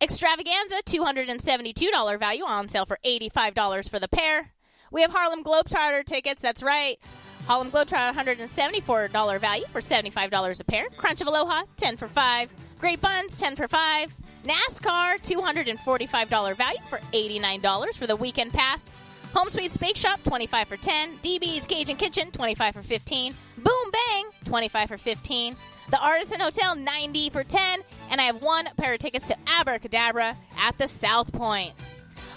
Extravaganza, 0.00 0.76
$272 0.86 2.18
value 2.20 2.44
on 2.44 2.68
sale 2.68 2.86
for 2.86 2.96
$85 3.04 3.90
for 3.90 3.98
the 3.98 4.06
pair. 4.06 4.52
We 4.92 5.02
have 5.02 5.10
Harlem 5.10 5.42
Globetrotter 5.42 6.04
tickets, 6.04 6.40
that's 6.40 6.62
right. 6.62 7.00
Harlem 7.48 7.72
Globetrotter, 7.72 8.14
$174 8.14 9.40
value 9.40 9.64
for 9.72 9.80
$75 9.80 10.60
a 10.60 10.64
pair. 10.64 10.86
Crunch 10.96 11.20
of 11.20 11.26
Aloha, 11.26 11.64
10 11.76 11.96
for 11.96 12.06
5. 12.06 12.50
Great 12.78 13.00
Buns, 13.00 13.36
10 13.36 13.56
for 13.56 13.66
5. 13.66 14.14
NASCAR, 14.44 15.16
$245 15.22 16.56
value 16.56 16.78
for 16.88 17.00
$89 17.12 17.96
for 17.96 18.06
the 18.06 18.14
weekend 18.14 18.52
pass. 18.52 18.92
Home 19.34 19.50
Sweets 19.50 19.76
Bake 19.76 19.96
Shop, 19.96 20.22
25 20.22 20.68
for 20.68 20.76
10. 20.76 21.18
DB's 21.18 21.66
Cajun 21.66 21.96
Kitchen, 21.96 22.30
25 22.30 22.72
for 22.72 22.82
15. 22.84 23.34
Boom 23.58 23.90
Bang, 23.90 24.24
25 24.44 24.88
for 24.88 24.96
15. 24.96 25.56
The 25.90 25.98
Artisan 25.98 26.38
Hotel, 26.38 26.76
90 26.76 27.30
for 27.30 27.42
10. 27.42 27.80
And 28.12 28.20
I 28.20 28.24
have 28.24 28.40
one 28.40 28.68
pair 28.76 28.94
of 28.94 29.00
tickets 29.00 29.26
to 29.28 29.36
Abracadabra 29.48 30.36
at 30.56 30.78
the 30.78 30.86
South 30.86 31.32
Point. 31.32 31.72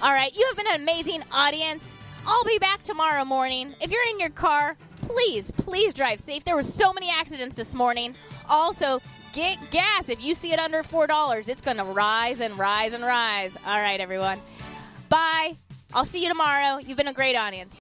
All 0.01 0.11
right, 0.11 0.35
you 0.35 0.43
have 0.47 0.57
been 0.57 0.65
an 0.73 0.81
amazing 0.81 1.21
audience. 1.31 1.95
I'll 2.25 2.43
be 2.45 2.57
back 2.57 2.81
tomorrow 2.81 3.23
morning. 3.23 3.75
If 3.79 3.91
you're 3.91 4.07
in 4.09 4.19
your 4.19 4.31
car, 4.31 4.75
please, 5.01 5.51
please 5.51 5.93
drive 5.93 6.19
safe. 6.19 6.45
There 6.45 6.55
were 6.55 6.63
so 6.63 6.93
many 6.93 7.11
accidents 7.11 7.55
this 7.55 7.75
morning. 7.75 8.15
Also, 8.49 9.01
get 9.33 9.59
gas. 9.69 10.09
If 10.09 10.23
you 10.23 10.33
see 10.33 10.51
it 10.51 10.59
under 10.59 10.81
$4, 10.81 11.47
it's 11.47 11.61
going 11.61 11.77
to 11.77 11.83
rise 11.83 12.41
and 12.41 12.57
rise 12.57 12.93
and 12.93 13.03
rise. 13.03 13.55
All 13.67 13.79
right, 13.79 13.99
everyone. 13.99 14.39
Bye. 15.09 15.57
I'll 15.97 16.05
see 16.05 16.21
you 16.21 16.29
tomorrow. 16.29 16.77
You've 16.77 16.95
been 16.95 17.07
a 17.07 17.13
great 17.13 17.35
audience. 17.35 17.75